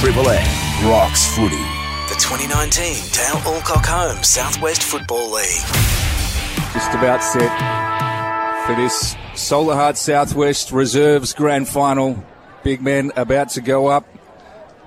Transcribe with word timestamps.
Triple 0.00 0.30
M 0.30 0.90
rocks 0.90 1.32
footy. 1.36 1.54
The 2.08 2.16
2019 2.18 2.94
Dale 3.12 3.36
Alcock 3.54 3.86
Home 3.86 4.20
Southwest 4.24 4.82
Football 4.82 5.32
League. 5.32 5.62
Just 6.72 6.92
about 6.94 7.22
set 7.22 8.66
for 8.66 8.74
this 8.74 9.14
Solahart 9.34 9.96
Southwest 9.96 10.72
Reserves 10.72 11.34
Grand 11.34 11.68
Final. 11.68 12.20
Big 12.64 12.82
men 12.82 13.12
about 13.14 13.50
to 13.50 13.60
go 13.60 13.86
up. 13.86 14.04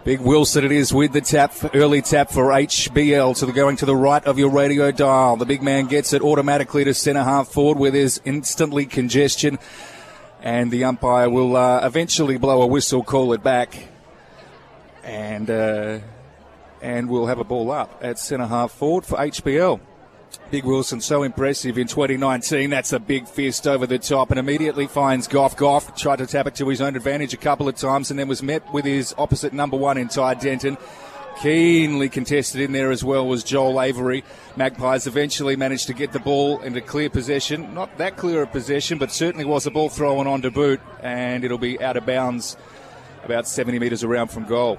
Big 0.03 0.19
Wilson 0.19 0.65
it 0.65 0.73
is 0.73 0.93
with 0.93 1.13
the 1.13 1.21
tap, 1.21 1.53
early 1.73 2.01
tap 2.01 2.29
for 2.29 2.47
HBL 2.47 3.37
to 3.37 3.45
the 3.45 3.53
going 3.53 3.77
to 3.77 3.85
the 3.85 3.95
right 3.95 4.25
of 4.25 4.37
your 4.37 4.49
radio 4.49 4.91
dial. 4.91 5.37
The 5.37 5.45
big 5.45 5.63
man 5.63 5.85
gets 5.85 6.11
it 6.11 6.21
automatically 6.21 6.83
to 6.83 6.93
centre 6.93 7.23
half 7.23 7.47
forward 7.47 7.77
where 7.77 7.91
there's 7.91 8.19
instantly 8.25 8.85
congestion. 8.85 9.59
And 10.41 10.71
the 10.71 10.85
umpire 10.85 11.29
will 11.29 11.55
uh, 11.55 11.85
eventually 11.85 12.37
blow 12.37 12.61
a 12.61 12.67
whistle, 12.67 13.03
call 13.03 13.33
it 13.33 13.43
back. 13.43 13.88
And, 15.03 15.49
uh, 15.49 15.99
and 16.81 17.09
we'll 17.09 17.27
have 17.27 17.39
a 17.39 17.43
ball 17.43 17.71
up 17.71 17.99
at 18.02 18.17
centre 18.17 18.47
half 18.47 18.71
forward 18.71 19.05
for 19.05 19.17
HBL. 19.17 19.80
Big 20.49 20.66
Wilson, 20.66 20.99
so 20.99 21.23
impressive 21.23 21.77
in 21.77 21.88
2019. 21.88 22.69
That's 22.69 22.93
a 22.93 22.99
big 22.99 23.27
fist 23.27 23.67
over 23.67 23.88
the 23.88 23.99
top 23.99 24.31
and 24.31 24.39
immediately 24.39 24.88
finds 24.88 25.27
Goff. 25.27 25.55
Goff 25.55 25.95
tried 25.95 26.17
to 26.17 26.27
tap 26.27 26.47
it 26.47 26.55
to 26.55 26.67
his 26.67 26.81
own 26.81 26.95
advantage 26.95 27.33
a 27.33 27.38
couple 27.38 27.67
of 27.67 27.75
times 27.75 28.11
and 28.11 28.19
then 28.19 28.27
was 28.27 28.44
met 28.44 28.71
with 28.73 28.85
his 28.85 29.13
opposite 29.17 29.53
number 29.53 29.77
one 29.77 29.97
in 29.97 30.08
Ty 30.08 30.35
Denton. 30.35 30.77
Keenly 31.41 32.08
contested 32.08 32.62
in 32.62 32.72
there 32.72 32.91
as 32.91 33.04
well 33.04 33.27
was 33.27 33.44
Joel 33.44 33.81
Avery. 33.81 34.23
Magpies 34.55 35.08
eventually 35.08 35.55
managed 35.55 35.88
to 35.88 35.94
get 35.94 36.12
the 36.12 36.20
ball 36.20 36.62
into 36.62 36.81
clear 36.81 37.09
possession. 37.09 37.73
Not 37.73 37.98
that 37.98 38.16
clear 38.16 38.44
a 38.44 38.48
possession, 38.48 39.00
but 39.00 39.12
certainly 39.12 39.44
was 39.44 39.66
a 39.66 39.72
ball 39.72 39.90
thrown 39.90 40.27
on 40.27 40.44
to 40.44 40.52
boot, 40.52 40.80
and 41.02 41.44
it'll 41.44 41.58
be 41.58 41.81
out 41.81 41.98
of 41.98 42.05
bounds 42.05 42.58
about 43.23 43.48
70 43.48 43.80
metres 43.80 44.04
around 44.04 44.27
from 44.27 44.45
goal. 44.45 44.77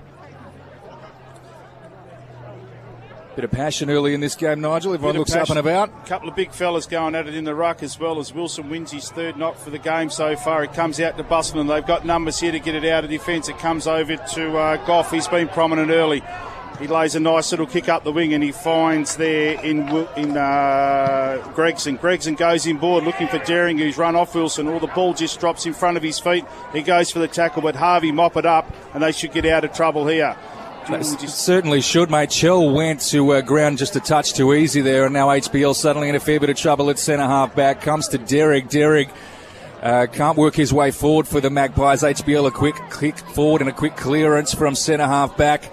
Bit 3.35 3.45
of 3.47 3.51
passion 3.51 3.91
early 3.91 4.15
in 4.15 4.21
this 4.21 4.37
game, 4.37 4.61
Nigel. 4.61 4.93
Everyone 4.93 5.17
looks 5.17 5.35
up 5.35 5.49
and 5.49 5.59
about. 5.59 5.89
A 5.89 6.07
couple 6.07 6.29
of 6.29 6.37
big 6.37 6.53
fellas 6.53 6.87
going 6.87 7.15
at 7.17 7.27
it 7.27 7.35
in 7.35 7.45
the 7.45 7.55
ruck 7.55 7.83
as 7.83 7.99
well 7.99 8.21
as 8.21 8.33
Wilson 8.33 8.69
wins 8.69 8.93
his 8.93 9.11
third 9.11 9.37
knock 9.37 9.57
for 9.57 9.71
the 9.71 9.79
game 9.79 10.11
so 10.11 10.37
far. 10.37 10.63
It 10.63 10.75
comes 10.75 11.01
out 11.01 11.17
to 11.17 11.25
Busselton. 11.25 11.67
They've 11.67 11.85
got 11.85 12.05
numbers 12.05 12.39
here 12.39 12.53
to 12.53 12.61
get 12.61 12.75
it 12.75 12.85
out 12.85 13.05
of 13.05 13.11
defence. 13.11 13.49
It 13.49 13.59
comes 13.59 13.87
over 13.87 14.17
to 14.17 14.57
uh, 14.59 14.87
Goff. 14.87 15.11
He's 15.11 15.27
been 15.27 15.49
prominent 15.49 15.91
early. 15.91 16.23
He 16.79 16.87
lays 16.89 17.15
a 17.15 17.21
nice 17.21 17.51
little 17.53 17.67
kick 17.67 17.89
up 17.89 18.03
the 18.03 18.13
wing 18.13 18.35
and 18.35 18.43
he 18.43 18.51
finds 18.51 19.17
there 19.17 19.61
in 19.65 19.89
in 20.17 20.37
uh, 20.37 21.43
Gregson. 21.55 21.97
Gregson 21.97 22.35
goes 22.35 22.67
in 22.67 22.79
board 22.79 23.05
looking 23.05 23.29
for 23.29 23.39
Daring 23.39 23.79
who's 23.79 23.97
run 23.97 24.17
off 24.17 24.35
Wilson. 24.35 24.69
All 24.69 24.81
the 24.81 24.89
ball 24.89 25.15
just 25.15 25.39
drops 25.39 25.67
in 25.67 25.75
front 25.75 25.97
of 25.97 26.03
his 26.03 26.19
feet. 26.19 26.45
He 26.73 26.83
goes 26.83 27.11
for 27.11 27.21
the 27.21 27.29
tackle, 27.29 27.63
but 27.63 27.77
Harvey 27.77 28.11
mop 28.11 28.37
it 28.37 28.47
up 28.47 28.73
and 28.95 29.03
they 29.03 29.13
should 29.13 29.33
get 29.33 29.47
out 29.47 29.65
of 29.65 29.73
trouble 29.73 30.07
here. 30.07 30.37
Certainly 31.03 31.81
should, 31.83 32.11
mate. 32.11 32.33
Shell 32.33 32.71
went 32.71 33.01
to 33.03 33.35
uh, 33.35 33.41
ground 33.41 33.79
just 33.79 33.95
a 33.95 34.01
touch 34.01 34.33
too 34.33 34.53
easy 34.53 34.81
there, 34.81 35.05
and 35.05 35.15
now 35.15 35.29
HBL 35.29 35.77
suddenly 35.77 36.09
in 36.09 36.17
a 36.17 36.21
fair 36.21 36.41
bit 36.41 36.51
of 36.51 36.57
trouble 36.57 36.91
at 36.91 36.99
centre 36.99 37.25
half 37.25 37.55
back. 37.55 37.83
Comes 37.83 38.09
to 38.09 38.19
Derrick. 38.19 38.69
Derrick 38.69 39.09
uh, 39.81 40.07
can't 40.13 40.37
work 40.37 40.57
his 40.57 40.73
way 40.73 40.91
forward 40.91 41.29
for 41.29 41.41
the 41.41 41.51
Magpies. 41.51 42.03
HBL 42.03 42.49
a 42.49 42.51
quick 42.51 42.75
kick 42.99 43.17
forward 43.19 43.63
and 43.63 43.71
a 43.71 43.73
quick 43.73 43.97
clearance 43.97 44.53
from 44.53 44.75
centre 44.75 45.07
half 45.07 45.37
back. 45.37 45.71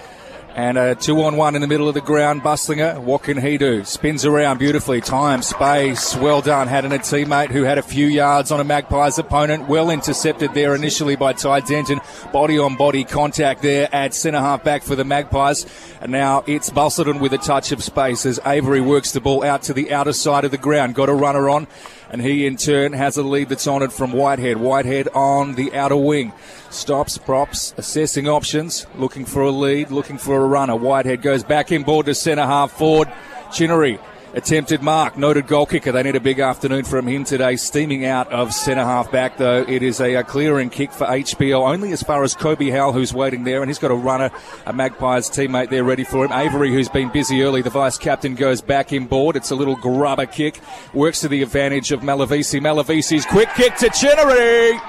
And 0.55 0.77
a 0.77 0.95
two 0.95 1.21
on 1.23 1.37
one 1.37 1.55
in 1.55 1.61
the 1.61 1.67
middle 1.67 1.87
of 1.87 1.93
the 1.93 2.01
ground. 2.01 2.41
Bustlinger, 2.41 2.99
what 2.99 3.23
can 3.23 3.39
he 3.39 3.57
do? 3.57 3.85
Spins 3.85 4.25
around 4.25 4.57
beautifully. 4.57 4.99
Time, 4.99 5.41
space, 5.41 6.15
well 6.15 6.41
done. 6.41 6.67
Had 6.67 6.85
a 6.85 6.89
teammate 6.89 7.51
who 7.51 7.63
had 7.63 7.77
a 7.77 7.81
few 7.81 8.07
yards 8.07 8.51
on 8.51 8.59
a 8.59 8.63
Magpies 8.63 9.17
opponent. 9.19 9.69
Well 9.69 9.89
intercepted 9.89 10.53
there 10.53 10.75
initially 10.75 11.15
by 11.15 11.33
Ty 11.33 11.61
Denton. 11.61 12.01
Body 12.33 12.57
on 12.57 12.75
body 12.75 13.03
contact 13.05 13.61
there 13.61 13.87
at 13.93 14.13
centre 14.13 14.39
half 14.39 14.63
back 14.63 14.83
for 14.83 14.95
the 14.95 15.05
Magpies. 15.05 15.65
And 16.01 16.11
now 16.11 16.43
it's 16.45 16.69
Busselton 16.69 17.19
with 17.19 17.33
a 17.33 17.37
touch 17.37 17.71
of 17.71 17.83
space 17.83 18.25
as 18.25 18.39
Avery 18.45 18.81
works 18.81 19.11
the 19.11 19.21
ball 19.21 19.43
out 19.43 19.61
to 19.63 19.73
the 19.73 19.93
outer 19.93 20.13
side 20.13 20.45
of 20.45 20.51
the 20.51 20.57
ground. 20.57 20.95
Got 20.95 21.09
a 21.09 21.13
runner 21.13 21.49
on 21.49 21.67
and 22.09 22.21
he 22.21 22.45
in 22.45 22.57
turn 22.57 22.93
has 22.93 23.17
a 23.17 23.23
lead 23.23 23.49
that's 23.49 23.67
on 23.67 23.83
it 23.83 23.91
from 23.91 24.11
Whitehead. 24.11 24.57
Whitehead 24.57 25.09
on 25.13 25.55
the 25.55 25.73
outer 25.75 25.97
wing. 25.97 26.33
Stops, 26.69 27.17
props, 27.17 27.73
assessing 27.77 28.27
options, 28.27 28.85
looking 28.95 29.25
for 29.25 29.41
a 29.41 29.51
lead, 29.51 29.91
looking 29.91 30.17
for 30.17 30.37
a 30.37 30.45
runner. 30.45 30.75
Whitehead 30.75 31.21
goes 31.21 31.43
back 31.43 31.71
in 31.71 31.83
board 31.83 32.05
to 32.07 32.15
centre 32.15 32.45
half 32.45 32.71
forward. 32.71 33.11
Chinnery 33.51 33.99
attempted 34.33 34.81
mark, 34.81 35.17
noted 35.17 35.47
goal 35.47 35.65
kicker. 35.65 35.91
They 35.91 36.03
need 36.03 36.15
a 36.15 36.19
big 36.19 36.39
afternoon 36.39 36.83
from 36.83 37.07
him 37.07 37.23
today. 37.23 37.55
Steaming 37.55 38.05
out 38.05 38.31
of 38.31 38.53
centre 38.53 38.83
half 38.83 39.11
back, 39.11 39.37
though, 39.37 39.65
it 39.67 39.83
is 39.83 39.99
a, 39.99 40.15
a, 40.15 40.23
clearing 40.23 40.69
kick 40.69 40.91
for 40.91 41.07
HBL, 41.07 41.67
only 41.67 41.91
as 41.91 42.03
far 42.03 42.23
as 42.23 42.33
Kobe 42.35 42.69
Howell, 42.69 42.93
who's 42.93 43.13
waiting 43.13 43.43
there, 43.43 43.61
and 43.61 43.69
he's 43.69 43.79
got 43.79 43.91
a 43.91 43.95
runner, 43.95 44.29
a 44.65 44.73
Magpies 44.73 45.29
teammate 45.29 45.69
there 45.69 45.83
ready 45.83 46.03
for 46.03 46.25
him. 46.25 46.31
Avery, 46.31 46.71
who's 46.71 46.89
been 46.89 47.09
busy 47.09 47.41
early, 47.41 47.61
the 47.61 47.69
vice 47.69 47.97
captain, 47.97 48.35
goes 48.35 48.61
back 48.61 48.93
in 48.93 49.07
board. 49.07 49.35
It's 49.35 49.51
a 49.51 49.55
little 49.55 49.75
grubber 49.75 50.25
kick, 50.25 50.59
works 50.93 51.21
to 51.21 51.27
the 51.27 51.41
advantage 51.41 51.91
of 51.91 52.01
Malavisi. 52.01 52.59
Malavisi's 52.59 53.25
quick 53.25 53.49
kick 53.55 53.75
to 53.77 53.89
Chinnery. 53.89 54.79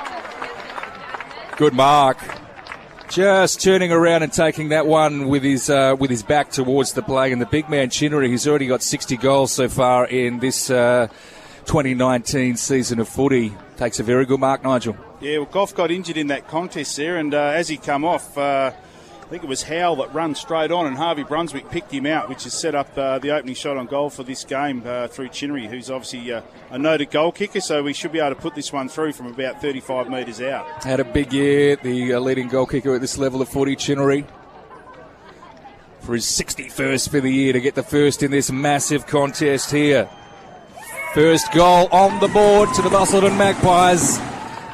Good 1.57 1.75
mark 1.75 2.19
just 3.11 3.61
turning 3.61 3.91
around 3.91 4.23
and 4.23 4.33
taking 4.33 4.69
that 4.69 4.87
one 4.87 5.29
with 5.29 5.43
his 5.43 5.69
uh, 5.69 5.97
with 5.99 6.11
his 6.11 6.23
back 6.23 6.51
towards 6.51 6.93
the 6.93 7.03
play. 7.03 7.33
And 7.33 7.43
the 7.43 7.47
big 7.47 7.69
man 7.69 7.91
Chinnery, 7.91 8.31
he's 8.31 8.47
already 8.47 8.67
got 8.67 8.83
60 8.83 9.17
goals 9.17 9.53
so 9.53 9.69
far 9.69 10.07
in 10.07 10.39
this 10.39 10.71
uh, 10.71 11.09
2019 11.67 12.57
season 12.57 13.01
of 13.01 13.09
footy, 13.09 13.53
takes 13.77 13.99
a 14.01 14.03
very 14.03 14.25
good 14.25 14.41
mark, 14.41 14.63
Nigel. 14.63 14.97
Yeah, 15.21 15.39
well, 15.39 15.47
Goff 15.47 15.75
got 15.75 15.91
injured 15.91 16.17
in 16.17 16.29
that 16.29 16.49
contest 16.49 16.97
there, 16.97 17.17
and 17.17 17.35
uh, 17.35 17.39
as 17.39 17.69
he 17.69 17.77
come 17.77 18.05
off. 18.05 18.39
I 19.31 19.33
think 19.33 19.45
it 19.45 19.49
was 19.49 19.63
Howell 19.63 19.95
that 19.95 20.13
ran 20.13 20.35
straight 20.35 20.73
on, 20.73 20.89
and 20.89 20.97
Harvey 20.97 21.23
Brunswick 21.23 21.71
picked 21.71 21.93
him 21.93 22.05
out, 22.05 22.29
which 22.29 22.43
has 22.43 22.53
set 22.53 22.75
up 22.75 22.99
uh, 22.99 23.21
the 23.21 23.31
opening 23.31 23.55
shot 23.55 23.77
on 23.77 23.87
goal 23.87 24.11
for 24.11 24.25
this 24.25 24.43
game 24.43 24.83
uh, 24.85 25.07
through 25.07 25.29
Chinnery, 25.29 25.69
who's 25.69 25.89
obviously 25.89 26.33
uh, 26.33 26.43
a 26.71 26.77
noted 26.77 27.13
goal 27.13 27.31
kicker. 27.31 27.61
So 27.61 27.81
we 27.85 27.93
should 27.93 28.11
be 28.11 28.19
able 28.19 28.35
to 28.35 28.43
put 28.43 28.57
this 28.57 28.73
one 28.73 28.89
through 28.89 29.13
from 29.13 29.29
about 29.29 29.63
35 29.63 30.11
metres 30.11 30.41
out. 30.41 30.83
Had 30.83 30.99
a 30.99 31.05
big 31.05 31.33
year, 31.33 31.77
the 31.77 32.15
uh, 32.15 32.19
leading 32.19 32.49
goal 32.49 32.67
kicker 32.67 32.93
at 32.97 33.01
this 33.01 33.19
level 33.19 33.41
of 33.41 33.49
footy, 33.49 33.77
Chinnery. 33.77 34.27
For 36.01 36.15
his 36.15 36.25
61st 36.25 37.09
for 37.09 37.21
the 37.21 37.31
year 37.31 37.53
to 37.53 37.61
get 37.61 37.77
the 37.77 37.85
first 37.85 38.25
in 38.25 38.33
this 38.33 38.51
massive 38.51 39.07
contest 39.07 39.71
here. 39.71 40.11
First 41.15 41.53
goal 41.53 41.87
on 41.93 42.19
the 42.19 42.27
board 42.27 42.75
to 42.75 42.83
the 42.83 42.89
Busselton 42.89 43.39
Magpies 43.39 44.19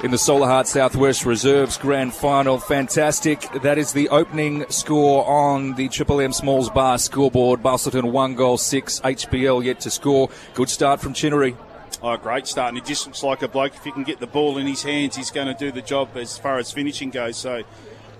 in 0.02 0.10
the 0.10 0.16
Solahart 0.16 0.66
Southwest 0.66 1.24
Reserves 1.24 1.78
Grand 1.78 2.12
Final. 2.12 2.58
Fantastic. 2.58 3.40
That 3.62 3.78
is 3.78 3.92
the 3.92 4.08
opening 4.10 4.68
score 4.68 5.26
on 5.26 5.74
the 5.74 5.88
Triple 5.88 6.20
M 6.20 6.32
Smalls 6.32 6.70
Bar 6.70 6.98
scoreboard. 6.98 7.62
Busselton 7.62 8.12
one 8.12 8.34
goal, 8.34 8.58
six. 8.58 9.00
HBL 9.00 9.64
yet 9.64 9.80
to 9.80 9.90
score. 9.90 10.28
Good 10.54 10.68
start 10.68 11.00
from 11.00 11.14
Chinnery. 11.14 11.56
Oh, 12.02 12.16
great 12.16 12.46
start. 12.46 12.68
And 12.68 12.78
he 12.78 12.84
just 12.84 13.06
looks 13.06 13.22
like 13.22 13.42
a 13.42 13.48
bloke. 13.48 13.74
If 13.74 13.84
he 13.84 13.90
can 13.90 14.04
get 14.04 14.20
the 14.20 14.26
ball 14.26 14.58
in 14.58 14.66
his 14.66 14.82
hands, 14.82 15.16
he's 15.16 15.30
going 15.30 15.46
to 15.46 15.54
do 15.54 15.72
the 15.72 15.82
job 15.82 16.10
as 16.16 16.36
far 16.36 16.58
as 16.58 16.70
finishing 16.70 17.10
goes. 17.10 17.36
So 17.36 17.62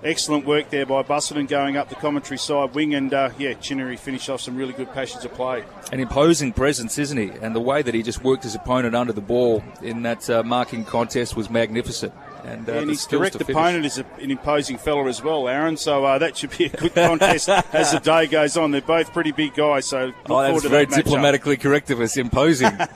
excellent 0.03 0.45
work 0.45 0.69
there 0.69 0.85
by 0.85 1.03
Busselton 1.03 1.47
going 1.47 1.77
up 1.77 1.89
the 1.89 1.95
commentary 1.95 2.37
side 2.37 2.73
wing. 2.73 2.95
And 2.95 3.13
uh, 3.13 3.31
yeah, 3.37 3.53
Chinnery 3.53 3.97
finished 3.97 4.29
off 4.29 4.41
some 4.41 4.55
really 4.55 4.73
good 4.73 4.91
passions 4.93 5.25
of 5.25 5.33
play. 5.33 5.63
An 5.91 5.99
imposing 5.99 6.53
presence, 6.53 6.97
isn't 6.97 7.17
he? 7.17 7.29
And 7.41 7.55
the 7.55 7.61
way 7.61 7.81
that 7.81 7.93
he 7.93 8.03
just 8.03 8.23
worked 8.23 8.43
his 8.43 8.55
opponent 8.55 8.95
under 8.95 9.13
the 9.13 9.21
ball 9.21 9.63
in 9.81 10.03
that 10.03 10.29
uh, 10.29 10.43
marking 10.43 10.85
contest 10.85 11.35
was 11.35 11.49
magnificent. 11.49 12.13
And, 12.43 12.69
uh, 12.69 12.73
and 12.73 12.89
his 12.89 13.05
direct 13.05 13.35
opponent 13.35 13.85
is 13.85 13.97
a, 13.97 14.05
an 14.21 14.31
imposing 14.31 14.77
fella 14.77 15.05
as 15.07 15.21
well, 15.21 15.49
Aaron. 15.49 15.75
So 15.75 16.05
uh, 16.05 16.17
that 16.19 16.37
should 16.37 16.57
be 16.57 16.65
a 16.65 16.69
good 16.69 16.93
contest 16.93 17.49
as 17.73 17.91
the 17.91 17.99
day 17.99 18.27
goes 18.27 18.55
on. 18.55 18.71
They're 18.71 18.81
both 18.81 19.11
pretty 19.11 19.31
big 19.31 19.53
guys, 19.53 19.85
so 19.85 20.13
oh, 20.29 20.41
that's 20.41 20.65
very 20.65 20.85
that 20.85 20.95
diplomatically 20.95 21.57
correct 21.57 21.89
of 21.89 21.99
us. 21.99 22.15
Imposing. 22.17 22.71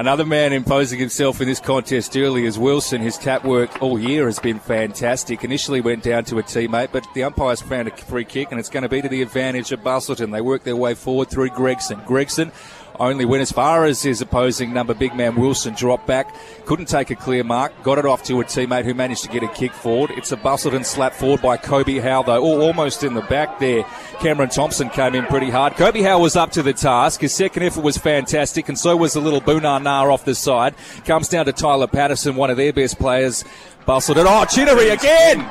Another 0.00 0.24
man 0.24 0.54
imposing 0.54 0.98
himself 0.98 1.42
in 1.42 1.46
this 1.46 1.60
contest 1.60 2.16
early 2.16 2.46
is 2.46 2.58
Wilson. 2.58 3.02
His 3.02 3.18
tap 3.18 3.44
work 3.44 3.82
all 3.82 4.00
year 4.00 4.24
has 4.24 4.38
been 4.38 4.58
fantastic. 4.58 5.44
Initially 5.44 5.82
went 5.82 6.02
down 6.02 6.24
to 6.24 6.38
a 6.38 6.42
teammate, 6.42 6.88
but 6.90 7.06
the 7.12 7.24
umpires 7.24 7.60
found 7.60 7.86
a 7.86 7.94
free 7.94 8.24
kick, 8.24 8.50
and 8.50 8.58
it's 8.58 8.70
going 8.70 8.82
to 8.82 8.88
be 8.88 9.02
to 9.02 9.10
the 9.10 9.20
advantage 9.20 9.72
of 9.72 9.80
Busselton. 9.80 10.32
They 10.32 10.40
work 10.40 10.64
their 10.64 10.74
way 10.74 10.94
forward 10.94 11.28
through 11.28 11.50
Gregson. 11.50 12.00
Gregson 12.06 12.50
only 12.98 13.24
went 13.24 13.42
as 13.42 13.52
far 13.52 13.84
as 13.84 14.02
his 14.02 14.20
opposing 14.20 14.72
number, 14.72 14.94
big 14.94 15.14
man 15.14 15.36
Wilson, 15.36 15.74
dropped 15.74 16.06
back, 16.06 16.34
couldn't 16.66 16.86
take 16.86 17.10
a 17.10 17.16
clear 17.16 17.44
mark, 17.44 17.72
got 17.82 17.98
it 17.98 18.06
off 18.06 18.22
to 18.24 18.40
a 18.40 18.44
teammate 18.44 18.84
who 18.84 18.94
managed 18.94 19.22
to 19.24 19.30
get 19.30 19.42
a 19.42 19.48
kick 19.48 19.72
forward. 19.72 20.10
It's 20.12 20.32
a 20.32 20.36
bustled 20.36 20.74
and 20.74 20.84
slap 20.86 21.14
forward 21.14 21.42
by 21.42 21.56
Kobe 21.56 21.98
Howe, 21.98 22.22
though, 22.22 22.44
oh, 22.44 22.60
almost 22.60 23.04
in 23.04 23.14
the 23.14 23.22
back 23.22 23.58
there. 23.58 23.84
Cameron 24.20 24.50
Thompson 24.50 24.90
came 24.90 25.14
in 25.14 25.26
pretty 25.26 25.50
hard. 25.50 25.74
Kobe 25.74 26.02
Howe 26.02 26.18
was 26.18 26.36
up 26.36 26.50
to 26.52 26.62
the 26.62 26.72
task. 26.72 27.20
His 27.20 27.34
second 27.34 27.62
effort 27.62 27.82
was 27.82 27.96
fantastic, 27.96 28.68
and 28.68 28.78
so 28.78 28.96
was 28.96 29.12
the 29.14 29.20
little 29.20 29.40
Boonar 29.40 29.82
Nar 29.82 30.10
off 30.10 30.24
the 30.24 30.34
side. 30.34 30.74
Comes 31.04 31.28
down 31.28 31.46
to 31.46 31.52
Tyler 31.52 31.86
Patterson, 31.86 32.36
one 32.36 32.50
of 32.50 32.56
their 32.56 32.72
best 32.72 32.98
players. 32.98 33.44
Bustled 33.86 34.18
it. 34.18 34.26
Oh, 34.28 34.44
Chinnery 34.44 34.90
again! 34.90 35.50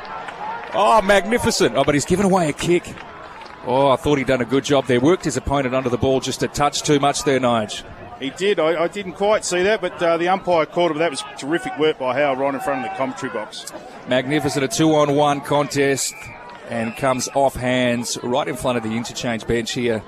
Oh, 0.72 1.02
magnificent. 1.02 1.76
Oh, 1.76 1.84
but 1.84 1.94
he's 1.94 2.04
given 2.04 2.26
away 2.26 2.48
a 2.48 2.52
kick. 2.52 2.84
Oh, 3.66 3.90
I 3.90 3.96
thought 3.96 4.18
he'd 4.18 4.26
done 4.26 4.40
a 4.40 4.46
good 4.46 4.64
job 4.64 4.86
there. 4.86 5.00
Worked 5.00 5.24
his 5.24 5.36
opponent 5.36 5.74
under 5.74 5.90
the 5.90 5.98
ball 5.98 6.20
just 6.20 6.42
a 6.42 6.48
touch 6.48 6.82
too 6.82 6.98
much 6.98 7.24
there, 7.24 7.38
Nige. 7.38 7.84
He 8.18 8.30
did. 8.30 8.58
I, 8.58 8.84
I 8.84 8.88
didn't 8.88 9.12
quite 9.12 9.44
see 9.44 9.62
that, 9.62 9.80
but 9.80 10.02
uh, 10.02 10.16
the 10.16 10.28
umpire 10.28 10.66
called 10.66 10.92
it. 10.92 10.98
That 10.98 11.10
was 11.10 11.24
terrific 11.38 11.78
work 11.78 11.98
by 11.98 12.14
Howell 12.14 12.36
right 12.36 12.54
in 12.54 12.60
front 12.60 12.84
of 12.84 12.90
the 12.90 12.96
commentary 12.96 13.32
box. 13.32 13.72
Magnificent, 14.08 14.64
a 14.64 14.68
two 14.68 14.94
on 14.94 15.14
one 15.14 15.40
contest 15.40 16.14
and 16.68 16.96
comes 16.96 17.28
off 17.34 17.54
hands 17.54 18.18
right 18.22 18.46
in 18.46 18.56
front 18.56 18.78
of 18.78 18.84
the 18.84 18.96
interchange 18.96 19.46
bench 19.46 19.72
here. 19.72 20.02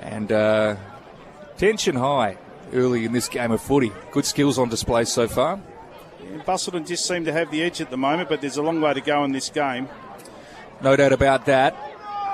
And 0.00 0.32
uh, 0.32 0.76
tension 1.58 1.96
high 1.96 2.38
early 2.72 3.04
in 3.04 3.12
this 3.12 3.28
game 3.28 3.50
of 3.50 3.60
footy. 3.60 3.92
Good 4.12 4.24
skills 4.24 4.58
on 4.58 4.68
display 4.68 5.04
so 5.04 5.28
far. 5.28 5.60
Busselton 6.46 6.86
just 6.86 7.06
seem 7.06 7.24
to 7.24 7.32
have 7.32 7.50
the 7.50 7.62
edge 7.62 7.80
at 7.80 7.90
the 7.90 7.96
moment, 7.96 8.28
but 8.28 8.40
there's 8.40 8.56
a 8.56 8.62
long 8.62 8.80
way 8.80 8.94
to 8.94 9.00
go 9.00 9.24
in 9.24 9.32
this 9.32 9.48
game. 9.50 9.88
No 10.82 10.96
doubt 10.96 11.12
about 11.12 11.46
that. 11.46 11.76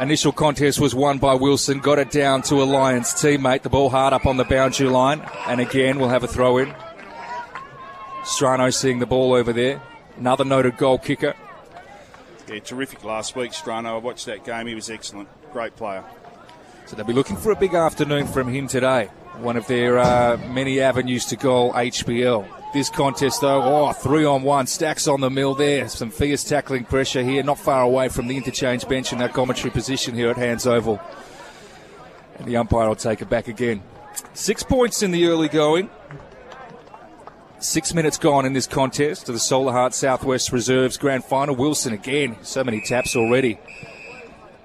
Initial 0.00 0.30
contest 0.30 0.78
was 0.78 0.94
won 0.94 1.16
by 1.18 1.32
Wilson, 1.32 1.80
got 1.80 1.98
it 1.98 2.10
down 2.10 2.42
to 2.42 2.56
a 2.56 2.64
Lions 2.64 3.14
teammate. 3.14 3.62
The 3.62 3.70
ball 3.70 3.88
hard 3.88 4.12
up 4.12 4.26
on 4.26 4.36
the 4.36 4.44
boundary 4.44 4.88
line, 4.88 5.22
and 5.46 5.58
again 5.58 5.98
we'll 5.98 6.10
have 6.10 6.22
a 6.22 6.28
throw 6.28 6.58
in. 6.58 6.74
Strano 8.22 8.72
seeing 8.74 8.98
the 8.98 9.06
ball 9.06 9.32
over 9.32 9.54
there. 9.54 9.80
Another 10.18 10.44
noted 10.44 10.76
goal 10.76 10.98
kicker. 10.98 11.34
Yeah, 12.46 12.58
terrific 12.58 13.04
last 13.04 13.36
week, 13.36 13.52
Strano. 13.52 13.86
I 13.86 13.96
watched 13.96 14.26
that 14.26 14.44
game. 14.44 14.66
He 14.66 14.74
was 14.74 14.90
excellent. 14.90 15.28
Great 15.52 15.74
player. 15.76 16.04
So 16.84 16.94
they'll 16.94 17.06
be 17.06 17.14
looking 17.14 17.36
for 17.36 17.50
a 17.50 17.56
big 17.56 17.74
afternoon 17.74 18.26
from 18.26 18.48
him 18.48 18.68
today. 18.68 19.06
One 19.38 19.56
of 19.56 19.66
their 19.66 19.98
uh, 19.98 20.36
many 20.48 20.80
avenues 20.80 21.24
to 21.26 21.36
goal, 21.36 21.72
HBL. 21.72 22.46
This 22.76 22.90
contest, 22.90 23.40
though, 23.40 23.62
oh, 23.62 23.92
three 23.94 24.26
on 24.26 24.42
one, 24.42 24.66
stacks 24.66 25.08
on 25.08 25.22
the 25.22 25.30
mill 25.30 25.54
there. 25.54 25.88
Some 25.88 26.10
fierce 26.10 26.44
tackling 26.44 26.84
pressure 26.84 27.22
here, 27.22 27.42
not 27.42 27.58
far 27.58 27.80
away 27.80 28.10
from 28.10 28.28
the 28.28 28.36
interchange 28.36 28.86
bench 28.86 29.14
in 29.14 29.18
that 29.20 29.32
commentary 29.32 29.70
position 29.70 30.14
here 30.14 30.28
at 30.28 30.36
Hands 30.36 30.66
Oval. 30.66 31.00
And 32.38 32.46
the 32.46 32.58
umpire 32.58 32.86
will 32.86 32.94
take 32.94 33.22
it 33.22 33.30
back 33.30 33.48
again. 33.48 33.82
Six 34.34 34.62
points 34.62 35.02
in 35.02 35.10
the 35.10 35.26
early 35.26 35.48
going. 35.48 35.88
Six 37.60 37.94
minutes 37.94 38.18
gone 38.18 38.44
in 38.44 38.52
this 38.52 38.66
contest 38.66 39.24
to 39.24 39.32
the 39.32 39.38
Solahart 39.38 39.94
Southwest 39.94 40.52
Reserves 40.52 40.98
Grand 40.98 41.24
Final. 41.24 41.56
Wilson 41.56 41.94
again, 41.94 42.36
so 42.42 42.62
many 42.62 42.82
taps 42.82 43.16
already. 43.16 43.58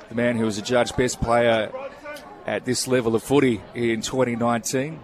The 0.09 0.15
man 0.15 0.35
who 0.35 0.43
was 0.43 0.57
a 0.57 0.61
judge 0.61 0.93
best 0.97 1.21
player 1.21 1.71
at 2.45 2.65
this 2.65 2.89
level 2.89 3.15
of 3.15 3.23
footy 3.23 3.61
in 3.73 4.01
2019. 4.01 4.91
You 4.95 4.99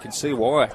can 0.00 0.12
see 0.12 0.32
why. 0.32 0.70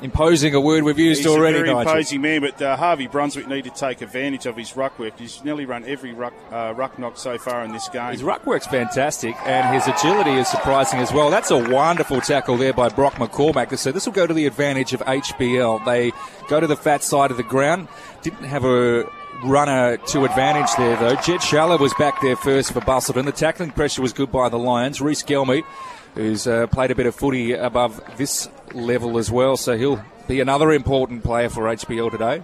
Imposing 0.00 0.54
a 0.54 0.60
word 0.60 0.84
we've 0.84 0.98
used 0.98 1.22
He's 1.22 1.26
already, 1.26 1.58
a 1.58 1.60
very 1.62 1.74
Nigel. 1.74 1.90
imposing 1.90 2.20
man, 2.20 2.40
but 2.40 2.62
uh, 2.62 2.76
Harvey 2.76 3.08
Brunswick 3.08 3.48
need 3.48 3.64
to 3.64 3.70
take 3.70 4.00
advantage 4.00 4.46
of 4.46 4.56
his 4.56 4.76
ruck 4.76 4.96
work. 4.98 5.18
He's 5.18 5.42
nearly 5.42 5.66
run 5.66 5.84
every 5.86 6.12
ruck, 6.12 6.34
uh, 6.52 6.72
ruck 6.76 6.98
knock 7.00 7.18
so 7.18 7.36
far 7.36 7.64
in 7.64 7.72
this 7.72 7.88
game. 7.88 8.12
His 8.12 8.22
ruck 8.22 8.46
work's 8.46 8.66
fantastic, 8.68 9.34
and 9.44 9.74
his 9.74 9.88
agility 9.88 10.30
is 10.32 10.46
surprising 10.46 11.00
as 11.00 11.12
well. 11.12 11.30
That's 11.30 11.50
a 11.50 11.58
wonderful 11.72 12.20
tackle 12.20 12.56
there 12.56 12.72
by 12.72 12.88
Brock 12.90 13.14
McCormack. 13.14 13.76
So 13.76 13.90
this 13.90 14.06
will 14.06 14.12
go 14.12 14.26
to 14.26 14.34
the 14.34 14.46
advantage 14.46 14.92
of 14.92 15.00
HBL. 15.00 15.84
They 15.84 16.12
go 16.48 16.60
to 16.60 16.68
the 16.68 16.76
fat 16.76 17.02
side 17.02 17.32
of 17.32 17.36
the 17.36 17.42
ground. 17.42 17.88
Didn't 18.22 18.44
have 18.44 18.64
a 18.64 19.04
runner 19.44 19.96
to 19.96 20.24
advantage 20.24 20.70
there, 20.78 20.96
though. 20.96 21.14
Jed 21.16 21.40
Schaller 21.40 21.78
was 21.78 21.92
back 21.94 22.20
there 22.22 22.36
first 22.36 22.72
for 22.72 22.80
Busselton. 22.80 23.24
The 23.24 23.32
tackling 23.32 23.70
pressure 23.72 24.02
was 24.02 24.12
good 24.12 24.30
by 24.30 24.48
the 24.48 24.58
Lions. 24.58 25.00
Reese 25.00 25.22
Gelmy, 25.22 25.64
who's 26.14 26.46
uh, 26.46 26.66
played 26.68 26.90
a 26.90 26.94
bit 26.94 27.06
of 27.06 27.14
footy 27.14 27.52
above 27.52 28.00
this 28.16 28.48
level 28.72 29.18
as 29.18 29.30
well, 29.30 29.56
so 29.56 29.76
he'll 29.76 30.04
be 30.26 30.40
another 30.40 30.72
important 30.72 31.24
player 31.24 31.48
for 31.48 31.62
HBL 31.64 32.10
today. 32.10 32.42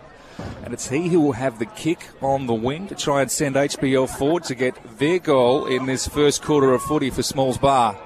And 0.64 0.75
it's 0.75 0.88
he 0.88 1.08
who 1.08 1.20
will 1.20 1.32
have 1.32 1.58
the 1.58 1.66
kick 1.66 2.08
on 2.20 2.46
the 2.46 2.55
wing 2.55 2.88
to 2.88 2.94
try 2.94 3.22
and 3.22 3.31
send 3.31 3.56
HBL 3.56 4.08
forward 4.08 4.44
to 4.44 4.55
get 4.55 4.76
their 4.99 5.19
goal 5.19 5.66
in 5.66 5.87
this 5.87 6.08
first 6.08 6.43
quarter 6.43 6.72
of 6.72 6.82
footy 6.82 7.11
for 7.11 7.22
Smalls 7.22 7.58
Bar. 7.58 7.96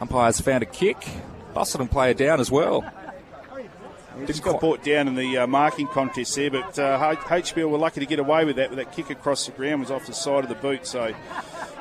Umpires 0.00 0.40
found 0.40 0.62
a 0.62 0.66
kick. 0.66 0.98
busted 1.54 1.80
Busselton 1.80 1.90
player 1.90 2.14
down 2.14 2.40
as 2.40 2.50
well. 2.50 2.84
Just 4.26 4.42
got 4.42 4.60
brought 4.60 4.82
down 4.82 5.06
in 5.06 5.14
the 5.14 5.38
uh, 5.38 5.46
marking 5.46 5.86
contest 5.86 6.34
there, 6.34 6.50
but 6.50 6.78
uh, 6.78 7.14
HBL 7.14 7.70
were 7.70 7.78
lucky 7.78 8.00
to 8.00 8.06
get 8.06 8.18
away 8.18 8.44
with 8.44 8.56
that. 8.56 8.70
With 8.70 8.78
that 8.78 8.92
kick 8.92 9.10
across 9.10 9.46
the 9.46 9.52
ground 9.52 9.80
was 9.80 9.90
off 9.90 10.06
the 10.06 10.14
side 10.14 10.42
of 10.42 10.48
the 10.48 10.56
boot, 10.56 10.86
so 10.86 11.14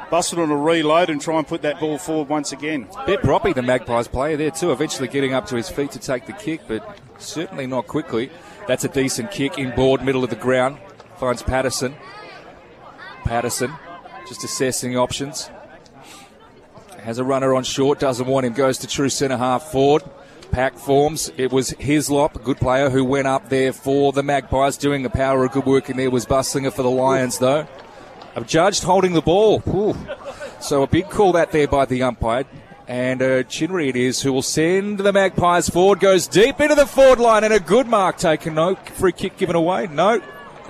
Busselton 0.10 0.50
will 0.50 0.58
reload 0.58 1.10
and 1.10 1.22
try 1.22 1.38
and 1.38 1.48
put 1.48 1.62
that 1.64 1.80
ball 1.80 1.98
forward 1.98 2.30
once 2.30 2.52
again. 2.52 2.88
Bit 3.06 3.22
proppy, 3.22 3.54
the 3.54 3.62
Magpies 3.62 4.08
player 4.08 4.38
there 4.38 4.52
too, 4.52 4.72
eventually 4.72 5.08
getting 5.08 5.34
up 5.34 5.46
to 5.48 5.56
his 5.56 5.70
feet 5.70 5.92
to 5.92 6.00
take 6.00 6.26
the 6.26 6.34
kick, 6.34 6.62
but 6.68 7.00
certainly 7.18 7.68
not 7.68 7.88
quickly. 7.88 8.30
That's 8.68 8.84
a 8.84 8.90
decent 8.90 9.32
kick 9.32 9.58
inboard, 9.58 10.04
middle 10.04 10.24
of 10.24 10.30
the 10.30 10.36
ground. 10.36 10.78
Finds 11.18 11.42
Patterson. 11.42 11.96
Patterson 13.24 13.74
just 14.28 14.44
assessing 14.44 14.98
options. 14.98 15.50
Has 17.00 17.18
a 17.18 17.24
runner 17.24 17.54
on 17.56 17.64
short, 17.64 18.00
doesn't 18.00 18.28
want 18.28 18.46
him, 18.46 18.54
goes 18.54 18.78
to 18.80 18.88
true 18.88 19.10
centre 19.10 19.38
half 19.38 19.72
forward. 19.72 20.04
Pack 20.52 20.78
forms. 20.78 21.32
It 21.38 21.52
was 21.52 21.72
Hislop, 21.72 22.36
a 22.36 22.40
good 22.40 22.58
player, 22.58 22.90
who 22.90 23.04
went 23.04 23.28
up 23.28 23.50
there 23.50 23.74
for 23.74 24.14
the 24.14 24.24
Magpies, 24.24 24.78
doing 24.78 25.04
the 25.04 25.10
power 25.10 25.46
of 25.46 25.52
good 25.52 25.66
work 25.66 25.90
in 25.90 25.98
there. 25.98 26.10
Was 26.10 26.26
Buslinger 26.26 26.72
for 26.72 26.84
the 26.84 26.90
Lions, 26.90 27.40
though. 27.40 27.68
Judged 28.46 28.84
holding 28.84 29.14
the 29.14 29.22
ball. 29.22 29.64
Ooh. 29.68 29.96
So 30.60 30.84
a 30.84 30.88
big 30.88 31.10
call 31.10 31.32
that 31.34 31.52
there 31.52 31.68
by 31.68 31.86
the 31.86 32.04
umpire. 32.04 32.46
And 32.88 33.22
uh, 33.22 33.44
Chinnery 33.44 33.90
it 33.90 33.96
is 33.96 34.22
who 34.22 34.32
will 34.32 34.42
send 34.42 35.00
the 35.00 35.12
Magpies 35.12 35.70
forward, 35.70 36.00
goes 36.00 36.26
deep 36.26 36.62
into 36.62 36.76
the 36.76 36.86
forward 36.86 37.20
line, 37.20 37.44
and 37.44 37.54
a 37.54 37.60
good 37.60 37.88
mark 37.88 38.18
taken. 38.18 38.54
No 38.54 38.76
free 38.76 39.12
kick 39.12 39.38
given 39.38 39.56
away. 39.56 39.88
No. 39.88 40.22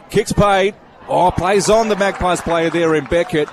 Kicks 0.10 0.32
paid. 0.32 0.74
Oh, 1.08 1.30
plays 1.32 1.70
on 1.70 1.90
the 1.90 1.96
Magpies 1.96 2.42
player 2.42 2.70
there 2.70 2.96
in 2.96 3.06
Beckett. 3.06 3.50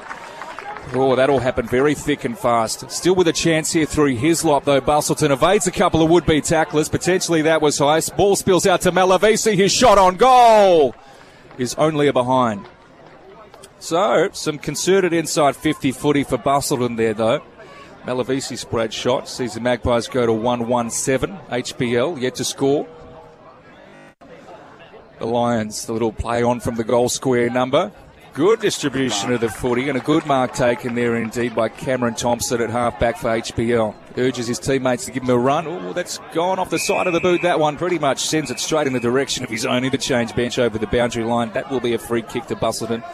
Oh, 0.93 1.15
that 1.17 1.31
all 1.31 1.41
happened 1.41 1.69
very 1.71 1.95
thick 1.95 2.25
and 2.25 2.39
fast. 2.39 2.91
Still 2.91 3.15
with 3.15 3.29
a 3.29 3.33
chance 3.33 3.73
here 3.73 3.87
through 3.87 4.15
his 4.15 4.41
Hislop, 4.41 4.65
though. 4.65 4.81
Busselton 4.81 5.31
evades 5.31 5.67
a 5.67 5.71
couple 5.71 6.03
of 6.03 6.11
would-be 6.11 6.41
tacklers. 6.41 6.89
Potentially 6.89 7.43
that 7.43 7.63
was 7.63 7.79
high. 7.79 8.01
Ball 8.17 8.37
spills 8.37 8.67
out 8.67 8.83
to 8.83 8.93
Malavisi. 8.93 9.57
His 9.57 9.73
shot 9.73 9.99
on 9.99 10.17
goal 10.17 10.95
is 11.59 11.75
only 11.75 12.07
a 12.07 12.13
behind. 12.13 12.67
So, 13.85 14.31
some 14.33 14.57
concerted 14.57 15.13
inside 15.13 15.57
50 15.57 15.93
footy 15.93 16.25
for 16.25 16.39
Busselton 16.39 16.97
there, 16.97 17.13
though. 17.13 17.43
Malavisi 18.07 18.57
spread 18.57 18.95
shot. 18.95 19.29
Sees 19.29 19.53
the 19.53 19.61
Magpies 19.61 20.09
go 20.09 20.25
to 20.25 20.33
117. 20.33 21.39
HBL 21.51 22.19
yet 22.19 22.37
to 22.37 22.45
score. 22.45 22.89
The 25.19 25.27
Lions, 25.27 25.85
the 25.85 25.93
little 25.93 26.13
play 26.13 26.43
on 26.43 26.61
from 26.61 26.77
the 26.77 26.83
goal 26.83 27.11
square 27.11 27.51
number. 27.51 27.93
Good 28.33 28.61
distribution 28.61 29.35
of 29.35 29.43
the 29.43 29.51
footy 29.51 29.91
and 29.91 29.99
a 29.99 30.01
good 30.01 30.25
mark 30.25 30.55
taken 30.55 30.95
there 30.95 31.17
indeed 31.17 31.55
by 31.55 31.69
Cameron 31.69 32.15
Thompson 32.15 32.63
at 32.63 32.71
halfback 32.71 33.19
for 33.19 33.29
HBL. 33.29 33.95
Urges 34.17 34.47
his 34.47 34.59
teammates 34.59 35.05
to 35.05 35.13
give 35.13 35.25
him 35.25 35.29
a 35.29 35.37
run. 35.37 35.67
Oh, 35.67 35.93
that's 35.93 36.19
gone 36.33 36.59
off 36.59 36.71
the 36.71 36.79
side 36.79 37.07
of 37.07 37.13
the 37.13 37.21
boot. 37.21 37.43
That 37.43 37.61
one 37.61 37.77
pretty 37.77 37.99
much 37.99 38.21
sends 38.21 38.51
it 38.51 38.61
straight 38.61 38.87
in 38.87 38.95
the 38.95 38.99
direction 38.99 39.45
of 39.45 39.51
his 39.51 39.67
own 39.67 39.85
interchange 39.85 40.35
bench 40.35 40.59
over 40.59 40.79
the 40.79 40.87
boundary 40.87 41.25
line. 41.25 41.53
That 41.53 41.71
will 41.71 41.81
be 41.81 41.93
a 41.93 41.99
free 41.99 42.23
kick 42.23 42.47
to 42.47 42.57
Busselton. 42.57 43.05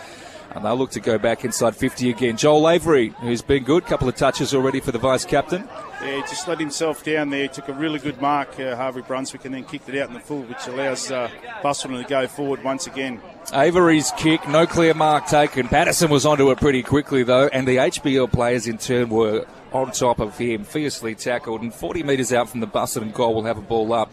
And 0.52 0.64
they'll 0.64 0.76
look 0.76 0.90
to 0.92 1.00
go 1.00 1.16
back 1.16 1.45
inside 1.45 1.76
50 1.76 2.11
again. 2.11 2.37
Joel 2.37 2.69
Avery, 2.69 3.09
who's 3.21 3.40
been 3.40 3.62
good, 3.62 3.85
couple 3.87 4.09
of 4.09 4.16
touches 4.16 4.52
already 4.52 4.80
for 4.80 4.90
the 4.90 4.99
vice 4.99 5.25
captain. 5.25 5.69
Yeah, 6.02 6.16
he 6.16 6.23
just 6.23 6.49
let 6.49 6.59
himself 6.59 7.04
down 7.04 7.30
there. 7.30 7.47
Took 7.47 7.69
a 7.69 7.73
really 7.73 7.99
good 7.99 8.21
mark, 8.21 8.59
uh, 8.59 8.75
Harvey 8.75 9.02
Brunswick, 9.02 9.45
and 9.45 9.54
then 9.54 9.64
kicked 9.64 9.88
it 9.88 10.00
out 10.00 10.09
in 10.09 10.14
the 10.14 10.21
full, 10.21 10.42
which 10.42 10.66
allows 10.66 11.11
uh, 11.11 11.28
to 11.62 12.04
go 12.09 12.26
forward 12.26 12.64
once 12.64 12.87
again. 12.87 13.21
Avery's 13.52 14.11
kick, 14.16 14.49
no 14.49 14.66
clear 14.66 14.95
mark 14.95 15.26
taken. 15.26 15.69
Patterson 15.69 16.11
was 16.11 16.26
onto 16.26 16.50
it 16.50 16.59
pretty 16.59 16.83
quickly, 16.83 17.23
though, 17.23 17.49
and 17.49 17.66
the 17.69 17.76
HBL 17.76 18.33
players 18.33 18.66
in 18.66 18.78
turn 18.78 19.09
were 19.09 19.47
on 19.73 19.92
top 19.92 20.19
of 20.19 20.37
him, 20.37 20.64
fiercely 20.64 21.14
tackled, 21.14 21.62
and 21.62 21.73
40 21.73 22.02
metres 22.02 22.33
out 22.33 22.49
from 22.49 22.61
the 22.61 22.66
Busselton 22.66 23.12
goal 23.12 23.35
will 23.35 23.45
have 23.45 23.59
a 23.59 23.62
ball 23.62 23.92
up. 23.92 24.12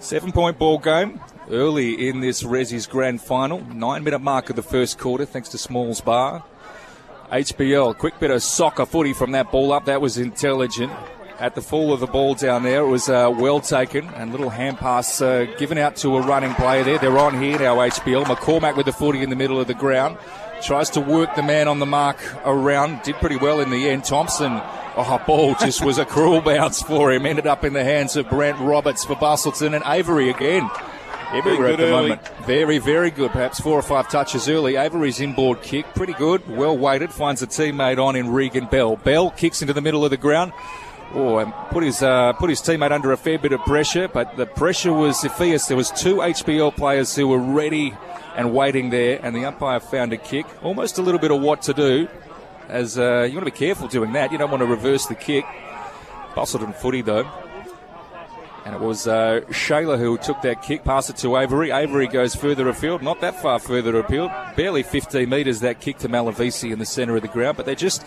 Seven 0.00 0.30
point 0.30 0.58
ball 0.58 0.78
game 0.78 1.20
early 1.50 2.08
in 2.08 2.20
this 2.20 2.42
Resi's 2.42 2.86
grand 2.86 3.20
final. 3.20 3.64
Nine 3.64 4.04
minute 4.04 4.20
mark 4.20 4.50
of 4.50 4.56
the 4.56 4.62
first 4.62 4.98
quarter, 4.98 5.24
thanks 5.24 5.48
to 5.50 5.58
Smalls 5.58 6.00
Bar. 6.00 6.44
HBL, 7.30 7.96
quick 7.98 8.18
bit 8.18 8.30
of 8.30 8.42
soccer 8.42 8.86
footy 8.86 9.12
from 9.12 9.32
that 9.32 9.50
ball 9.50 9.72
up. 9.72 9.84
That 9.84 10.00
was 10.00 10.18
intelligent. 10.18 10.92
At 11.38 11.54
the 11.54 11.62
fall 11.62 11.92
of 11.92 12.00
the 12.00 12.06
ball 12.06 12.34
down 12.34 12.64
there, 12.64 12.80
it 12.80 12.88
was 12.88 13.08
uh, 13.08 13.32
well 13.32 13.60
taken 13.60 14.06
and 14.08 14.32
little 14.32 14.50
hand 14.50 14.78
pass 14.78 15.20
uh, 15.20 15.46
given 15.56 15.78
out 15.78 15.94
to 15.96 16.16
a 16.16 16.22
running 16.22 16.54
player 16.54 16.82
there. 16.82 16.98
They're 16.98 17.18
on 17.18 17.40
here 17.40 17.58
now, 17.58 17.76
HBL. 17.76 18.24
McCormack 18.24 18.76
with 18.76 18.86
the 18.86 18.92
footy 18.92 19.22
in 19.22 19.30
the 19.30 19.36
middle 19.36 19.60
of 19.60 19.68
the 19.68 19.74
ground. 19.74 20.18
Tries 20.62 20.90
to 20.90 21.00
work 21.00 21.36
the 21.36 21.42
man 21.42 21.68
on 21.68 21.78
the 21.78 21.86
mark 21.86 22.18
around. 22.44 23.02
Did 23.02 23.14
pretty 23.16 23.36
well 23.36 23.60
in 23.60 23.70
the 23.70 23.88
end. 23.88 24.04
Thompson 24.04 24.60
Oh, 25.00 25.22
ball 25.24 25.54
just 25.54 25.84
was 25.84 25.98
a 25.98 26.04
cruel 26.04 26.40
bounce 26.40 26.82
for 26.82 27.12
him. 27.12 27.24
Ended 27.24 27.46
up 27.46 27.64
in 27.64 27.72
the 27.72 27.84
hands 27.84 28.16
of 28.16 28.28
Brent 28.28 28.58
Roberts 28.58 29.04
for 29.04 29.14
Busselton 29.14 29.72
and 29.72 29.84
Avery 29.86 30.28
again. 30.28 30.68
Everywhere 31.32 31.68
at 31.68 31.78
the 31.78 31.84
early. 31.84 32.08
moment. 32.08 32.28
Very, 32.46 32.78
very 32.78 33.10
good. 33.10 33.30
Perhaps 33.32 33.60
four 33.60 33.78
or 33.78 33.82
five 33.82 34.08
touches 34.08 34.48
early. 34.48 34.76
Avery's 34.76 35.20
inboard 35.20 35.62
kick, 35.62 35.86
pretty 35.94 36.14
good. 36.14 36.48
Well 36.48 36.76
weighted. 36.76 37.12
Finds 37.12 37.42
a 37.42 37.46
teammate 37.46 38.02
on 38.02 38.16
in 38.16 38.30
Regan 38.30 38.66
Bell. 38.66 38.96
Bell 38.96 39.30
kicks 39.30 39.60
into 39.60 39.74
the 39.74 39.82
middle 39.82 40.04
of 40.04 40.10
the 40.10 40.16
ground. 40.16 40.52
Oh, 41.14 41.38
and 41.38 41.52
put 41.70 41.82
his 41.82 42.02
uh, 42.02 42.32
put 42.34 42.50
his 42.50 42.60
teammate 42.60 42.92
under 42.92 43.12
a 43.12 43.16
fair 43.16 43.38
bit 43.38 43.52
of 43.52 43.60
pressure, 43.60 44.08
but 44.08 44.36
the 44.36 44.46
pressure 44.46 44.92
was 44.92 45.20
fierce. 45.36 45.66
There 45.66 45.76
was 45.76 45.90
two 45.90 46.16
HBL 46.16 46.76
players 46.76 47.14
who 47.14 47.28
were 47.28 47.38
ready 47.38 47.94
and 48.36 48.54
waiting 48.54 48.90
there, 48.90 49.18
and 49.22 49.34
the 49.34 49.44
umpire 49.44 49.80
found 49.80 50.12
a 50.12 50.18
kick. 50.18 50.46
Almost 50.62 50.98
a 50.98 51.02
little 51.02 51.20
bit 51.20 51.30
of 51.30 51.40
what 51.40 51.62
to 51.62 51.74
do, 51.74 52.08
as 52.68 52.98
uh, 52.98 53.22
you 53.22 53.34
want 53.34 53.46
to 53.46 53.52
be 53.52 53.58
careful 53.58 53.88
doing 53.88 54.12
that. 54.12 54.32
You 54.32 54.38
don't 54.38 54.50
want 54.50 54.62
to 54.62 54.66
reverse 54.66 55.06
the 55.06 55.14
kick. 55.14 55.44
Busselton 56.34 56.74
footy 56.74 57.02
though. 57.02 57.26
And 58.68 58.76
it 58.76 58.82
was 58.82 59.08
uh, 59.08 59.40
Shayla 59.48 59.98
who 59.98 60.18
took 60.18 60.42
that 60.42 60.60
kick, 60.60 60.84
passed 60.84 61.08
it 61.08 61.16
to 61.18 61.38
Avery. 61.38 61.70
Avery 61.70 62.06
goes 62.06 62.34
further 62.34 62.68
afield, 62.68 63.00
not 63.00 63.22
that 63.22 63.40
far 63.40 63.58
further 63.58 63.98
afield, 63.98 64.30
barely 64.56 64.82
15 64.82 65.26
metres 65.26 65.60
that 65.60 65.80
kick 65.80 65.96
to 66.00 66.08
Malavisi 66.10 66.70
in 66.70 66.78
the 66.78 66.84
centre 66.84 67.16
of 67.16 67.22
the 67.22 67.28
ground. 67.28 67.56
But 67.56 67.64
they're 67.64 67.74
just 67.74 68.04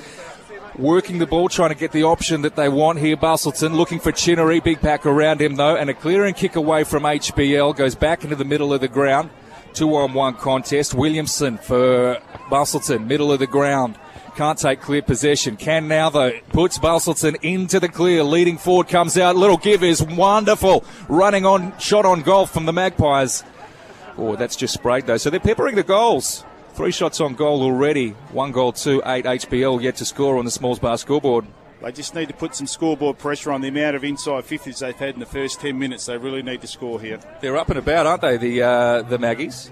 working 0.78 1.18
the 1.18 1.26
ball, 1.26 1.50
trying 1.50 1.72
to 1.72 1.76
get 1.76 1.94
the 1.94 2.04
option 2.04 2.44
that 2.44 2.56
they 2.56 2.70
want 2.70 3.00
here. 3.00 3.18
Busselton 3.18 3.74
looking 3.74 4.00
for 4.00 4.12
Chinnery, 4.12 4.60
big 4.60 4.82
pack 4.82 5.08
around 5.08 5.42
him 5.42 5.56
though, 5.56 5.76
and 5.76 5.90
a 5.90 5.96
clearing 5.96 6.36
kick 6.36 6.56
away 6.56 6.84
from 6.84 7.06
HBL 7.06 7.76
goes 7.76 7.96
back 7.96 8.24
into 8.24 8.36
the 8.36 8.46
middle 8.46 8.72
of 8.72 8.82
the 8.82 8.88
ground. 8.88 9.32
Two 9.74 9.96
on 9.96 10.14
one 10.14 10.36
contest. 10.36 10.94
Williamson 10.94 11.58
for 11.58 12.22
Busselton, 12.52 13.08
middle 13.08 13.32
of 13.32 13.40
the 13.40 13.48
ground. 13.48 13.98
Can't 14.36 14.58
take 14.58 14.80
clear 14.82 15.02
possession. 15.02 15.58
Can 15.58 15.88
now, 15.88 16.10
though. 16.10 16.32
Puts 16.50 16.80
Busselton 16.80 17.36
into 17.44 17.80
the 17.80 17.90
clear. 17.90 18.24
Leading 18.24 18.58
forward 18.58 18.88
comes 18.88 19.18
out. 19.18 19.36
Little 19.36 19.58
give 19.58 19.84
is 19.84 20.02
wonderful. 20.02 20.86
Running 21.10 21.46
on, 21.46 21.78
shot 21.80 22.06
on 22.06 22.22
goal 22.22 22.46
from 22.46 22.66
the 22.66 22.74
Magpies. 22.74 23.44
Oh, 24.18 24.36
that's 24.36 24.56
just 24.56 24.74
sprayed, 24.74 25.06
though. 25.06 25.18
So 25.18 25.30
they're 25.30 25.40
peppering 25.40 25.76
the 25.76 25.84
goals. 25.84 26.46
Three 26.74 26.92
shots 26.92 27.20
on 27.20 27.36
goal 27.36 27.62
already. 27.62 28.12
One 28.32 28.54
goal, 28.54 28.72
two, 28.72 29.02
eight 29.06 29.26
HBL 29.26 29.82
yet 29.82 29.98
to 29.98 30.06
score 30.06 30.38
on 30.38 30.46
the 30.46 30.52
Smalls 30.52 30.80
Bar 30.80 30.98
scoreboard. 30.98 31.46
They 31.82 31.92
just 31.92 32.16
need 32.16 32.28
to 32.28 32.34
put 32.34 32.56
some 32.56 32.68
scoreboard 32.68 33.18
pressure 33.18 33.52
on 33.52 33.62
the 33.62 33.68
amount 33.68 33.96
of 33.96 34.04
inside 34.04 34.46
50s 34.46 34.80
they've 34.80 34.96
had 34.96 35.16
in 35.16 35.20
the 35.20 35.26
first 35.26 35.60
10 35.60 35.78
minutes. 35.78 36.06
They 36.06 36.18
really 36.18 36.44
need 36.44 36.62
to 36.62 36.68
score 36.68 37.02
here. 37.02 37.20
They're 37.42 37.58
up 37.58 37.70
and 37.70 37.80
about, 37.80 38.06
aren't 38.06 38.22
they, 38.22 38.38
the 38.38 38.62
uh, 38.62 39.02
the 39.02 39.18
Maggies? 39.18 39.72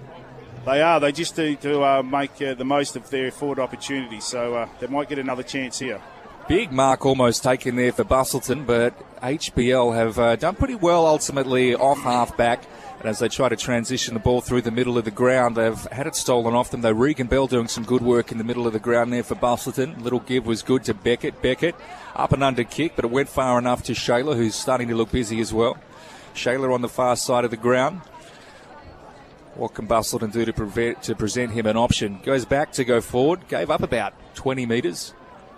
They 0.66 0.82
are. 0.82 1.00
They 1.00 1.12
just 1.12 1.38
need 1.38 1.62
to 1.62 1.82
uh, 1.84 2.04
make 2.04 2.42
uh, 2.42 2.54
the 2.54 2.66
most 2.66 2.96
of 2.96 3.10
their 3.10 3.32
forward 3.32 3.60
opportunities. 3.60 4.26
So 4.26 4.56
uh, 4.56 4.70
they 4.80 4.88
might 4.88 5.10
get 5.10 5.20
another 5.20 5.44
chance 5.44 5.80
here. 5.80 6.02
Big 6.48 6.72
mark 6.72 7.06
almost 7.06 7.44
taken 7.44 7.76
there 7.76 7.92
for 7.92 8.04
Busselton, 8.04 8.66
but 8.66 8.94
HBL 9.22 9.94
have 9.96 10.18
uh, 10.18 10.36
done 10.36 10.56
pretty 10.56 10.74
well 10.74 11.06
ultimately 11.06 11.76
off 11.76 12.00
half 12.00 12.36
back. 12.38 12.64
And 13.00 13.08
as 13.08 13.20
they 13.20 13.30
try 13.30 13.48
to 13.50 13.56
transition 13.56 14.14
the 14.14 14.20
ball 14.20 14.42
through 14.42 14.64
the 14.64 14.72
middle 14.72 14.98
of 14.98 15.06
the 15.06 15.12
ground, 15.12 15.56
they've 15.56 15.82
had 15.92 16.08
it 16.08 16.16
stolen 16.16 16.54
off 16.54 16.72
them. 16.72 16.82
Though 16.82 16.92
Regan 16.92 17.28
Bell 17.28 17.48
doing 17.48 17.68
some 17.68 17.86
good 17.86 18.02
work 18.02 18.32
in 18.32 18.40
the 18.40 18.44
middle 18.44 18.68
of 18.68 18.74
the 18.74 18.80
ground 18.80 19.14
there 19.14 19.24
for 19.24 19.36
Busselton. 19.36 20.02
Little 20.02 20.20
give 20.20 20.46
was 20.46 20.64
good 20.64 20.84
to 20.86 20.94
Beckett. 20.94 21.42
Beckett 21.42 21.76
up 22.16 22.34
and 22.34 22.44
under 22.44 22.64
kick, 22.64 22.94
but 22.96 23.06
it 23.06 23.12
went 23.12 23.30
far 23.30 23.58
enough 23.58 23.84
to 23.84 23.94
Shayla, 23.94 24.36
who's 24.36 24.56
starting 24.56 24.90
to 24.90 24.96
look 24.96 25.12
busy 25.12 25.40
as 25.40 25.54
well. 25.54 25.78
Shayla 26.34 26.74
on 26.74 26.82
the 26.82 26.90
far 26.90 27.16
side 27.16 27.46
of 27.46 27.52
the 27.52 27.58
ground. 27.58 28.02
What 29.60 29.74
can 29.74 29.88
Busselton 29.88 30.32
do 30.32 30.46
to, 30.46 30.54
prevent, 30.54 31.04
to 31.04 31.16
present 31.16 31.52
him 31.52 31.66
an 31.66 31.76
option? 31.76 32.22
Goes 32.24 32.46
back 32.46 32.72
to 32.74 32.86
go 32.86 33.02
forward, 33.02 33.46
gave 33.50 33.70
up 33.70 33.84
about 33.84 34.14
20 34.36 34.66
metres 34.66 35.14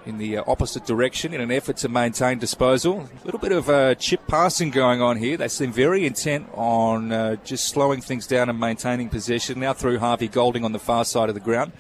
in 0.08 0.18
the 0.18 0.38
uh, 0.38 0.44
opposite 0.48 0.88
direction 0.88 1.36
in 1.36 1.40
an 1.40 1.52
effort 1.52 1.78
to 1.78 1.88
maintain 1.88 2.40
disposal. 2.40 3.08
A 3.22 3.26
little 3.26 3.40
bit 3.40 3.52
of 3.52 3.70
uh, 3.70 3.94
chip 3.94 4.26
passing 4.26 4.72
going 4.72 5.04
on 5.04 5.18
here. 5.18 5.38
They 5.38 5.50
seem 5.50 5.72
very 5.72 6.08
intent 6.08 6.48
on 6.56 7.12
uh, 7.12 7.36
just 7.44 7.68
slowing 7.68 8.02
things 8.02 8.26
down 8.26 8.50
and 8.50 8.60
maintaining 8.60 9.08
possession. 9.08 9.60
Now 9.60 9.74
through 9.74 10.00
Harvey 10.00 10.28
Golding 10.28 10.66
on 10.66 10.72
the 10.72 10.80
far 10.80 11.06
side 11.06 11.30
of 11.30 11.36
the 11.36 11.40
ground. 11.40 11.72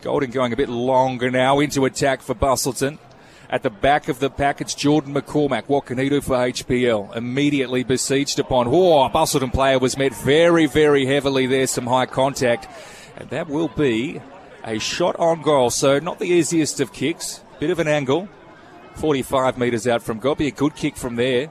Golding 0.00 0.30
going 0.30 0.52
a 0.52 0.56
bit 0.56 0.68
longer 0.68 1.28
now 1.28 1.58
into 1.58 1.86
attack 1.86 2.22
for 2.22 2.36
Busselton. 2.36 3.00
At 3.54 3.62
the 3.62 3.70
back 3.70 4.08
of 4.08 4.18
the 4.18 4.30
pack, 4.30 4.60
it's 4.60 4.74
Jordan 4.74 5.14
McCormack. 5.14 5.68
What 5.68 5.86
can 5.86 5.96
he 5.96 6.08
do 6.08 6.20
for 6.20 6.34
HBL? 6.34 7.14
Immediately 7.14 7.84
besieged 7.84 8.40
upon. 8.40 8.66
Oh, 8.66 9.04
a 9.04 9.08
Busselton 9.08 9.52
player 9.52 9.78
was 9.78 9.96
met 9.96 10.12
very, 10.12 10.66
very 10.66 11.06
heavily 11.06 11.46
there. 11.46 11.68
Some 11.68 11.86
high 11.86 12.06
contact. 12.06 12.66
And 13.16 13.30
that 13.30 13.46
will 13.46 13.68
be 13.68 14.20
a 14.64 14.80
shot 14.80 15.14
on 15.20 15.40
goal. 15.40 15.70
So 15.70 16.00
not 16.00 16.18
the 16.18 16.26
easiest 16.26 16.80
of 16.80 16.92
kicks. 16.92 17.42
Bit 17.60 17.70
of 17.70 17.78
an 17.78 17.86
angle. 17.86 18.28
45 18.96 19.56
metres 19.56 19.86
out 19.86 20.02
from 20.02 20.18
goal. 20.18 20.34
Be 20.34 20.48
a 20.48 20.50
good 20.50 20.74
kick 20.74 20.96
from 20.96 21.14
there 21.14 21.48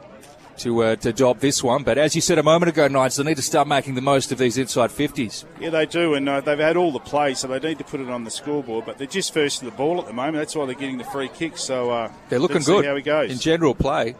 to 0.57 0.83
uh, 0.83 0.95
to 0.97 1.13
dob 1.13 1.39
this 1.39 1.63
one. 1.63 1.83
But 1.83 1.97
as 1.97 2.15
you 2.15 2.21
said 2.21 2.37
a 2.37 2.43
moment 2.43 2.69
ago, 2.69 2.87
Knights, 2.87 3.15
they 3.17 3.23
need 3.23 3.37
to 3.37 3.41
start 3.43 3.67
making 3.67 3.95
the 3.95 4.01
most 4.01 4.31
of 4.31 4.37
these 4.37 4.57
inside 4.57 4.89
50s. 4.89 5.45
Yeah, 5.59 5.69
they 5.71 5.85
do, 5.85 6.13
and 6.13 6.27
uh, 6.29 6.41
they've 6.41 6.59
had 6.59 6.77
all 6.77 6.91
the 6.91 6.99
play, 6.99 7.33
so 7.33 7.47
they 7.47 7.59
need 7.59 7.77
to 7.79 7.83
put 7.83 7.99
it 7.99 8.09
on 8.09 8.23
the 8.23 8.31
scoreboard. 8.31 8.85
But 8.85 8.97
they're 8.97 9.07
just 9.07 9.33
first 9.33 9.59
to 9.59 9.65
the 9.65 9.71
ball 9.71 9.99
at 9.99 10.07
the 10.07 10.13
moment. 10.13 10.37
That's 10.37 10.55
why 10.55 10.65
they're 10.65 10.75
getting 10.75 10.97
the 10.97 11.03
free 11.05 11.29
kick. 11.29 11.57
So 11.57 11.89
uh, 11.91 12.11
They're 12.29 12.39
looking 12.39 12.61
good 12.61 12.83
See 12.83 12.87
how 12.87 12.95
he 12.95 13.01
goes. 13.01 13.31
in 13.31 13.39
general 13.39 13.75
play. 13.75 14.15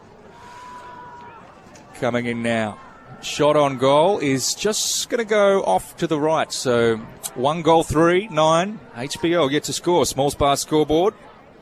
Coming 1.94 2.26
in 2.26 2.42
now. 2.42 2.78
Shot 3.22 3.56
on 3.56 3.78
goal 3.78 4.18
is 4.18 4.54
just 4.54 5.08
going 5.08 5.24
to 5.24 5.28
go 5.28 5.62
off 5.62 5.96
to 5.98 6.06
the 6.06 6.18
right. 6.18 6.52
So 6.52 6.96
one 7.34 7.62
goal, 7.62 7.82
three, 7.84 8.28
nine. 8.28 8.80
HBL 8.94 9.50
yet 9.50 9.64
to 9.64 9.72
score. 9.72 10.04
Smalls 10.04 10.34
bar 10.34 10.56
scoreboard. 10.56 11.14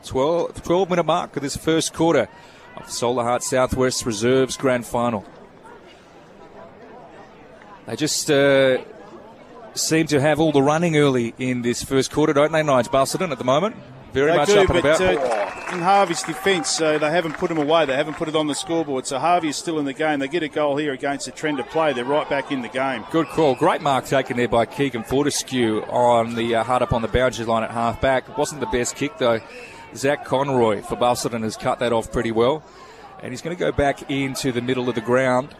12, 0.05 0.61
12 0.63 0.89
minute 0.89 1.05
mark 1.05 1.37
of 1.37 1.43
this 1.43 1.55
first 1.55 1.93
quarter 1.93 2.27
of 2.75 2.83
Solahart 2.87 3.41
Southwest 3.41 4.05
Reserves 4.05 4.57
Grand 4.57 4.85
Final. 4.85 5.25
They 7.85 7.95
just 7.95 8.31
uh, 8.31 8.77
seem 9.73 10.07
to 10.07 10.21
have 10.21 10.39
all 10.39 10.51
the 10.51 10.61
running 10.61 10.95
early 10.97 11.33
in 11.37 11.61
this 11.61 11.83
first 11.83 12.11
quarter, 12.11 12.33
don't 12.33 12.51
they, 12.51 12.61
Nige 12.61 12.87
Busselton, 12.87 13.31
at 13.31 13.37
the 13.37 13.43
moment? 13.43 13.75
Very 14.13 14.31
They 14.31 14.37
much 14.37 14.47
do, 14.49 14.59
up 14.61 14.69
and 14.69 14.79
about. 14.79 15.01
uh, 15.01 15.73
in 15.73 15.79
Harvey's 15.79 16.21
defence, 16.21 16.79
uh, 16.79 16.99
they 16.99 17.09
haven't 17.09 17.33
put 17.33 17.49
him 17.49 17.57
away. 17.57 17.85
They 17.85 17.95
haven't 17.95 18.13
put 18.13 18.27
it 18.29 18.35
on 18.35 18.45
the 18.45 18.53
scoreboard. 18.53 19.07
So 19.07 19.17
Harvey 19.17 19.49
is 19.49 19.55
still 19.57 19.79
in 19.79 19.85
the 19.85 19.93
game. 19.93 20.19
They 20.19 20.27
get 20.27 20.43
a 20.43 20.47
goal 20.47 20.77
here 20.77 20.93
against 20.93 21.27
a 21.27 21.31
trend 21.31 21.59
of 21.59 21.67
play. 21.71 21.93
They're 21.93 22.05
right 22.05 22.29
back 22.29 22.51
in 22.51 22.61
the 22.61 22.67
game. 22.67 23.03
Good 23.09 23.27
call. 23.29 23.55
Great 23.55 23.81
mark 23.81 24.05
taken 24.05 24.37
there 24.37 24.47
by 24.47 24.67
Keegan 24.67 25.03
Fortescue 25.03 25.81
on 25.89 26.35
the 26.35 26.55
uh, 26.55 26.63
hard 26.63 26.83
up 26.83 26.93
on 26.93 27.01
the 27.01 27.07
boundary 27.07 27.45
line 27.45 27.63
at 27.63 27.71
half 27.71 27.99
back. 28.01 28.37
Wasn't 28.37 28.61
the 28.61 28.67
best 28.67 28.95
kick 28.95 29.17
though. 29.17 29.39
Zach 29.95 30.25
Conroy 30.25 30.81
for 30.81 30.95
Busselton 30.95 31.43
has 31.43 31.57
cut 31.57 31.79
that 31.79 31.93
off 31.93 32.11
pretty 32.11 32.31
well. 32.31 32.63
And 33.21 33.31
he's 33.31 33.41
going 33.41 33.55
to 33.55 33.59
go 33.59 33.71
back 33.71 34.09
into 34.09 34.51
the 34.51 34.61
middle 34.61 34.89
of 34.89 34.95
the 34.95 35.01
ground. 35.01 35.55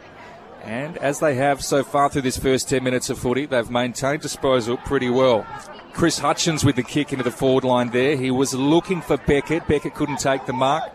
And 0.63 0.97
as 0.97 1.19
they 1.19 1.35
have 1.35 1.63
so 1.63 1.83
far 1.83 2.09
through 2.09 2.23
this 2.23 2.37
first 2.37 2.69
10 2.69 2.83
minutes 2.83 3.09
of 3.09 3.17
footy, 3.19 3.45
they've 3.45 3.69
maintained 3.69 4.21
disposal 4.21 4.77
pretty 4.77 5.09
well. 5.09 5.45
Chris 5.93 6.19
Hutchins 6.19 6.63
with 6.63 6.75
the 6.75 6.83
kick 6.83 7.11
into 7.11 7.23
the 7.23 7.31
forward 7.31 7.63
line 7.63 7.89
there. 7.91 8.15
He 8.15 8.31
was 8.31 8.53
looking 8.53 9.01
for 9.01 9.17
Beckett. 9.17 9.67
Beckett 9.67 9.93
couldn't 9.93 10.19
take 10.19 10.45
the 10.45 10.53
mark. 10.53 10.91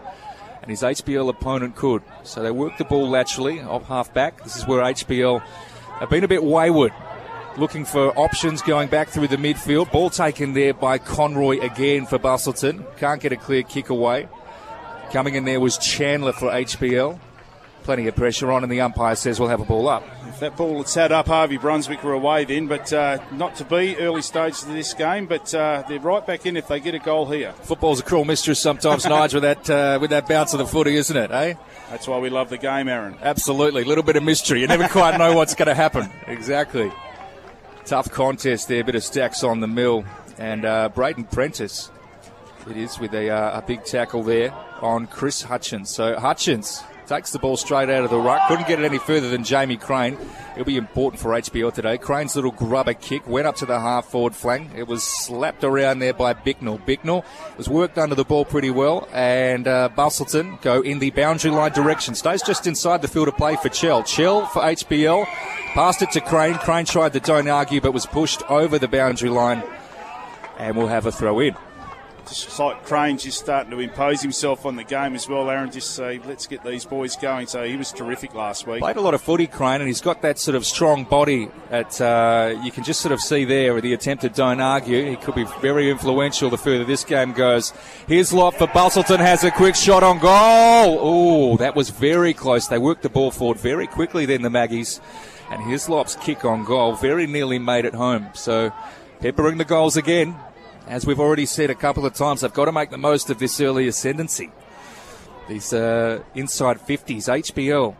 And 0.62 0.70
his 0.70 0.82
HBL 0.82 1.28
opponent 1.28 1.76
could. 1.76 2.02
So 2.24 2.42
they 2.42 2.50
worked 2.50 2.78
the 2.78 2.84
ball 2.84 3.08
laterally 3.08 3.60
off 3.60 3.86
half 3.86 4.12
back. 4.12 4.42
This 4.42 4.56
is 4.56 4.66
where 4.66 4.82
HBL 4.82 5.40
have 5.40 6.10
been 6.10 6.24
a 6.24 6.28
bit 6.28 6.42
wayward 6.42 6.92
looking 7.58 7.84
for 7.84 8.16
options 8.18 8.62
going 8.62 8.88
back 8.88 9.08
through 9.08 9.28
the 9.28 9.36
midfield. 9.36 9.90
Ball 9.90 10.10
taken 10.10 10.54
there 10.54 10.72
by 10.72 10.98
Conroy 10.98 11.60
again 11.60 12.06
for 12.06 12.18
Busselton. 12.18 12.84
Can't 12.96 13.20
get 13.20 13.32
a 13.32 13.36
clear 13.36 13.62
kick 13.62 13.90
away. 13.90 14.28
Coming 15.12 15.34
in 15.34 15.44
there 15.44 15.60
was 15.60 15.78
Chandler 15.78 16.32
for 16.32 16.50
HBL. 16.50 17.18
Plenty 17.84 18.06
of 18.06 18.14
pressure 18.14 18.52
on, 18.52 18.62
and 18.64 18.70
the 18.70 18.82
umpire 18.82 19.14
says 19.14 19.40
we'll 19.40 19.48
have 19.48 19.60
a 19.60 19.64
ball 19.64 19.88
up. 19.88 20.06
If 20.26 20.40
that 20.40 20.58
ball 20.58 20.76
had 20.76 20.88
sat 20.88 21.10
up, 21.10 21.26
Harvey 21.26 21.56
Brunswick 21.56 22.04
were 22.04 22.12
away 22.12 22.44
then, 22.44 22.66
but 22.66 22.92
uh, 22.92 23.18
not 23.32 23.56
to 23.56 23.64
be 23.64 23.96
early 23.96 24.20
stages 24.20 24.64
of 24.64 24.74
this 24.74 24.92
game. 24.92 25.24
But 25.24 25.54
uh, 25.54 25.84
they're 25.88 25.98
right 25.98 26.24
back 26.26 26.44
in 26.44 26.58
if 26.58 26.68
they 26.68 26.80
get 26.80 26.94
a 26.94 26.98
goal 26.98 27.24
here. 27.30 27.54
Football's 27.62 28.00
a 28.00 28.02
cruel 28.02 28.26
mistress 28.26 28.60
sometimes, 28.60 29.04
Nigel, 29.08 29.40
with 29.40 29.64
that 29.64 29.70
uh, 29.70 29.98
with 29.98 30.10
that 30.10 30.28
bounce 30.28 30.52
of 30.52 30.58
the 30.58 30.66
footy, 30.66 30.96
isn't 30.96 31.16
it? 31.16 31.30
Eh? 31.30 31.54
That's 31.88 32.06
why 32.06 32.18
we 32.18 32.28
love 32.28 32.50
the 32.50 32.58
game, 32.58 32.88
Aaron. 32.88 33.16
Absolutely, 33.22 33.82
a 33.82 33.86
little 33.86 34.04
bit 34.04 34.16
of 34.16 34.22
mystery. 34.22 34.60
You 34.60 34.66
never 34.66 34.86
quite 34.88 35.16
know 35.16 35.34
what's 35.34 35.54
going 35.54 35.68
to 35.68 35.74
happen. 35.74 36.10
Exactly. 36.28 36.92
Tough 37.88 38.10
contest 38.10 38.68
there, 38.68 38.82
a 38.82 38.84
bit 38.84 38.96
of 38.96 39.02
stacks 39.02 39.42
on 39.42 39.60
the 39.60 39.66
mill, 39.66 40.04
and 40.36 40.66
uh, 40.66 40.90
Braden 40.90 41.24
Prentice. 41.24 41.90
It 42.68 42.76
is 42.76 42.98
with 42.98 43.14
a, 43.14 43.30
uh, 43.30 43.60
a 43.60 43.62
big 43.62 43.82
tackle 43.82 44.22
there 44.22 44.52
on 44.82 45.06
Chris 45.06 45.40
Hutchins. 45.40 45.88
So 45.88 46.14
Hutchins 46.20 46.82
takes 47.08 47.32
the 47.32 47.38
ball 47.38 47.56
straight 47.56 47.88
out 47.88 48.04
of 48.04 48.10
the 48.10 48.18
ruck. 48.18 48.46
Couldn't 48.48 48.68
get 48.68 48.78
it 48.78 48.84
any 48.84 48.98
further 48.98 49.30
than 49.30 49.42
Jamie 49.42 49.76
Crane. 49.78 50.18
It'll 50.52 50.64
be 50.64 50.76
important 50.76 51.20
for 51.20 51.30
HBL 51.30 51.72
today. 51.72 51.96
Crane's 51.96 52.36
little 52.36 52.50
grubber 52.50 52.94
kick 52.94 53.26
went 53.26 53.46
up 53.46 53.56
to 53.56 53.66
the 53.66 53.80
half 53.80 54.06
forward 54.06 54.34
flank. 54.34 54.72
It 54.76 54.86
was 54.86 55.02
slapped 55.02 55.64
around 55.64 56.00
there 56.00 56.12
by 56.12 56.34
Bicknell. 56.34 56.78
Bicknell 56.78 57.24
was 57.56 57.68
worked 57.68 57.96
under 57.96 58.14
the 58.14 58.24
ball 58.24 58.44
pretty 58.44 58.70
well, 58.70 59.08
and 59.12 59.66
uh, 59.66 59.88
Busselton 59.96 60.60
go 60.60 60.82
in 60.82 60.98
the 60.98 61.10
boundary 61.10 61.50
line 61.50 61.72
direction. 61.72 62.14
Stays 62.14 62.42
just 62.42 62.66
inside 62.66 63.02
the 63.02 63.08
field 63.08 63.28
of 63.28 63.36
play 63.36 63.56
for 63.56 63.70
Chell. 63.70 64.02
Chell 64.02 64.46
for 64.46 64.60
HBL. 64.60 65.24
Passed 65.74 66.02
it 66.02 66.10
to 66.12 66.20
Crane. 66.20 66.54
Crane 66.54 66.84
tried 66.84 67.14
to 67.14 67.20
don't 67.20 67.48
argue, 67.48 67.80
but 67.80 67.92
was 67.92 68.06
pushed 68.06 68.42
over 68.50 68.78
the 68.78 68.88
boundary 68.88 69.30
line, 69.30 69.62
and 70.58 70.76
we'll 70.76 70.88
have 70.88 71.06
a 71.06 71.12
throw 71.12 71.40
in. 71.40 71.56
Like 72.58 72.84
Crane's 72.84 73.22
just 73.22 73.38
starting 73.38 73.70
to 73.70 73.78
impose 73.78 74.20
himself 74.20 74.66
on 74.66 74.76
the 74.76 74.84
game 74.84 75.14
as 75.14 75.28
well, 75.28 75.48
Aaron. 75.48 75.70
Just 75.70 75.94
say, 75.94 76.20
let's 76.26 76.46
get 76.46 76.64
these 76.64 76.84
boys 76.84 77.16
going. 77.16 77.46
So 77.46 77.64
he 77.64 77.76
was 77.76 77.92
terrific 77.92 78.34
last 78.34 78.66
week. 78.66 78.80
Played 78.80 78.96
a 78.96 79.00
lot 79.00 79.14
of 79.14 79.20
footy, 79.20 79.46
Crane, 79.46 79.80
and 79.80 79.86
he's 79.86 80.00
got 80.00 80.22
that 80.22 80.38
sort 80.38 80.54
of 80.54 80.66
strong 80.66 81.04
body. 81.04 81.48
At 81.70 82.00
uh, 82.00 82.60
you 82.62 82.72
can 82.72 82.84
just 82.84 83.00
sort 83.00 83.12
of 83.12 83.20
see 83.20 83.44
there 83.44 83.74
with 83.74 83.84
the 83.84 83.92
attempted 83.94 84.34
don't 84.34 84.60
argue. 84.60 85.08
He 85.08 85.16
could 85.16 85.34
be 85.34 85.44
very 85.60 85.90
influential 85.90 86.50
the 86.50 86.58
further 86.58 86.84
this 86.84 87.04
game 87.04 87.32
goes. 87.32 87.72
Hislop 88.06 88.54
for 88.54 88.66
Busselton 88.66 89.18
has 89.18 89.44
a 89.44 89.50
quick 89.50 89.74
shot 89.74 90.02
on 90.02 90.18
goal. 90.18 90.98
Oh, 91.00 91.56
that 91.58 91.76
was 91.76 91.90
very 91.90 92.34
close. 92.34 92.66
They 92.68 92.78
worked 92.78 93.02
the 93.02 93.08
ball 93.08 93.30
forward 93.30 93.58
very 93.58 93.86
quickly. 93.86 94.26
Then 94.26 94.42
the 94.42 94.50
Maggies, 94.50 95.00
and 95.50 95.62
Hislop's 95.62 96.16
kick 96.16 96.44
on 96.44 96.64
goal 96.64 96.94
very 96.94 97.26
nearly 97.26 97.58
made 97.58 97.84
it 97.84 97.94
home. 97.94 98.28
So 98.34 98.72
peppering 99.20 99.58
the 99.58 99.64
goals 99.64 99.96
again. 99.96 100.36
As 100.88 101.04
we've 101.04 101.20
already 101.20 101.44
said 101.44 101.68
a 101.68 101.74
couple 101.74 102.06
of 102.06 102.14
times, 102.14 102.40
they've 102.40 102.52
got 102.52 102.64
to 102.64 102.72
make 102.72 102.88
the 102.88 102.96
most 102.96 103.28
of 103.28 103.38
this 103.38 103.60
early 103.60 103.86
ascendancy. 103.88 104.50
These 105.46 105.74
uh, 105.74 106.22
inside 106.34 106.78
50s, 106.78 107.28
HBL 107.28 107.94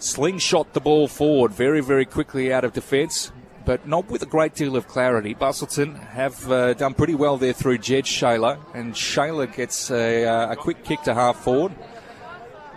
slingshot 0.00 0.72
the 0.72 0.80
ball 0.80 1.06
forward 1.06 1.52
very, 1.52 1.80
very 1.80 2.04
quickly 2.04 2.52
out 2.52 2.64
of 2.64 2.72
defence, 2.72 3.30
but 3.64 3.86
not 3.86 4.10
with 4.10 4.22
a 4.22 4.26
great 4.26 4.52
deal 4.56 4.74
of 4.74 4.88
clarity. 4.88 5.32
Busselton 5.32 5.96
have 6.08 6.50
uh, 6.50 6.74
done 6.74 6.94
pretty 6.94 7.14
well 7.14 7.36
there 7.36 7.52
through 7.52 7.78
Jed 7.78 8.04
Shayla, 8.04 8.58
and 8.74 8.94
Shayla 8.94 9.54
gets 9.54 9.92
a, 9.92 10.24
uh, 10.24 10.52
a 10.52 10.56
quick 10.56 10.82
kick 10.82 11.02
to 11.02 11.14
half 11.14 11.36
forward. 11.36 11.72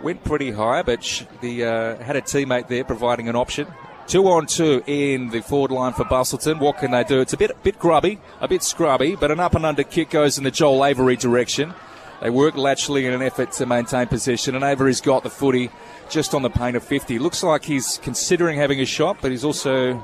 Went 0.04 0.22
pretty 0.22 0.52
high, 0.52 0.82
but 0.82 1.26
the 1.40 1.64
uh, 1.64 1.96
had 1.96 2.14
a 2.14 2.22
teammate 2.22 2.68
there 2.68 2.84
providing 2.84 3.28
an 3.28 3.34
option. 3.34 3.66
Two 4.08 4.26
on 4.28 4.46
two 4.46 4.82
in 4.86 5.28
the 5.28 5.42
forward 5.42 5.70
line 5.70 5.92
for 5.92 6.04
Busselton. 6.04 6.60
What 6.60 6.78
can 6.78 6.92
they 6.92 7.04
do? 7.04 7.20
It's 7.20 7.34
a 7.34 7.36
bit, 7.36 7.62
bit 7.62 7.78
grubby, 7.78 8.18
a 8.40 8.48
bit 8.48 8.62
scrubby, 8.62 9.16
but 9.16 9.30
an 9.30 9.38
up 9.38 9.54
and 9.54 9.66
under 9.66 9.82
kick 9.82 10.08
goes 10.08 10.38
in 10.38 10.44
the 10.44 10.50
Joel 10.50 10.82
Avery 10.82 11.14
direction. 11.14 11.74
They 12.22 12.30
work 12.30 12.56
laterally 12.56 13.04
in 13.04 13.12
an 13.12 13.20
effort 13.20 13.52
to 13.52 13.66
maintain 13.66 14.06
possession, 14.06 14.54
and 14.54 14.64
Avery's 14.64 15.02
got 15.02 15.24
the 15.24 15.30
footy 15.30 15.70
just 16.08 16.32
on 16.32 16.40
the 16.40 16.48
paint 16.48 16.74
of 16.74 16.82
50. 16.84 17.18
Looks 17.18 17.42
like 17.42 17.64
he's 17.64 17.98
considering 17.98 18.58
having 18.58 18.80
a 18.80 18.86
shot, 18.86 19.18
but 19.20 19.30
he's 19.30 19.44
also 19.44 20.02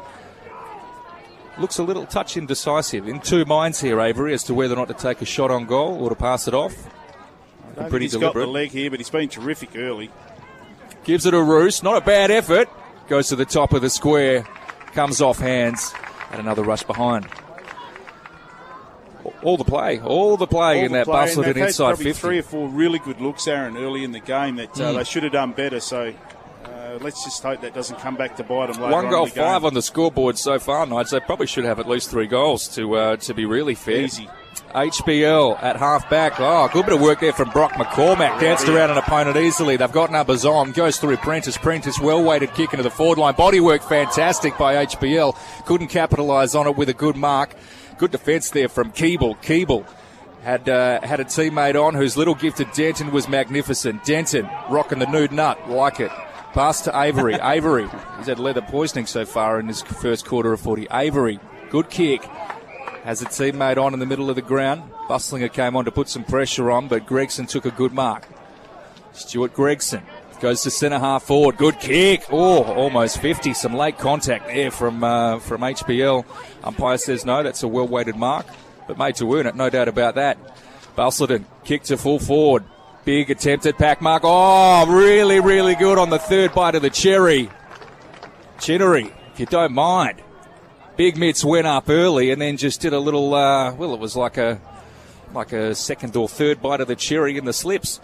looks 1.57 1.79
a 1.79 1.83
little 1.83 2.05
touch 2.05 2.37
indecisive. 2.37 3.09
In 3.09 3.21
two 3.21 3.47
minds 3.47 3.81
here, 3.81 4.03
Avery, 4.03 4.35
as 4.35 4.45
to 4.45 4.55
whether 4.55 4.75
or 4.75 4.77
not 4.77 4.89
to 4.89 4.95
take 4.95 5.23
a 5.23 5.25
shot 5.25 5.51
on 5.51 5.65
goal 5.65 6.05
or 6.05 6.11
to 6.11 6.15
pass 6.15 6.47
it 6.47 6.53
off. 6.53 6.75
Pretty 7.89 8.05
he's 8.05 8.13
deliberate. 8.13 8.43
got 8.43 8.47
the 8.47 8.53
leg 8.53 8.71
here, 8.71 8.91
but 8.91 9.01
he's 9.01 9.09
been 9.09 9.31
terrific 9.31 9.71
early. 9.77 10.11
Gives 11.05 11.25
it 11.25 11.33
a 11.33 11.43
roost. 11.43 11.83
Not 11.83 11.97
a 11.97 12.05
bad 12.05 12.31
effort. 12.31 12.69
Goes 13.09 13.29
to 13.29 13.37
the 13.37 13.45
top 13.45 13.73
of 13.73 13.83
the 13.83 13.91
square. 13.91 14.43
Comes 14.93 15.21
off 15.21 15.39
hands. 15.39 15.93
And 16.31 16.41
another 16.41 16.63
rush 16.63 16.83
behind. 16.83 17.27
All 19.43 19.57
the 19.57 19.65
play. 19.65 20.01
All 20.01 20.37
the 20.37 20.47
play 20.47 20.79
All 20.79 20.85
in 20.87 20.93
the 20.93 20.99
that 20.99 21.07
play, 21.07 21.23
and 21.23 21.31
Busselton 21.31 21.57
inside 21.57 21.85
probably 21.89 22.05
50. 22.07 22.21
three 22.21 22.39
or 22.39 22.43
four 22.43 22.69
really 22.69 22.99
good 22.99 23.21
looks, 23.21 23.47
Aaron, 23.47 23.77
early 23.77 24.05
in 24.05 24.13
the 24.13 24.21
game 24.21 24.57
that 24.57 24.71
uh, 24.81 24.93
Mm. 24.93 24.97
they 24.97 25.05
should 25.05 25.23
have 25.23 25.33
done 25.33 25.53
better. 25.53 25.81
So 25.81 26.13
uh, 26.65 26.99
let's 27.01 27.25
just 27.25 27.43
hope 27.43 27.61
that 27.63 27.75
doesn't 27.75 27.99
come 28.01 28.17
back 28.17 28.37
to 28.37 28.43
bite 28.43 28.73
them 28.73 28.83
later 28.83 28.93
One 28.93 29.07
on 29.07 29.11
goal, 29.11 29.23
in 29.25 29.29
the 29.31 29.35
game. 29.37 29.45
five 29.45 29.65
on 29.65 29.75
the 29.75 29.83
scoreboard 29.83 30.37
so 30.39 30.59
far, 30.59 30.87
Knights. 30.87 31.11
They 31.11 31.21
probably 31.21 31.47
should 31.47 31.65
have 31.65 31.79
at 31.79 31.89
least 31.89 32.11
three 32.11 32.27
goals 32.27 32.69
to 32.77 32.95
uh, 32.97 33.17
to 33.19 33.33
be 33.35 33.45
really 33.47 33.75
fair. 33.75 33.97
Easy. 34.03 34.29
HBL 34.63 35.63
at 35.63 35.77
half 35.77 36.09
back. 36.11 36.35
Oh, 36.39 36.69
good 36.73 36.87
bit 36.87 36.95
of 36.95 37.01
work 37.01 37.21
there 37.21 37.33
from 37.33 37.51
Brock 37.51 37.73
McCormack. 37.73 38.41
Danced 38.41 38.69
around 38.69 38.91
an 38.91 38.99
opponent 38.99 39.37
easily. 39.37 39.77
They've 39.77 39.91
got 39.91 40.11
numbers 40.11 40.45
on. 40.45 40.73
Goes 40.73 40.99
through 40.99 41.17
Prentice. 41.19 41.57
Prentice, 41.57 42.01
well 42.01 42.23
weighted 42.23 42.53
kick 42.55 42.73
into 42.73 42.83
the 42.83 42.91
forward 42.91 43.19
line. 43.19 43.35
Body 43.35 43.61
work 43.61 43.83
fantastic 43.83 44.57
by 44.59 44.87
HBL. 44.87 45.37
Couldn't 45.67 45.89
capitalise 45.89 46.55
on 46.55 46.67
it 46.67 46.77
with 46.77 46.89
a 46.89 46.95
good 46.95 47.17
mark. 47.17 47.55
Good 47.99 48.11
defence 48.11 48.51
there 48.51 48.69
from 48.69 48.93
Keeble. 48.93 49.37
Keeble 49.43 49.87
had 50.43 50.69
uh, 50.69 51.01
had 51.01 51.21
a 51.21 51.25
teammate 51.25 51.83
on 51.83 51.95
whose 51.95 52.17
little 52.17 52.35
gift 52.35 52.59
to 52.59 52.65
Denton 52.67 53.11
was 53.11 53.29
magnificent. 53.29 54.05
Denton 54.05 54.49
rocking 54.69 54.99
the 54.99 55.07
nude 55.07 55.33
nut, 55.33 55.71
like 55.71 56.01
it. 56.01 56.13
Pass 56.53 56.83
to 56.83 56.97
Avery. 56.97 57.35
Avery, 57.43 57.89
he's 58.19 58.27
had 58.27 58.39
leather 58.39 58.63
poisoning 58.63 59.07
so 59.07 59.25
far 59.25 59.59
in 59.59 59.67
his 59.67 59.83
first 59.83 60.25
quarter 60.25 60.53
of 60.53 60.61
40. 60.61 60.87
Avery, 60.93 61.41
good 61.71 61.91
kick. 61.91 62.29
Has 63.05 63.21
a 63.21 63.27
teammate 63.27 63.77
on 63.77 63.93
in 63.93 64.01
the 64.01 64.07
middle 64.07 64.31
of 64.31 64.37
the 64.37 64.43
ground. 64.43 64.91
Bustlinger 65.09 65.53
came 65.53 65.77
on 65.77 65.85
to 65.85 65.93
put 65.93 66.09
some 66.09 66.25
pressure 66.25 66.71
on, 66.71 66.89
but 66.89 67.07
Gregson 67.07 67.45
took 67.45 67.67
a 67.67 67.71
good 67.71 67.93
mark. 67.93 68.27
Stuart 69.13 69.53
Gregson 69.53 70.03
goes 70.41 70.63
to 70.63 70.71
centre 70.71 70.99
half 70.99 71.23
forward. 71.23 71.59
Good 71.59 71.79
kick. 71.81 72.25
Oh, 72.31 72.65
almost 72.65 73.21
50. 73.21 73.53
Some 73.53 73.75
late 73.75 73.99
contact 73.99 74.47
there 74.47 74.71
from 74.71 75.05
uh, 75.05 75.39
from 75.39 75.61
HBL. 75.61 76.25
Umpire 76.65 76.97
says 76.97 77.27
no. 77.27 77.43
That's 77.43 77.63
a 77.63 77.69
well 77.69 77.87
weighted 77.87 78.17
mark, 78.17 78.47
but 78.89 78.97
made 78.97 79.17
to 79.17 79.35
earn 79.35 79.47
it. 79.47 79.55
No 79.55 79.69
doubt 79.69 79.89
about 79.89 80.15
that. 80.15 80.39
Busselton 80.97 81.45
kick 81.65 81.83
to 81.85 81.99
full 81.99 82.19
forward. 82.19 82.65
Big 83.05 83.31
attempt 83.31 83.67
at 83.67 83.77
pack 83.77 84.01
mark. 84.01 84.23
Oh, 84.25 84.87
really, 84.87 85.41
really 85.41 85.75
good 85.75 85.99
on 85.99 86.09
the 86.09 86.19
third 86.19 86.55
bite 86.55 86.75
of 86.75 86.81
the 86.81 86.89
cherry. 86.89 87.51
Chinnery, 88.59 89.13
if 89.35 89.41
you 89.41 89.45
don't 89.45 89.73
mind. 89.73 90.24
Big 90.97 91.17
mitts 91.17 91.45
went 91.45 91.67
up 91.67 91.89
early 91.89 92.31
and 92.31 92.41
then 92.41 92.57
just 92.57 92.81
did 92.81 92.93
a 92.93 93.01
little. 93.01 93.35
Uh, 93.35 93.75
well, 93.75 93.95
it 93.95 94.01
was 94.01 94.17
like 94.17 94.37
a 94.37 94.61
like 95.33 95.53
a 95.53 95.75
second 95.75 96.15
or 96.17 96.29
third 96.29 96.63
bite 96.63 96.81
of 96.81 96.89
the 96.89 96.95
cherry 96.97 97.37
in 97.37 97.45
the 97.45 97.53
slips. 97.53 98.01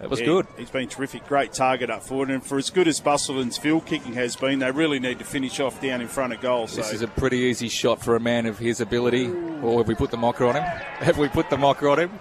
That 0.00 0.10
was 0.10 0.18
Yeah, 0.18 0.26
good. 0.26 0.46
He's 0.56 0.70
been 0.70 0.88
terrific. 0.88 1.26
Great 1.28 1.52
target 1.52 1.90
up 1.90 2.02
forward. 2.02 2.30
And 2.30 2.44
for 2.44 2.58
as 2.58 2.70
good 2.70 2.88
as 2.88 2.98
Busselton's 3.00 3.56
field 3.56 3.86
kicking 3.86 4.14
has 4.14 4.34
been, 4.34 4.58
they 4.58 4.70
really 4.70 4.98
need 4.98 5.18
to 5.20 5.24
finish 5.24 5.60
off 5.60 5.80
down 5.80 6.00
in 6.00 6.08
front 6.08 6.32
of 6.32 6.40
goal. 6.40 6.66
So 6.66 6.78
This 6.78 6.92
is 6.92 7.02
a 7.02 7.08
pretty 7.08 7.38
easy 7.38 7.68
shot 7.68 8.02
for 8.02 8.16
a 8.16 8.20
man 8.20 8.46
of 8.46 8.58
his 8.58 8.80
ability. 8.80 9.28
Or 9.62 9.78
have 9.78 9.86
we 9.86 9.94
put 9.94 10.10
the 10.10 10.16
mocker 10.16 10.46
on 10.46 10.56
him? 10.56 10.64
Have 11.02 11.18
we 11.18 11.28
put 11.28 11.50
the 11.50 11.56
mocker 11.56 11.88
on 11.88 12.00
him? 12.00 12.18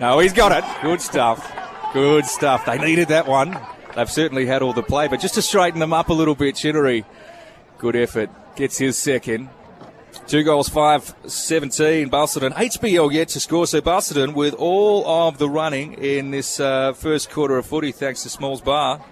No, 0.00 0.18
he's 0.18 0.32
got 0.32 0.50
it. 0.52 0.64
Good 0.82 1.00
stuff. 1.00 1.52
Good 1.92 2.26
stuff. 2.26 2.66
They 2.66 2.78
needed 2.78 3.08
that 3.08 3.26
one. 3.28 3.56
They've 3.94 4.10
certainly 4.10 4.46
had 4.46 4.62
all 4.62 4.72
the 4.72 4.82
play, 4.82 5.08
but 5.08 5.20
just 5.20 5.34
to 5.34 5.42
straighten 5.42 5.80
them 5.80 5.92
up 5.92 6.08
a 6.08 6.12
little 6.12 6.34
bit, 6.34 6.56
Chinnery, 6.56 7.04
good 7.78 7.94
effort. 7.96 8.30
Gets 8.56 8.78
his 8.78 8.96
second. 8.96 9.50
Two 10.26 10.42
goals, 10.42 10.68
five, 10.68 11.14
17. 11.26 12.10
Busselton. 12.10 12.52
HBL 12.54 13.12
yet 13.12 13.28
to 13.28 13.40
score. 13.40 13.66
So 13.66 13.80
Busselton 13.80 14.34
with 14.34 14.54
all 14.54 15.06
of 15.06 15.38
the 15.38 15.48
running 15.48 15.92
in 15.94 16.30
this 16.30 16.58
uh, 16.58 16.94
first 16.94 17.30
quarter 17.30 17.58
of 17.58 17.66
footy, 17.66 17.92
thanks 17.92 18.22
to 18.22 18.30
Smalls 18.30 18.60
Bar. 18.60 19.04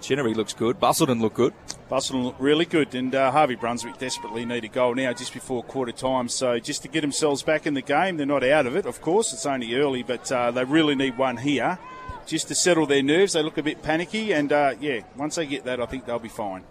Chinnery 0.00 0.34
looks 0.34 0.52
good. 0.52 0.80
Busselton 0.80 1.20
look 1.20 1.34
good. 1.34 1.52
Busselton 1.90 2.24
look 2.24 2.36
really 2.38 2.64
good, 2.64 2.94
and 2.94 3.14
uh, 3.14 3.30
Harvey 3.30 3.56
Brunswick 3.56 3.98
desperately 3.98 4.44
need 4.44 4.64
a 4.64 4.68
goal 4.68 4.94
now 4.94 5.12
just 5.12 5.32
before 5.32 5.62
quarter 5.62 5.92
time. 5.92 6.28
So 6.28 6.58
just 6.58 6.82
to 6.82 6.88
get 6.88 7.02
themselves 7.02 7.42
back 7.42 7.66
in 7.66 7.74
the 7.74 7.82
game, 7.82 8.16
they're 8.16 8.26
not 8.26 8.42
out 8.42 8.66
of 8.66 8.74
it, 8.74 8.86
of 8.86 9.00
course. 9.00 9.32
It's 9.32 9.46
only 9.46 9.74
early, 9.74 10.02
but 10.02 10.30
uh, 10.32 10.50
they 10.50 10.64
really 10.64 10.94
need 10.94 11.18
one 11.18 11.36
here 11.36 11.78
just 12.26 12.48
to 12.48 12.54
settle 12.54 12.86
their 12.86 13.02
nerves. 13.02 13.34
They 13.34 13.42
look 13.42 13.58
a 13.58 13.62
bit 13.62 13.82
panicky, 13.82 14.32
and 14.32 14.52
uh, 14.52 14.74
yeah, 14.80 15.00
once 15.16 15.36
they 15.36 15.46
get 15.46 15.64
that, 15.64 15.80
I 15.80 15.86
think 15.86 16.06
they'll 16.06 16.18
be 16.18 16.28
fine. 16.28 16.64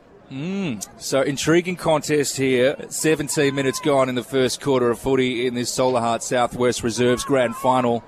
So 0.97 1.21
intriguing 1.21 1.75
contest 1.75 2.37
here. 2.37 2.75
17 2.89 3.53
minutes 3.53 3.79
gone 3.79 4.09
in 4.09 4.15
the 4.15 4.23
first 4.23 4.61
quarter 4.61 4.89
of 4.89 4.99
footy 4.99 5.45
in 5.45 5.53
this 5.53 5.71
Solahart 5.71 6.21
Southwest 6.21 6.83
Reserves 6.83 7.23
Grand 7.23 7.55
Final. 7.55 8.03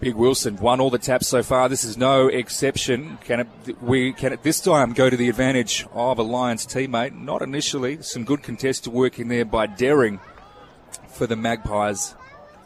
Big 0.00 0.16
Wilson 0.16 0.56
won 0.56 0.80
all 0.80 0.90
the 0.90 0.98
taps 0.98 1.28
so 1.28 1.42
far. 1.42 1.68
This 1.68 1.84
is 1.84 1.96
no 1.96 2.26
exception. 2.26 3.18
Can 3.24 3.40
it? 3.40 3.48
We 3.80 4.12
can 4.12 4.32
at 4.32 4.42
this 4.42 4.60
time 4.60 4.92
go 4.92 5.08
to 5.08 5.16
the 5.16 5.28
advantage 5.28 5.86
of 5.92 6.18
a 6.18 6.22
Lions 6.22 6.66
teammate? 6.66 7.18
Not 7.18 7.40
initially. 7.40 8.02
Some 8.02 8.24
good 8.24 8.42
contested 8.42 8.92
work 8.92 9.18
in 9.18 9.28
there 9.28 9.44
by 9.44 9.66
Daring 9.66 10.20
for 11.08 11.26
the 11.26 11.36
Magpies, 11.36 12.14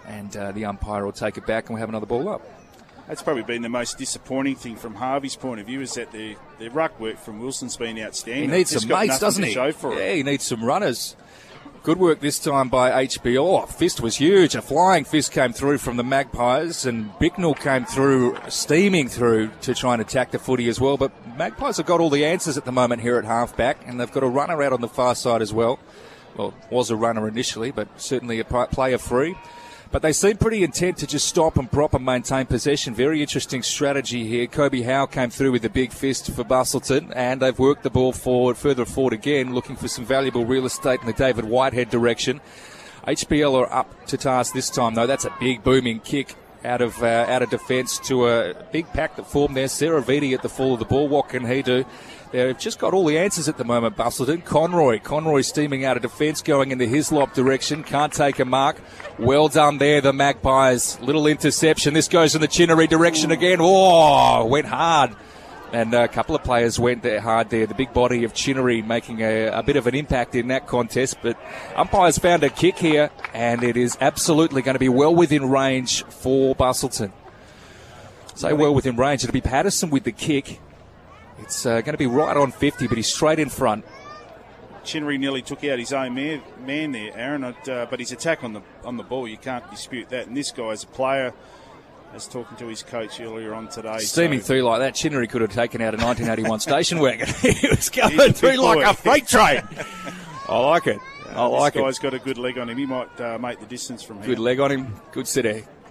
and 0.07 0.37
uh, 0.37 0.53
the 0.53 0.65
umpire 0.65 1.05
will 1.05 1.13
take 1.13 1.37
it 1.37 1.47
back, 1.47 1.65
and 1.65 1.75
we'll 1.75 1.81
have 1.81 1.91
another 1.91 2.07
ball 2.07 2.29
up. 2.29 2.58
That's 3.09 3.23
probably 3.23 3.43
been 3.43 3.63
the 3.63 3.71
most 3.71 3.97
disappointing 3.97 4.57
thing 4.57 4.77
from 4.77 4.95
Harvey's 4.95 5.35
point 5.35 5.61
of 5.61 5.67
view 5.67 5.81
is 5.81 5.95
that 5.95 6.13
the 6.13 6.37
the 6.59 6.69
ruck 6.69 7.01
work 7.01 7.17
from 7.17 7.41
Wilson's 7.41 7.77
been 7.77 7.99
outstanding. 7.99 8.51
He 8.51 8.57
needs 8.59 8.71
some 8.71 8.87
mates, 8.87 9.19
doesn't 9.19 9.43
he? 9.43 9.55
Yeah, 9.55 9.67
it. 9.67 10.17
he 10.17 10.23
needs 10.23 10.45
some 10.45 10.63
runners. 10.63 11.17
Good 11.85 11.99
work 11.99 12.21
this 12.21 12.39
time 12.39 12.69
by 12.69 13.07
HB. 13.07 13.39
Oh, 13.39 13.65
fist 13.65 14.03
was 14.03 14.17
huge. 14.17 14.55
A 14.55 14.61
flying 14.61 15.05
fist 15.05 15.33
came 15.33 15.55
through 15.55 15.79
from 15.79 15.97
the 15.97 16.05
Magpies, 16.05 16.85
and 16.85 17.19
Bicknell 17.19 17.55
came 17.55 17.87
through, 17.87 18.37
steaming 18.49 19.09
through 19.09 19.53
to 19.63 19.75
try 19.75 19.95
and 19.95 20.03
attack 20.03 20.33
the 20.33 20.39
footy 20.39 20.69
as 20.69 20.79
well. 20.79 20.99
But 20.99 21.13
Magpies 21.39 21.79
have 21.79 21.87
got 21.87 22.01
all 22.01 22.11
the 22.11 22.27
answers 22.27 22.59
at 22.59 22.67
the 22.67 22.73
moment 22.73 23.01
here 23.01 23.17
at 23.17 23.25
halfback, 23.25 23.79
and 23.87 23.99
they've 23.99 24.13
got 24.13 24.23
a 24.23 24.29
runner 24.29 24.63
out 24.63 24.75
on 24.75 24.83
the 24.83 24.89
far 24.89 25.15
side 25.15 25.41
as 25.41 25.55
well. 25.55 25.79
Well, 26.37 26.53
was 26.71 26.91
a 26.91 26.97
runner 26.97 27.27
initially, 27.27 27.71
but 27.71 27.89
certainly 27.99 28.39
a 28.39 28.45
player 28.45 28.99
free. 28.99 29.35
But 29.91 30.03
they 30.03 30.13
seem 30.13 30.37
pretty 30.37 30.63
intent 30.63 30.99
to 30.99 31.07
just 31.07 31.27
stop 31.27 31.57
and 31.57 31.71
prop 31.71 31.95
and 31.95 32.05
maintain 32.05 32.45
possession. 32.45 32.95
Very 32.95 33.23
interesting 33.23 33.63
strategy 33.63 34.27
here. 34.27 34.47
Kobe 34.47 34.83
Howe 34.83 35.07
came 35.07 35.31
through 35.31 35.53
with 35.53 35.65
a 35.65 35.71
big 35.71 35.93
fist 35.93 36.31
for 36.31 36.45
Busselton, 36.45 37.11
and 37.17 37.41
they've 37.41 37.59
worked 37.59 37.85
the 37.85 37.91
ball 37.91 38.13
forward, 38.13 38.59
further 38.59 38.85
forward 38.85 39.15
again, 39.15 39.55
looking 39.55 39.77
for 39.77 39.89
some 39.89 40.05
valuable 40.05 40.45
real 40.45 40.67
estate 40.67 41.01
in 41.01 41.07
the 41.07 41.15
David 41.15 41.47
Whitehead 41.47 41.89
direction. 41.89 42.43
HBL 43.07 43.55
are 43.55 43.73
up 43.73 44.07
to 44.09 44.19
task 44.19 44.53
this 44.53 44.69
time, 44.69 44.95
though. 44.95 45.07
That's 45.07 45.25
a 45.25 45.35
big 45.41 45.65
booming 45.65 46.01
kick 46.01 46.35
out 46.65 46.83
of 46.83 47.03
uh, 47.03 47.25
out 47.29 47.41
of 47.43 47.49
defence 47.49 47.99
to 48.01 48.29
a 48.29 48.55
big 48.73 48.87
pack 48.93 49.17
that 49.17 49.27
formed 49.27 49.57
there. 49.57 49.69
Sarah 49.69 50.03
Vitti 50.03 50.35
at 50.35 50.43
the 50.43 50.49
fall 50.49 50.75
of 50.75 50.81
the 50.81 50.85
ball. 50.85 51.09
What 51.09 51.31
can 51.31 51.47
he 51.47 51.63
do? 51.63 51.87
They've 52.31 52.59
just 52.59 52.79
got 52.79 52.93
all 52.93 53.07
the 53.07 53.19
answers 53.19 53.49
at 53.49 53.57
the 53.57 53.65
moment, 53.65 53.97
Busselton. 53.97 54.45
Conroy. 54.45 54.99
Conroy 54.99 55.41
steaming 55.41 55.87
out 55.87 55.97
of 55.97 56.03
defence, 56.03 56.43
going 56.43 56.73
in 56.73 56.79
the 56.79 56.87
Hislop 56.87 57.33
direction. 57.33 57.83
Can't 57.83 58.13
take 58.13 58.39
a 58.39 58.45
mark. 58.45 58.77
Well 59.19 59.49
done 59.49 59.79
there, 59.79 60.03
the 60.03 60.13
Magpies. 60.13 61.01
Little 61.01 61.27
interception. 61.27 61.95
This 61.95 62.07
goes 62.07 62.35
in 62.35 62.43
the 62.43 62.49
Chinnery 62.49 62.87
direction 62.87 63.31
again. 63.31 63.59
Oh, 63.61 64.45
went 64.45 64.67
hard. 64.67 65.17
And 65.73 65.93
a 65.95 66.09
couple 66.09 66.35
of 66.35 66.43
players 66.45 66.79
went 66.79 67.03
there 67.03 67.21
hard 67.21 67.49
there. 67.49 67.67
The 67.67 67.75
big 67.75 67.95
body 67.95 68.25
of 68.25 68.35
Chinnery 68.35 68.83
making 68.83 69.21
a, 69.21 69.47
a 69.47 69.63
bit 69.63 69.77
of 69.77 69.87
an 69.87 69.95
impact 69.95 70.35
in 70.35 70.49
that 70.49 70.67
contest. 70.67 71.19
But 71.23 71.39
umpires 71.77 72.19
found 72.19 72.43
a 72.43 72.51
kick 72.51 72.79
here, 72.79 73.11
and 73.33 73.63
it 73.63 73.77
is 73.77 73.97
absolutely 74.01 74.63
going 74.63 74.75
to 74.75 74.79
be 74.79 74.89
well 74.89 75.15
within 75.15 75.49
range 75.49 76.05
for 76.05 76.55
Busselton. 76.55 77.13
Say 78.35 78.53
well 78.53 78.75
within 78.75 78.97
range. 78.97 79.25
It'll 79.25 79.33
be 79.33 79.41
Patterson 79.41 79.91
with 79.91 80.05
the 80.05 80.13
kick. 80.13 80.61
It's 81.41 81.65
uh, 81.67 81.81
going 81.81 81.93
to 81.95 81.99
be 81.99 82.07
right 82.07 82.37
on 82.37 82.53
50, 82.53 82.87
but 82.87 82.97
he's 82.97 83.13
straight 83.13 83.39
in 83.39 83.49
front. 83.49 83.85
Chinnery 84.85 85.19
nearly 85.19 85.43
took 85.43 85.65
out 85.65 85.79
his 85.79 85.93
own 85.93 86.15
man, 86.15 86.43
man 86.65 86.93
there, 86.93 87.13
Aaron. 87.15 87.45
Uh, 87.45 87.55
but 87.91 88.01
his 88.01 88.13
attack 88.13 88.43
on 88.43 88.55
the 88.55 88.63
on 88.85 88.97
the 88.97 89.03
ball, 89.03 89.29
you 89.29 89.37
can't 89.37 89.69
dispute 89.71 90.09
that. 90.09 90.27
And 90.27 90.37
this 90.37 90.51
guy 90.51 90.71
is 90.71 90.85
a 90.85 90.87
player 90.87 91.35
I 92.11 92.15
was 92.15 92.27
talking 92.27 92.57
to 92.57 92.67
his 92.67 92.83
coach 92.83 93.21
earlier 93.21 93.53
on 93.53 93.69
today. 93.69 93.99
Steaming 93.99 94.41
so- 94.41 94.47
through 94.47 94.63
like 94.63 94.81
that, 94.81 94.95
Chinnery 94.95 95.29
could 95.29 95.43
have 95.43 95.53
taken 95.53 95.83
out 95.83 95.95
a 95.95 95.99
1981 95.99 96.61
station 96.61 97.01
wagon. 97.01 97.29
he 97.43 97.69
was 97.69 97.91
going 97.91 98.33
through 98.33 98.51
big 98.51 98.59
like 98.59 98.87
a 98.87 98.95
freight 98.95 99.29
train. 99.29 99.63
I 100.49 100.59
like 100.59 100.87
it. 100.87 100.99
I 101.31 101.45
like 101.45 101.75
this 101.75 101.81
it. 101.81 101.85
guy's 101.85 101.99
got 101.99 102.15
a 102.15 102.19
good 102.19 102.39
leg 102.39 102.57
on 102.57 102.71
him. 102.71 102.79
He 102.79 102.87
might 102.87 103.21
uh, 103.21 103.39
make 103.39 103.61
the 103.61 103.67
distance 103.67 104.03
from 104.03 104.17
here. 104.19 104.27
Good 104.27 104.39
leg 104.39 104.61
on 104.61 104.73
him. 104.73 104.95
Good 105.13 105.29
set 105.29 105.45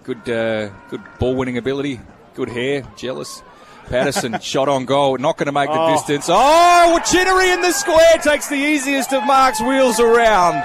good 0.04 0.30
uh, 0.30 0.70
good 0.90 1.02
ball 1.20 1.36
winning 1.36 1.58
ability. 1.58 2.00
Good 2.34 2.50
hair. 2.50 2.82
Jealous. 2.96 3.44
Patterson 3.90 4.40
shot 4.42 4.68
on 4.70 4.86
goal. 4.86 5.18
Not 5.18 5.38
going 5.38 5.46
to 5.48 5.52
make 5.52 5.70
the 5.70 5.80
Oh. 5.80 5.94
distance. 5.94 6.28
Oh, 6.30 7.00
Chinnery 7.10 7.52
in 7.52 7.62
the 7.62 7.72
square 7.72 8.18
takes 8.22 8.48
the 8.50 8.56
easiest 8.56 9.14
of 9.14 9.24
Mark's 9.26 9.62
wheels 9.62 10.00
around 10.00 10.56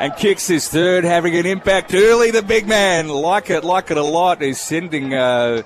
and 0.00 0.14
kicks 0.16 0.46
his 0.46 0.68
third, 0.68 1.04
having 1.04 1.36
an 1.36 1.46
impact 1.46 1.94
early. 1.94 2.30
The 2.30 2.42
big 2.42 2.66
man 2.66 3.08
like 3.08 3.50
it, 3.50 3.64
like 3.64 3.90
it 3.90 3.96
a 3.96 4.02
lot. 4.02 4.40
He's 4.42 4.60
sending 4.60 5.14
uh, 5.14 5.62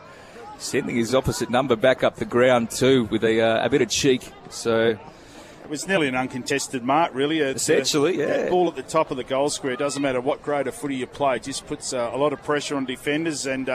sending 0.58 0.96
his 0.96 1.14
opposite 1.14 1.50
number 1.50 1.76
back 1.76 2.02
up 2.02 2.16
the 2.16 2.24
ground 2.24 2.70
too 2.70 3.04
with 3.04 3.22
a, 3.24 3.40
uh, 3.40 3.64
a 3.64 3.70
bit 3.70 3.80
of 3.80 3.88
cheek. 3.88 4.30
So 4.50 4.98
It 5.64 5.70
was 5.70 5.86
nearly 5.86 6.08
an 6.08 6.16
uncontested 6.16 6.82
mark, 6.82 7.14
really. 7.14 7.38
It's, 7.38 7.62
Essentially, 7.62 8.22
uh, 8.22 8.26
yeah. 8.26 8.36
That 8.38 8.50
ball 8.50 8.68
at 8.68 8.74
the 8.74 8.82
top 8.82 9.10
of 9.12 9.16
the 9.18 9.24
goal 9.24 9.50
square, 9.50 9.76
doesn't 9.76 10.02
matter 10.02 10.20
what 10.20 10.42
grade 10.42 10.66
of 10.66 10.74
footy 10.74 10.96
you 10.96 11.06
play, 11.06 11.38
just 11.38 11.66
puts 11.66 11.92
uh, 11.92 12.10
a 12.12 12.16
lot 12.16 12.32
of 12.32 12.42
pressure 12.42 12.74
on 12.76 12.86
defenders. 12.86 13.46
And 13.46 13.68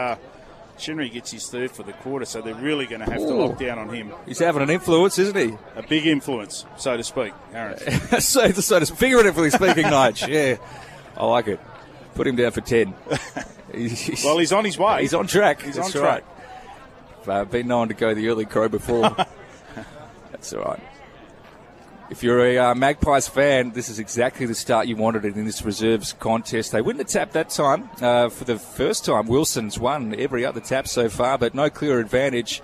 Chinnery 0.77 1.09
gets 1.09 1.31
his 1.31 1.47
third 1.47 1.71
for 1.71 1.83
the 1.83 1.93
quarter, 1.93 2.25
so 2.25 2.41
they're 2.41 2.55
really 2.55 2.86
going 2.86 2.99
to 3.01 3.09
have 3.09 3.19
to 3.21 3.33
lock 3.33 3.59
down 3.59 3.77
on 3.79 3.89
him. 3.93 4.12
he's 4.25 4.39
having 4.39 4.62
an 4.63 4.69
influence, 4.69 5.17
isn't 5.19 5.38
he? 5.38 5.55
A 5.75 5.83
big 5.83 6.05
influence, 6.05 6.65
so 6.77 6.97
to 6.97 7.03
speak, 7.03 7.33
Aaron. 7.53 7.77
so, 8.19 8.49
so 8.51 8.79
to 8.79 8.86
figuratively 8.95 9.49
speaking, 9.49 9.86
Nige. 9.86 10.27
Yeah, 10.33 10.57
I 11.15 11.25
like 11.25 11.47
it. 11.47 11.59
Put 12.15 12.27
him 12.27 12.36
down 12.36 12.51
for 12.51 12.62
ten. 12.62 12.93
He's- 13.73 14.23
well, 14.25 14.38
he's 14.38 14.51
on 14.53 14.65
his 14.65 14.77
way. 14.77 15.01
He's 15.01 15.13
on 15.13 15.27
track. 15.27 15.62
He's 15.62 15.75
That's 15.75 15.95
on 15.95 16.01
right. 16.03 16.23
track. 17.25 17.27
Uh, 17.27 17.45
been 17.45 17.67
known 17.67 17.88
to 17.88 17.93
go 17.93 18.13
the 18.13 18.27
early 18.27 18.45
crow 18.45 18.67
before. 18.67 19.15
That's 20.31 20.53
all 20.53 20.63
right. 20.63 20.79
If 22.13 22.21
you're 22.21 22.45
a 22.45 22.58
uh, 22.60 22.76
Magpies 22.76 23.28
fan, 23.28 23.71
this 23.71 23.89
is 23.89 23.97
exactly 23.97 24.45
the 24.45 24.54
start 24.54 24.86
you 24.86 24.95
wanted 24.95 25.26
in 25.26 25.45
this 25.45 25.63
reserves 25.63 26.13
contest. 26.13 26.71
They 26.71 26.80
win 26.80 26.97
the 26.97 27.04
tap 27.04 27.32
that 27.32 27.49
time 27.49 27.89
uh, 28.04 28.30
for 28.30 28.43
the 28.43 28.60
first 28.60 29.04
time. 29.04 29.26
Wilson's 29.26 29.80
won 29.80 30.13
every 30.19 30.45
other 30.45 30.60
tap 30.60 30.88
so 30.88 31.10
far, 31.10 31.39
but 31.39 31.56
no 31.56 31.71
clear 31.71 31.99
advantage. 31.99 32.62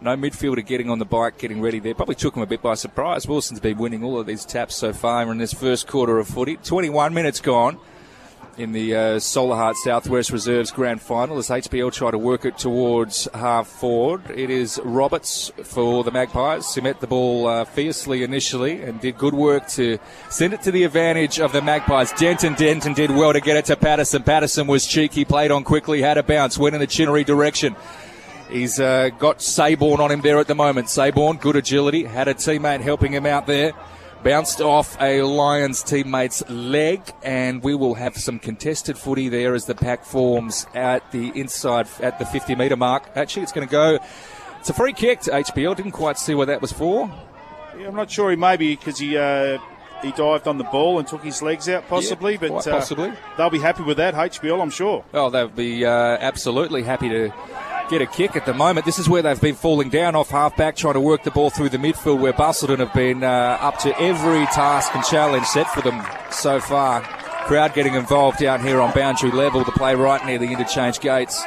No 0.00 0.16
midfielder 0.16 0.64
getting 0.64 0.88
on 0.88 0.98
the 0.98 1.04
bike, 1.04 1.36
getting 1.36 1.60
ready 1.60 1.78
there. 1.78 1.94
Probably 1.94 2.14
took 2.14 2.36
him 2.36 2.42
a 2.42 2.46
bit 2.46 2.62
by 2.62 2.72
surprise. 2.72 3.28
Wilson's 3.28 3.60
been 3.60 3.76
winning 3.76 4.02
all 4.02 4.18
of 4.18 4.26
these 4.26 4.46
taps 4.46 4.74
so 4.74 4.94
far 4.94 5.30
in 5.30 5.36
this 5.36 5.52
first 5.52 5.86
quarter 5.86 6.16
of 6.16 6.26
footy. 6.26 6.56
21 6.56 7.12
minutes 7.12 7.42
gone 7.42 7.78
in 8.58 8.72
the 8.72 8.94
uh, 8.94 8.98
Solahart 9.16 9.74
Southwest 9.74 10.30
Reserves 10.30 10.70
Grand 10.70 11.00
Final 11.00 11.38
as 11.38 11.48
HBL 11.48 11.92
try 11.92 12.10
to 12.10 12.18
work 12.18 12.44
it 12.44 12.56
towards 12.56 13.28
half 13.34 13.66
forward. 13.66 14.22
It 14.30 14.48
is 14.48 14.80
Roberts 14.82 15.50
for 15.62 16.02
the 16.02 16.10
Magpies 16.10 16.74
who 16.74 16.80
met 16.80 17.00
the 17.00 17.06
ball 17.06 17.46
uh, 17.46 17.64
fiercely 17.64 18.22
initially 18.22 18.82
and 18.82 19.00
did 19.00 19.18
good 19.18 19.34
work 19.34 19.68
to 19.68 19.98
send 20.30 20.54
it 20.54 20.62
to 20.62 20.70
the 20.70 20.84
advantage 20.84 21.38
of 21.38 21.52
the 21.52 21.60
Magpies. 21.60 22.12
Denton 22.12 22.54
Denton 22.54 22.94
did 22.94 23.10
well 23.10 23.32
to 23.32 23.40
get 23.40 23.56
it 23.56 23.66
to 23.66 23.76
Patterson. 23.76 24.22
Patterson 24.22 24.66
was 24.66 24.86
cheeky, 24.86 25.24
played 25.24 25.50
on 25.50 25.62
quickly, 25.62 26.00
had 26.00 26.16
a 26.16 26.22
bounce, 26.22 26.56
went 26.56 26.74
in 26.74 26.80
the 26.80 26.86
Chinnery 26.86 27.24
direction. 27.24 27.76
He's 28.48 28.80
uh, 28.80 29.10
got 29.18 29.38
Sayborn 29.38 29.98
on 29.98 30.10
him 30.10 30.20
there 30.20 30.38
at 30.38 30.46
the 30.46 30.54
moment. 30.54 30.86
Sayborn, 30.86 31.40
good 31.40 31.56
agility, 31.56 32.04
had 32.04 32.28
a 32.28 32.34
teammate 32.34 32.80
helping 32.80 33.12
him 33.12 33.26
out 33.26 33.46
there. 33.46 33.72
Bounced 34.22 34.60
off 34.60 35.00
a 35.00 35.22
Lions 35.22 35.82
teammate's 35.82 36.48
leg, 36.48 37.00
and 37.22 37.62
we 37.62 37.74
will 37.74 37.94
have 37.94 38.16
some 38.16 38.38
contested 38.38 38.98
footy 38.98 39.28
there 39.28 39.54
as 39.54 39.66
the 39.66 39.74
pack 39.74 40.04
forms 40.04 40.66
at 40.74 41.10
the 41.12 41.28
inside 41.38 41.86
at 42.00 42.18
the 42.18 42.26
50 42.26 42.54
metre 42.56 42.76
mark. 42.76 43.08
Actually, 43.14 43.44
it's 43.44 43.52
going 43.52 43.68
to 43.68 43.70
go. 43.70 43.98
It's 44.58 44.70
a 44.70 44.74
free 44.74 44.92
kick 44.92 45.20
to 45.20 45.30
HBL. 45.30 45.76
Didn't 45.76 45.92
quite 45.92 46.18
see 46.18 46.34
what 46.34 46.48
that 46.48 46.60
was 46.60 46.72
for. 46.72 47.08
Yeah, 47.78 47.88
I'm 47.88 47.94
not 47.94 48.10
sure. 48.10 48.30
He 48.30 48.36
maybe 48.36 48.74
because 48.74 48.98
he 48.98 49.16
uh, 49.16 49.58
he 50.02 50.12
dived 50.12 50.48
on 50.48 50.58
the 50.58 50.64
ball 50.64 50.98
and 50.98 51.06
took 51.06 51.22
his 51.22 51.42
legs 51.42 51.68
out, 51.68 51.86
possibly. 51.88 52.32
Yeah, 52.32 52.48
but 52.48 52.66
uh, 52.66 52.72
possibly. 52.72 53.12
they'll 53.36 53.50
be 53.50 53.60
happy 53.60 53.82
with 53.82 53.98
that. 53.98 54.14
HBL, 54.14 54.60
I'm 54.60 54.70
sure. 54.70 55.04
Oh, 55.14 55.30
they'll 55.30 55.48
be 55.48 55.84
uh, 55.84 55.90
absolutely 55.90 56.82
happy 56.82 57.08
to 57.08 57.32
get 57.88 58.02
a 58.02 58.06
kick 58.06 58.36
at 58.36 58.46
the 58.46 58.54
moment. 58.54 58.86
This 58.86 58.98
is 58.98 59.08
where 59.08 59.22
they've 59.22 59.40
been 59.40 59.54
falling 59.54 59.88
down 59.88 60.14
off 60.14 60.30
half 60.30 60.56
back, 60.56 60.76
trying 60.76 60.94
to 60.94 61.00
work 61.00 61.22
the 61.22 61.30
ball 61.30 61.50
through 61.50 61.70
the 61.70 61.78
midfield, 61.78 62.20
where 62.20 62.32
Busselton 62.32 62.78
have 62.78 62.92
been 62.92 63.24
uh, 63.24 63.58
up 63.60 63.78
to 63.78 63.98
every 64.00 64.46
task 64.46 64.94
and 64.94 65.04
challenge 65.04 65.46
set 65.46 65.68
for 65.68 65.80
them 65.80 66.04
so 66.30 66.60
far. 66.60 67.02
Crowd 67.46 67.74
getting 67.74 67.94
involved 67.94 68.38
down 68.38 68.60
here 68.60 68.80
on 68.80 68.92
boundary 68.92 69.30
level 69.30 69.64
to 69.64 69.72
play 69.72 69.94
right 69.94 70.24
near 70.26 70.38
the 70.38 70.46
interchange 70.46 71.00
gates. 71.00 71.44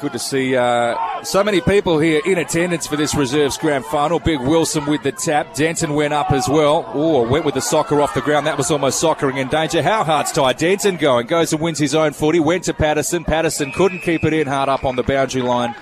Good 0.00 0.12
to 0.12 0.18
see 0.18 0.56
uh, 0.56 1.22
so 1.22 1.44
many 1.44 1.60
people 1.60 1.98
here 1.98 2.22
in 2.24 2.38
attendance 2.38 2.86
for 2.86 2.96
this 2.96 3.14
reserves 3.14 3.58
grand 3.58 3.84
final. 3.84 4.18
Big 4.18 4.40
Wilson 4.40 4.86
with 4.86 5.02
the 5.02 5.12
tap. 5.12 5.52
Denton 5.52 5.92
went 5.94 6.14
up 6.14 6.30
as 6.30 6.48
well. 6.48 6.90
Oh, 6.94 7.28
went 7.28 7.44
with 7.44 7.54
the 7.54 7.60
soccer 7.60 8.00
off 8.00 8.14
the 8.14 8.22
ground. 8.22 8.46
That 8.46 8.56
was 8.56 8.70
almost 8.70 8.98
soccering 8.98 9.36
in 9.36 9.48
danger. 9.48 9.82
How 9.82 10.02
hard's 10.02 10.32
tied. 10.32 10.56
Denton 10.56 10.96
going. 10.96 11.26
Goes 11.26 11.52
and 11.52 11.60
wins 11.60 11.78
his 11.78 11.94
own 11.94 12.14
footy. 12.14 12.40
Went 12.40 12.64
to 12.64 12.72
Patterson. 12.72 13.24
Patterson 13.24 13.72
couldn't 13.72 14.00
keep 14.00 14.24
it 14.24 14.32
in. 14.32 14.46
Hard 14.46 14.70
up 14.70 14.84
on 14.84 14.96
the 14.96 15.02
boundary 15.02 15.42
line. 15.42 15.74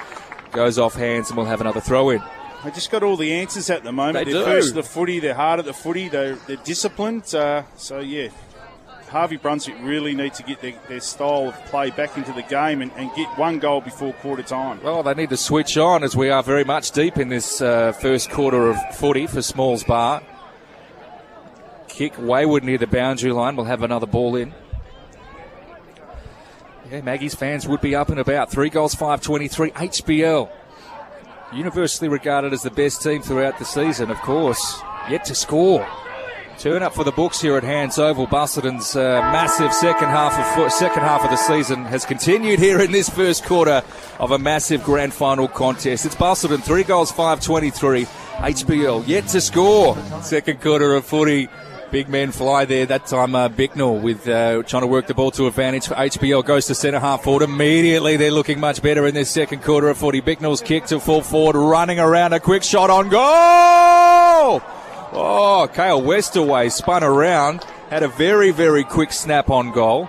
Goes 0.50 0.80
off 0.80 0.94
hands 0.94 1.30
and 1.30 1.36
we'll 1.36 1.46
have 1.46 1.60
another 1.60 1.80
throw 1.80 2.10
in. 2.10 2.20
They 2.64 2.72
just 2.72 2.90
got 2.90 3.04
all 3.04 3.16
the 3.16 3.32
answers 3.34 3.70
at 3.70 3.84
the 3.84 3.92
moment. 3.92 4.26
They 4.26 4.32
they're 4.32 4.44
do. 4.44 4.50
first 4.50 4.74
the 4.74 4.82
footy. 4.82 5.20
They're 5.20 5.32
hard 5.34 5.60
at 5.60 5.64
the 5.64 5.72
footy. 5.72 6.08
They're, 6.08 6.34
they're 6.34 6.56
disciplined. 6.56 7.32
Uh, 7.32 7.62
so 7.76 8.00
yeah, 8.00 8.30
Harvey 9.08 9.36
Brunswick 9.36 9.76
really 9.80 10.14
need 10.14 10.34
to 10.34 10.42
get 10.42 10.60
their, 10.60 10.74
their 10.88 11.00
style 11.00 11.48
of 11.48 11.54
play 11.66 11.90
back 11.90 12.16
into 12.16 12.32
the 12.32 12.42
game 12.42 12.82
and, 12.82 12.92
and 12.92 13.10
get 13.14 13.26
one 13.38 13.58
goal 13.58 13.80
before 13.80 14.12
quarter 14.14 14.42
time. 14.42 14.80
Well, 14.82 15.02
they 15.02 15.14
need 15.14 15.30
to 15.30 15.36
switch 15.36 15.76
on 15.76 16.04
as 16.04 16.16
we 16.16 16.30
are 16.30 16.42
very 16.42 16.64
much 16.64 16.90
deep 16.90 17.16
in 17.16 17.28
this 17.28 17.60
uh, 17.60 17.92
first 17.92 18.30
quarter 18.30 18.68
of 18.68 18.76
footy 18.96 19.26
for 19.26 19.42
Smalls 19.42 19.84
Bar. 19.84 20.22
Kick 21.88 22.12
wayward 22.18 22.64
near 22.64 22.78
the 22.78 22.86
boundary 22.86 23.32
line. 23.32 23.56
We'll 23.56 23.66
have 23.66 23.82
another 23.82 24.06
ball 24.06 24.36
in. 24.36 24.54
Yeah, 26.90 27.00
Maggie's 27.02 27.34
fans 27.34 27.66
would 27.66 27.80
be 27.80 27.94
up 27.94 28.08
and 28.08 28.18
about. 28.18 28.50
Three 28.50 28.70
goals, 28.70 28.94
523. 28.94 29.72
HBL. 29.72 30.50
Universally 31.52 32.08
regarded 32.08 32.52
as 32.52 32.62
the 32.62 32.70
best 32.70 33.02
team 33.02 33.22
throughout 33.22 33.58
the 33.58 33.64
season, 33.64 34.10
of 34.10 34.18
course. 34.18 34.80
Yet 35.10 35.24
to 35.26 35.34
score. 35.34 35.86
Turn 36.58 36.82
up 36.82 36.92
for 36.92 37.04
the 37.04 37.12
books 37.12 37.40
here 37.40 37.56
at 37.56 37.62
Hands 37.62 37.96
Oval. 38.00 38.26
Busselton's 38.26 38.96
uh, 38.96 39.20
massive 39.30 39.72
second 39.72 40.08
half 40.08 40.58
of 40.58 40.72
second 40.72 41.02
half 41.02 41.22
of 41.22 41.30
the 41.30 41.36
season 41.36 41.84
has 41.84 42.04
continued 42.04 42.58
here 42.58 42.80
in 42.80 42.90
this 42.90 43.08
first 43.08 43.44
quarter 43.44 43.80
of 44.18 44.32
a 44.32 44.38
massive 44.40 44.82
grand 44.82 45.14
final 45.14 45.46
contest. 45.46 46.04
It's 46.04 46.16
Busselton 46.16 46.60
three 46.60 46.82
goals, 46.82 47.12
five 47.12 47.40
twenty-three. 47.40 48.06
HBL 48.06 49.06
yet 49.06 49.28
to 49.28 49.40
score. 49.40 49.96
Second 50.20 50.60
quarter 50.60 50.96
of 50.96 51.04
footy. 51.04 51.48
Big 51.92 52.08
men 52.08 52.32
fly 52.32 52.64
there. 52.64 52.86
That 52.86 53.06
time, 53.06 53.36
uh, 53.36 53.48
Bicknell 53.48 53.96
with 53.96 54.26
uh, 54.26 54.64
trying 54.64 54.82
to 54.82 54.88
work 54.88 55.06
the 55.06 55.14
ball 55.14 55.30
to 55.32 55.46
advantage 55.46 55.86
HBL 55.86 56.44
goes 56.44 56.66
to 56.66 56.74
centre 56.74 56.98
half 56.98 57.22
forward. 57.22 57.44
Immediately, 57.44 58.16
they're 58.16 58.32
looking 58.32 58.58
much 58.58 58.82
better 58.82 59.06
in 59.06 59.14
this 59.14 59.30
second 59.30 59.62
quarter 59.62 59.88
of 59.90 59.96
footy. 59.96 60.20
Bicknell's 60.20 60.60
kick 60.60 60.86
to 60.86 60.98
full 60.98 61.22
forward, 61.22 61.56
running 61.56 62.00
around 62.00 62.32
a 62.32 62.40
quick 62.40 62.64
shot 62.64 62.90
on 62.90 63.08
goal. 63.08 64.60
Oh, 65.12 65.68
Kale 65.72 66.02
Westerway 66.02 66.70
spun 66.70 67.02
around, 67.02 67.64
had 67.88 68.02
a 68.02 68.08
very, 68.08 68.50
very 68.50 68.84
quick 68.84 69.12
snap 69.12 69.50
on 69.50 69.72
goal. 69.72 70.08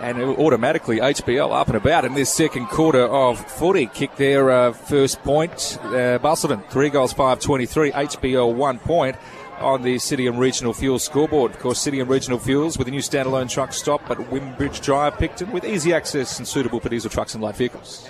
And 0.00 0.22
automatically 0.22 0.98
HBL 0.98 1.52
up 1.52 1.66
and 1.68 1.76
about 1.76 2.06
in 2.06 2.14
this 2.14 2.32
second 2.32 2.68
quarter 2.68 3.02
of 3.02 3.38
footy. 3.38 3.84
Kicked 3.86 4.16
their 4.16 4.50
uh, 4.50 4.72
first 4.72 5.22
point. 5.22 5.78
Uh, 5.82 6.18
Busselton, 6.18 6.66
three 6.70 6.88
goals, 6.88 7.12
5-23. 7.12 7.92
HBL, 7.92 8.54
one 8.54 8.78
point 8.78 9.16
on 9.58 9.82
the 9.82 9.98
City 9.98 10.26
and 10.26 10.38
Regional 10.40 10.72
Fuels 10.72 11.04
scoreboard. 11.04 11.50
Of 11.50 11.58
course, 11.58 11.80
City 11.80 12.00
and 12.00 12.08
Regional 12.08 12.38
Fuels 12.38 12.78
with 12.78 12.88
a 12.88 12.90
new 12.90 13.00
standalone 13.00 13.50
truck 13.50 13.74
stop 13.74 14.10
at 14.10 14.16
Wimbridge 14.16 14.80
Drive, 14.80 15.18
Picton, 15.18 15.52
with 15.52 15.64
easy 15.64 15.92
access 15.92 16.38
and 16.38 16.48
suitable 16.48 16.80
for 16.80 16.88
diesel 16.88 17.10
trucks 17.10 17.34
and 17.34 17.42
light 17.42 17.56
vehicles. 17.56 18.08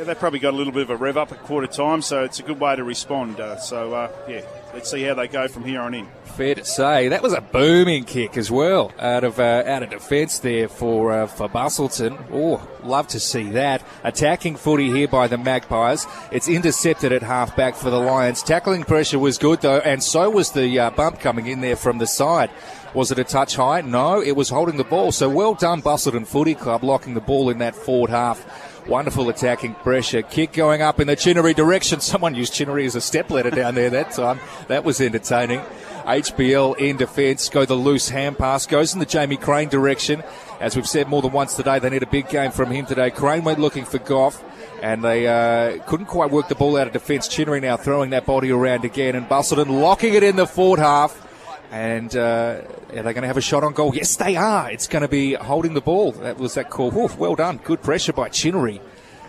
Yeah, 0.00 0.06
they 0.06 0.14
probably 0.14 0.38
got 0.38 0.54
a 0.54 0.56
little 0.56 0.72
bit 0.72 0.84
of 0.84 0.88
a 0.88 0.96
rev 0.96 1.18
up 1.18 1.30
at 1.30 1.42
quarter 1.42 1.66
time, 1.66 2.00
so 2.00 2.24
it's 2.24 2.40
a 2.40 2.42
good 2.42 2.58
way 2.58 2.74
to 2.74 2.82
respond. 2.82 3.38
Uh, 3.38 3.58
so 3.58 3.92
uh, 3.92 4.10
yeah, 4.26 4.40
let's 4.72 4.90
see 4.90 5.02
how 5.02 5.12
they 5.12 5.28
go 5.28 5.46
from 5.46 5.62
here 5.62 5.82
on 5.82 5.92
in. 5.92 6.08
Fair 6.24 6.54
to 6.54 6.64
say 6.64 7.08
that 7.08 7.22
was 7.22 7.34
a 7.34 7.42
booming 7.42 8.04
kick 8.04 8.38
as 8.38 8.50
well 8.50 8.92
out 8.98 9.24
of 9.24 9.38
uh, 9.38 9.62
out 9.66 9.82
of 9.82 9.90
defence 9.90 10.38
there 10.38 10.70
for 10.70 11.12
uh, 11.12 11.26
for 11.26 11.50
Busselton. 11.50 12.18
Oh, 12.32 12.66
love 12.82 13.08
to 13.08 13.20
see 13.20 13.50
that 13.50 13.82
attacking 14.02 14.56
footy 14.56 14.90
here 14.90 15.06
by 15.06 15.26
the 15.26 15.36
Magpies. 15.36 16.06
It's 16.32 16.48
intercepted 16.48 17.12
at 17.12 17.22
half 17.22 17.54
back 17.54 17.74
for 17.74 17.90
the 17.90 18.00
Lions. 18.00 18.42
Tackling 18.42 18.84
pressure 18.84 19.18
was 19.18 19.36
good 19.36 19.60
though, 19.60 19.80
and 19.80 20.02
so 20.02 20.30
was 20.30 20.50
the 20.52 20.78
uh, 20.78 20.90
bump 20.92 21.20
coming 21.20 21.46
in 21.46 21.60
there 21.60 21.76
from 21.76 21.98
the 21.98 22.06
side. 22.06 22.48
Was 22.94 23.12
it 23.12 23.18
a 23.18 23.24
touch 23.24 23.54
high? 23.54 23.82
No, 23.82 24.22
it 24.22 24.32
was 24.32 24.48
holding 24.48 24.78
the 24.78 24.84
ball. 24.84 25.12
So 25.12 25.28
well 25.28 25.52
done, 25.52 25.82
Busselton 25.82 26.26
Footy 26.26 26.54
Club, 26.54 26.84
locking 26.84 27.12
the 27.12 27.20
ball 27.20 27.50
in 27.50 27.58
that 27.58 27.76
forward 27.76 28.08
half. 28.08 28.69
Wonderful 28.86 29.28
attacking 29.28 29.74
pressure. 29.74 30.22
Kick 30.22 30.52
going 30.52 30.82
up 30.82 31.00
in 31.00 31.06
the 31.06 31.16
Chinnery 31.16 31.54
direction. 31.54 32.00
Someone 32.00 32.34
used 32.34 32.52
Chinnery 32.52 32.86
as 32.86 32.94
a 32.94 33.00
step 33.00 33.30
ladder 33.30 33.50
down 33.50 33.74
there 33.74 33.90
that 33.90 34.12
time. 34.12 34.40
That 34.68 34.84
was 34.84 35.00
entertaining. 35.00 35.60
HBL 36.04 36.78
in 36.78 36.96
defence 36.96 37.48
go 37.48 37.64
the 37.64 37.74
loose 37.74 38.08
hand 38.08 38.38
pass, 38.38 38.66
goes 38.66 38.94
in 38.94 39.00
the 39.00 39.06
Jamie 39.06 39.36
Crane 39.36 39.68
direction. 39.68 40.22
As 40.58 40.74
we've 40.74 40.88
said 40.88 41.08
more 41.08 41.22
than 41.22 41.32
once 41.32 41.54
today, 41.54 41.78
they 41.78 41.90
need 41.90 42.02
a 42.02 42.06
big 42.06 42.28
game 42.28 42.50
from 42.50 42.70
him 42.70 42.86
today. 42.86 43.10
Crane 43.10 43.44
went 43.44 43.58
looking 43.58 43.84
for 43.84 43.98
Goff, 43.98 44.42
and 44.82 45.04
they 45.04 45.26
uh, 45.26 45.82
couldn't 45.84 46.06
quite 46.06 46.30
work 46.30 46.48
the 46.48 46.54
ball 46.54 46.76
out 46.76 46.86
of 46.86 46.92
defence. 46.92 47.28
Chinnery 47.28 47.60
now 47.60 47.76
throwing 47.76 48.10
that 48.10 48.26
body 48.26 48.50
around 48.50 48.84
again, 48.84 49.14
and 49.14 49.28
Busselton 49.28 49.80
locking 49.80 50.14
it 50.14 50.22
in 50.22 50.36
the 50.36 50.46
forward 50.46 50.80
half. 50.80 51.26
And 51.70 52.14
uh, 52.16 52.62
are 52.90 53.02
they 53.02 53.12
going 53.12 53.22
to 53.22 53.28
have 53.28 53.36
a 53.36 53.40
shot 53.40 53.62
on 53.62 53.72
goal? 53.72 53.94
Yes, 53.94 54.16
they 54.16 54.36
are. 54.36 54.70
It's 54.70 54.88
going 54.88 55.02
to 55.02 55.08
be 55.08 55.34
holding 55.34 55.74
the 55.74 55.80
ball. 55.80 56.12
That 56.12 56.38
was 56.38 56.54
that 56.54 56.68
call. 56.68 56.90
Well 56.90 57.36
done. 57.36 57.58
Good 57.58 57.82
pressure 57.82 58.12
by 58.12 58.28
Chinnery. 58.28 58.80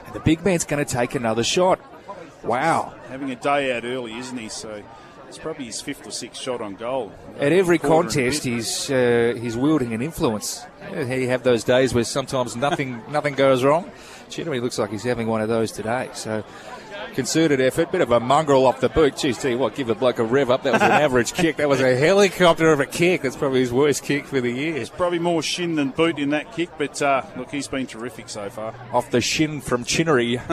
And 0.06 0.15
the 0.15 0.19
big 0.19 0.43
man's 0.43 0.65
going 0.65 0.84
to 0.84 0.91
take 0.91 1.13
another 1.13 1.43
shot. 1.43 1.80
Wow. 2.43 2.95
Having 3.10 3.32
a 3.32 3.36
day 3.36 3.75
out 3.75 3.84
early, 3.84 4.17
isn't 4.17 4.38
he? 4.38 4.49
So 4.49 4.82
it's 5.27 5.38
probably 5.38 5.65
his 5.65 5.80
fifth 5.80 6.06
or 6.06 6.12
sixth 6.12 6.41
shot 6.41 6.62
on 6.62 6.75
goal. 6.75 7.13
At 7.39 7.51
every 7.51 7.77
Quarter 7.77 7.93
and 7.93 8.10
a 8.10 8.21
contest, 8.21 8.43
he's 8.43 8.91
uh, 8.91 9.38
he's 9.39 9.56
wielding 9.56 9.93
an 9.93 10.01
influence. 10.01 10.65
You 10.91 11.30
have 11.30 11.43
those 11.43 11.63
days 11.63 11.93
where 11.93 12.04
sometimes 12.04 12.56
nothing 12.56 13.01
nothing 13.10 13.36
goes 13.36 13.63
wrong. 13.63 13.91
Chinnery 14.30 14.60
looks 14.60 14.80
like 14.80 14.89
he's 14.89 15.04
having 15.04 15.27
one 15.27 15.41
of 15.41 15.47
those 15.47 15.71
today. 15.71 16.10
So 16.13 16.43
concerted 17.14 17.60
effort, 17.62 17.92
bit 17.92 18.02
of 18.02 18.12
a 18.12 18.20
mongrel 18.20 18.66
off 18.66 18.80
the 18.80 18.90
boot. 18.90 19.18
Geez, 19.18 19.38
tell 19.38 19.52
you 19.52 19.58
what, 19.58 19.76
give 19.76 19.88
the 19.88 19.96
bloke 19.96 20.20
a 20.20 20.24
rev 20.24 20.50
up. 20.50 20.64
That 20.64 20.74
was 20.74 20.82
an 20.82 20.92
average 21.06 21.34
kick. 21.34 21.58
That 21.58 21.70
was 21.70 21.82
a 21.82 21.96
helicopter 21.96 22.72
of 22.72 22.80
a 22.80 22.86
kick. 22.86 23.22
That's 23.22 23.36
probably 23.36 23.62
his 23.62 23.72
worst 23.74 24.04
kick 24.04 24.26
for 24.26 24.42
the 24.42 24.52
year. 24.52 24.76
It's 24.78 24.90
probably 24.90 25.20
more 25.20 25.42
shin 25.44 25.76
than 25.76 25.90
boot 25.90 26.20
in 26.20 26.30
that 26.32 26.52
kick, 26.54 26.70
but 26.78 27.02
uh, 27.02 27.24
look, 27.38 27.52
he's 27.52 27.68
been 27.68 27.88
terrific 27.88 28.30
so 28.30 28.50
far. 28.50 28.74
off 28.92 29.12
the 29.12 29.22
shin 29.22 29.62
from 29.62 29.84
Chinnery. 29.84 30.40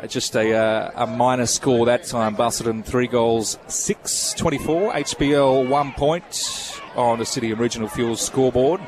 Uh, 0.00 0.06
Just 0.06 0.34
a, 0.34 0.52
uh, 0.54 0.90
a 1.04 1.06
minor 1.06 1.44
score 1.46 1.84
that 1.86 2.04
time. 2.04 2.34
Busselton 2.34 2.82
three 2.82 3.06
goals, 3.06 3.58
six 3.68 4.32
twenty-four. 4.32 4.90
HBL 4.92 5.68
one 5.68 5.92
point 5.92 6.80
on 6.96 7.18
the 7.18 7.26
City 7.26 7.52
and 7.52 7.60
Regional 7.60 7.88
Fuels 7.88 8.20
scoreboard. 8.20 8.80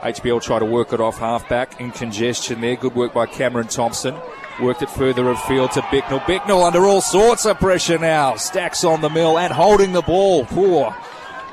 HBL 0.00 0.42
try 0.42 0.58
to 0.58 0.64
work 0.64 0.92
it 0.94 1.00
off 1.00 1.18
halfback 1.18 1.78
in 1.80 1.92
congestion 1.92 2.62
there. 2.62 2.74
Good 2.74 2.96
work 2.96 3.12
by 3.12 3.26
Cameron 3.26 3.68
Thompson. 3.68 4.16
Worked 4.60 4.82
it 4.82 4.90
further 4.90 5.28
afield 5.30 5.72
to 5.72 5.86
Bicknell. 5.90 6.22
Bicknell 6.26 6.62
under 6.62 6.84
all 6.86 7.02
sorts 7.02 7.44
of 7.44 7.58
pressure 7.58 7.98
now. 7.98 8.36
Stacks 8.36 8.84
on 8.84 9.02
the 9.02 9.10
mill 9.10 9.38
and 9.38 9.52
holding 9.52 9.92
the 9.92 10.02
ball. 10.02 10.46
Poor. 10.46 10.96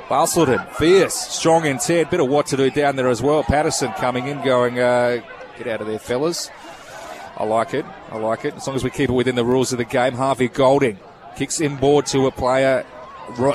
Busselton, 0.08 0.70
fierce, 0.74 1.14
strong 1.14 1.66
intent. 1.66 2.12
Bit 2.12 2.20
of 2.20 2.30
what 2.30 2.46
to 2.48 2.58
do 2.58 2.70
down 2.70 2.96
there 2.96 3.08
as 3.10 3.22
well. 3.22 3.44
Patterson 3.44 3.92
coming 3.94 4.28
in, 4.28 4.42
going, 4.44 4.80
uh, 4.80 5.22
get 5.58 5.68
out 5.68 5.82
of 5.82 5.88
there, 5.88 6.00
fellas. 6.00 6.50
I 7.36 7.46
like 7.46 7.74
it. 7.74 7.86
I 8.12 8.18
like 8.18 8.46
it. 8.46 8.54
As 8.56 8.68
long 8.68 8.76
as 8.76 8.84
we 8.84 8.90
keep 8.90 9.10
it 9.10 9.14
within 9.14 9.36
the 9.36 9.46
rules 9.46 9.72
of 9.72 9.80
the 9.80 9.86
game. 9.86 10.14
Harvey 10.14 10.48
Golding 10.48 11.00
kicks 11.36 11.60
inboard 11.60 12.06
to 12.08 12.28
a 12.28 12.32
player 12.32 12.86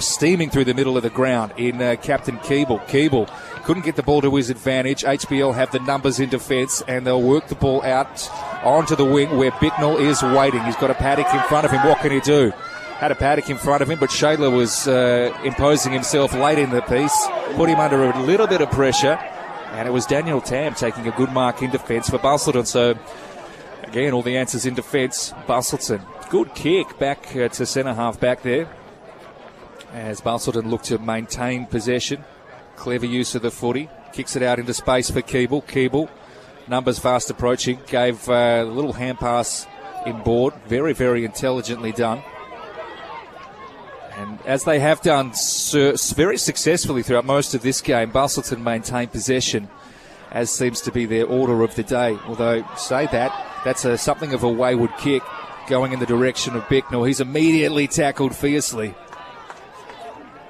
steaming 0.00 0.50
through 0.50 0.64
the 0.64 0.74
middle 0.74 0.96
of 0.96 1.02
the 1.02 1.10
ground 1.10 1.52
in 1.56 1.80
uh, 1.80 1.96
Captain 2.02 2.36
Keeble. 2.38 2.84
Keeble 2.86 3.30
couldn't 3.64 3.84
get 3.84 3.96
the 3.96 4.02
ball 4.02 4.20
to 4.22 4.34
his 4.36 4.50
advantage. 4.50 5.02
HBL 5.02 5.54
have 5.54 5.70
the 5.72 5.78
numbers 5.80 6.20
in 6.20 6.28
defence 6.28 6.82
and 6.88 7.06
they'll 7.06 7.22
work 7.22 7.48
the 7.48 7.54
ball 7.54 7.82
out 7.82 8.28
onto 8.64 8.96
the 8.96 9.04
wing 9.04 9.36
where 9.36 9.52
Bicknell 9.60 9.98
is 9.98 10.22
waiting. 10.22 10.62
He's 10.64 10.76
got 10.76 10.90
a 10.90 10.94
paddock 10.94 11.32
in 11.34 11.40
front 11.42 11.64
of 11.64 11.70
him. 11.70 11.86
What 11.86 11.98
can 11.98 12.12
he 12.12 12.20
do? 12.20 12.52
Had 12.98 13.12
a 13.12 13.14
paddock 13.14 13.48
in 13.48 13.56
front 13.56 13.82
of 13.82 13.90
him, 13.90 13.98
but 14.00 14.10
Shayla 14.10 14.54
was 14.54 14.88
uh, 14.88 15.36
imposing 15.44 15.92
himself 15.92 16.34
late 16.34 16.58
in 16.58 16.70
the 16.70 16.82
piece, 16.82 17.16
put 17.54 17.68
him 17.68 17.78
under 17.78 18.10
a 18.10 18.20
little 18.22 18.48
bit 18.48 18.60
of 18.60 18.70
pressure, 18.72 19.14
and 19.72 19.86
it 19.86 19.92
was 19.92 20.04
Daniel 20.04 20.40
Tam 20.40 20.74
taking 20.74 21.06
a 21.06 21.12
good 21.12 21.30
mark 21.30 21.62
in 21.62 21.70
defence 21.70 22.10
for 22.10 22.18
Busselton. 22.18 22.66
So 22.66 22.98
Again, 23.88 24.12
all 24.12 24.20
the 24.20 24.36
answers 24.36 24.66
in 24.66 24.74
defence. 24.74 25.32
Busselton, 25.46 26.04
good 26.28 26.54
kick 26.54 26.98
back 26.98 27.34
uh, 27.34 27.48
to 27.48 27.64
centre 27.64 27.94
half 27.94 28.20
back 28.20 28.42
there. 28.42 28.68
As 29.92 30.20
Busselton 30.20 30.70
look 30.70 30.82
to 30.84 30.98
maintain 30.98 31.66
possession. 31.66 32.24
Clever 32.76 33.06
use 33.06 33.34
of 33.34 33.42
the 33.42 33.50
footy. 33.50 33.88
Kicks 34.12 34.36
it 34.36 34.42
out 34.42 34.58
into 34.58 34.74
space 34.74 35.10
for 35.10 35.22
Keeble. 35.22 35.64
Keeble, 35.64 36.08
numbers 36.66 36.98
fast 36.98 37.30
approaching. 37.30 37.78
Gave 37.86 38.28
uh, 38.28 38.62
a 38.62 38.64
little 38.64 38.92
hand 38.92 39.18
pass 39.18 39.66
in 40.06 40.22
board. 40.22 40.54
Very, 40.66 40.92
very 40.92 41.24
intelligently 41.24 41.92
done. 41.92 42.22
And 44.16 44.38
as 44.46 44.64
they 44.64 44.80
have 44.80 45.00
done 45.00 45.32
very 46.14 46.38
successfully 46.38 47.02
throughout 47.02 47.24
most 47.24 47.54
of 47.54 47.62
this 47.62 47.80
game, 47.80 48.10
Busselton 48.10 48.62
maintained 48.62 49.12
possession 49.12 49.68
as 50.30 50.50
seems 50.50 50.80
to 50.82 50.92
be 50.92 51.06
their 51.06 51.26
order 51.26 51.62
of 51.62 51.74
the 51.74 51.82
day. 51.82 52.18
Although, 52.26 52.64
say 52.76 53.06
that, 53.06 53.32
that's 53.64 53.84
a, 53.84 53.96
something 53.96 54.34
of 54.34 54.42
a 54.42 54.48
wayward 54.48 54.90
kick 54.98 55.22
going 55.68 55.92
in 55.92 56.00
the 56.00 56.06
direction 56.06 56.56
of 56.56 56.68
Bicknell. 56.68 57.04
He's 57.04 57.20
immediately 57.20 57.86
tackled 57.86 58.34
fiercely. 58.34 58.94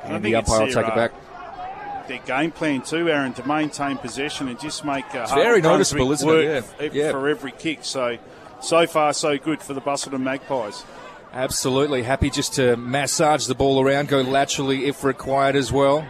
I 0.08 0.14
And 0.16 0.24
the 0.24 0.34
it's 0.34 0.50
umpire 0.50 0.66
will 0.66 0.72
take 0.72 0.86
it 0.86 0.92
uh, 0.92 0.96
back. 0.96 2.08
Their 2.08 2.18
game 2.18 2.50
plan 2.50 2.82
too, 2.82 3.10
Aaron, 3.10 3.34
to 3.34 3.46
maintain 3.46 3.98
possession 3.98 4.48
and 4.48 4.58
just 4.58 4.84
make 4.84 5.14
uh, 5.14 5.26
very 5.34 5.60
noticeable, 5.60 6.10
isn't 6.12 6.28
it? 6.28 6.64
Yeah. 6.80 6.90
Yeah. 6.92 7.10
for 7.12 7.28
every 7.28 7.52
kick. 7.52 7.80
So, 7.82 8.18
so 8.60 8.86
far 8.86 9.12
so 9.12 9.36
good 9.36 9.60
for 9.60 9.74
the 9.74 9.80
Busselton 9.80 10.22
Magpies. 10.22 10.84
Absolutely. 11.32 12.02
Happy 12.02 12.30
just 12.30 12.54
to 12.54 12.76
massage 12.76 13.46
the 13.46 13.54
ball 13.54 13.80
around, 13.80 14.08
go 14.08 14.22
laterally 14.22 14.86
if 14.86 15.04
required 15.04 15.56
as 15.56 15.70
well. 15.70 16.06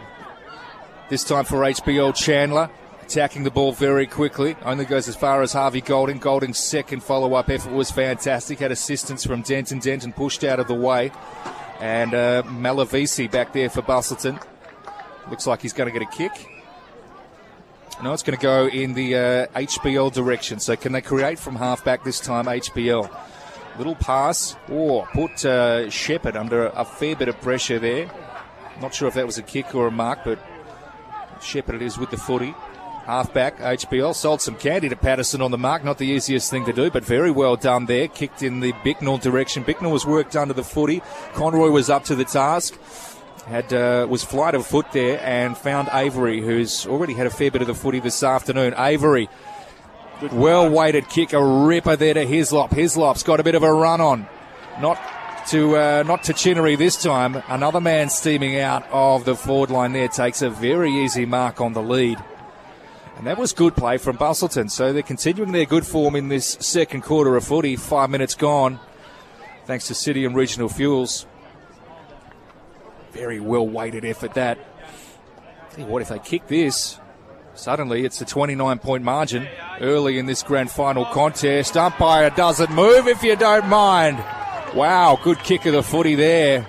This 1.08 1.24
time 1.24 1.44
for 1.44 1.60
HBL 1.60 2.14
Chandler. 2.14 2.70
Attacking 3.02 3.42
the 3.42 3.50
ball 3.50 3.72
very 3.72 4.06
quickly. 4.06 4.54
Only 4.62 4.84
goes 4.84 5.08
as 5.08 5.16
far 5.16 5.40
as 5.40 5.54
Harvey 5.54 5.80
Golding. 5.80 6.18
Golding's 6.18 6.58
second 6.58 7.02
follow 7.02 7.32
up 7.32 7.48
effort 7.48 7.72
was 7.72 7.90
fantastic. 7.90 8.58
Had 8.58 8.70
assistance 8.70 9.24
from 9.24 9.40
Denton. 9.40 9.78
Denton 9.78 10.12
pushed 10.12 10.44
out 10.44 10.60
of 10.60 10.68
the 10.68 10.74
way. 10.74 11.10
And 11.80 12.14
uh, 12.14 12.42
Malavisi 12.44 13.30
back 13.30 13.52
there 13.52 13.70
for 13.70 13.82
Busselton. 13.82 14.42
Looks 15.30 15.46
like 15.46 15.62
he's 15.62 15.72
going 15.72 15.92
to 15.92 15.98
get 15.98 16.06
a 16.06 16.10
kick. 16.10 16.32
No, 18.02 18.12
it's 18.12 18.22
going 18.22 18.38
to 18.38 18.42
go 18.42 18.66
in 18.66 18.94
the 18.94 19.16
uh, 19.16 19.46
HBL 19.58 20.12
direction. 20.12 20.60
So 20.60 20.76
can 20.76 20.92
they 20.92 21.00
create 21.00 21.38
from 21.38 21.56
halfback 21.56 22.04
this 22.04 22.20
time, 22.20 22.46
HBL? 22.46 23.10
Little 23.76 23.96
pass. 23.96 24.56
Oh, 24.70 25.06
put 25.12 25.44
uh, 25.44 25.90
Shepard 25.90 26.36
under 26.36 26.66
a 26.66 26.84
fair 26.84 27.16
bit 27.16 27.28
of 27.28 27.40
pressure 27.40 27.78
there. 27.78 28.10
Not 28.80 28.94
sure 28.94 29.08
if 29.08 29.14
that 29.14 29.26
was 29.26 29.38
a 29.38 29.42
kick 29.42 29.74
or 29.74 29.88
a 29.88 29.90
mark, 29.90 30.20
but 30.24 30.38
Shepard 31.42 31.76
it 31.76 31.82
is 31.82 31.98
with 31.98 32.10
the 32.10 32.16
footy. 32.16 32.54
Halfback, 33.08 33.56
HBL, 33.56 34.14
sold 34.14 34.42
some 34.42 34.54
candy 34.56 34.90
to 34.90 34.94
Patterson 34.94 35.40
on 35.40 35.50
the 35.50 35.56
mark. 35.56 35.82
Not 35.82 35.96
the 35.96 36.06
easiest 36.06 36.50
thing 36.50 36.66
to 36.66 36.74
do, 36.74 36.90
but 36.90 37.02
very 37.02 37.30
well 37.30 37.56
done 37.56 37.86
there. 37.86 38.06
Kicked 38.06 38.42
in 38.42 38.60
the 38.60 38.74
Bicknell 38.84 39.16
direction. 39.16 39.62
Bicknell 39.62 39.92
was 39.92 40.04
worked 40.04 40.36
under 40.36 40.52
the 40.52 40.62
footy. 40.62 41.00
Conroy 41.32 41.70
was 41.70 41.88
up 41.88 42.04
to 42.04 42.14
the 42.14 42.26
task. 42.26 42.78
Had 43.46 43.72
uh, 43.72 44.06
was 44.10 44.24
flight 44.24 44.54
of 44.54 44.66
foot 44.66 44.92
there 44.92 45.18
and 45.22 45.56
found 45.56 45.88
Avery, 45.90 46.42
who's 46.42 46.86
already 46.86 47.14
had 47.14 47.26
a 47.26 47.30
fair 47.30 47.50
bit 47.50 47.62
of 47.62 47.66
the 47.66 47.74
footy 47.74 47.98
this 47.98 48.22
afternoon. 48.22 48.74
Avery, 48.76 49.30
well 50.30 50.68
weighted 50.68 51.08
kick, 51.08 51.32
a 51.32 51.42
ripper 51.42 51.96
there 51.96 52.12
to 52.12 52.26
Hislop. 52.26 52.72
Hislop's 52.72 53.22
got 53.22 53.40
a 53.40 53.42
bit 53.42 53.54
of 53.54 53.62
a 53.62 53.72
run 53.72 54.02
on, 54.02 54.28
not 54.82 55.00
to 55.46 55.78
uh, 55.78 56.02
not 56.06 56.24
to 56.24 56.34
Chinnery 56.34 56.76
this 56.76 57.02
time. 57.02 57.42
Another 57.48 57.80
man 57.80 58.10
steaming 58.10 58.58
out 58.58 58.86
of 58.92 59.24
the 59.24 59.34
forward 59.34 59.70
line 59.70 59.94
there 59.94 60.08
takes 60.08 60.42
a 60.42 60.50
very 60.50 60.92
easy 60.92 61.24
mark 61.24 61.62
on 61.62 61.72
the 61.72 61.82
lead. 61.82 62.22
And 63.18 63.26
that 63.26 63.36
was 63.36 63.52
good 63.52 63.74
play 63.74 63.98
from 63.98 64.16
Busselton. 64.16 64.70
So 64.70 64.92
they're 64.92 65.02
continuing 65.02 65.50
their 65.50 65.64
good 65.64 65.84
form 65.84 66.14
in 66.14 66.28
this 66.28 66.56
second 66.60 67.02
quarter 67.02 67.36
of 67.36 67.44
footy. 67.44 67.74
Five 67.74 68.10
minutes 68.10 68.36
gone, 68.36 68.78
thanks 69.66 69.88
to 69.88 69.94
City 69.94 70.24
and 70.24 70.36
Regional 70.36 70.68
Fuels. 70.68 71.26
Very 73.10 73.40
well 73.40 73.66
weighted 73.66 74.04
effort 74.04 74.34
that. 74.34 74.58
What, 75.76 76.00
if 76.02 76.08
they 76.08 76.20
kick 76.20 76.46
this, 76.46 77.00
suddenly 77.54 78.04
it's 78.04 78.20
a 78.20 78.24
29 78.24 78.78
point 78.78 79.02
margin 79.02 79.48
early 79.80 80.18
in 80.18 80.26
this 80.26 80.44
grand 80.44 80.70
final 80.70 81.04
contest. 81.04 81.76
Umpire 81.76 82.30
doesn't 82.30 82.72
move 82.72 83.08
if 83.08 83.24
you 83.24 83.34
don't 83.34 83.68
mind. 83.68 84.18
Wow, 84.74 85.18
good 85.22 85.40
kick 85.40 85.66
of 85.66 85.72
the 85.72 85.82
footy 85.82 86.14
there. 86.14 86.66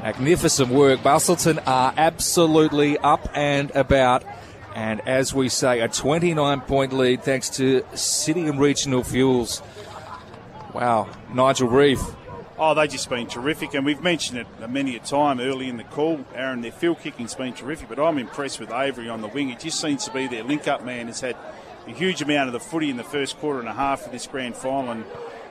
Magnificent 0.00 0.70
work. 0.70 1.00
Busselton 1.00 1.62
are 1.66 1.92
absolutely 1.96 2.96
up 2.98 3.28
and 3.34 3.70
about. 3.72 4.22
And 4.76 5.00
as 5.08 5.32
we 5.32 5.48
say, 5.48 5.80
a 5.80 5.88
29 5.88 6.60
point 6.60 6.92
lead 6.92 7.22
thanks 7.22 7.48
to 7.56 7.82
City 7.94 8.46
and 8.46 8.60
Regional 8.60 9.02
Fuels. 9.02 9.62
Wow, 10.74 11.08
Nigel 11.32 11.68
Reeve. 11.68 12.02
Oh, 12.58 12.74
they've 12.74 12.90
just 12.90 13.08
been 13.08 13.26
terrific, 13.26 13.72
and 13.72 13.86
we've 13.86 14.02
mentioned 14.02 14.38
it 14.38 14.70
many 14.70 14.94
a 14.94 14.98
time 14.98 15.40
early 15.40 15.70
in 15.70 15.78
the 15.78 15.84
call. 15.84 16.26
Aaron, 16.34 16.60
their 16.60 16.72
field 16.72 17.00
kicking's 17.00 17.34
been 17.34 17.54
terrific, 17.54 17.88
but 17.88 17.98
I'm 17.98 18.18
impressed 18.18 18.60
with 18.60 18.70
Avery 18.70 19.08
on 19.08 19.22
the 19.22 19.28
wing. 19.28 19.48
It 19.48 19.60
just 19.60 19.80
seems 19.80 20.04
to 20.04 20.10
be 20.12 20.26
their 20.26 20.44
link-up 20.44 20.84
man 20.84 21.06
has 21.06 21.20
had 21.20 21.36
a 21.86 21.92
huge 21.92 22.20
amount 22.20 22.48
of 22.48 22.52
the 22.52 22.60
footy 22.60 22.90
in 22.90 22.98
the 22.98 23.04
first 23.04 23.38
quarter 23.38 23.60
and 23.60 23.68
a 23.70 23.74
half 23.74 24.04
of 24.04 24.12
this 24.12 24.26
grand 24.26 24.56
final, 24.56 24.90
and 24.90 25.04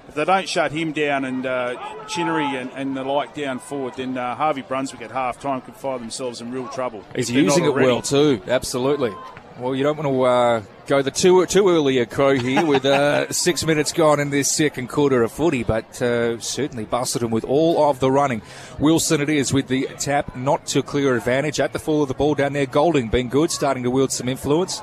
if 0.07 0.15
they 0.15 0.25
don't 0.25 0.47
shut 0.47 0.71
him 0.71 0.91
down 0.91 1.25
and 1.25 1.45
uh, 1.45 2.05
Chinnery 2.07 2.55
and, 2.55 2.71
and 2.75 2.95
the 2.95 3.03
like 3.03 3.33
down 3.33 3.59
forward, 3.59 3.95
then 3.95 4.17
uh, 4.17 4.35
Harvey 4.35 4.61
Brunswick 4.61 5.01
at 5.01 5.11
half 5.11 5.39
time 5.39 5.61
could 5.61 5.75
find 5.75 6.01
themselves 6.01 6.41
in 6.41 6.51
real 6.51 6.67
trouble. 6.67 7.03
He's 7.15 7.29
if 7.29 7.35
they're 7.35 7.43
not 7.43 7.49
using 7.49 7.65
it 7.65 7.69
already. 7.69 7.87
well 7.87 8.01
too. 8.01 8.41
Absolutely. 8.47 9.13
Well, 9.57 9.73
you 9.73 9.83
don't 9.83 9.95
want 9.95 10.09
to 10.09 10.21
uh, 10.23 10.63
go 10.85 11.01
the 11.01 11.11
too 11.11 11.45
too 11.45 11.69
early 11.69 11.99
a 11.99 12.05
crow 12.05 12.35
here 12.37 12.65
with 12.65 12.83
uh, 12.83 13.31
six 13.31 13.65
minutes 13.65 13.93
gone 13.93 14.19
in 14.19 14.29
this 14.29 14.51
second 14.51 14.89
quarter 14.89 15.23
of 15.23 15.31
footy, 15.31 15.63
but 15.63 16.01
uh, 16.01 16.37
certainly 16.41 16.85
Busselton 16.85 17.29
with 17.29 17.45
all 17.45 17.89
of 17.89 18.01
the 18.01 18.11
running. 18.11 18.41
Wilson 18.79 19.21
it 19.21 19.29
is 19.29 19.53
with 19.53 19.69
the 19.69 19.87
tap, 19.97 20.35
not 20.35 20.65
to 20.67 20.83
clear 20.83 21.15
advantage 21.15 21.61
at 21.61 21.71
the 21.71 21.79
fall 21.79 22.01
of 22.01 22.09
the 22.09 22.13
ball 22.13 22.35
down 22.35 22.51
there. 22.51 22.65
Golding 22.65 23.07
been 23.07 23.29
good, 23.29 23.49
starting 23.49 23.83
to 23.83 23.91
wield 23.91 24.11
some 24.11 24.27
influence. 24.27 24.81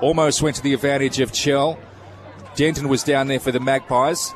Almost 0.00 0.40
went 0.40 0.56
to 0.56 0.62
the 0.62 0.72
advantage 0.72 1.20
of 1.20 1.30
Chell. 1.30 1.78
Denton 2.56 2.88
was 2.88 3.02
down 3.02 3.28
there 3.28 3.40
for 3.40 3.52
the 3.52 3.60
Magpies. 3.60 4.32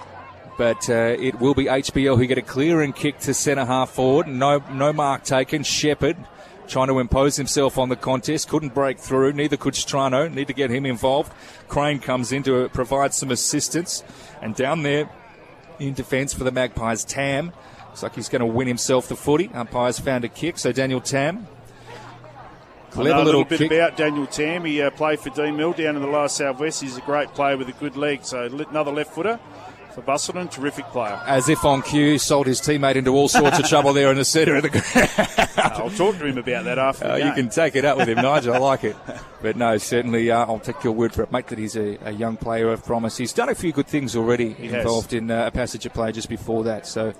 But 0.59 0.91
uh, 0.91 1.17
it 1.19 1.41
will 1.41 1.55
be 1.55 1.67
HBL 1.67 2.19
who 2.19 2.27
get 2.27 2.37
a 2.37 2.43
clearing 2.43 2.93
kick 2.93 3.21
to 3.21 3.33
centre 3.33 3.65
half 3.65 3.91
forward. 3.91 4.27
No, 4.27 4.59
no 4.73 4.93
mark 4.93 5.23
taken. 5.23 5.63
Shepherd 5.63 6.17
trying 6.67 6.89
to 6.89 6.99
impose 6.99 7.37
himself 7.37 7.79
on 7.79 7.89
the 7.89 7.97
contest. 7.97 8.49
Couldn't 8.49 8.75
break 8.75 8.99
through. 8.99 9.33
Neither 9.33 9.57
could 9.57 9.75
Strano. 9.75 10.33
Need 10.33 10.49
to 10.49 10.53
get 10.53 10.71
him 10.71 10.85
involved. 10.85 11.33
Crane 11.69 12.01
comes 12.01 12.33
in 12.33 12.43
to 12.43 12.69
provide 12.71 13.15
some 13.15 13.31
assistance. 13.31 14.03
And 14.43 14.55
down 14.55 14.83
there 14.83 15.09
in 15.79 15.95
defence 15.95 16.35
for 16.35 16.43
the 16.43 16.53
Magpies, 16.53 17.05
Tam. 17.05 17.53
Looks 17.87 18.03
like 18.03 18.17
he's 18.17 18.29
going 18.29 18.41
to 18.41 18.47
win 18.47 18.67
himself 18.67 19.09
the 19.09 19.17
footy. 19.17 19.51
Umpires 19.55 20.01
found 20.01 20.25
a 20.25 20.29
kick. 20.29 20.59
So 20.59 20.73
Daniel 20.73 21.01
Tam. 21.01 21.47
Clever 22.91 23.09
little, 23.11 23.25
little 23.25 23.45
bit 23.45 23.59
kick. 23.59 23.71
about 23.71 23.97
Daniel 23.97 24.27
Tam. 24.27 24.65
He 24.65 24.83
uh, 24.83 24.91
played 24.91 25.21
for 25.21 25.31
Deanmill 25.31 25.77
down 25.77 25.95
in 25.95 26.03
the 26.03 26.09
last 26.09 26.37
Southwest. 26.37 26.83
He's 26.83 26.97
a 26.97 27.03
great 27.03 27.29
player 27.29 27.57
with 27.57 27.69
a 27.69 27.73
good 27.73 27.97
leg. 27.97 28.25
So 28.25 28.47
another 28.47 28.91
left 28.91 29.15
footer 29.15 29.39
for 29.93 30.03
Busselton. 30.03 30.51
Terrific 30.51 30.87
player. 30.87 31.21
As 31.27 31.49
if 31.49 31.65
on 31.65 31.83
cue, 31.83 32.19
sold 32.19 32.47
his 32.47 32.61
teammate 32.61 32.97
into 32.97 33.15
all 33.15 33.29
sorts 33.29 33.59
of 33.59 33.67
trouble 33.67 33.93
there 33.93 34.11
in 34.11 34.17
the 34.17 34.25
centre 34.25 34.57
of 34.57 34.63
the 34.63 34.69
ground. 34.69 35.49
I'll 35.57 35.91
talk 35.91 36.19
to 36.19 36.27
him 36.27 36.39
about 36.39 36.65
that 36.65 36.79
after. 36.79 37.07
Uh, 37.07 37.17
you 37.17 37.33
can 37.33 37.49
take 37.49 37.77
it 37.77 37.85
up 37.85 37.97
with 37.99 38.09
him, 38.09 38.17
Nigel. 38.17 38.55
I 38.55 38.59
like 38.59 38.85
it. 38.85 38.97
But 39.43 39.57
no, 39.57 39.79
certainly 39.79 40.31
uh, 40.31 40.47
I'll 40.47 40.59
take 40.59 40.83
your 40.85 40.93
word 40.93 41.13
for 41.13 41.23
it, 41.23 41.33
mate, 41.33 41.47
that 41.49 41.59
he's 41.59 41.77
a, 41.77 41.99
a, 42.05 42.11
young 42.11 42.37
player 42.37 42.71
of 42.71 42.85
promise. 42.85 43.17
He's 43.17 43.33
done 43.33 43.49
a 43.49 43.55
few 43.55 43.73
good 43.73 43.87
things 43.87 44.17
already 44.17 44.53
he 44.53 44.67
involved 44.69 45.13
has. 45.13 45.19
in 45.19 45.31
uh, 45.31 45.47
a 45.47 45.51
passage 45.51 45.87
of 45.87 45.95
play 45.95 46.13
just 46.13 46.29
before 46.29 46.65
that. 46.65 46.87
So 46.87 47.13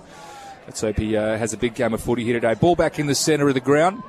let's 0.65 0.81
hope 0.81 0.97
he 0.97 1.15
uh, 1.15 1.37
has 1.37 1.53
a 1.53 1.57
big 1.57 1.75
game 1.75 1.93
of 1.93 2.01
footy 2.01 2.23
here 2.23 2.33
today. 2.33 2.53
Ball 2.53 2.75
back 2.75 2.99
in 2.99 3.07
the 3.07 3.15
centre 3.15 3.47
of 3.47 3.53
the 3.53 3.61
ground. 3.61 4.03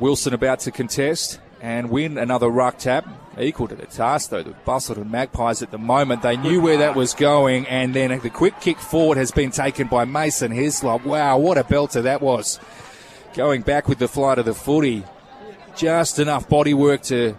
Wilson 0.00 0.32
about 0.32 0.60
to 0.60 0.70
contest 0.70 1.40
and 1.60 1.90
win 1.90 2.18
another 2.18 2.48
ruck 2.48 2.78
tap. 2.78 3.06
Equal 3.38 3.68
to 3.68 3.76
the 3.76 3.86
task, 3.86 4.30
though. 4.30 4.42
The 4.42 4.54
Busselton 4.66 5.10
Magpies 5.10 5.62
at 5.62 5.70
the 5.70 5.78
moment, 5.78 6.22
they 6.22 6.36
knew 6.36 6.60
where 6.60 6.78
that 6.78 6.96
was 6.96 7.14
going, 7.14 7.66
and 7.68 7.94
then 7.94 8.18
the 8.18 8.30
quick 8.30 8.60
kick 8.60 8.78
forward 8.78 9.16
has 9.16 9.30
been 9.30 9.52
taken 9.52 9.86
by 9.86 10.04
Mason 10.04 10.50
Hislop. 10.50 11.04
Wow, 11.04 11.38
what 11.38 11.56
a 11.56 11.62
belter 11.62 12.02
that 12.02 12.20
was. 12.20 12.58
Going 13.34 13.62
back 13.62 13.86
with 13.86 13.98
the 13.98 14.08
flight 14.08 14.38
of 14.38 14.44
the 14.44 14.54
footy. 14.54 15.04
Just 15.76 16.18
enough 16.18 16.48
body 16.48 16.74
work 16.74 17.02
to 17.02 17.36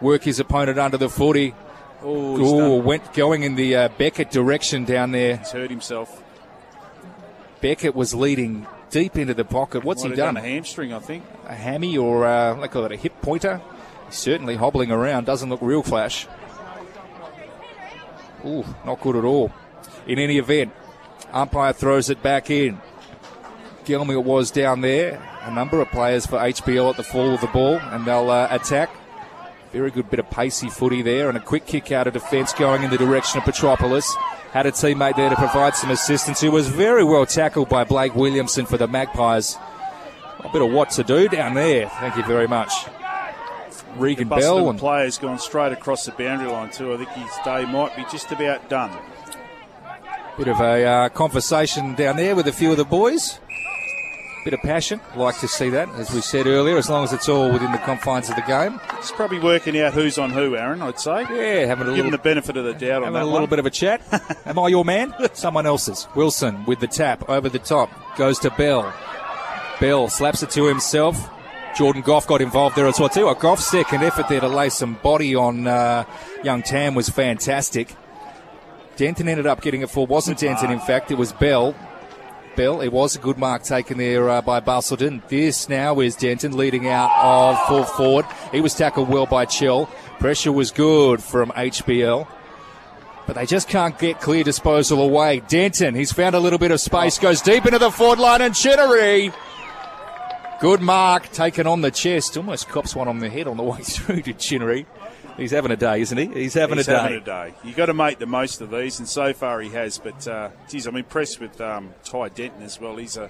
work 0.00 0.22
his 0.22 0.40
opponent 0.40 0.78
under 0.78 0.96
the 0.96 1.10
footy. 1.10 1.54
Oh, 2.02 2.76
went 2.76 3.12
going 3.12 3.42
in 3.42 3.54
the 3.54 3.76
uh, 3.76 3.88
Beckett 3.90 4.30
direction 4.30 4.84
down 4.84 5.12
there. 5.12 5.36
He's 5.36 5.52
hurt 5.52 5.70
himself. 5.70 6.22
Beckett 7.60 7.94
was 7.94 8.14
leading 8.14 8.66
deep 8.90 9.16
into 9.16 9.34
the 9.34 9.44
pocket. 9.44 9.84
What's 9.84 10.02
Might 10.02 10.10
he 10.10 10.16
done? 10.16 10.34
done? 10.34 10.44
A 10.44 10.48
hamstring, 10.48 10.92
I 10.92 10.98
think. 10.98 11.24
A 11.46 11.54
hammy 11.54 11.96
or 11.96 12.26
uh, 12.26 12.54
they 12.54 12.68
call 12.68 12.84
it 12.86 12.92
a 12.92 12.96
hip 12.96 13.20
pointer. 13.20 13.60
He's 14.12 14.18
certainly 14.18 14.56
hobbling 14.56 14.90
around. 14.90 15.24
Doesn't 15.24 15.48
look 15.48 15.62
real 15.62 15.82
flash. 15.82 16.26
Ooh, 18.44 18.62
not 18.84 19.00
good 19.00 19.16
at 19.16 19.24
all. 19.24 19.50
In 20.06 20.18
any 20.18 20.36
event, 20.36 20.74
umpire 21.32 21.72
throws 21.72 22.10
it 22.10 22.22
back 22.22 22.50
in. 22.50 22.78
Gelmier 23.86 24.22
was 24.22 24.50
down 24.50 24.82
there. 24.82 25.26
A 25.44 25.50
number 25.50 25.80
of 25.80 25.90
players 25.90 26.26
for 26.26 26.36
HBL 26.38 26.90
at 26.90 26.98
the 26.98 27.02
fall 27.02 27.32
of 27.32 27.40
the 27.40 27.46
ball, 27.46 27.78
and 27.78 28.04
they'll 28.04 28.28
uh, 28.28 28.48
attack. 28.50 28.90
Very 29.72 29.90
good 29.90 30.10
bit 30.10 30.20
of 30.20 30.28
pacey 30.28 30.68
footy 30.68 31.00
there, 31.00 31.30
and 31.30 31.38
a 31.38 31.40
quick 31.40 31.64
kick 31.64 31.90
out 31.90 32.06
of 32.06 32.12
defence 32.12 32.52
going 32.52 32.82
in 32.82 32.90
the 32.90 32.98
direction 32.98 33.38
of 33.38 33.44
Petropolis. 33.44 34.14
Had 34.50 34.66
a 34.66 34.72
teammate 34.72 35.16
there 35.16 35.30
to 35.30 35.36
provide 35.36 35.74
some 35.74 35.90
assistance 35.90 36.38
who 36.38 36.50
was 36.50 36.68
very 36.68 37.02
well 37.02 37.24
tackled 37.24 37.70
by 37.70 37.84
Blake 37.84 38.14
Williamson 38.14 38.66
for 38.66 38.76
the 38.76 38.86
Magpies. 38.86 39.56
A 40.40 40.50
bit 40.52 40.60
of 40.60 40.70
what 40.70 40.90
to 40.90 41.02
do 41.02 41.28
down 41.28 41.54
there. 41.54 41.88
Thank 41.88 42.16
you 42.16 42.24
very 42.24 42.46
much. 42.46 42.72
Regan 43.96 44.28
the 44.28 44.36
Bell 44.36 44.70
and 44.70 44.78
players 44.78 45.18
gone 45.18 45.38
straight 45.38 45.72
across 45.72 46.04
the 46.04 46.12
boundary 46.12 46.50
line 46.50 46.70
too. 46.70 46.92
I 46.92 46.96
think 46.96 47.10
his 47.10 47.32
day 47.44 47.64
might 47.66 47.96
be 47.96 48.04
just 48.10 48.30
about 48.32 48.68
done. 48.68 48.96
Bit 50.38 50.48
of 50.48 50.60
a 50.60 50.84
uh, 50.84 51.08
conversation 51.10 51.94
down 51.94 52.16
there 52.16 52.34
with 52.34 52.48
a 52.48 52.52
few 52.52 52.70
of 52.70 52.78
the 52.78 52.84
boys 52.84 53.38
bit 54.44 54.54
of 54.54 54.60
passion. 54.60 55.00
Like 55.14 55.38
to 55.40 55.48
see 55.48 55.70
that, 55.70 55.88
as 55.90 56.12
we 56.12 56.20
said 56.20 56.46
earlier, 56.46 56.76
as 56.76 56.88
long 56.90 57.04
as 57.04 57.12
it's 57.12 57.28
all 57.28 57.52
within 57.52 57.72
the 57.72 57.78
confines 57.78 58.28
of 58.28 58.36
the 58.36 58.42
game. 58.42 58.80
It's 58.98 59.12
probably 59.12 59.38
working 59.38 59.78
out 59.78 59.92
who's 59.92 60.18
on 60.18 60.30
who, 60.30 60.56
Aaron. 60.56 60.82
I'd 60.82 60.98
say. 60.98 61.22
Yeah, 61.22 61.66
having 61.66 61.86
a 61.86 61.90
little, 61.90 62.10
the 62.10 62.18
benefit 62.18 62.56
of 62.56 62.64
the 62.64 62.74
doubt 62.74 63.02
on 63.04 63.12
that. 63.12 63.22
a 63.22 63.24
little 63.24 63.40
one. 63.40 63.50
bit 63.50 63.58
of 63.58 63.66
a 63.66 63.70
chat. 63.70 64.02
Am 64.46 64.58
I 64.58 64.68
your 64.68 64.84
man? 64.84 65.14
Someone 65.32 65.66
else's. 65.66 66.08
Wilson 66.14 66.64
with 66.64 66.80
the 66.80 66.86
tap 66.86 67.28
over 67.28 67.48
the 67.48 67.58
top 67.58 67.90
goes 68.16 68.38
to 68.40 68.50
Bell. 68.50 68.92
Bell 69.80 70.08
slaps 70.08 70.42
it 70.42 70.50
to 70.50 70.66
himself. 70.66 71.30
Jordan 71.76 72.02
Goff 72.02 72.26
got 72.26 72.40
involved 72.40 72.76
there 72.76 72.86
as 72.86 73.00
well 73.00 73.08
too. 73.08 73.28
A 73.28 73.34
Goff's 73.34 73.66
second 73.66 74.02
effort 74.02 74.28
there 74.28 74.40
to 74.40 74.48
lay 74.48 74.68
some 74.68 74.94
body 75.02 75.34
on 75.34 75.66
uh, 75.66 76.04
young 76.42 76.62
Tam 76.62 76.94
was 76.94 77.08
fantastic. 77.08 77.94
Denton 78.96 79.28
ended 79.28 79.46
up 79.46 79.62
getting 79.62 79.82
it 79.82 79.90
for 79.90 80.06
wasn't 80.06 80.38
Denton 80.38 80.70
in 80.70 80.80
fact 80.80 81.10
it 81.10 81.16
was 81.16 81.32
Bell 81.32 81.74
Bell. 82.56 82.80
It 82.80 82.92
was 82.92 83.16
a 83.16 83.18
good 83.18 83.38
mark 83.38 83.62
taken 83.62 83.98
there 83.98 84.28
uh, 84.28 84.42
by 84.42 84.60
Busselton. 84.60 85.26
This 85.28 85.68
now 85.68 86.00
is 86.00 86.16
Denton 86.16 86.56
leading 86.56 86.88
out 86.88 87.10
of 87.16 87.58
full 87.66 87.84
forward. 87.84 88.26
He 88.50 88.60
was 88.60 88.74
tackled 88.74 89.08
well 89.08 89.26
by 89.26 89.44
Chell. 89.46 89.86
Pressure 90.18 90.52
was 90.52 90.70
good 90.70 91.22
from 91.22 91.50
HBL. 91.50 92.26
But 93.26 93.36
they 93.36 93.46
just 93.46 93.68
can't 93.68 93.98
get 93.98 94.20
clear 94.20 94.42
disposal 94.42 95.00
away. 95.00 95.40
Denton, 95.40 95.94
he's 95.94 96.12
found 96.12 96.34
a 96.34 96.40
little 96.40 96.58
bit 96.58 96.72
of 96.72 96.80
space, 96.80 97.18
goes 97.18 97.40
deep 97.40 97.64
into 97.66 97.78
the 97.78 97.90
forward 97.90 98.18
line, 98.18 98.42
and 98.42 98.54
Chinnery. 98.54 99.32
Good 100.62 100.80
mark 100.80 101.28
taken 101.32 101.66
on 101.66 101.80
the 101.80 101.90
chest. 101.90 102.36
Almost 102.36 102.68
cops 102.68 102.94
one 102.94 103.08
on 103.08 103.18
the 103.18 103.28
head 103.28 103.48
on 103.48 103.56
the 103.56 103.62
way 103.64 103.80
through 103.82 104.22
to 104.22 104.32
Chinnery. 104.32 104.86
He's 105.36 105.50
having 105.50 105.72
a 105.72 105.76
day, 105.76 106.00
isn't 106.02 106.16
he? 106.16 106.26
He's 106.26 106.54
having 106.54 106.76
He's 106.76 106.86
a 106.86 106.92
day. 106.92 106.98
having 106.98 107.16
a 107.16 107.20
day. 107.20 107.54
You've 107.64 107.74
got 107.74 107.86
to 107.86 107.94
make 107.94 108.20
the 108.20 108.26
most 108.26 108.60
of 108.60 108.70
these, 108.70 109.00
and 109.00 109.08
so 109.08 109.32
far 109.32 109.60
he 109.60 109.70
has. 109.70 109.98
But, 109.98 110.28
uh, 110.28 110.50
geez, 110.68 110.86
I'm 110.86 110.94
impressed 110.94 111.40
with 111.40 111.60
um, 111.60 111.92
Ty 112.04 112.28
Denton 112.28 112.62
as 112.62 112.80
well. 112.80 112.94
He's 112.94 113.16
a 113.16 113.28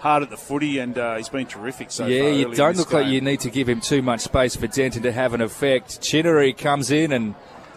hard 0.00 0.24
at 0.24 0.30
the 0.30 0.36
footy, 0.36 0.80
and 0.80 0.98
uh, 0.98 1.18
he's 1.18 1.28
been 1.28 1.46
terrific 1.46 1.92
so 1.92 2.04
yeah, 2.06 2.18
far. 2.20 2.28
Yeah, 2.30 2.34
you 2.34 2.54
don't 2.56 2.76
look 2.76 2.90
game. 2.90 3.02
like 3.02 3.12
you 3.12 3.20
need 3.20 3.38
to 3.40 3.50
give 3.50 3.68
him 3.68 3.80
too 3.80 4.02
much 4.02 4.22
space 4.22 4.56
for 4.56 4.66
Denton 4.66 5.04
to 5.04 5.12
have 5.12 5.34
an 5.34 5.40
effect. 5.40 6.00
Chinnery 6.02 6.52
comes 6.52 6.90
in 6.90 7.12
and 7.12 7.36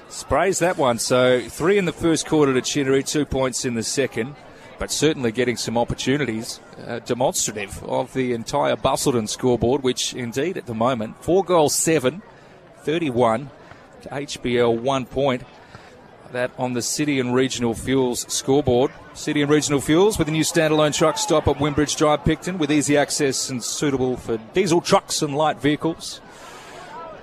sprays 0.10 0.58
that 0.60 0.78
one. 0.78 0.98
So 0.98 1.42
three 1.42 1.78
in 1.78 1.86
the 1.86 1.94
first 1.94 2.26
quarter 2.26 2.56
to 2.56 2.62
Chinnery, 2.64 3.04
two 3.04 3.26
points 3.28 3.66
in 3.66 3.76
the 3.76 3.84
second. 3.84 4.36
But 4.78 4.92
certainly 4.92 5.32
getting 5.32 5.56
some 5.56 5.78
opportunities 5.78 6.60
uh, 6.86 7.00
demonstrative 7.00 7.82
of 7.84 8.14
the 8.14 8.34
entire 8.34 8.76
Busselton 8.76 9.30
scoreboard, 9.30 9.84
which 9.84 10.14
indeed 10.14 10.58
at 10.58 10.66
the 10.66 10.74
moment, 10.74 11.24
four 11.24 11.44
goals, 11.44 11.74
seven, 11.74 12.22
31 12.80 13.50
to 14.02 14.10
HBL 14.10 14.80
one 14.80 15.06
point. 15.06 15.44
That 16.32 16.52
on 16.58 16.74
the 16.74 16.82
City 16.82 17.20
and 17.20 17.34
Regional 17.34 17.74
Fuels 17.74 18.32
scoreboard. 18.32 18.92
City 19.14 19.42
and 19.42 19.50
Regional 19.50 19.80
Fuels 19.80 20.20
with 20.20 20.28
a 20.28 20.32
new 20.32 20.44
standalone 20.44 20.94
truck 20.94 21.18
stop 21.18 21.48
at 21.48 21.58
Wimbridge 21.58 21.96
Drive, 21.96 22.26
Picton, 22.26 22.58
with 22.58 22.72
easy 22.72 22.98
access 22.98 23.50
and 23.50 23.64
suitable 23.64 24.18
for 24.18 24.38
diesel 24.54 24.82
trucks 24.82 25.22
and 25.22 25.36
light 25.36 25.62
vehicles. 25.62 26.20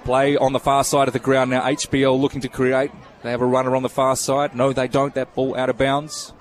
Play 0.04 0.36
on 0.36 0.52
the 0.52 0.58
far 0.58 0.82
side 0.82 1.08
of 1.08 1.12
the 1.12 1.20
ground 1.20 1.50
now. 1.50 1.60
HBL 1.60 2.18
looking 2.18 2.40
to 2.40 2.48
create. 2.48 2.90
They 3.22 3.30
have 3.30 3.42
a 3.42 3.46
runner 3.46 3.76
on 3.76 3.82
the 3.82 3.88
far 3.88 4.16
side. 4.16 4.54
No, 4.56 4.72
they 4.72 4.88
don't. 4.88 5.14
That 5.14 5.34
ball 5.34 5.56
out 5.56 5.68
of 5.68 5.76
bounds. 5.76 6.32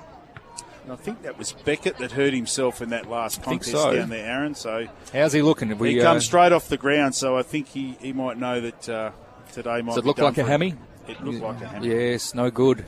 I 0.90 0.96
think 0.96 1.22
that 1.24 1.38
was 1.38 1.52
Beckett 1.52 1.98
that 2.00 2.12
hurt 2.12 2.34
himself 2.34 2.82
in 2.82 2.90
that 2.90 3.10
last 3.10 3.44
contest 3.44 3.72
so. 3.72 3.94
down 3.94 4.10
there, 4.10 4.26
Aaron. 4.26 4.56
So 4.56 4.88
how's 5.14 5.34
he 5.34 5.42
looking? 5.42 5.78
We, 5.78 5.94
he 5.94 6.02
uh, 6.02 6.04
comes 6.04 6.26
straight 6.26 6.52
off 6.52 6.68
the 6.68 6.78
ground, 6.78 7.16
so 7.16 7.38
I 7.38 7.44
think 7.44 7.68
he, 7.68 7.98
he 8.02 8.14
might 8.14 8.38
know 8.38 8.62
that 8.62 8.90
uh, 8.90 9.12
today 9.52 9.82
might. 9.82 9.96
Does 9.96 9.98
it 9.98 10.06
look 10.06 10.18
like 10.18 10.38
a 10.38 10.44
hammy? 10.44 10.76
It 11.08 11.24
looked 11.24 11.42
like 11.42 11.62
a 11.62 11.68
hammy. 11.68 11.88
Yes, 11.88 12.34
no 12.34 12.50
good. 12.50 12.86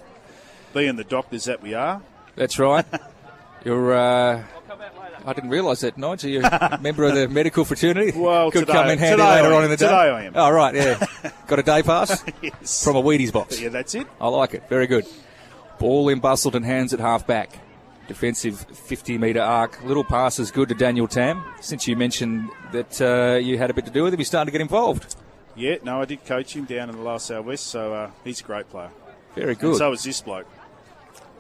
Being 0.74 0.96
the 0.96 1.04
doctors 1.04 1.46
that 1.46 1.62
we 1.62 1.74
are. 1.74 2.02
That's 2.36 2.58
right. 2.60 2.86
You're. 3.66 3.94
Uh, 3.94 4.44
I 5.26 5.34
didn't 5.34 5.52
realise 5.52 5.82
that, 5.82 5.98
Nigel. 5.98 6.30
You're 6.30 6.46
a 6.46 6.80
member 6.82 7.06
of 7.06 7.16
the 7.16 7.30
medical 7.30 7.64
fraternity. 7.64 8.18
Well, 8.18 8.52
could 8.52 8.62
today, 8.62 8.74
come 8.74 8.90
in 8.90 9.00
handy 9.00 9.24
later 9.24 9.54
on 9.54 9.64
in 9.64 9.70
the 9.70 9.78
day. 9.78 9.86
Today 9.86 9.96
I 9.96 10.24
am. 10.24 10.34
Oh, 10.36 10.52
right, 10.52 10.76
yeah. 10.76 11.06
Got 11.48 11.60
a 11.60 11.64
day 11.64 11.82
pass 11.82 12.24
yes. 12.42 12.84
from 12.84 12.98
a 12.98 13.02
Wheaties 13.02 13.32
box. 13.32 13.60
Yeah, 13.60 13.70
that's 13.70 13.96
it. 13.96 14.08
I 14.20 14.28
like 14.28 14.54
it. 14.54 14.68
Very 14.68 14.88
good. 14.88 15.06
Ball 15.80 16.10
in 16.10 16.20
Busselton 16.20 16.66
hands 16.66 16.94
at 16.94 17.00
half 17.00 17.26
back. 17.26 17.58
Defensive 18.08 18.60
50 18.60 19.18
metre 19.18 19.42
arc. 19.42 19.84
Little 19.84 20.04
pass 20.04 20.40
is 20.40 20.52
good 20.52 20.70
to 20.70 20.76
Daniel 20.76 21.08
Tam. 21.08 21.44
Since 21.62 21.88
you 21.88 21.96
mentioned 21.96 22.50
that 22.72 23.02
uh, 23.02 23.38
you 23.38 23.58
had 23.58 23.70
a 23.70 23.74
bit 23.74 23.86
to 23.86 23.92
do 23.92 24.04
with 24.04 24.14
him, 24.14 24.20
he's 24.20 24.28
starting 24.28 24.48
to 24.48 24.52
get 24.52 24.62
involved. 24.62 25.16
Yeah, 25.56 25.78
no, 25.84 26.02
I 26.02 26.06
did 26.06 26.26
coach 26.26 26.56
him 26.56 26.66
down 26.66 26.90
in 26.90 26.96
the 26.98 27.02
last 27.02 27.28
Southwest, 27.28 27.68
so 27.68 27.94
uh, 27.94 28.12
he's 28.24 28.42
a 28.42 28.44
great 28.44 28.70
player. 28.70 28.90
Very 29.36 29.56
good. 29.56 29.70
And 29.70 29.78
so 29.78 29.92
is 29.94 30.04
this 30.04 30.22
bloke. 30.22 30.48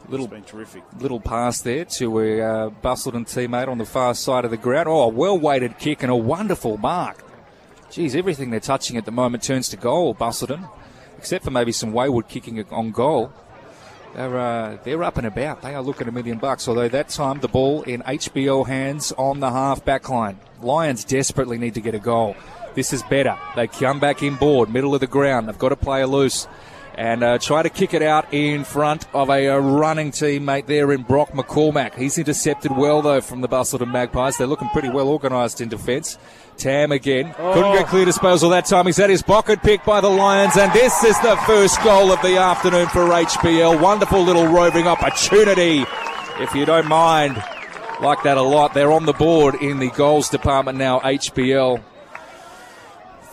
Little, 0.09 0.27
been 0.27 0.43
terrific. 0.43 0.83
Little 0.99 1.19
pass 1.19 1.61
there 1.61 1.85
to 1.85 2.19
a 2.19 2.41
uh, 2.41 2.69
Busselton 2.69 3.25
teammate 3.25 3.69
on 3.69 3.77
the 3.77 3.85
far 3.85 4.13
side 4.13 4.43
of 4.43 4.51
the 4.51 4.57
ground. 4.57 4.89
Oh, 4.89 5.03
a 5.03 5.07
well 5.07 5.37
weighted 5.37 5.79
kick 5.79 6.03
and 6.03 6.11
a 6.11 6.15
wonderful 6.15 6.77
mark. 6.77 7.23
Geez, 7.89 8.15
everything 8.15 8.49
they're 8.49 8.59
touching 8.59 8.97
at 8.97 9.05
the 9.05 9.11
moment 9.11 9.43
turns 9.43 9.69
to 9.69 9.77
goal, 9.77 10.13
Busselton, 10.13 10.69
except 11.17 11.45
for 11.45 11.51
maybe 11.51 11.71
some 11.71 11.93
wayward 11.93 12.27
kicking 12.27 12.63
on 12.69 12.91
goal. 12.91 13.31
They're, 14.15 14.37
uh, 14.37 14.77
they're 14.83 15.03
up 15.03 15.17
and 15.17 15.25
about. 15.25 15.61
They 15.61 15.73
are 15.73 15.81
looking 15.81 16.07
a 16.07 16.11
million 16.11 16.37
bucks. 16.37 16.67
Although 16.67 16.89
that 16.89 17.09
time 17.09 17.39
the 17.39 17.47
ball 17.47 17.81
in 17.83 18.01
HBL 18.01 18.67
hands 18.67 19.11
on 19.17 19.39
the 19.39 19.49
half 19.49 19.83
back 19.83 20.09
line. 20.09 20.39
Lions 20.61 21.03
desperately 21.03 21.57
need 21.57 21.73
to 21.73 21.81
get 21.81 21.95
a 21.95 21.99
goal. 21.99 22.35
This 22.75 22.93
is 22.93 23.03
better. 23.03 23.37
They 23.55 23.67
come 23.67 23.99
back 23.99 24.23
in 24.23 24.35
board, 24.35 24.71
middle 24.71 24.93
of 24.93 25.01
the 25.01 25.07
ground. 25.07 25.47
They've 25.47 25.57
got 25.57 25.69
to 25.69 25.75
play 25.75 26.01
a 26.01 26.07
loose 26.07 26.47
and 26.95 27.23
uh, 27.23 27.37
try 27.39 27.63
to 27.63 27.69
kick 27.69 27.93
it 27.93 28.01
out 28.01 28.31
in 28.33 28.63
front 28.63 29.05
of 29.13 29.29
a, 29.29 29.47
a, 29.47 29.59
running 29.59 30.11
teammate 30.11 30.67
there 30.67 30.91
in 30.91 31.01
Brock 31.03 31.31
McCormack. 31.31 31.95
He's 31.95 32.17
intercepted 32.17 32.75
well 32.75 33.01
though 33.01 33.21
from 33.21 33.41
the 33.41 33.47
Busselton 33.47 33.91
Magpies. 33.91 34.37
They're 34.37 34.47
looking 34.47 34.69
pretty 34.69 34.89
well 34.89 35.09
organised 35.09 35.61
in 35.61 35.69
defence. 35.69 36.17
Tam 36.57 36.91
again. 36.91 37.33
Oh. 37.37 37.53
Couldn't 37.53 37.73
get 37.73 37.87
clear 37.87 38.05
disposal 38.05 38.49
that 38.51 38.65
time. 38.65 38.85
He's 38.85 38.97
had 38.97 39.09
his 39.09 39.21
pocket 39.21 39.61
picked 39.61 39.85
by 39.85 40.01
the 40.01 40.09
Lions, 40.09 40.57
and 40.57 40.71
this 40.73 41.03
is 41.03 41.19
the 41.21 41.35
first 41.45 41.81
goal 41.83 42.11
of 42.11 42.21
the 42.21 42.37
afternoon 42.37 42.87
for 42.87 43.05
HBL. 43.07 43.81
Wonderful 43.81 44.21
little 44.21 44.47
roving 44.47 44.87
opportunity, 44.87 45.85
if 46.39 46.53
you 46.53 46.65
don't 46.65 46.87
mind. 46.87 47.41
Like 48.01 48.23
that 48.23 48.37
a 48.37 48.41
lot. 48.41 48.73
They're 48.73 48.91
on 48.91 49.05
the 49.05 49.13
board 49.13 49.55
in 49.55 49.79
the 49.79 49.89
goals 49.89 50.29
department 50.29 50.77
now, 50.77 50.99
HBL. 50.99 51.81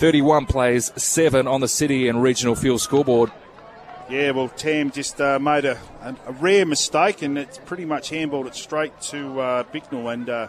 31 0.01 0.47
plays, 0.47 0.93
7 0.97 1.47
on 1.47 1.61
the 1.61 1.69
city 1.69 2.09
and 2.09 2.23
regional 2.23 2.55
fuel 2.55 2.79
scoreboard. 2.79 3.31
Yeah, 4.11 4.33
well, 4.33 4.49
Tam 4.49 4.91
just 4.91 5.21
uh, 5.21 5.39
made 5.39 5.65
a, 5.65 5.79
a, 6.03 6.17
a, 6.27 6.33
rare 6.33 6.67
mistake, 6.67 7.23
and 7.23 7.39
it's 7.39 7.59
pretty 7.59 7.85
much 7.85 8.11
handballed 8.11 8.49
it 8.49 8.57
straight 8.57 8.99
to 9.03 9.41
uh, 9.41 9.63
Bicknell. 9.65 10.09
And 10.09 10.29
uh, 10.29 10.49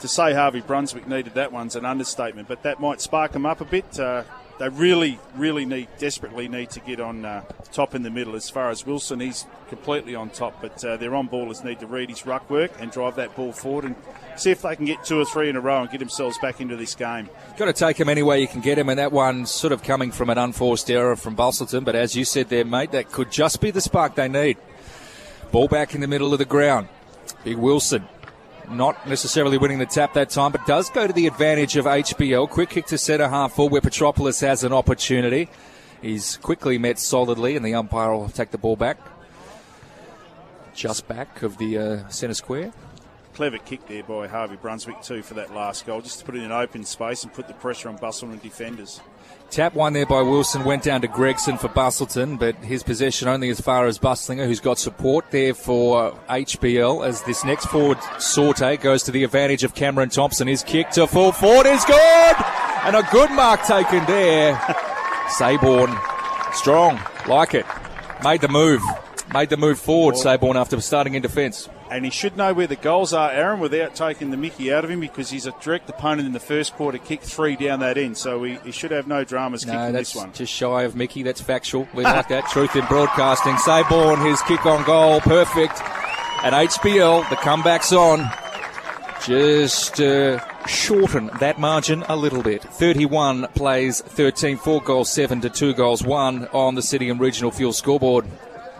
to 0.00 0.08
say 0.08 0.34
Harvey 0.34 0.60
Brunswick 0.60 1.06
needed 1.06 1.34
that 1.34 1.52
one's 1.52 1.76
an 1.76 1.84
understatement, 1.84 2.48
but 2.48 2.62
that 2.62 2.80
might 2.80 3.00
spark 3.00 3.32
them 3.32 3.46
up 3.46 3.60
a 3.60 3.64
bit. 3.64 3.98
Uh, 3.98 4.24
they 4.58 4.68
really, 4.68 5.18
really 5.36 5.64
need, 5.64 5.88
desperately 5.98 6.46
need 6.46 6.70
to 6.70 6.80
get 6.80 7.00
on 7.00 7.24
uh, 7.24 7.42
top 7.72 7.94
in 7.94 8.02
the 8.02 8.10
middle. 8.10 8.36
As 8.36 8.48
far 8.48 8.70
as 8.70 8.86
Wilson, 8.86 9.18
he's 9.18 9.46
completely 9.68 10.14
on 10.14 10.30
top, 10.30 10.60
but 10.60 10.84
uh, 10.84 10.96
their 10.96 11.14
on 11.14 11.28
ballers 11.28 11.64
need 11.64 11.80
to 11.80 11.86
read 11.86 12.08
his 12.08 12.24
ruck 12.24 12.48
work 12.48 12.70
and 12.78 12.92
drive 12.92 13.16
that 13.16 13.34
ball 13.34 13.52
forward 13.52 13.84
and 13.84 13.96
see 14.36 14.52
if 14.52 14.62
they 14.62 14.76
can 14.76 14.84
get 14.84 15.04
two 15.04 15.18
or 15.18 15.24
three 15.24 15.48
in 15.48 15.56
a 15.56 15.60
row 15.60 15.82
and 15.82 15.90
get 15.90 15.98
themselves 15.98 16.38
back 16.38 16.60
into 16.60 16.76
this 16.76 16.94
game. 16.94 17.28
Got 17.56 17.66
to 17.66 17.72
take 17.72 17.98
him 17.98 18.08
any 18.08 18.22
way 18.22 18.40
you 18.40 18.48
can 18.48 18.60
get 18.60 18.78
him, 18.78 18.88
and 18.88 18.98
that 18.98 19.10
one 19.10 19.46
sort 19.46 19.72
of 19.72 19.82
coming 19.82 20.12
from 20.12 20.30
an 20.30 20.38
unforced 20.38 20.88
error 20.90 21.16
from 21.16 21.34
Busselton. 21.34 21.84
But 21.84 21.96
as 21.96 22.14
you 22.14 22.24
said 22.24 22.48
there, 22.48 22.64
mate, 22.64 22.92
that 22.92 23.10
could 23.10 23.32
just 23.32 23.60
be 23.60 23.72
the 23.72 23.80
spark 23.80 24.14
they 24.14 24.28
need. 24.28 24.56
Ball 25.50 25.66
back 25.66 25.94
in 25.94 26.00
the 26.00 26.08
middle 26.08 26.32
of 26.32 26.38
the 26.38 26.44
ground. 26.44 26.88
Big 27.42 27.56
Wilson 27.56 28.08
not 28.70 29.08
necessarily 29.08 29.58
winning 29.58 29.78
the 29.78 29.86
tap 29.86 30.14
that 30.14 30.30
time, 30.30 30.52
but 30.52 30.66
does 30.66 30.90
go 30.90 31.06
to 31.06 31.12
the 31.12 31.26
advantage 31.26 31.76
of 31.76 31.84
HBL. 31.84 32.48
Quick 32.48 32.70
kick 32.70 32.86
to 32.86 32.98
centre 32.98 33.28
half 33.28 33.54
full 33.54 33.68
where 33.68 33.80
Petropolis 33.80 34.40
has 34.40 34.64
an 34.64 34.72
opportunity. 34.72 35.48
He's 36.02 36.36
quickly 36.36 36.78
met 36.78 36.98
solidly, 36.98 37.56
and 37.56 37.64
the 37.64 37.74
umpire 37.74 38.12
will 38.12 38.28
take 38.28 38.50
the 38.50 38.58
ball 38.58 38.76
back. 38.76 38.98
Just 40.74 41.08
back 41.08 41.42
of 41.42 41.56
the 41.58 41.78
uh, 41.78 42.08
centre 42.08 42.34
square. 42.34 42.72
Clever 43.34 43.58
kick 43.58 43.86
there 43.88 44.02
by 44.02 44.28
Harvey 44.28 44.56
Brunswick, 44.56 45.02
too, 45.02 45.22
for 45.22 45.34
that 45.34 45.54
last 45.54 45.86
goal, 45.86 46.00
just 46.00 46.20
to 46.20 46.24
put 46.24 46.34
it 46.36 46.38
in 46.38 46.44
an 46.44 46.52
open 46.52 46.84
space 46.84 47.24
and 47.24 47.32
put 47.32 47.48
the 47.48 47.54
pressure 47.54 47.88
on 47.88 47.96
Bustle 47.96 48.30
and 48.30 48.42
defenders. 48.42 49.00
Tap 49.54 49.74
one 49.74 49.92
there 49.92 50.04
by 50.04 50.20
Wilson 50.20 50.64
went 50.64 50.82
down 50.82 51.00
to 51.02 51.06
Gregson 51.06 51.58
for 51.58 51.68
Busselton, 51.68 52.40
but 52.40 52.56
his 52.56 52.82
possession 52.82 53.28
only 53.28 53.50
as 53.50 53.60
far 53.60 53.86
as 53.86 54.00
Bustlinger, 54.00 54.46
who's 54.46 54.58
got 54.58 54.80
support 54.80 55.30
there 55.30 55.54
for 55.54 56.10
HBL 56.28 57.06
as 57.06 57.22
this 57.22 57.44
next 57.44 57.66
forward 57.66 57.98
sortie 58.18 58.76
goes 58.76 59.04
to 59.04 59.12
the 59.12 59.22
advantage 59.22 59.62
of 59.62 59.76
Cameron 59.76 60.08
Thompson. 60.08 60.48
His 60.48 60.64
kick 60.64 60.90
to 60.90 61.06
full 61.06 61.30
forward 61.30 61.68
is 61.68 61.84
good! 61.84 62.34
And 62.82 62.96
a 62.96 63.06
good 63.12 63.30
mark 63.30 63.62
taken 63.62 64.04
there. 64.06 64.56
Saborn, 65.28 65.96
strong, 66.52 67.00
like 67.28 67.54
it. 67.54 67.64
Made 68.24 68.40
the 68.40 68.48
move. 68.48 68.82
Made 69.32 69.50
the 69.50 69.56
move 69.56 69.78
forward, 69.78 70.16
Saborn, 70.16 70.56
after 70.56 70.80
starting 70.80 71.14
in 71.14 71.22
defence 71.22 71.68
and 71.94 72.04
he 72.04 72.10
should 72.10 72.36
know 72.36 72.52
where 72.52 72.66
the 72.66 72.74
goals 72.74 73.12
are, 73.12 73.30
Aaron, 73.30 73.60
without 73.60 73.94
taking 73.94 74.32
the 74.32 74.36
mickey 74.36 74.72
out 74.72 74.82
of 74.82 74.90
him 74.90 74.98
because 74.98 75.30
he's 75.30 75.46
a 75.46 75.54
direct 75.62 75.88
opponent 75.88 76.26
in 76.26 76.32
the 76.32 76.40
first 76.40 76.74
quarter, 76.74 76.98
kicked 76.98 77.22
three 77.22 77.54
down 77.54 77.78
that 77.78 77.96
end, 77.96 78.18
so 78.18 78.42
he, 78.42 78.56
he 78.64 78.72
should 78.72 78.90
have 78.90 79.06
no 79.06 79.22
dramas 79.22 79.64
no, 79.64 79.74
kicking 79.74 79.92
that's 79.92 80.12
this 80.12 80.20
one. 80.20 80.32
Just 80.32 80.52
shy 80.52 80.82
of 80.82 80.96
Mickey, 80.96 81.22
that's 81.22 81.40
factual. 81.40 81.86
We 81.94 82.02
like 82.02 82.26
that. 82.28 82.48
Truth 82.48 82.74
in 82.74 82.84
broadcasting. 82.86 83.54
Saborn, 83.54 84.28
his 84.28 84.42
kick 84.42 84.66
on 84.66 84.82
goal, 84.82 85.20
perfect. 85.20 85.80
And 86.42 86.52
HBL, 86.52 87.30
the 87.30 87.36
comeback's 87.36 87.92
on. 87.92 88.28
Just 89.24 90.00
uh, 90.00 90.40
shorten 90.66 91.30
that 91.38 91.60
margin 91.60 92.02
a 92.08 92.16
little 92.16 92.42
bit. 92.42 92.64
31 92.64 93.46
plays 93.54 94.00
13, 94.00 94.56
4 94.56 94.82
goals, 94.82 95.12
7 95.12 95.42
to 95.42 95.48
2 95.48 95.74
goals, 95.74 96.02
1 96.02 96.48
on 96.48 96.74
the 96.74 96.82
City 96.82 97.08
and 97.08 97.20
Regional 97.20 97.52
Fuel 97.52 97.72
scoreboard 97.72 98.26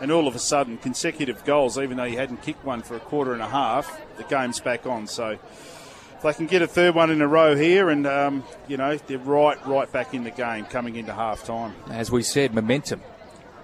and 0.00 0.10
all 0.10 0.26
of 0.26 0.34
a 0.34 0.38
sudden 0.38 0.78
consecutive 0.78 1.44
goals, 1.44 1.78
even 1.78 1.96
though 1.96 2.04
he 2.04 2.16
hadn't 2.16 2.42
kicked 2.42 2.64
one 2.64 2.82
for 2.82 2.96
a 2.96 3.00
quarter 3.00 3.32
and 3.32 3.42
a 3.42 3.48
half, 3.48 4.00
the 4.16 4.24
game's 4.24 4.60
back 4.60 4.86
on. 4.86 5.06
So 5.06 5.30
if 5.30 6.22
they 6.22 6.32
can 6.32 6.46
get 6.46 6.62
a 6.62 6.66
third 6.66 6.94
one 6.94 7.10
in 7.10 7.20
a 7.20 7.28
row 7.28 7.56
here, 7.56 7.90
and 7.90 8.06
um, 8.06 8.44
you 8.68 8.76
know 8.76 8.96
they're 8.96 9.18
right, 9.18 9.64
right 9.66 9.90
back 9.90 10.14
in 10.14 10.24
the 10.24 10.30
game 10.30 10.64
coming 10.66 10.96
into 10.96 11.12
half 11.12 11.44
time. 11.44 11.74
As 11.90 12.10
we 12.10 12.22
said, 12.22 12.54
momentum, 12.54 13.00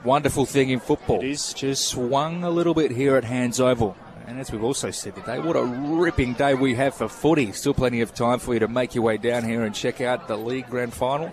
wonderful 0.04 0.46
thing 0.46 0.70
in 0.70 0.80
football. 0.80 1.20
It 1.20 1.30
is 1.30 1.52
just 1.54 1.88
swung 1.88 2.44
a 2.44 2.50
little 2.50 2.74
bit 2.74 2.90
here 2.90 3.16
at 3.16 3.24
Hands 3.24 3.58
Oval. 3.58 3.96
And 4.26 4.38
as 4.38 4.52
we've 4.52 4.62
also 4.62 4.92
said 4.92 5.16
today, 5.16 5.40
what 5.40 5.56
a 5.56 5.64
ripping 5.64 6.34
day 6.34 6.54
we 6.54 6.76
have 6.76 6.94
for 6.94 7.08
footy. 7.08 7.50
Still 7.50 7.74
plenty 7.74 8.00
of 8.00 8.14
time 8.14 8.38
for 8.38 8.54
you 8.54 8.60
to 8.60 8.68
make 8.68 8.94
your 8.94 9.02
way 9.02 9.16
down 9.16 9.42
here 9.42 9.64
and 9.64 9.74
check 9.74 10.00
out 10.00 10.28
the 10.28 10.36
league 10.36 10.68
grand 10.68 10.94
final 10.94 11.32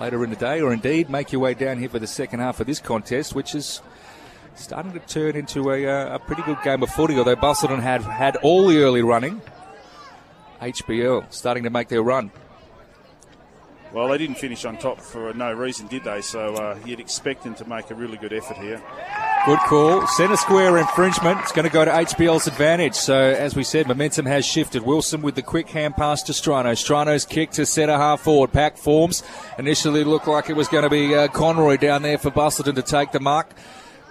later 0.00 0.24
in 0.24 0.30
the 0.30 0.36
day, 0.36 0.60
or 0.60 0.72
indeed 0.72 1.08
make 1.08 1.30
your 1.30 1.40
way 1.40 1.54
down 1.54 1.78
here 1.78 1.88
for 1.88 2.00
the 2.00 2.08
second 2.08 2.40
half 2.40 2.58
of 2.58 2.66
this 2.66 2.80
contest, 2.80 3.36
which 3.36 3.54
is 3.54 3.80
starting 4.54 4.92
to 4.92 5.00
turn 5.00 5.36
into 5.36 5.70
a, 5.70 5.86
uh, 5.86 6.16
a 6.16 6.18
pretty 6.18 6.42
good 6.42 6.58
game 6.62 6.82
of 6.82 6.90
footy, 6.90 7.18
although 7.18 7.36
Busselton 7.36 7.80
had 7.80 8.02
had 8.02 8.36
all 8.36 8.68
the 8.68 8.78
early 8.78 9.02
running. 9.02 9.40
HBL 10.60 11.32
starting 11.32 11.64
to 11.64 11.70
make 11.70 11.88
their 11.88 12.02
run. 12.02 12.30
Well, 13.92 14.08
they 14.08 14.18
didn't 14.18 14.38
finish 14.38 14.64
on 14.64 14.76
top 14.76 15.00
for 15.00 15.32
no 15.34 15.52
reason, 15.52 15.86
did 15.86 16.02
they? 16.02 16.20
So 16.20 16.54
uh, 16.54 16.76
you'd 16.84 16.98
expect 16.98 17.44
them 17.44 17.54
to 17.54 17.68
make 17.68 17.90
a 17.92 17.94
really 17.94 18.16
good 18.16 18.32
effort 18.32 18.56
here. 18.56 18.82
Good 19.46 19.60
call. 19.60 20.04
Centre 20.08 20.36
square 20.36 20.78
infringement. 20.78 21.38
It's 21.40 21.52
going 21.52 21.66
to 21.66 21.72
go 21.72 21.84
to 21.84 21.90
HBL's 21.92 22.48
advantage. 22.48 22.94
So, 22.94 23.14
as 23.14 23.54
we 23.54 23.62
said, 23.62 23.86
momentum 23.86 24.26
has 24.26 24.44
shifted. 24.44 24.82
Wilson 24.82 25.22
with 25.22 25.36
the 25.36 25.42
quick 25.42 25.68
hand 25.68 25.94
pass 25.94 26.24
to 26.24 26.32
Strano. 26.32 26.72
Strano's 26.72 27.24
kick 27.24 27.52
to 27.52 27.66
centre 27.66 27.96
half 27.96 28.22
forward. 28.22 28.52
Pack 28.52 28.78
forms. 28.78 29.22
Initially 29.58 30.02
looked 30.02 30.26
like 30.26 30.50
it 30.50 30.56
was 30.56 30.66
going 30.66 30.82
to 30.82 30.90
be 30.90 31.14
uh, 31.14 31.28
Conroy 31.28 31.76
down 31.76 32.02
there 32.02 32.18
for 32.18 32.32
Busselton 32.32 32.74
to 32.74 32.82
take 32.82 33.12
the 33.12 33.20
mark. 33.20 33.54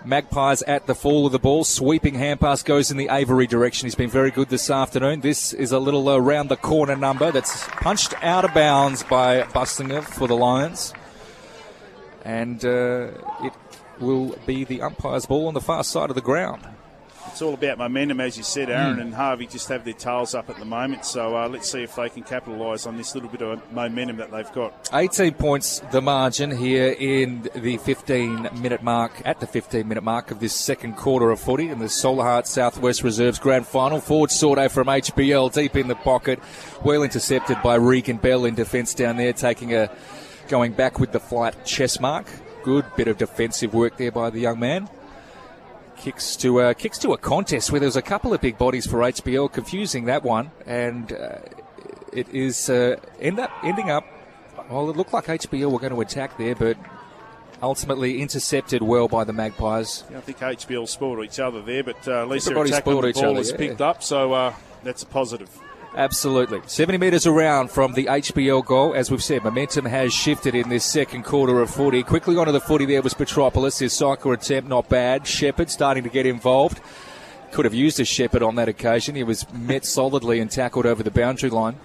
Magpies 0.06 0.62
at 0.64 0.86
the 0.86 0.96
fall 0.96 1.26
of 1.26 1.32
the 1.32 1.40
ball. 1.40 1.64
Sweeping 1.64 2.16
hand 2.16 2.42
pass 2.42 2.62
goes 2.62 2.92
in 2.92 2.98
the 2.98 3.08
Avery 3.10 3.48
direction. 3.48 3.86
He's 3.86 3.96
been 3.96 4.10
very 4.10 4.32
good 4.32 4.50
this 4.50 4.70
afternoon. 4.70 5.22
This 5.22 5.54
is 5.54 5.72
a 5.72 5.80
little 5.80 6.14
around 6.14 6.50
the 6.50 6.58
corner 6.58 6.96
number 6.96 7.32
that's 7.32 7.68
punched 7.68 8.14
out 8.22 8.44
of 8.44 8.54
bounds 8.54 9.04
by 9.04 9.44
Bustinger 9.44 10.04
for 10.04 10.28
the 10.28 10.36
Lions. 10.36 10.94
And 12.26 12.64
uh, 12.66 13.12
it 13.44 13.54
will 14.00 14.36
be 14.46 14.66
the 14.66 14.82
umpire's 14.82 15.26
ball 15.26 15.48
on 15.48 15.54
the 15.54 15.62
far 15.62 15.84
side 15.84 16.10
of 16.10 16.16
the 16.16 16.22
ground 16.22 16.68
it's 17.28 17.42
all 17.42 17.54
about 17.54 17.78
momentum, 17.78 18.20
as 18.20 18.38
you 18.38 18.44
said, 18.44 18.70
Aaron 18.70 18.98
mm. 18.98 19.02
and 19.02 19.14
Harvey 19.14 19.48
just 19.48 19.68
have 19.70 19.84
their 19.86 19.94
tails 19.94 20.36
up 20.36 20.50
at 20.50 20.58
the 20.58 20.66
moment. 20.66 21.06
So 21.06 21.36
uh, 21.36 21.48
let's 21.48 21.70
see 21.70 21.84
if 21.84 21.96
they 21.96 22.10
can 22.10 22.24
capitalise 22.24 22.86
on 22.86 22.98
this 22.98 23.16
little 23.16 23.30
bit 23.30 23.42
of 23.42 23.72
momentum 23.72 24.18
that 24.18 24.32
they've 24.32 24.52
got. 24.52 24.90
18 24.94 25.34
points 25.34 25.80
the 25.92 26.02
margin 26.02 26.56
here 26.56 26.96
in 27.00 27.50
the 27.56 27.78
15 27.78 28.50
minute 28.62 28.84
mark, 28.84 29.12
at 29.26 29.40
the 29.40 29.48
15 29.48 29.88
minute 29.88 30.04
mark 30.04 30.32
of 30.32 30.40
this 30.40 30.54
second 30.54 30.96
quarter 30.96 31.32
of 31.32 31.40
footy 31.40 31.70
in 31.70 31.80
the 31.80 31.86
Solahart 31.86 32.46
Southwest 32.46 33.04
Reserves 33.04 33.40
Grand 33.40 33.66
Final. 33.66 34.00
Forward 34.00 34.30
Sordo 34.30 34.70
from 34.70 34.88
HBL 34.88 35.54
deep 35.54 35.76
in 35.76 35.88
the 35.88 35.96
pocket, 35.96 36.40
well 36.84 37.04
intercepted 37.04 37.62
by 37.64 37.76
Regan 37.76 38.18
Bell 38.18 38.46
in 38.46 38.56
defence 38.56 38.94
down 38.94 39.18
there, 39.18 39.34
taking 39.34 39.74
a 39.74 39.90
going 40.50 40.74
back 40.74 41.00
with 41.00 41.12
the 41.12 41.20
flight 41.20 41.66
chess 41.66 42.00
mark. 42.00 42.28
Good 42.64 42.86
bit 42.96 43.08
of 43.08 43.18
defensive 43.18 43.74
work 43.74 43.98
there 43.98 44.12
by 44.12 44.30
the 44.30 44.40
young 44.40 44.60
man 44.60 44.90
kicks 46.04 46.36
to 46.36 46.60
uh, 46.60 46.74
kicks 46.74 46.98
to 46.98 47.14
a 47.14 47.18
contest 47.18 47.72
where 47.72 47.80
there's 47.80 47.96
a 47.96 48.02
couple 48.02 48.34
of 48.34 48.42
big 48.42 48.58
bodies 48.58 48.86
for 48.86 49.00
HBL, 49.00 49.54
confusing 49.54 50.04
that 50.06 50.22
one, 50.22 50.52
and 50.66 51.14
uh, 51.14 51.38
it 52.12 52.28
is 52.30 52.70
uh, 52.70 52.98
end 53.22 53.40
up 53.40 53.52
ending 53.64 53.90
up. 53.90 54.06
Well, 54.70 54.90
it 54.90 54.98
looked 54.98 55.14
like 55.14 55.26
HBL 55.26 55.72
were 55.72 55.80
going 55.80 55.94
to 55.94 56.02
attack 56.02 56.38
there, 56.38 56.56
but 56.56 56.78
ultimately 57.62 58.22
intercepted 58.22 58.82
well 58.82 59.08
by 59.08 59.24
the 59.24 59.32
Magpies. 59.32 60.04
Yeah, 60.12 60.18
I 60.18 60.22
think 60.22 60.40
HBL 60.40 60.90
spoiled 60.90 61.24
each 61.24 61.40
other 61.40 61.62
there, 61.62 61.86
but 61.86 62.06
uh, 62.06 62.24
at 62.24 62.28
least 62.28 62.48
their 62.48 62.62
attack 62.62 62.86
on 62.86 63.02
the 63.02 63.14
ball 63.14 63.26
other, 63.26 63.34
was 63.34 63.52
yeah. 63.52 63.58
picked 63.58 63.82
up, 63.82 64.04
so 64.04 64.34
uh, 64.34 64.54
that's 64.84 65.04
a 65.04 65.06
positive. 65.06 65.50
Absolutely. 65.96 66.62
70 66.66 66.98
metres 66.98 67.28
around 67.28 67.70
from 67.70 67.94
the 67.94 68.06
HBL 68.06 68.66
goal. 68.66 68.96
As 68.96 69.12
we've 69.12 69.24
said, 69.24 69.44
momentum 69.44 69.86
has 69.86 70.12
shifted 70.12 70.56
in 70.56 70.70
this 70.70 70.84
second 70.84 71.24
quarter 71.24 71.62
of 71.62 71.70
footy. 71.70 72.02
Quickly 72.02 72.36
onto 72.36 72.52
the 72.52 72.60
footy 72.60 72.86
there 72.86 73.04
was 73.04 73.14
Petropolis. 73.14 73.78
His 73.78 73.94
cycle 73.94 74.32
attempt 74.32 74.70
not 74.70 74.90
bad. 74.90 75.28
Shepard 75.28 75.70
starting 75.70 76.04
to 76.04 76.10
get 76.10 76.26
involved. 76.26 76.82
Could 77.52 77.66
have 77.66 77.76
used 77.76 78.00
a 78.00 78.06
Shepherd 78.06 78.42
on 78.42 78.56
that 78.56 78.68
occasion. 78.68 79.14
He 79.14 79.24
was 79.24 79.52
met 79.54 79.86
solidly 79.86 80.40
and 80.40 80.50
tackled 80.50 80.88
over 80.88 81.04
the 81.04 81.12
boundary 81.12 81.52
line. 81.52 81.76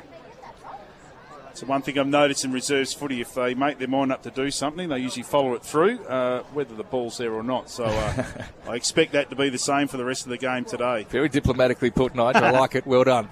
So 1.52 1.66
one 1.66 1.82
thing 1.82 1.98
I've 1.98 2.06
noticed 2.06 2.44
in 2.44 2.52
reserves 2.52 2.94
footy, 2.94 3.20
if 3.20 3.34
they 3.34 3.52
make 3.52 3.78
their 3.78 3.88
mind 3.88 4.12
up 4.12 4.22
to 4.22 4.30
do 4.30 4.50
something, 4.50 4.88
they 4.88 5.00
usually 5.00 5.24
follow 5.24 5.54
it 5.54 5.62
through, 5.62 5.98
uh, 6.04 6.44
whether 6.54 6.74
the 6.74 6.84
ball's 6.84 7.18
there 7.18 7.34
or 7.34 7.42
not. 7.42 7.68
So 7.68 7.84
uh, 7.84 8.24
I 8.68 8.76
expect 8.76 9.12
that 9.12 9.28
to 9.30 9.36
be 9.36 9.50
the 9.50 9.58
same 9.58 9.88
for 9.88 9.96
the 9.96 10.04
rest 10.04 10.24
of 10.24 10.30
the 10.30 10.38
game 10.38 10.64
today. 10.64 11.04
Very 11.10 11.28
diplomatically 11.28 11.90
put, 11.90 12.14
Nigel. 12.14 12.44
I 12.44 12.50
like 12.50 12.76
it. 12.76 12.86
Well 12.86 13.04
done. 13.04 13.28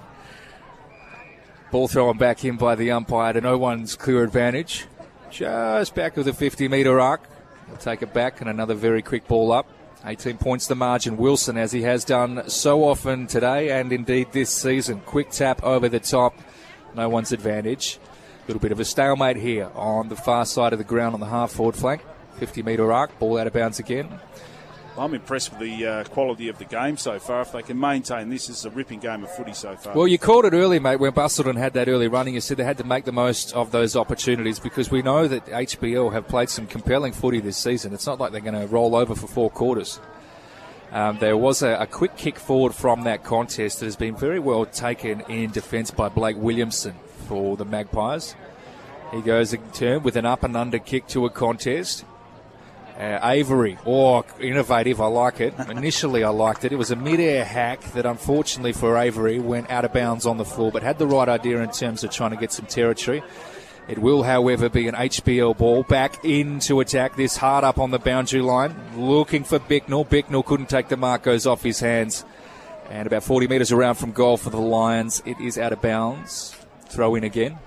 Ball 1.69 1.89
thrown 1.89 2.17
back 2.17 2.45
in 2.45 2.55
by 2.55 2.75
the 2.75 2.91
umpire 2.91 3.33
to 3.33 3.41
no 3.41 3.57
one's 3.57 3.97
clear 3.97 4.23
advantage. 4.23 4.85
Just 5.29 5.93
back 5.95 6.15
of 6.15 6.23
the 6.23 6.31
50 6.31 6.69
metre 6.69 6.97
arc. 6.97 7.21
He'll 7.67 7.75
take 7.75 8.01
it 8.01 8.13
back 8.13 8.39
and 8.39 8.49
another 8.49 8.73
very 8.73 9.01
quick 9.01 9.27
ball 9.27 9.51
up. 9.51 9.67
18 10.05 10.37
points 10.37 10.67
the 10.67 10.75
margin. 10.75 11.17
Wilson, 11.17 11.57
as 11.57 11.73
he 11.73 11.81
has 11.81 12.05
done 12.05 12.49
so 12.49 12.85
often 12.85 13.27
today 13.27 13.77
and 13.77 13.91
indeed 13.91 14.31
this 14.31 14.49
season. 14.49 15.01
Quick 15.01 15.31
tap 15.31 15.61
over 15.61 15.89
the 15.89 15.99
top. 15.99 16.33
No 16.95 17.09
one's 17.09 17.33
advantage. 17.33 17.99
A 18.45 18.47
little 18.47 18.61
bit 18.61 18.71
of 18.71 18.79
a 18.79 18.85
stalemate 18.85 19.35
here 19.35 19.69
on 19.75 20.07
the 20.07 20.15
far 20.15 20.45
side 20.45 20.71
of 20.71 20.79
the 20.79 20.85
ground 20.85 21.15
on 21.15 21.19
the 21.19 21.25
half 21.25 21.51
forward 21.51 21.75
flank. 21.75 22.01
50 22.37 22.63
metre 22.63 22.93
arc. 22.93 23.19
Ball 23.19 23.39
out 23.39 23.47
of 23.47 23.51
bounds 23.51 23.79
again. 23.79 24.07
I'm 24.97 25.13
impressed 25.13 25.51
with 25.51 25.59
the 25.59 25.85
uh, 25.85 26.03
quality 26.05 26.49
of 26.49 26.57
the 26.57 26.65
game 26.65 26.97
so 26.97 27.19
far. 27.19 27.41
If 27.41 27.51
they 27.51 27.61
can 27.61 27.79
maintain 27.79 28.29
this, 28.29 28.49
is 28.49 28.65
a 28.65 28.69
ripping 28.69 28.99
game 28.99 29.23
of 29.23 29.35
footy 29.35 29.53
so 29.53 29.75
far. 29.75 29.95
Well, 29.95 30.07
you 30.07 30.17
called 30.17 30.45
it 30.45 30.53
early, 30.53 30.79
mate, 30.79 30.99
when 30.99 31.11
Busselton 31.11 31.57
had 31.57 31.73
that 31.73 31.87
early 31.87 32.07
running. 32.07 32.33
You 32.33 32.41
said 32.41 32.57
they 32.57 32.63
had 32.63 32.77
to 32.79 32.83
make 32.83 33.05
the 33.05 33.11
most 33.11 33.53
of 33.53 33.71
those 33.71 33.95
opportunities 33.95 34.59
because 34.59 34.89
we 34.89 35.01
know 35.01 35.27
that 35.27 35.45
HBL 35.45 36.13
have 36.13 36.27
played 36.27 36.49
some 36.49 36.67
compelling 36.67 37.13
footy 37.13 37.39
this 37.39 37.57
season. 37.57 37.93
It's 37.93 38.07
not 38.07 38.19
like 38.19 38.31
they're 38.31 38.41
going 38.41 38.59
to 38.59 38.67
roll 38.67 38.95
over 38.95 39.15
for 39.15 39.27
four 39.27 39.49
quarters. 39.49 39.99
Um, 40.91 41.17
there 41.19 41.35
was 41.35 41.61
a, 41.63 41.73
a, 41.81 41.85
quick 41.85 42.15
kick 42.15 42.39
forward 42.39 42.73
from 42.73 43.03
that 43.03 43.23
contest 43.23 43.79
that 43.79 43.85
has 43.85 43.97
been 43.97 44.15
very 44.15 44.39
well 44.39 44.65
taken 44.65 45.19
in 45.21 45.51
defence 45.51 45.91
by 45.91 46.07
Blake 46.07 46.37
Williamson 46.37 46.95
for 47.27 47.57
the 47.57 47.65
Magpies. 47.65 48.35
He 49.11 49.21
goes 49.21 49.53
in 49.53 49.61
turn 49.71 50.03
with 50.03 50.15
an 50.15 50.25
up 50.25 50.43
and 50.43 50.55
under 50.55 50.79
kick 50.79 51.07
to 51.07 51.25
a 51.25 51.29
contest. 51.29 52.05
Uh, 52.97 53.19
Avery, 53.21 53.77
oh, 53.85 54.25
innovative, 54.39 54.99
I 54.99 55.05
like 55.05 55.39
it. 55.39 55.53
Initially, 55.69 56.23
I 56.23 56.29
liked 56.29 56.65
it. 56.65 56.71
It 56.71 56.77
was 56.77 56.89
a 56.89 56.95
mid-air 56.95 57.45
hack 57.45 57.81
that, 57.93 58.07
unfortunately 58.07 58.73
for 58.73 58.97
Avery, 58.97 59.37
went 59.37 59.69
out 59.69 59.85
of 59.85 59.93
bounds 59.93 60.25
on 60.25 60.37
the 60.37 60.45
floor, 60.45 60.71
but 60.71 60.81
had 60.81 60.97
the 60.97 61.05
right 61.05 61.29
idea 61.29 61.61
in 61.61 61.69
terms 61.69 62.03
of 62.03 62.09
trying 62.09 62.31
to 62.31 62.37
get 62.37 62.51
some 62.51 62.65
territory. 62.65 63.21
It 63.87 63.99
will, 63.99 64.23
however, 64.23 64.67
be 64.67 64.87
an 64.87 64.95
HBL 64.95 65.57
ball 65.57 65.83
back 65.83 66.25
into 66.25 66.79
attack. 66.79 67.15
This 67.15 67.37
hard 67.37 67.63
up 67.63 67.77
on 67.77 67.91
the 67.91 67.99
boundary 67.99 68.41
line, 68.41 68.75
looking 68.95 69.43
for 69.43 69.59
Bicknell. 69.59 70.03
Bicknell 70.03 70.41
couldn't 70.41 70.69
take 70.69 70.87
the 70.87 70.97
mark, 70.97 71.21
goes 71.21 71.45
off 71.45 71.61
his 71.61 71.79
hands, 71.79 72.25
and 72.89 73.05
about 73.05 73.23
40 73.23 73.47
metres 73.47 73.71
around 73.71 73.95
from 73.95 74.11
goal 74.11 74.37
for 74.37 74.49
the 74.49 74.59
Lions. 74.59 75.21
It 75.23 75.39
is 75.39 75.59
out 75.59 75.71
of 75.71 75.83
bounds. 75.83 76.55
Throw 76.87 77.13
in 77.13 77.23
again. 77.23 77.59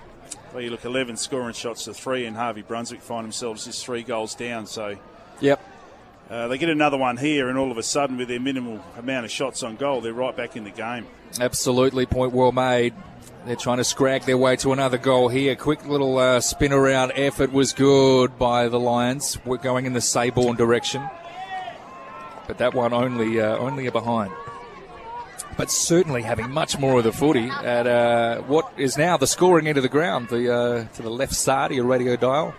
Well, 0.53 0.61
you 0.61 0.71
look 0.71 0.83
11 0.83 1.15
scoring 1.15 1.53
shots 1.53 1.85
to 1.85 1.93
three, 1.93 2.25
and 2.25 2.35
Harvey 2.35 2.63
Brunswick 2.63 3.01
find 3.01 3.23
themselves 3.23 3.63
just 3.63 3.85
three 3.85 4.03
goals 4.03 4.35
down. 4.35 4.67
So 4.67 4.97
Yep. 5.41 5.59
Uh, 6.29 6.47
they 6.47 6.57
get 6.57 6.69
another 6.69 6.97
one 6.97 7.17
here, 7.17 7.49
and 7.49 7.57
all 7.57 7.71
of 7.71 7.77
a 7.77 7.83
sudden, 7.83 8.15
with 8.15 8.29
their 8.29 8.39
minimal 8.39 8.81
amount 8.97 9.25
of 9.25 9.31
shots 9.31 9.63
on 9.63 9.75
goal, 9.75 9.99
they're 9.99 10.13
right 10.13 10.35
back 10.35 10.55
in 10.55 10.63
the 10.63 10.69
game. 10.69 11.05
Absolutely, 11.41 12.05
point 12.05 12.31
well 12.31 12.53
made. 12.53 12.93
They're 13.45 13.57
trying 13.57 13.77
to 13.77 13.83
scrag 13.83 14.23
their 14.23 14.37
way 14.37 14.55
to 14.57 14.71
another 14.71 14.97
goal 14.97 15.27
here. 15.27 15.55
Quick 15.55 15.85
little 15.85 16.17
uh, 16.19 16.39
spin 16.39 16.71
around 16.71 17.11
effort 17.15 17.51
was 17.51 17.73
good 17.73 18.37
by 18.39 18.69
the 18.69 18.79
Lions. 18.79 19.37
We're 19.43 19.57
going 19.57 19.85
in 19.85 19.91
the 19.91 19.99
Sayborn 19.99 20.55
direction, 20.55 21.03
but 22.47 22.59
that 22.59 22.73
one 22.73 22.93
only 22.93 23.41
uh, 23.41 23.57
only 23.57 23.87
a 23.87 23.91
behind. 23.91 24.31
But 25.57 25.69
certainly 25.69 26.21
having 26.21 26.49
much 26.49 26.79
more 26.79 26.99
of 26.99 27.03
the 27.03 27.11
footy 27.11 27.49
at 27.49 27.87
uh, 27.87 28.41
what 28.43 28.71
is 28.77 28.97
now 28.97 29.17
the 29.17 29.27
scoring 29.27 29.67
end 29.67 29.77
of 29.77 29.83
the 29.83 29.89
ground, 29.89 30.29
the 30.29 30.53
uh, 30.53 30.85
to 30.95 31.01
the 31.01 31.09
left 31.09 31.33
side 31.33 31.71
of 31.71 31.75
your 31.75 31.85
radio 31.85 32.15
dial 32.15 32.55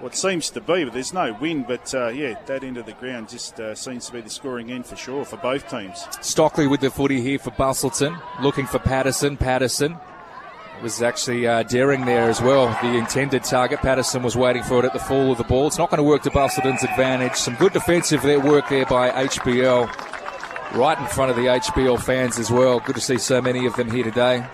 what 0.00 0.14
seems 0.14 0.50
to 0.50 0.60
be, 0.60 0.84
but 0.84 0.92
there's 0.92 1.12
no 1.12 1.32
wind. 1.34 1.66
But 1.66 1.94
uh, 1.94 2.08
yeah, 2.08 2.38
that 2.46 2.64
end 2.64 2.76
of 2.76 2.86
the 2.86 2.92
ground 2.92 3.28
just 3.28 3.58
uh, 3.60 3.74
seems 3.74 4.06
to 4.06 4.12
be 4.12 4.20
the 4.20 4.30
scoring 4.30 4.70
end 4.70 4.86
for 4.86 4.96
sure 4.96 5.24
for 5.24 5.36
both 5.36 5.68
teams. 5.70 6.06
Stockley 6.20 6.66
with 6.66 6.80
the 6.80 6.90
footy 6.90 7.20
here 7.20 7.38
for 7.38 7.50
Busselton, 7.52 8.20
looking 8.40 8.66
for 8.66 8.78
Patterson. 8.78 9.36
Patterson 9.36 9.96
was 10.82 11.00
actually 11.02 11.46
uh, 11.46 11.62
daring 11.62 12.04
there 12.04 12.28
as 12.28 12.42
well. 12.42 12.66
The 12.82 12.98
intended 12.98 13.44
target, 13.44 13.80
Patterson 13.80 14.22
was 14.22 14.36
waiting 14.36 14.62
for 14.62 14.80
it 14.80 14.84
at 14.84 14.92
the 14.92 14.98
fall 14.98 15.32
of 15.32 15.38
the 15.38 15.44
ball. 15.44 15.66
It's 15.66 15.78
not 15.78 15.90
going 15.90 15.98
to 15.98 16.04
work 16.04 16.22
to 16.22 16.30
Busselton's 16.30 16.82
advantage. 16.82 17.34
Some 17.34 17.54
good 17.54 17.72
defensive 17.72 18.24
work 18.24 18.68
there 18.68 18.86
by 18.86 19.10
HBL, 19.10 20.74
right 20.74 20.98
in 20.98 21.06
front 21.06 21.30
of 21.30 21.36
the 21.36 21.44
HBL 21.44 22.02
fans 22.02 22.38
as 22.38 22.50
well. 22.50 22.80
Good 22.80 22.96
to 22.96 23.00
see 23.00 23.18
so 23.18 23.40
many 23.40 23.64
of 23.66 23.74
them 23.76 23.90
here 23.90 24.04
today. 24.04 24.46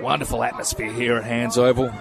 Wonderful 0.00 0.42
atmosphere 0.42 0.92
here 0.92 1.16
at 1.16 1.24
Hands 1.24 1.56
Oval 1.56 1.92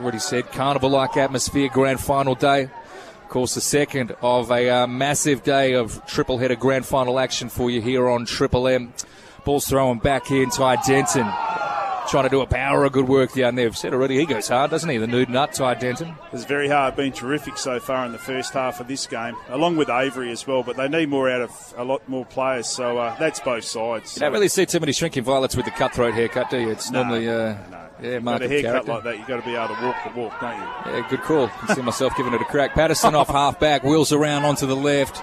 already 0.00 0.18
said, 0.18 0.50
carnival 0.52 0.90
like 0.90 1.16
atmosphere, 1.16 1.68
grand 1.68 2.00
final 2.00 2.34
day. 2.34 2.64
Of 2.64 3.28
course, 3.28 3.54
the 3.54 3.60
second 3.60 4.12
of 4.22 4.50
a 4.50 4.68
uh, 4.68 4.86
massive 4.86 5.42
day 5.44 5.74
of 5.74 6.04
triple 6.06 6.38
header 6.38 6.56
grand 6.56 6.86
final 6.86 7.18
action 7.18 7.48
for 7.48 7.70
you 7.70 7.80
here 7.80 8.08
on 8.08 8.26
Triple 8.26 8.66
M. 8.66 8.92
Ball's 9.44 9.66
thrown 9.66 9.98
back 9.98 10.30
in 10.30 10.50
Ty 10.50 10.76
Denton 10.86 11.30
trying 12.10 12.24
to 12.24 12.28
do 12.28 12.40
a 12.40 12.46
power 12.46 12.84
of 12.84 12.92
good 12.92 13.08
work 13.08 13.32
down 13.32 13.54
there. 13.54 13.66
I've 13.66 13.76
said 13.76 13.94
already, 13.94 14.18
he 14.18 14.26
goes 14.26 14.48
hard, 14.48 14.70
doesn't 14.70 14.88
he? 14.88 14.96
The 14.96 15.06
nude 15.06 15.28
nut, 15.28 15.52
Ty 15.52 15.74
Denton. 15.74 16.14
It's 16.32 16.44
very 16.44 16.68
hard, 16.68 16.96
been 16.96 17.12
terrific 17.12 17.56
so 17.56 17.78
far 17.78 18.04
in 18.04 18.12
the 18.12 18.18
first 18.18 18.52
half 18.52 18.80
of 18.80 18.88
this 18.88 19.06
game, 19.06 19.36
along 19.48 19.76
with 19.76 19.88
Avery 19.88 20.32
as 20.32 20.46
well. 20.46 20.64
But 20.64 20.76
they 20.76 20.88
need 20.88 21.08
more 21.08 21.30
out 21.30 21.42
of 21.42 21.74
a 21.76 21.84
lot 21.84 22.06
more 22.08 22.26
players, 22.26 22.66
so 22.66 22.98
uh, 22.98 23.16
that's 23.18 23.38
both 23.40 23.64
sides. 23.64 24.16
You 24.16 24.20
don't 24.20 24.32
really 24.32 24.48
see 24.48 24.66
too 24.66 24.80
many 24.80 24.92
shrinking 24.92 25.22
violets 25.22 25.56
with 25.56 25.66
the 25.66 25.70
cutthroat 25.70 26.14
haircut, 26.14 26.50
do 26.50 26.58
you? 26.58 26.70
It's 26.70 26.90
no, 26.90 27.02
normally. 27.02 27.28
Uh, 27.28 27.56
no. 27.70 27.89
Yeah, 28.02 28.18
mark 28.20 28.42
a 28.42 28.48
haircut 28.48 28.86
like 28.86 29.04
that, 29.04 29.18
you've 29.18 29.26
got 29.26 29.36
to 29.40 29.46
be 29.46 29.54
able 29.54 29.74
to 29.74 29.82
walk 29.84 29.96
the 30.04 30.20
walk, 30.20 30.40
don't 30.40 30.56
you? 30.56 30.92
Yeah, 30.92 31.06
good 31.08 31.22
call. 31.22 31.44
I 31.44 31.66
can 31.66 31.76
see 31.76 31.82
myself 31.82 32.16
giving 32.16 32.32
it 32.32 32.40
a 32.40 32.44
crack. 32.44 32.74
Patterson 32.74 33.14
off 33.14 33.28
half 33.28 33.60
back, 33.60 33.82
wheels 33.82 34.12
around 34.12 34.44
onto 34.44 34.66
the 34.66 34.76
left. 34.76 35.20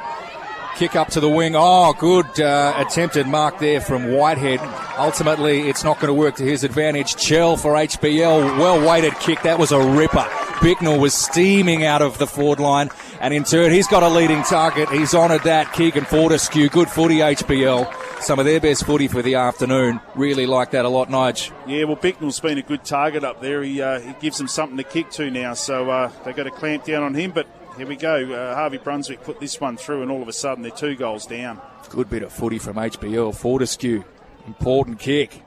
Kick 0.78 0.96
up 0.96 1.08
to 1.10 1.20
the 1.20 1.28
wing. 1.30 1.56
Oh, 1.56 1.92
good 1.98 2.40
uh, 2.40 2.72
attempted 2.78 3.26
mark 3.26 3.58
there 3.58 3.82
from 3.82 4.12
Whitehead. 4.12 4.60
Ultimately, 5.00 5.70
it's 5.70 5.84
not 5.84 6.00
going 6.00 6.14
to 6.14 6.14
work 6.14 6.36
to 6.36 6.44
his 6.44 6.64
advantage. 6.64 7.16
Chell 7.16 7.58
for 7.58 7.74
HBL. 7.74 8.60
Well 8.60 8.88
weighted 8.88 9.16
kick. 9.16 9.42
That 9.42 9.58
was 9.58 9.72
a 9.72 9.80
ripper. 9.80 10.28
Bicknell 10.62 11.00
was 11.00 11.16
steaming 11.16 11.84
out 11.84 12.04
of 12.04 12.20
the 12.20 12.28
forward 12.28 12.60
line. 12.60 12.92
And 13.20 13.34
in 13.34 13.44
turn, 13.44 13.72
he's 13.72 13.88
got 13.88 14.04
a 14.04 14.08
leading 14.08 14.44
target. 14.44 14.88
He's 14.90 15.16
honoured 15.16 15.44
that. 15.46 15.74
Keegan 15.74 16.06
Fortescue. 16.06 16.70
Good 16.70 16.90
footy, 16.90 17.18
HBL. 17.18 17.92
Some 18.20 18.40
of 18.40 18.46
their 18.46 18.60
best 18.60 18.86
footy 18.86 19.08
for 19.08 19.22
the 19.22 19.36
afternoon. 19.36 20.02
Really 20.16 20.46
like 20.48 20.72
that 20.72 20.86
a 20.86 20.90
lot, 20.90 21.10
Nige. 21.10 21.52
Yeah, 21.68 21.86
well, 21.86 21.96
Bicknell's 21.96 22.40
been 22.40 22.58
a 22.58 22.62
good 22.62 22.84
target 22.84 23.24
up 23.24 23.42
there. 23.42 23.64
He, 23.64 23.82
uh, 23.82 24.00
he 24.00 24.14
gives 24.20 24.38
them 24.38 24.48
something 24.48 24.78
to 24.78 24.84
kick 24.84 25.12
to 25.12 25.30
now. 25.32 25.54
So 25.54 25.90
uh, 25.90 26.12
they've 26.26 26.36
got 26.36 26.44
to 26.44 26.52
clamp 26.52 26.84
down 26.84 27.04
on 27.04 27.14
him. 27.14 27.32
But 27.32 27.48
here 27.78 27.88
we 27.88 27.96
go. 27.96 28.34
Uh, 28.34 28.56
Harvey 28.56 28.78
Brunswick 28.78 29.24
put 29.24 29.40
this 29.40 29.62
one 29.62 29.78
through, 29.78 30.02
and 30.02 30.12
all 30.12 30.22
of 30.22 30.28
a 30.28 30.34
sudden 30.34 30.64
they're 30.64 30.72
two 30.72 30.96
goals 30.96 31.26
down. 31.26 31.62
Good 31.90 32.10
bit 32.10 32.24
of 32.24 32.34
footy 32.34 32.60
from 32.60 32.76
HBL. 32.76 33.36
Fortescue, 33.36 34.04
important 34.46 35.00
kick. 35.00 35.44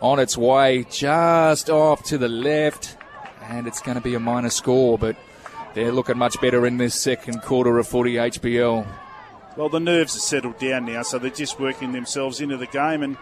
On 0.00 0.18
its 0.18 0.36
way, 0.36 0.84
just 0.90 1.70
off 1.70 2.02
to 2.04 2.18
the 2.18 2.28
left, 2.28 2.96
and 3.42 3.66
it's 3.66 3.80
going 3.80 3.96
to 3.96 4.00
be 4.00 4.14
a 4.14 4.20
minor 4.20 4.50
score, 4.50 4.98
but 4.98 5.16
they're 5.74 5.92
looking 5.92 6.18
much 6.18 6.40
better 6.40 6.66
in 6.66 6.76
this 6.76 6.94
second 6.94 7.40
quarter 7.42 7.78
of 7.78 7.88
footy, 7.88 8.14
HBL. 8.14 8.86
Well, 9.56 9.68
the 9.68 9.80
nerves 9.80 10.16
are 10.16 10.20
settled 10.20 10.58
down 10.58 10.86
now, 10.86 11.02
so 11.02 11.18
they're 11.18 11.30
just 11.30 11.60
working 11.60 11.92
themselves 11.92 12.40
into 12.40 12.56
the 12.56 12.66
game, 12.66 13.02
and 13.02 13.16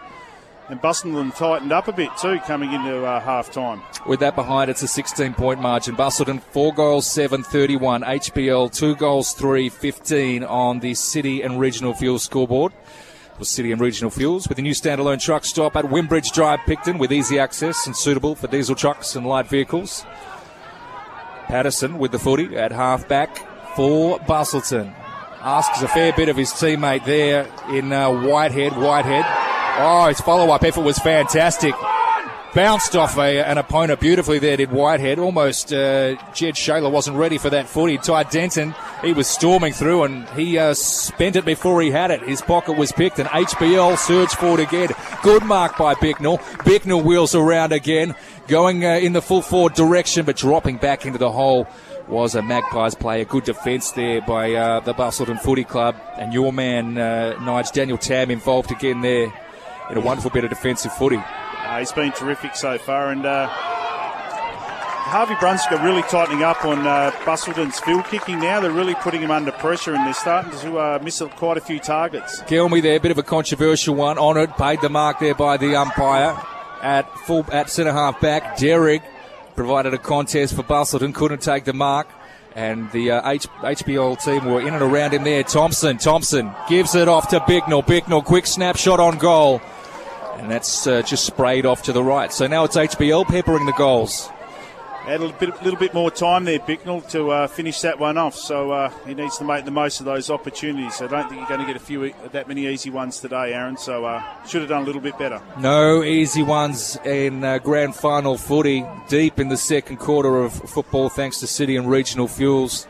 and 0.71 0.81
Busselton 0.81 1.35
tightened 1.35 1.73
up 1.73 1.89
a 1.89 1.91
bit 1.91 2.09
too 2.17 2.39
coming 2.39 2.71
into 2.71 3.03
uh, 3.03 3.19
half 3.19 3.51
time. 3.51 3.81
With 4.07 4.21
that 4.21 4.35
behind, 4.35 4.71
it's 4.71 4.81
a 4.81 4.87
16 4.87 5.33
point 5.33 5.59
margin. 5.59 5.97
Busselton, 5.97 6.41
4 6.41 6.73
goals, 6.73 7.11
7 7.11 7.43
31. 7.43 8.03
HBL, 8.03 8.73
2 8.73 8.95
goals, 8.95 9.33
3 9.33 9.67
15 9.67 10.43
on 10.45 10.79
the 10.79 10.93
City 10.93 11.41
and 11.41 11.59
Regional 11.59 11.93
Fuels 11.93 12.23
scoreboard. 12.23 12.71
Was 13.37 13.49
City 13.49 13.73
and 13.73 13.81
Regional 13.81 14.11
Fuels 14.11 14.47
with 14.47 14.59
a 14.59 14.61
new 14.61 14.73
standalone 14.73 15.19
truck 15.19 15.43
stop 15.43 15.75
at 15.75 15.85
Wimbridge 15.85 16.31
Drive, 16.31 16.59
Picton, 16.65 16.99
with 16.99 17.11
easy 17.11 17.37
access 17.37 17.85
and 17.85 17.97
suitable 17.97 18.35
for 18.35 18.47
diesel 18.47 18.75
trucks 18.75 19.15
and 19.15 19.25
light 19.25 19.47
vehicles. 19.47 20.05
Patterson 21.47 21.97
with 21.97 22.11
the 22.11 22.19
footy 22.19 22.55
at 22.55 22.71
half 22.71 23.07
back 23.09 23.35
for 23.75 24.19
Busselton. 24.19 25.00
Asks 25.43 25.81
a 25.81 25.87
fair 25.87 26.13
bit 26.13 26.29
of 26.29 26.37
his 26.37 26.51
teammate 26.51 27.05
there 27.05 27.47
in 27.69 27.91
uh, 27.91 28.09
Whitehead. 28.11 28.73
Whitehead 28.73 29.25
Oh, 29.83 30.07
his 30.09 30.19
follow 30.19 30.53
up 30.53 30.63
effort 30.63 30.81
was 30.81 30.99
fantastic. 30.99 31.73
Bounced 32.53 32.97
off 32.97 33.17
a, 33.17 33.39
an 33.39 33.57
opponent 33.57 34.01
beautifully 34.01 34.37
there, 34.37 34.57
did 34.57 34.69
Whitehead. 34.69 35.17
Almost, 35.17 35.71
uh, 35.71 36.15
Jed 36.33 36.55
Shayla 36.55 36.91
wasn't 36.91 37.15
ready 37.15 37.37
for 37.37 37.49
that 37.49 37.67
foot. 37.67 37.89
He 37.89 37.97
tied 37.97 38.29
Denton. 38.29 38.75
He 39.01 39.13
was 39.13 39.27
storming 39.27 39.71
through 39.71 40.03
and 40.03 40.27
he 40.31 40.57
uh, 40.59 40.73
spent 40.73 41.37
it 41.37 41.45
before 41.45 41.81
he 41.81 41.89
had 41.89 42.11
it. 42.11 42.21
His 42.21 42.41
pocket 42.41 42.73
was 42.73 42.91
picked 42.91 43.17
and 43.19 43.29
HBL 43.29 43.97
surged 43.97 44.33
forward 44.33 44.59
again. 44.59 44.89
Good 45.23 45.43
mark 45.45 45.77
by 45.77 45.95
Bicknell. 45.95 46.41
Bicknell 46.65 47.01
wheels 47.01 47.33
around 47.33 47.71
again, 47.71 48.13
going 48.47 48.85
uh, 48.85 48.89
in 48.89 49.13
the 49.13 49.21
full 49.21 49.41
forward 49.41 49.73
direction 49.73 50.25
but 50.25 50.35
dropping 50.35 50.77
back 50.77 51.05
into 51.05 51.17
the 51.17 51.31
hole 51.31 51.65
was 52.11 52.35
a 52.35 52.41
Magpies 52.41 52.93
player. 52.93 53.21
A 53.21 53.25
good 53.25 53.45
defence 53.45 53.91
there 53.91 54.21
by 54.21 54.53
uh, 54.53 54.81
the 54.81 54.93
Busselton 54.93 55.41
Footy 55.41 55.63
Club. 55.63 55.95
And 56.17 56.33
your 56.33 56.51
man, 56.51 56.97
uh, 56.97 57.35
Nige 57.39 57.71
Daniel 57.71 57.97
Tam, 57.97 58.29
involved 58.29 58.69
again 58.71 59.01
there 59.01 59.33
in 59.89 59.97
a 59.97 60.01
wonderful 60.01 60.29
bit 60.29 60.43
of 60.43 60.49
defensive 60.49 60.93
footy. 60.93 61.17
Uh, 61.17 61.79
he's 61.79 61.91
been 61.91 62.11
terrific 62.11 62.55
so 62.55 62.77
far, 62.77 63.11
and 63.11 63.25
uh, 63.25 63.47
Harvey 63.49 65.35
Brunswick 65.39 65.79
are 65.79 65.85
really 65.85 66.01
tightening 66.03 66.43
up 66.43 66.65
on 66.65 66.85
uh, 66.85 67.11
Busselton's 67.23 67.79
field 67.79 68.05
kicking 68.05 68.39
now. 68.39 68.59
They're 68.59 68.71
really 68.71 68.95
putting 68.95 69.21
him 69.21 69.31
under 69.31 69.51
pressure, 69.53 69.93
and 69.93 70.05
they're 70.05 70.13
starting 70.13 70.51
to 70.59 70.77
uh, 70.77 70.99
miss 71.01 71.21
quite 71.37 71.57
a 71.57 71.61
few 71.61 71.79
targets. 71.79 72.41
Gelmy 72.43 72.81
there, 72.81 72.97
a 72.97 72.99
bit 72.99 73.11
of 73.11 73.17
a 73.17 73.23
controversial 73.23 73.95
one. 73.95 74.17
Honoured, 74.17 74.55
paid 74.57 74.81
the 74.81 74.89
mark 74.89 75.19
there 75.19 75.35
by 75.35 75.57
the 75.57 75.75
umpire 75.75 76.37
at 76.81 77.13
full 77.19 77.45
at 77.51 77.69
centre 77.69 77.93
half 77.93 78.19
back. 78.19 78.57
Derrick 78.57 79.03
provided 79.55 79.93
a 79.93 79.97
contest 79.97 80.55
for 80.55 80.63
Busselton, 80.63 81.13
couldn't 81.13 81.41
take 81.41 81.65
the 81.65 81.73
mark. 81.73 82.07
And 82.53 82.91
the 82.91 83.11
uh, 83.11 83.31
H- 83.31 83.47
HBL 83.47 84.21
team 84.21 84.45
were 84.45 84.59
in 84.59 84.73
and 84.73 84.81
around 84.81 85.13
him 85.13 85.23
there. 85.23 85.41
Thompson, 85.43 85.97
Thompson 85.97 86.51
gives 86.67 86.95
it 86.95 87.07
off 87.07 87.29
to 87.29 87.41
Bicknell. 87.47 87.81
Bicknell, 87.81 88.21
quick 88.21 88.45
snapshot 88.45 88.99
on 88.99 89.17
goal. 89.17 89.61
And 90.37 90.51
that's 90.51 90.85
uh, 90.85 91.01
just 91.01 91.25
sprayed 91.25 91.65
off 91.65 91.83
to 91.83 91.93
the 91.93 92.03
right. 92.03 92.33
So 92.33 92.47
now 92.47 92.65
it's 92.65 92.75
HBL 92.75 93.25
peppering 93.27 93.65
the 93.65 93.73
goals. 93.73 94.29
Had 95.05 95.19
a 95.19 95.25
little 95.25 95.37
bit, 95.39 95.63
little 95.63 95.79
bit 95.79 95.93
more 95.93 96.11
time 96.11 96.45
there, 96.45 96.59
Bicknell, 96.59 97.01
to 97.09 97.31
uh, 97.31 97.47
finish 97.47 97.81
that 97.81 97.99
one 97.99 98.17
off. 98.17 98.35
So 98.35 98.71
uh, 98.71 98.89
he 99.05 99.13
needs 99.15 99.37
to 99.39 99.43
make 99.43 99.65
the 99.65 99.71
most 99.71 99.99
of 99.99 100.05
those 100.05 100.29
opportunities. 100.29 101.01
I 101.01 101.07
don't 101.07 101.27
think 101.27 101.39
you're 101.41 101.49
going 101.49 101.59
to 101.59 101.65
get 101.65 101.75
a 101.75 101.83
few 101.83 102.13
that 102.31 102.47
many 102.47 102.67
easy 102.67 102.91
ones 102.91 103.19
today, 103.19 103.53
Aaron. 103.53 103.77
So 103.77 104.05
uh, 104.05 104.23
should 104.45 104.61
have 104.61 104.69
done 104.69 104.83
a 104.83 104.85
little 104.85 105.01
bit 105.01 105.17
better. 105.17 105.41
No 105.57 106.03
easy 106.03 106.43
ones 106.43 106.97
in 107.03 107.43
uh, 107.43 107.57
grand 107.57 107.95
final 107.95 108.37
footy. 108.37 108.85
Deep 109.09 109.39
in 109.39 109.49
the 109.49 109.57
second 109.57 109.97
quarter 109.97 110.43
of 110.43 110.53
football, 110.53 111.09
thanks 111.09 111.39
to 111.39 111.47
City 111.47 111.75
and 111.75 111.89
Regional 111.89 112.27
Fuels. 112.27 112.87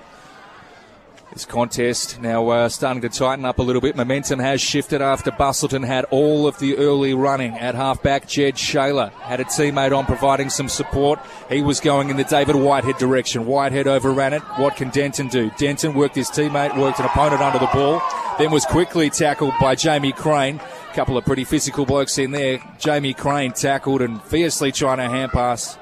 This 1.34 1.46
contest 1.46 2.20
now 2.20 2.50
uh, 2.50 2.68
starting 2.68 3.02
to 3.04 3.10
tighten 3.10 3.46
up 3.46 3.60
a 3.60 3.62
little 3.62 3.82
bit. 3.82 3.96
Momentum 3.96 4.40
has 4.40 4.60
shifted 4.60 5.02
after 5.02 5.32
Busselton 5.32 5.86
had 5.86 6.04
all 6.12 6.46
of 6.46 6.60
the 6.60 6.76
early 6.76 7.14
running 7.14 7.58
at 7.58 7.74
halfback. 7.74 8.28
Jed 8.28 8.58
Shaler 8.58 9.12
had 9.22 9.40
a 9.40 9.46
teammate 9.46 9.98
on 9.98 10.06
providing 10.06 10.50
some 10.50 10.68
support. 10.68 11.20
He 11.48 11.62
was 11.62 11.80
going 11.80 12.10
in 12.10 12.18
the 12.18 12.26
David 12.26 12.58
Whitehead 12.58 12.98
direction. 12.98 13.46
Whitehead 13.46 13.88
overran 13.88 14.34
it. 14.34 14.42
What 14.58 14.76
can 14.76 14.90
Denton 14.90 15.30
do? 15.30 15.50
Denton 15.58 15.94
worked 15.94 16.16
his 16.16 16.30
teammate, 16.30 16.78
worked 16.78 17.00
an 17.00 17.06
opponent 17.06 17.42
under 17.42 17.60
the 17.60 17.68
ball, 17.68 18.02
then 18.38 18.52
was 18.52 18.66
quickly 18.66 19.10
tackled 19.10 19.54
by 19.62 19.76
Jamie 19.76 20.12
Crane. 20.12 20.60
A 20.60 20.94
couple 20.94 21.18
of 21.18 21.24
pretty 21.24 21.46
physical 21.46 21.86
blokes 21.86 22.18
in 22.18 22.32
there. 22.32 22.60
Jamie 22.78 23.14
Crane 23.14 23.54
tackled 23.54 24.02
and 24.02 24.22
fiercely 24.24 24.74
trying 24.74 24.98
to 24.98 25.08
hand 25.08 25.32
pass. 25.32 25.78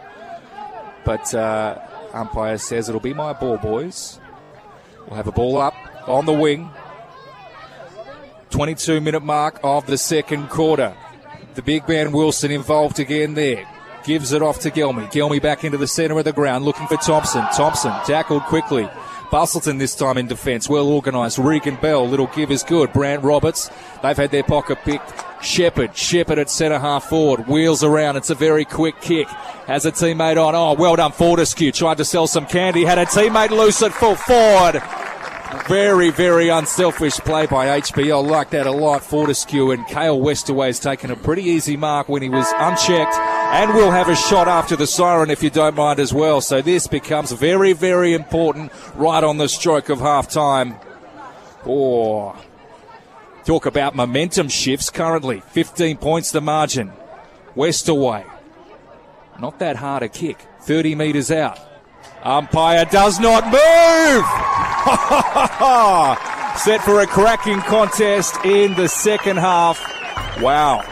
But 1.04 1.34
uh, 1.34 1.80
umpire 2.14 2.60
says 2.60 2.88
it'll 2.88 3.02
be 3.02 3.16
my 3.16 3.34
ball, 3.34 3.58
boys. 3.58 4.19
We'll 5.10 5.18
have 5.18 5.28
a 5.28 5.32
ball 5.32 5.58
up 5.58 5.74
on 6.08 6.26
the 6.26 6.34
wing. 6.34 6.70
22 8.52 9.02
minute 9.02 9.24
mark 9.24 9.60
of 9.64 9.88
the 9.88 9.98
second 9.98 10.50
quarter. 10.50 10.96
The 11.56 11.64
big 11.64 11.88
man 11.88 12.12
Wilson 12.12 12.52
involved 12.52 13.00
again 13.00 13.34
there. 13.34 13.68
Gives 14.04 14.34
it 14.34 14.44
off 14.44 14.60
to 14.62 14.72
Gelmy. 14.72 15.12
Gelmy 15.12 15.42
back 15.42 15.64
into 15.64 15.78
the 15.78 15.88
centre 15.88 16.18
of 16.18 16.26
the 16.26 16.32
ground 16.32 16.64
looking 16.64 16.88
for 16.88 16.98
Thompson. 16.98 17.44
Thompson 17.56 17.92
tackled 18.06 18.44
quickly. 18.44 18.88
Busselton 19.32 19.78
this 19.78 19.96
time 19.96 20.18
in 20.18 20.28
defence, 20.28 20.70
well 20.70 20.90
organised. 20.90 21.38
Regan 21.38 21.76
Bell, 21.76 22.08
little 22.08 22.28
give 22.28 22.52
is 22.52 22.64
good. 22.64 22.92
Brant 22.94 23.24
Roberts, 23.24 23.70
they've 24.02 24.18
had 24.18 24.32
their 24.32 24.44
pocket 24.44 24.80
picked. 24.84 25.12
Shepherd, 25.42 25.96
Shepherd 25.96 26.38
at 26.40 26.50
centre 26.50 26.80
half 26.80 27.06
forward, 27.06 27.48
wheels 27.48 27.84
around. 27.84 28.18
It's 28.18 28.30
a 28.30 28.36
very 28.36 28.66
quick 28.66 29.00
kick. 29.02 29.28
Has 29.68 29.86
a 29.86 29.92
teammate 29.92 30.44
on. 30.44 30.56
Oh, 30.56 30.74
well 30.74 30.96
done, 30.96 31.12
Fortescue. 31.12 31.72
Tried 31.72 31.98
to 31.98 32.06
sell 32.06 32.28
some 32.28 32.46
candy. 32.46 32.84
Had 32.84 32.98
a 32.98 33.06
teammate 33.06 33.52
loose 33.52 33.82
at 33.82 33.94
full 33.94 34.16
forward. 34.16 34.82
Very, 35.68 36.10
very 36.10 36.50
unselfish 36.50 37.18
play 37.20 37.46
by 37.46 37.80
HBL. 37.80 38.28
Like 38.28 38.50
that 38.52 38.68
a 38.68 38.72
lot. 38.72 39.04
Fortescue 39.04 39.72
and 39.72 39.86
Kale 39.88 40.20
Westerway's 40.20 40.80
taken 40.80 41.12
a 41.12 41.16
pretty 41.16 41.44
easy 41.44 41.78
mark 41.78 42.10
when 42.10 42.22
he 42.22 42.30
was 42.30 42.48
unchecked. 42.56 43.16
And 43.16 43.74
we'll 43.74 43.92
have 43.92 44.10
a 44.10 44.16
shot 44.16 44.48
after 44.48 44.76
the 44.76 44.88
siren 44.88 45.32
if 45.32 45.42
you 45.42 45.50
don't 45.50 45.76
mind 45.76 46.00
as 46.00 46.14
well. 46.14 46.42
So 46.42 46.62
this 46.62 46.88
becomes 46.88 47.32
very, 47.32 47.74
very 47.74 48.14
important 48.14 48.72
right 48.96 49.24
on 49.24 49.38
the 49.38 49.48
stroke 49.50 49.90
of 49.90 50.00
half 50.00 50.30
time. 50.30 50.76
Oh. 51.66 52.36
Talk 53.50 53.66
about 53.66 53.96
momentum 53.96 54.48
shifts 54.48 54.92
currently. 54.92 55.40
15 55.40 55.98
points 55.98 56.30
the 56.30 56.40
margin. 56.40 56.94
Westerway. 57.56 58.24
Not 59.40 59.58
that 59.58 59.76
hard 59.76 60.04
a 60.04 60.08
kick. 60.08 60.38
30 60.62 60.94
metres 60.94 61.32
out. 61.32 61.58
Umpire 62.22 62.86
does 62.86 63.20
not 63.20 63.46
move! 63.46 64.24
Set 66.64 66.80
for 66.82 67.02
a 67.02 67.08
cracking 67.08 67.60
contest 67.62 68.36
in 68.46 68.76
the 68.76 68.88
second 68.88 69.38
half. 69.38 69.80
Wow. 70.40 70.84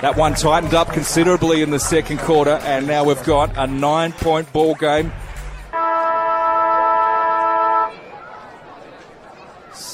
That 0.00 0.14
one 0.16 0.34
tightened 0.34 0.74
up 0.74 0.92
considerably 0.92 1.62
in 1.62 1.70
the 1.70 1.80
second 1.80 2.18
quarter, 2.18 2.60
and 2.62 2.86
now 2.86 3.02
we've 3.02 3.24
got 3.24 3.58
a 3.58 3.66
nine 3.66 4.12
point 4.12 4.52
ball 4.52 4.76
game. 4.76 5.12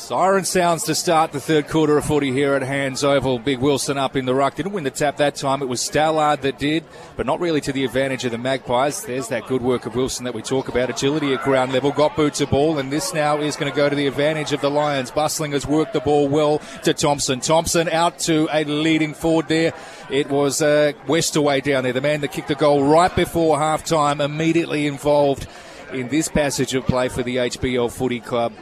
Siren 0.05 0.45
sounds 0.45 0.83
to 0.83 0.95
start 0.95 1.33
the 1.33 1.41
third 1.41 1.67
quarter 1.67 1.97
of 1.97 2.05
footy 2.05 2.31
here 2.31 2.53
at 2.53 2.61
Hands 2.61 3.03
Oval. 3.03 3.39
Big 3.39 3.59
Wilson 3.59 3.97
up 3.97 4.17
in 4.17 4.27
the 4.27 4.35
ruck. 4.35 4.55
Didn't 4.55 4.73
win 4.73 4.85
the 4.85 4.91
tap 4.91 5.17
that 5.17 5.35
time. 5.35 5.63
It 5.63 5.69
was 5.69 5.81
Stallard 5.81 6.43
that 6.43 6.59
did, 6.59 6.85
but 7.17 7.25
not 7.25 7.41
really 7.41 7.63
to 7.63 7.73
the 7.73 7.87
advantage 7.87 8.27
of 8.27 8.31
the 8.31 8.37
Magpies. 8.37 9.03
There's 9.03 9.29
that 9.29 9.47
good 9.47 9.63
work 9.63 9.87
of 9.87 9.95
Wilson 9.97 10.27
that 10.27 10.35
we 10.35 10.43
talk 10.43 10.69
about. 10.69 10.91
Agility 10.91 11.33
at 11.33 11.43
ground 11.43 11.73
level. 11.73 11.91
Got 11.91 12.17
boots 12.17 12.43
a 12.43 12.47
ball, 12.47 12.79
and 12.79 12.93
this 12.93 13.15
now 13.15 13.41
is 13.41 13.57
going 13.57 13.73
to 13.73 13.75
go 13.75 13.89
to 13.89 13.97
the 13.97 14.07
advantage 14.07 14.53
of 14.53 14.61
the 14.61 14.71
Lions. 14.71 15.11
Bustling 15.11 15.53
has 15.53 15.67
worked 15.67 15.95
the 15.95 16.01
ball 16.01 16.29
well 16.29 16.59
to 16.83 16.93
Thompson. 16.93 17.41
Thompson 17.41 17.89
out 17.89 18.19
to 18.21 18.47
a 18.53 18.65
leading 18.65 19.15
forward 19.15 19.49
there. 19.49 19.73
It 20.11 20.29
was 20.29 20.61
uh, 20.61 20.93
Westerway 21.07 21.63
down 21.63 21.83
there, 21.83 21.95
the 21.95 22.03
man 22.03 22.21
that 22.21 22.33
kicked 22.33 22.49
the 22.49 22.57
goal 22.57 22.85
right 22.85 23.17
before 23.17 23.59
half 23.59 23.85
time, 23.85 24.21
immediately 24.21 24.87
involved 24.87 25.47
in 25.95 26.09
this 26.09 26.29
passage 26.29 26.75
of 26.75 26.85
play 26.85 27.09
for 27.09 27.23
the 27.23 27.37
HBL 27.37 27.91
Footy 27.91 28.21
Club. 28.21 28.53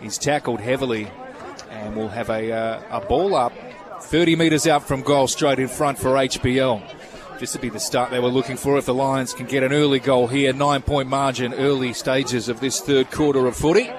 He's 0.00 0.18
tackled 0.18 0.60
heavily 0.60 1.10
and 1.70 1.96
will 1.96 2.08
have 2.08 2.30
a, 2.30 2.52
uh, 2.52 2.98
a 2.98 3.00
ball 3.00 3.34
up 3.34 3.52
30 4.00 4.36
metres 4.36 4.66
out 4.66 4.86
from 4.86 5.02
goal 5.02 5.26
straight 5.26 5.58
in 5.58 5.68
front 5.68 5.98
for 5.98 6.10
HBL. 6.10 6.82
Just 7.38 7.52
to 7.52 7.58
be 7.58 7.68
the 7.68 7.80
start 7.80 8.10
they 8.10 8.18
were 8.18 8.28
looking 8.28 8.56
for 8.56 8.78
if 8.78 8.86
the 8.86 8.94
Lions 8.94 9.32
can 9.32 9.46
get 9.46 9.62
an 9.62 9.72
early 9.72 10.00
goal 10.00 10.26
here. 10.26 10.52
Nine 10.52 10.82
point 10.82 11.08
margin, 11.08 11.54
early 11.54 11.92
stages 11.92 12.48
of 12.48 12.60
this 12.60 12.80
third 12.80 13.10
quarter 13.10 13.46
of 13.46 13.56
footy. 13.56 13.90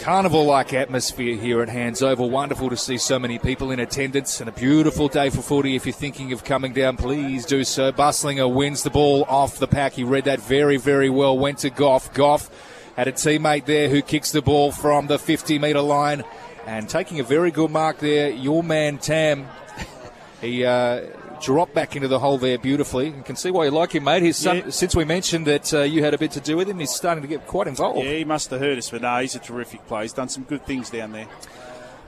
Carnival 0.00 0.44
like 0.44 0.74
atmosphere 0.74 1.36
here 1.36 1.62
at 1.62 1.68
Hands 1.68 2.02
Oval. 2.02 2.28
Wonderful 2.28 2.70
to 2.70 2.76
see 2.76 2.98
so 2.98 3.20
many 3.20 3.38
people 3.38 3.70
in 3.70 3.78
attendance 3.78 4.40
and 4.40 4.48
a 4.48 4.52
beautiful 4.52 5.06
day 5.06 5.30
for 5.30 5.42
footy. 5.42 5.76
If 5.76 5.86
you're 5.86 5.92
thinking 5.92 6.32
of 6.32 6.42
coming 6.42 6.72
down, 6.72 6.96
please 6.96 7.46
do 7.46 7.62
so. 7.62 7.92
Buslinger 7.92 8.52
wins 8.52 8.82
the 8.82 8.90
ball 8.90 9.24
off 9.28 9.60
the 9.60 9.68
pack. 9.68 9.92
He 9.92 10.02
read 10.02 10.24
that 10.24 10.40
very, 10.40 10.76
very 10.76 11.08
well. 11.08 11.38
Went 11.38 11.58
to 11.58 11.70
Goff. 11.70 12.12
Goff 12.14 12.50
had 12.96 13.08
a 13.08 13.12
teammate 13.12 13.64
there 13.66 13.88
who 13.88 14.02
kicks 14.02 14.32
the 14.32 14.42
ball 14.42 14.72
from 14.72 15.06
the 15.06 15.18
50 15.18 15.58
metre 15.58 15.80
line 15.80 16.22
and 16.66 16.88
taking 16.88 17.20
a 17.20 17.22
very 17.24 17.50
good 17.50 17.70
mark 17.70 17.98
there. 17.98 18.30
Your 18.30 18.62
man 18.62 18.98
Tam, 18.98 19.48
he 20.40 20.64
uh, 20.64 21.06
dropped 21.40 21.74
back 21.74 21.96
into 21.96 22.08
the 22.08 22.18
hole 22.18 22.38
there 22.38 22.58
beautifully. 22.58 23.06
You 23.08 23.22
can 23.24 23.36
see 23.36 23.50
why 23.50 23.64
you 23.64 23.70
like 23.70 23.92
him, 23.94 24.04
mate. 24.04 24.22
His 24.22 24.36
son, 24.36 24.56
Yeah. 24.58 24.70
since 24.70 24.94
we 24.94 25.04
mentioned 25.04 25.46
that 25.46 25.72
uh, 25.74 25.80
you 25.82 26.04
had 26.04 26.14
a 26.14 26.18
bit 26.18 26.32
to 26.32 26.40
do 26.40 26.56
with 26.56 26.68
him, 26.68 26.78
he's 26.78 26.90
starting 26.90 27.22
to 27.22 27.28
get 27.28 27.46
quite 27.46 27.66
involved. 27.66 27.98
Yeah, 28.06 28.12
he 28.14 28.24
must 28.24 28.50
have 28.50 28.60
heard 28.60 28.78
us, 28.78 28.90
but 28.90 29.02
no, 29.02 29.18
he's 29.18 29.34
a 29.34 29.38
terrific 29.40 29.86
player. 29.86 30.02
He's 30.02 30.12
done 30.12 30.28
some 30.28 30.44
good 30.44 30.64
things 30.66 30.90
down 30.90 31.12
there. 31.12 31.26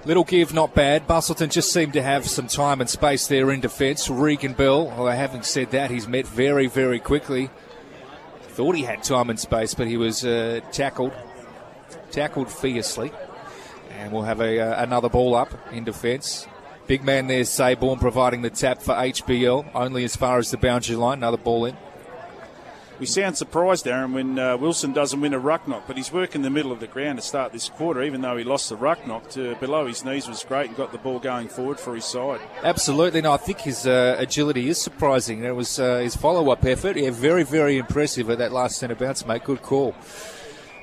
Little 0.07 0.25
give, 0.25 0.53
not 0.53 0.75
bad. 0.75 1.09
Busselton 1.09 1.51
just 1.51 1.73
seemed 1.73 1.95
to 1.95 2.03
have 2.03 2.29
some 2.29 2.47
time 2.47 2.83
and 2.83 2.91
space 2.91 3.27
there 3.27 3.51
in 3.51 3.61
defence. 3.61 4.11
Regan 4.11 4.53
Bell, 4.53 4.93
although 4.95 5.11
having 5.13 5.43
said 5.43 5.71
that, 5.71 5.91
he's 5.91 6.07
met 6.07 6.27
very, 6.27 6.67
very 6.67 7.01
quickly. 7.01 7.49
Thought 8.55 8.77
he 8.77 8.83
had 8.83 9.03
time 9.03 9.31
and 9.31 9.41
space, 9.41 9.75
but 9.75 9.89
he 9.89 9.97
was 9.97 10.25
uh, 10.25 10.61
tackled, 10.71 11.13
tackled 12.13 12.49
fiercely. 12.49 13.11
And 13.91 14.13
we'll 14.13 14.23
have 14.23 14.41
a, 14.41 14.61
uh, 14.61 14.81
another 14.81 15.09
ball 15.09 15.35
up 15.35 15.53
in 15.73 15.83
defence. 15.83 16.47
Big 16.87 17.03
man 17.03 17.27
there, 17.27 17.43
Sayborn, 17.43 17.99
providing 17.99 18.43
the 18.43 18.51
tap 18.51 18.81
for 18.81 18.95
HBL, 18.95 19.73
only 19.75 20.05
as 20.05 20.15
far 20.15 20.39
as 20.39 20.53
the 20.53 20.57
boundary 20.57 20.95
line. 20.95 21.19
Another 21.19 21.37
ball 21.37 21.65
in. 21.65 21.77
We 23.01 23.07
sound 23.07 23.37
surprised, 23.37 23.89
Aaron, 23.89 24.13
when 24.13 24.39
uh, 24.39 24.57
Wilson 24.57 24.93
doesn't 24.93 25.21
win 25.21 25.35
a 25.35 25.39
ruck 25.39 25.67
knock, 25.67 25.85
but 25.89 25.97
he's 25.97 26.13
working 26.13 26.43
the 26.43 26.51
middle 26.51 26.71
of 26.71 26.79
the 26.79 26.87
ground 26.87 27.19
to 27.19 27.23
start 27.23 27.53
this 27.53 27.69
quarter, 27.69 28.03
even 28.05 28.21
though 28.21 28.37
he 28.37 28.45
lost 28.45 28.69
the 28.69 28.77
ruck 28.77 29.05
knock. 29.05 29.29
To 29.31 29.57
below 29.57 29.87
his 29.87 30.05
knees 30.05 30.29
was 30.29 30.45
great 30.45 30.69
and 30.69 30.77
got 30.77 30.93
the 30.93 30.99
ball 30.99 31.19
going 31.19 31.49
forward 31.49 31.81
for 31.81 31.97
his 31.97 32.05
side. 32.05 32.41
Absolutely. 32.63 33.21
No, 33.21 33.33
I 33.33 33.37
think 33.37 33.61
his 33.61 33.85
uh, 33.85 34.15
agility 34.19 34.69
is 34.69 34.81
surprising. 34.81 35.43
It 35.43 35.57
was 35.57 35.81
uh, 35.81 35.99
his 35.99 36.15
follow-up 36.15 36.65
effort. 36.65 36.97
Yeah, 36.97 37.11
very, 37.11 37.43
very 37.43 37.79
impressive 37.79 38.31
at 38.31 38.39
that 38.39 38.53
last 38.53 38.79
centre 38.79 38.95
bounce, 38.95 39.27
mate. 39.27 39.43
Good 39.43 39.63
call. 39.63 39.97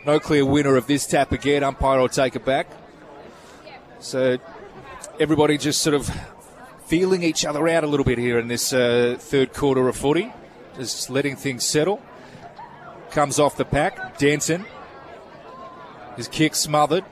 No 0.05 0.19
clear 0.19 0.45
winner 0.45 0.75
of 0.75 0.87
this 0.87 1.07
tap 1.07 1.31
again. 1.31 1.63
Umpire 1.63 2.01
will 2.01 2.09
take 2.09 2.35
it 2.35 2.43
back. 2.43 2.67
So 3.99 4.37
everybody 5.17 5.57
just 5.57 5.81
sort 5.81 5.93
of 5.93 6.09
feeling 6.87 7.23
each 7.23 7.45
other 7.45 7.65
out 7.69 7.85
a 7.85 7.87
little 7.87 8.03
bit 8.03 8.17
here 8.17 8.37
in 8.37 8.49
this 8.49 8.73
uh, 8.73 9.15
third 9.17 9.53
quarter 9.53 9.87
of 9.87 9.95
footy. 9.95 10.33
Just 10.75 11.09
letting 11.09 11.35
things 11.35 11.65
settle. 11.65 12.01
Comes 13.11 13.39
off 13.39 13.57
the 13.57 13.65
pack. 13.65 14.17
Denton. 14.17 14.65
His 16.15 16.27
kick 16.27 16.55
smothered. 16.55 17.05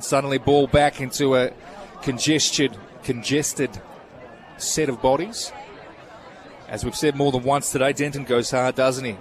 Suddenly 0.00 0.38
ball 0.38 0.66
back 0.66 1.00
into 1.00 1.34
a 1.36 1.52
congested, 2.02 2.76
congested 3.02 3.80
set 4.56 4.88
of 4.88 5.02
bodies. 5.02 5.52
As 6.68 6.84
we've 6.84 6.94
said 6.94 7.16
more 7.16 7.32
than 7.32 7.42
once 7.42 7.72
today, 7.72 7.92
Denton 7.92 8.24
goes 8.24 8.50
hard, 8.50 8.74
doesn't 8.74 9.04
he? 9.04 9.16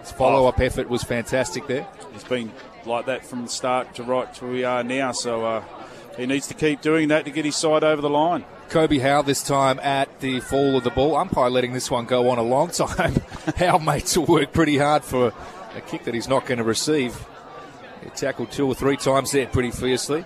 His 0.00 0.12
follow 0.12 0.46
up 0.48 0.60
effort 0.60 0.88
was 0.88 1.02
fantastic 1.02 1.66
there. 1.66 1.86
He's 2.12 2.24
been 2.24 2.52
like 2.84 3.06
that 3.06 3.26
from 3.26 3.42
the 3.42 3.48
start 3.48 3.94
to 3.96 4.02
right 4.02 4.32
to 4.34 4.44
where 4.44 4.52
we 4.52 4.64
are 4.64 4.82
now, 4.82 5.12
so 5.12 5.44
uh, 5.44 5.64
he 6.16 6.26
needs 6.26 6.46
to 6.46 6.54
keep 6.54 6.80
doing 6.80 7.08
that 7.08 7.24
to 7.24 7.30
get 7.30 7.44
his 7.44 7.56
side 7.56 7.84
over 7.84 8.00
the 8.00 8.10
line. 8.10 8.44
Kobe 8.68 8.98
Howe 8.98 9.22
this 9.22 9.42
time 9.42 9.78
at 9.80 10.20
the 10.20 10.40
fall 10.40 10.76
of 10.76 10.84
the 10.84 10.90
ball. 10.90 11.16
Umpire 11.16 11.50
letting 11.50 11.72
this 11.72 11.90
one 11.90 12.04
go 12.04 12.30
on 12.30 12.38
a 12.38 12.42
long 12.42 12.70
time. 12.70 13.14
Howe 13.56 13.78
made 13.78 14.06
to 14.06 14.20
work 14.20 14.52
pretty 14.52 14.78
hard 14.78 15.04
for 15.04 15.32
a 15.74 15.80
kick 15.80 16.04
that 16.04 16.14
he's 16.14 16.28
not 16.28 16.46
going 16.46 16.58
to 16.58 16.64
receive. 16.64 17.16
He 18.02 18.10
tackled 18.10 18.50
two 18.50 18.66
or 18.66 18.74
three 18.74 18.96
times 18.96 19.32
there 19.32 19.46
pretty 19.46 19.70
fiercely. 19.70 20.24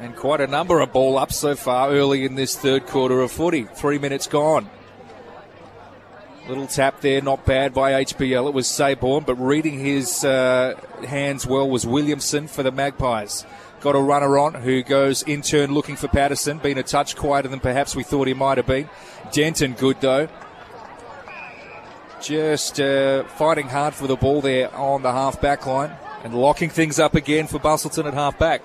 And 0.00 0.16
quite 0.16 0.40
a 0.40 0.46
number 0.46 0.80
of 0.80 0.92
ball 0.92 1.18
ups 1.18 1.36
so 1.36 1.54
far 1.54 1.90
early 1.90 2.24
in 2.24 2.34
this 2.34 2.56
third 2.56 2.86
quarter 2.86 3.20
of 3.20 3.30
footy. 3.30 3.64
Three 3.64 3.98
minutes 3.98 4.26
gone. 4.26 4.68
Little 6.48 6.66
tap 6.66 7.00
there, 7.00 7.20
not 7.22 7.46
bad 7.46 7.72
by 7.72 8.04
HBL. 8.04 8.48
It 8.48 8.54
was 8.54 8.66
Saborn, 8.66 9.24
but 9.24 9.36
reading 9.36 9.78
his 9.78 10.24
uh, 10.24 10.74
hands 11.06 11.46
well 11.46 11.70
was 11.70 11.86
Williamson 11.86 12.48
for 12.48 12.64
the 12.64 12.72
Magpies. 12.72 13.46
Got 13.82 13.96
a 13.96 14.00
runner 14.00 14.38
on 14.38 14.54
who 14.54 14.84
goes 14.84 15.22
in 15.22 15.42
turn 15.42 15.74
looking 15.74 15.96
for 15.96 16.06
Patterson. 16.06 16.58
Been 16.58 16.78
a 16.78 16.84
touch 16.84 17.16
quieter 17.16 17.48
than 17.48 17.58
perhaps 17.58 17.96
we 17.96 18.04
thought 18.04 18.28
he 18.28 18.34
might 18.34 18.58
have 18.58 18.66
been. 18.66 18.88
Denton 19.32 19.72
good 19.72 20.00
though. 20.00 20.28
Just 22.20 22.80
uh, 22.80 23.24
fighting 23.24 23.68
hard 23.68 23.94
for 23.94 24.06
the 24.06 24.14
ball 24.14 24.40
there 24.40 24.72
on 24.76 25.02
the 25.02 25.10
half 25.10 25.40
back 25.40 25.66
line 25.66 25.90
and 26.22 26.32
locking 26.32 26.70
things 26.70 27.00
up 27.00 27.16
again 27.16 27.48
for 27.48 27.58
Busselton 27.58 28.06
at 28.06 28.14
half 28.14 28.38
back. 28.38 28.62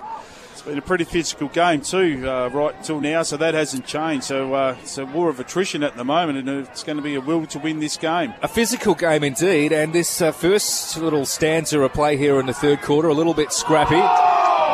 It's 0.52 0.62
been 0.62 0.78
a 0.78 0.84
pretty 0.84 1.04
physical 1.04 1.48
game 1.48 1.82
too, 1.82 2.24
uh, 2.30 2.50
right 2.50 2.84
till 2.84 3.02
now, 3.02 3.24
so 3.24 3.38
that 3.38 3.56
hasn't 3.56 3.88
changed. 3.88 4.26
So 4.26 4.54
uh, 4.54 4.76
it's 4.82 5.00
a 5.00 5.06
war 5.08 5.30
of 5.30 5.40
attrition 5.40 5.82
at 5.82 5.96
the 5.98 6.04
moment, 6.04 6.38
and 6.38 6.68
it's 6.68 6.84
going 6.84 6.98
to 6.98 7.04
be 7.04 7.16
a 7.16 7.22
will 7.22 7.48
to 7.48 7.58
win 7.58 7.80
this 7.80 7.98
game. 7.98 8.36
A 8.44 8.48
physical 8.48 8.94
game 8.94 9.24
indeed, 9.24 9.72
and 9.74 9.94
this 9.94 10.22
uh, 10.22 10.32
first 10.32 10.96
little 10.98 11.26
stanza 11.26 11.80
of 11.80 11.94
play 11.94 12.18
here 12.18 12.40
in 12.40 12.46
the 12.46 12.54
third 12.54 12.84
quarter, 12.84 13.08
a 13.08 13.14
little 13.16 13.34
bit 13.34 13.52
scrappy. 13.52 14.27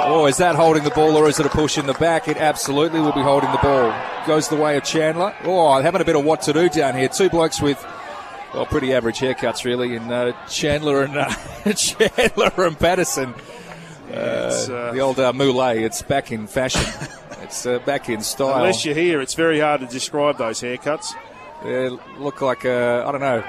Oh, 0.06 0.26
is 0.26 0.38
that 0.38 0.56
holding 0.56 0.84
the 0.84 0.90
ball 0.90 1.16
or 1.16 1.30
is 1.30 1.40
it 1.40 1.46
a 1.46 1.50
push 1.50 1.78
in 1.78 1.86
the 1.86 1.94
back? 1.94 2.28
It 2.28 2.38
absolutely 2.38 3.00
will 3.00 3.14
be 3.14 3.22
holding 3.22 3.52
the 3.52 3.58
ball. 3.58 3.94
Goes 4.28 4.50
the 4.50 4.56
way 4.56 4.76
of 4.76 4.84
Chandler. 4.84 5.34
Oh, 5.44 5.82
having 5.82 6.02
a 6.02 6.06
bit 6.06 6.16
of 6.16 6.26
what 6.26 6.42
to 6.44 6.54
do 6.54 6.68
down 6.70 6.96
here. 6.96 7.08
Two 7.08 7.30
blokes 7.30 7.62
with 7.62 7.84
well, 8.54 8.66
pretty 8.66 8.94
average 8.94 9.20
haircuts 9.20 9.66
really 9.66 9.96
in 9.96 10.12
uh, 10.12 10.34
Chandler 10.48 11.04
and 11.04 11.18
uh, 11.18 11.74
Chandler 11.74 12.52
and 12.58 12.78
Patterson. 12.78 13.34
Uh, 14.12 14.16
uh, 14.16 14.92
the 14.92 15.00
old 15.00 15.20
uh, 15.20 15.34
moulet, 15.34 15.78
it's 15.78 16.02
back 16.02 16.32
in 16.32 16.48
fashion. 16.48 16.86
it's 17.42 17.66
uh, 17.66 17.80
back 17.80 18.10
in 18.10 18.22
style. 18.22 18.56
Unless 18.56 18.86
you're 18.86 18.94
here, 18.94 19.22
it's 19.22 19.34
very 19.34 19.60
hard 19.60 19.82
to 19.82 19.88
describe 19.88 20.38
those 20.38 20.62
haircuts. 20.62 21.14
They 21.64 21.90
look 22.20 22.42
like 22.42 22.66
I 22.66 23.10
don't 23.12 23.22
know 23.22 23.44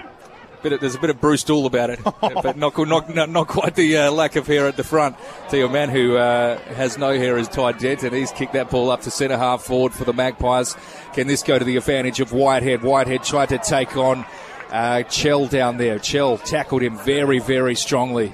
bit 0.65 0.73
of, 0.73 0.81
there's 0.81 0.95
a 0.95 0.99
bit 0.99 1.11
of 1.11 1.21
Bruce 1.21 1.45
Doull 1.45 1.67
about 1.67 1.91
it, 1.91 2.01
but 2.21 2.57
not, 2.57 2.77
not, 2.77 3.29
not, 3.29 3.47
quite 3.47 3.77
the 3.77 3.99
uh, 3.99 4.11
lack 4.11 4.35
of 4.35 4.47
hair 4.47 4.67
at 4.67 4.77
the 4.77 4.83
front. 4.83 5.17
To 5.51 5.59
your 5.59 5.69
man 5.69 5.91
who 5.91 6.17
uh, 6.17 6.59
has 6.75 6.99
no 6.99 7.17
hair 7.17 7.37
is 7.37 7.47
Ty 7.47 7.73
Dent, 7.73 8.03
and 8.03 8.15
he's 8.15 8.33
kicked 8.33 8.55
that 8.55 8.71
ball 8.71 8.91
up 8.91 9.03
to 9.03 9.11
centre 9.11 9.37
half 9.37 9.63
forward 9.63 9.93
for 9.93 10.05
the 10.05 10.15
Magpies. 10.15 10.75
Can 11.13 11.29
this 11.29 11.43
go 11.43 11.59
to 11.59 11.65
the 11.65 11.77
advantage 11.77 12.19
of 12.19 12.33
Whitehead? 12.33 12.83
Whitehead 12.83 13.23
tried 13.23 13.51
to 13.51 13.59
take 13.59 13.97
on 13.97 14.25
uh, 14.71 15.03
Chell 15.05 15.47
down 15.47 15.77
there. 15.77 15.99
Chell 15.99 16.39
tackled 16.39 16.83
him 16.83 16.99
very, 16.99 17.39
very 17.39 17.75
strongly. 17.75 18.33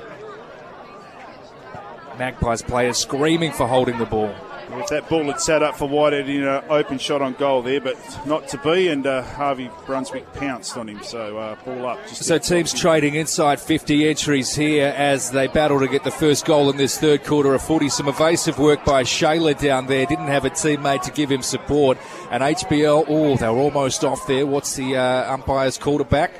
Magpies 2.16 2.62
players 2.62 2.96
screaming 2.96 3.52
for 3.52 3.66
holding 3.66 3.98
the 3.98 4.06
ball. 4.06 4.34
If 4.72 4.88
that 4.88 5.08
ball 5.08 5.24
had 5.24 5.40
sat 5.40 5.62
up 5.62 5.76
for 5.76 5.88
Whitehead 5.88 6.28
in 6.28 6.46
an 6.46 6.64
open 6.68 6.98
shot 6.98 7.22
on 7.22 7.34
goal 7.34 7.62
there, 7.62 7.80
but 7.80 7.96
not 8.26 8.48
to 8.48 8.58
be, 8.58 8.88
and 8.88 9.06
uh, 9.06 9.22
Harvey 9.22 9.70
Brunswick 9.86 10.32
pounced 10.34 10.76
on 10.76 10.88
him. 10.88 11.02
So 11.02 11.38
uh, 11.38 11.56
ball 11.64 11.86
up. 11.86 12.08
so 12.08 12.38
teams 12.38 12.72
trading 12.72 13.14
inside 13.14 13.60
50 13.60 14.08
entries 14.08 14.54
here 14.54 14.94
as 14.96 15.30
they 15.30 15.46
battle 15.46 15.80
to 15.80 15.88
get 15.88 16.04
the 16.04 16.10
first 16.10 16.44
goal 16.44 16.70
in 16.70 16.76
this 16.76 16.98
third 16.98 17.24
quarter 17.24 17.54
of 17.54 17.62
footy. 17.62 17.88
Some 17.88 18.08
evasive 18.08 18.58
work 18.58 18.84
by 18.84 19.02
Shayla 19.02 19.58
down 19.58 19.86
there. 19.86 20.06
Didn't 20.06 20.28
have 20.28 20.44
a 20.44 20.50
teammate 20.50 21.02
to 21.02 21.10
give 21.10 21.30
him 21.30 21.42
support. 21.42 21.98
And 22.30 22.42
HBL, 22.42 23.06
oh, 23.08 23.36
they 23.36 23.48
were 23.48 23.58
almost 23.58 24.04
off 24.04 24.26
there. 24.26 24.46
What's 24.46 24.76
the 24.76 24.96
uh, 24.96 25.32
umpire's 25.32 25.78
called 25.78 26.00
it 26.00 26.10
back? 26.10 26.32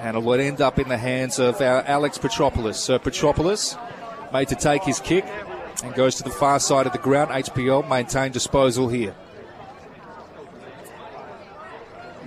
And 0.00 0.16
it 0.16 0.22
will 0.22 0.40
end 0.40 0.60
up 0.60 0.78
in 0.78 0.88
the 0.88 0.96
hands 0.96 1.38
of 1.38 1.60
our 1.60 1.82
Alex 1.82 2.16
Petropoulos. 2.16 2.76
So 2.76 2.98
Petropoulos 2.98 3.78
made 4.32 4.48
to 4.48 4.54
take 4.54 4.82
his 4.82 5.00
kick 5.00 5.26
and 5.82 5.94
goes 5.94 6.14
to 6.16 6.22
the 6.22 6.30
far 6.30 6.60
side 6.60 6.86
of 6.86 6.92
the 6.92 6.98
ground. 6.98 7.30
HBL 7.30 7.88
maintain 7.88 8.32
disposal 8.32 8.88
here. 8.88 9.14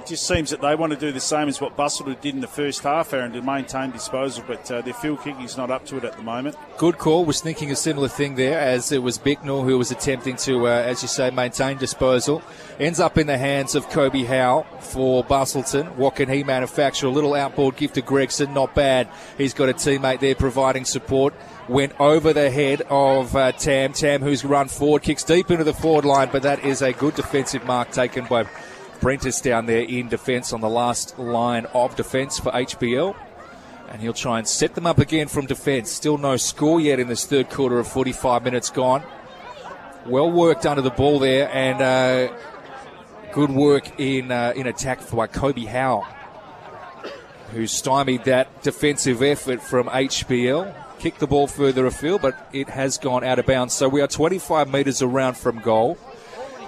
It 0.03 0.07
just 0.07 0.27
seems 0.27 0.49
that 0.49 0.59
they 0.59 0.75
want 0.75 0.91
to 0.91 0.99
do 0.99 1.13
the 1.13 1.21
same 1.21 1.47
as 1.47 1.61
what 1.61 1.77
Busselton 1.77 2.19
did 2.19 2.35
in 2.35 2.41
the 2.41 2.47
first 2.47 2.83
half, 2.83 3.13
Aaron, 3.13 3.31
to 3.31 3.41
maintain 3.41 3.89
disposal, 3.89 4.43
but 4.45 4.69
uh, 4.69 4.81
their 4.81 4.93
field 4.93 5.23
kicking 5.23 5.45
is 5.45 5.55
not 5.55 5.71
up 5.71 5.85
to 5.85 5.95
it 5.95 6.03
at 6.03 6.17
the 6.17 6.23
moment. 6.23 6.57
Good 6.77 6.97
call. 6.97 7.23
Was 7.23 7.39
thinking 7.39 7.71
a 7.71 7.75
similar 7.77 8.09
thing 8.09 8.35
there, 8.35 8.59
as 8.59 8.91
it 8.91 9.01
was 9.01 9.17
Bicknell 9.17 9.63
who 9.63 9.77
was 9.77 9.91
attempting 9.91 10.35
to, 10.37 10.67
uh, 10.67 10.71
as 10.71 11.03
you 11.03 11.07
say, 11.07 11.31
maintain 11.31 11.77
disposal. 11.77 12.41
Ends 12.81 12.99
up 12.99 13.17
in 13.17 13.27
the 13.27 13.37
hands 13.37 13.75
of 13.75 13.89
Kobe 13.91 14.25
Howe 14.25 14.65
for 14.81 15.23
Busselton. 15.23 15.95
What 15.95 16.17
can 16.17 16.27
he 16.27 16.43
manufacture? 16.43 17.07
A 17.07 17.09
little 17.09 17.33
outboard 17.33 17.77
gift 17.77 17.95
to 17.95 18.01
Gregson, 18.01 18.53
not 18.53 18.75
bad. 18.75 19.07
He's 19.37 19.53
got 19.53 19.69
a 19.69 19.73
teammate 19.73 20.19
there 20.19 20.35
providing 20.35 20.83
support 20.83 21.33
went 21.67 21.99
over 21.99 22.33
the 22.33 22.49
head 22.49 22.81
of 22.89 23.35
uh, 23.35 23.51
Tam. 23.53 23.93
Tam, 23.93 24.21
who's 24.21 24.43
run 24.43 24.67
forward, 24.67 25.03
kicks 25.03 25.23
deep 25.23 25.49
into 25.51 25.63
the 25.63 25.73
forward 25.73 26.05
line, 26.05 26.29
but 26.31 26.43
that 26.43 26.63
is 26.63 26.81
a 26.81 26.93
good 26.93 27.15
defensive 27.15 27.65
mark 27.65 27.91
taken 27.91 28.25
by 28.25 28.45
Brentis 28.99 29.41
down 29.41 29.65
there 29.65 29.81
in 29.81 30.07
defence 30.07 30.53
on 30.53 30.61
the 30.61 30.69
last 30.69 31.17
line 31.19 31.65
of 31.73 31.95
defence 31.95 32.39
for 32.39 32.51
HBL. 32.51 33.15
And 33.89 34.01
he'll 34.01 34.13
try 34.13 34.39
and 34.39 34.47
set 34.47 34.75
them 34.75 34.87
up 34.87 34.97
again 34.97 35.27
from 35.27 35.45
defence. 35.45 35.91
Still 35.91 36.17
no 36.17 36.37
score 36.37 36.81
yet 36.81 36.99
in 36.99 37.07
this 37.07 37.25
third 37.25 37.49
quarter 37.49 37.79
of 37.79 37.87
45 37.87 38.43
minutes 38.43 38.69
gone. 38.69 39.03
Well 40.05 40.31
worked 40.31 40.65
under 40.65 40.81
the 40.81 40.89
ball 40.89 41.19
there, 41.19 41.49
and 41.53 41.81
uh, 41.81 42.35
good 43.31 43.51
work 43.51 43.99
in 43.99 44.31
uh, 44.31 44.53
in 44.55 44.67
attack 44.67 45.09
by 45.09 45.27
Kobe 45.27 45.65
Howe, 45.65 46.05
who 47.51 47.67
stymied 47.67 48.25
that 48.25 48.63
defensive 48.63 49.21
effort 49.21 49.61
from 49.61 49.87
HBL. 49.87 50.82
Kicked 51.03 51.19
the 51.19 51.27
ball 51.27 51.47
further 51.47 51.85
afield, 51.85 52.21
but 52.21 52.47
it 52.53 52.69
has 52.69 52.97
gone 52.97 53.25
out 53.25 53.37
of 53.37 53.45
bounds. 53.45 53.73
So 53.73 53.89
we 53.89 53.99
are 53.99 54.07
25 54.07 54.71
metres 54.71 55.01
around 55.01 55.35
from 55.35 55.59
goal. 55.59 55.97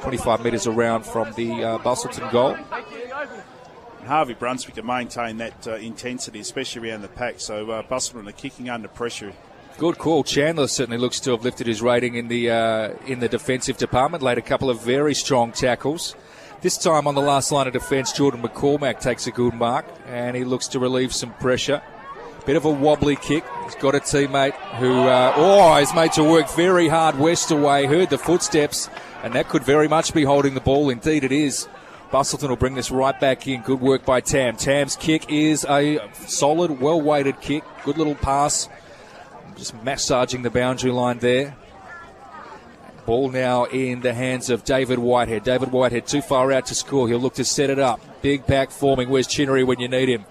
25 0.02 0.44
metres 0.44 0.68
around 0.68 1.06
from 1.06 1.32
the 1.36 1.64
uh, 1.64 1.78
Busselton 1.78 2.30
goal. 2.34 2.58
Harvey 4.06 4.34
Brunswick 4.34 4.76
to 4.76 4.84
maintain 4.84 5.38
that 5.38 5.66
uh, 5.66 5.76
intensity, 5.76 6.42
especially 6.42 6.92
around 6.92 7.04
the 7.04 7.08
pack. 7.08 7.40
So 7.40 7.72
uh, 7.72 7.84
Busselton 7.84 8.28
are 8.28 8.34
kicking 8.34 8.70
under 8.70 8.90
pressure. 8.90 9.32
Good 9.78 9.98
call. 10.00 10.26
Chandler 10.26 10.68
certainly 10.68 10.98
looks 10.98 11.22
to 11.22 11.32
have 11.32 11.46
lifted 11.46 11.68
his 11.68 11.82
rating 11.82 12.16
in 12.16 12.28
the 12.28 12.52
uh, 12.52 12.90
in 13.08 13.22
the 13.22 13.30
defensive 13.30 13.78
department. 13.78 14.22
Laid 14.22 14.38
a 14.38 14.42
couple 14.42 14.70
of 14.70 14.82
very 14.82 15.16
strong 15.16 15.54
tackles. 15.54 16.14
This 16.60 16.78
time 16.78 17.08
on 17.08 17.16
the 17.16 17.22
last 17.22 17.54
line 17.54 17.68
of 17.68 17.74
defence, 17.74 18.12
Jordan 18.12 18.42
McCormack 18.42 19.00
takes 19.00 19.28
a 19.28 19.32
good 19.32 19.54
mark 19.54 19.86
and 20.08 20.36
he 20.36 20.44
looks 20.44 20.68
to 20.68 20.80
relieve 20.80 21.14
some 21.14 21.32
pressure. 21.36 21.82
Bit 22.46 22.58
of 22.58 22.66
a 22.66 22.70
wobbly 22.70 23.16
kick. 23.16 23.44
He's 23.64 23.74
got 23.74 23.96
a 23.96 24.00
teammate 24.00 24.54
who, 24.78 25.02
uh, 25.02 25.34
oh, 25.36 25.76
is 25.78 25.92
made 25.96 26.12
to 26.14 26.24
work 26.24 26.48
very 26.52 26.88
hard 26.88 27.16
Westerway. 27.16 27.88
Heard 27.88 28.12
the 28.12 28.20
footsteps, 28.20 28.88
and 29.24 29.34
that 29.34 29.50
could 29.50 29.64
very 29.64 29.88
much 29.88 30.14
be 30.14 30.24
holding 30.24 30.54
the 30.54 30.62
ball. 30.62 30.92
Indeed, 30.92 31.24
it 31.24 31.32
is. 31.32 31.68
Busselton 32.12 32.50
will 32.50 32.56
bring 32.56 32.76
this 32.76 32.92
right 32.92 33.20
back 33.20 33.48
in. 33.48 33.64
Good 33.64 33.82
work 33.82 34.06
by 34.06 34.22
Tam. 34.22 34.58
Tam's 34.58 34.96
kick 34.96 35.32
is 35.32 35.66
a 35.68 36.00
solid, 36.14 36.80
well 36.80 37.02
weighted 37.02 37.42
kick. 37.42 37.64
Good 37.84 37.98
little 37.98 38.14
pass. 38.14 38.70
Just 39.58 39.82
massaging 39.84 40.44
the 40.44 40.52
boundary 40.52 40.92
line 40.92 41.18
there. 41.18 41.56
Ball 43.08 43.30
now 43.30 43.64
in 43.66 44.02
the 44.02 44.14
hands 44.14 44.52
of 44.52 44.64
David 44.64 45.00
Whitehead. 45.00 45.44
David 45.44 45.72
Whitehead 45.72 46.06
too 46.06 46.22
far 46.22 46.52
out 46.52 46.68
to 46.68 46.76
score. 46.76 47.08
He'll 47.08 47.18
look 47.18 47.36
to 47.36 47.46
set 47.46 47.72
it 47.72 47.80
up. 47.80 48.00
Big 48.22 48.46
pack 48.46 48.70
forming. 48.70 49.10
Where's 49.10 49.26
Chinnery 49.26 49.64
when 49.64 49.80
you 49.80 49.88
need 49.88 50.10
him? 50.10 50.26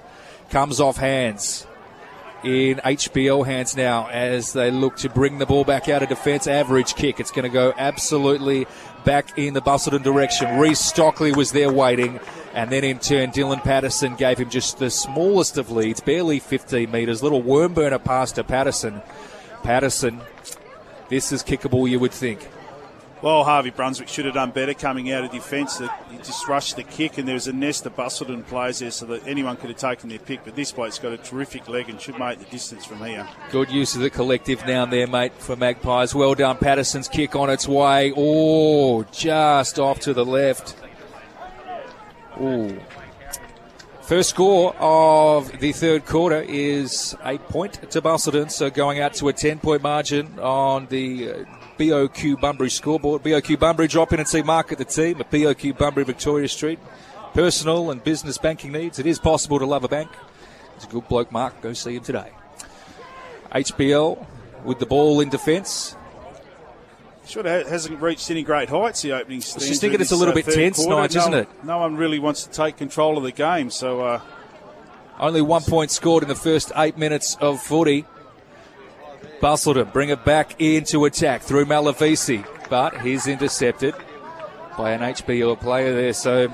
Comes 0.51 0.79
off 0.79 0.97
hands 0.99 1.67
in 2.45 2.77
HBL 2.79 3.47
hands 3.47 3.77
now 3.77 4.09
as 4.09 4.53
they 4.53 4.71
look 4.71 4.97
to 4.97 5.09
bring 5.09 5.39
the 5.39 5.47
ball 5.47 5.65
back 5.65 5.89
out 5.89 6.03
of 6.03 6.09
defence. 6.09 6.47
Average 6.47 6.95
kick. 6.95 7.19
It's 7.19 7.31
going 7.31 7.45
to 7.45 7.49
go 7.49 7.73
absolutely 7.77 8.67
back 9.05 9.39
in 9.39 9.55
the 9.55 9.63
Busselton 9.63 10.03
direction. 10.03 10.59
Reese 10.59 10.81
Stockley 10.81 11.33
was 11.33 11.53
there 11.53 11.73
waiting. 11.73 12.21
And 12.53 12.71
then 12.71 12.85
in 12.85 12.99
turn, 12.99 13.31
Dylan 13.31 13.63
Patterson 13.63 14.15
gave 14.15 14.39
him 14.39 14.51
just 14.51 14.79
the 14.79 14.91
smallest 14.91 15.59
of 15.59 15.71
leads, 15.71 16.01
barely 16.01 16.39
15 16.39 16.91
metres. 16.91 17.23
Little 17.23 17.43
worm 17.43 17.75
burner 17.75 17.99
pass 17.99 18.31
to 18.33 18.45
Patterson. 18.45 19.03
Patterson, 19.63 20.21
this 21.09 21.33
is 21.33 21.43
kickable, 21.43 21.89
you 21.89 21.99
would 21.99 22.13
think. 22.13 22.47
Well, 23.25 23.43
Harvey 23.43 23.71
Brunswick 23.71 24.09
should 24.09 24.27
have 24.27 24.35
done 24.35 24.51
better 24.51 24.75
coming 24.75 25.11
out 25.11 25.25
of 25.25 25.31
defence. 25.31 25.79
He 25.79 26.19
just 26.19 26.47
rushed 26.47 26.77
the 26.77 26.83
kick, 26.83 27.17
and 27.17 27.27
there 27.27 27.33
was 27.33 27.49
a 27.49 27.55
nest 27.55 27.87
of 27.87 27.97
Busselton 27.97 28.47
players 28.47 28.81
there 28.81 28.91
so 28.91 29.07
that 29.07 29.27
anyone 29.27 29.57
could 29.57 29.71
have 29.71 29.79
taken 29.79 30.11
their 30.11 30.19
pick. 30.19 30.45
But 30.45 30.57
this 30.57 30.73
bloke's 30.73 30.99
got 30.99 31.15
a 31.15 31.17
terrific 31.17 31.67
leg 31.67 31.89
and 31.89 31.99
should 31.99 32.19
make 32.19 32.39
the 32.39 32.45
distance 32.45 32.85
from 32.85 32.99
here. 32.99 33.27
Good 33.51 33.71
use 33.71 33.95
of 33.95 34.03
the 34.03 34.11
collective 34.11 34.63
down 34.67 34.91
there, 34.91 35.07
mate, 35.07 35.33
for 35.39 35.57
Magpies. 35.57 36.15
Well 36.15 36.35
done. 36.35 36.59
Patterson's 36.59 37.09
kick 37.09 37.35
on 37.35 37.49
its 37.49 37.67
way. 37.67 38.13
Oh, 38.15 39.05
just 39.05 39.79
off 39.79 40.01
to 40.01 40.13
the 40.13 40.27
left. 40.27 40.77
Oh. 42.39 42.77
First 44.03 44.29
score 44.29 44.77
of 44.79 45.61
the 45.61 45.73
third 45.73 46.05
quarter 46.05 46.43
is 46.43 47.17
a 47.25 47.39
point 47.39 47.91
to 47.91 48.03
Busselton, 48.03 48.51
so 48.51 48.69
going 48.69 49.01
out 49.01 49.15
to 49.15 49.29
a 49.29 49.33
10 49.33 49.61
point 49.61 49.83
margin 49.83 50.39
on 50.39 50.89
the 50.89 51.31
uh, 51.31 51.45
BOQ 51.79 52.41
Bunbury 52.41 52.71
scoreboard. 52.71 53.23
BOQ 53.23 53.59
Bunbury 53.59 53.89
drop 53.89 54.13
in 54.13 54.21
and 54.21 54.29
see 54.29 54.43
Mark 54.43 54.73
at 54.73 54.79
the 54.79 54.85
team 54.85 55.21
at 55.21 55.31
BOQ 55.31 55.77
Bunbury 55.77 56.05
Victoria 56.05 56.49
Street. 56.49 56.79
Personal 57.33 57.91
and 57.91 58.03
business 58.03 58.39
banking 58.39 58.73
needs. 58.73 58.99
It 58.99 59.07
is 59.07 59.19
possible 59.19 59.59
to 59.59 59.67
love 59.67 59.85
a 59.85 59.89
bank. 59.89 60.11
He's 60.75 60.85
a 60.85 60.87
good 60.87 61.09
bloke, 61.09 61.33
Mark. 61.33 61.61
Go 61.61 61.73
see 61.73 61.97
him 61.97 62.03
today. 62.03 62.31
HBL 63.53 64.27
with 64.65 64.79
the 64.79 64.87
ball 64.87 65.21
in 65.21 65.29
defence. 65.29 65.97
Sure 67.27 67.43
hasn't 67.43 68.01
reached 68.03 68.31
any 68.31 68.43
great 68.43 68.69
heights, 68.69 69.03
the 69.03 69.13
opening. 69.13 69.39
I 69.39 69.41
just 69.41 69.81
thinking 69.81 70.01
it's 70.01 70.13
a 70.13 70.17
little 70.17 70.33
uh, 70.33 70.35
bit 70.35 70.45
tense, 70.45 70.77
quarter. 70.77 70.91
No, 70.91 71.05
isn't 71.05 71.35
it? 71.35 71.49
No 71.65 71.79
one 71.79 71.97
really 71.97 72.19
wants 72.19 72.45
to 72.45 72.51
take 72.51 72.77
control 72.77 73.17
of 73.17 73.25
the 73.25 73.33
game, 73.33 73.71
so... 73.71 74.03
Uh, 74.03 74.21
Only 75.19 75.41
one 75.41 75.63
point 75.63 75.91
scored 75.91 76.23
in 76.23 76.29
the 76.29 76.35
first 76.35 76.71
eight 76.77 76.99
minutes 76.99 77.37
of 77.41 77.63
footy. 77.63 78.05
Busselton 79.41 79.93
bring 79.93 80.09
it 80.09 80.25
back 80.25 80.61
into 80.61 81.05
attack 81.05 81.43
through 81.43 81.67
Malavisi, 81.67 82.47
but 82.69 83.01
he's 83.01 83.27
intercepted 83.27 83.95
by 84.77 84.93
an 84.93 85.01
HBL 85.01 85.61
player 85.61 85.95
there. 85.95 86.13
So, 86.13 86.49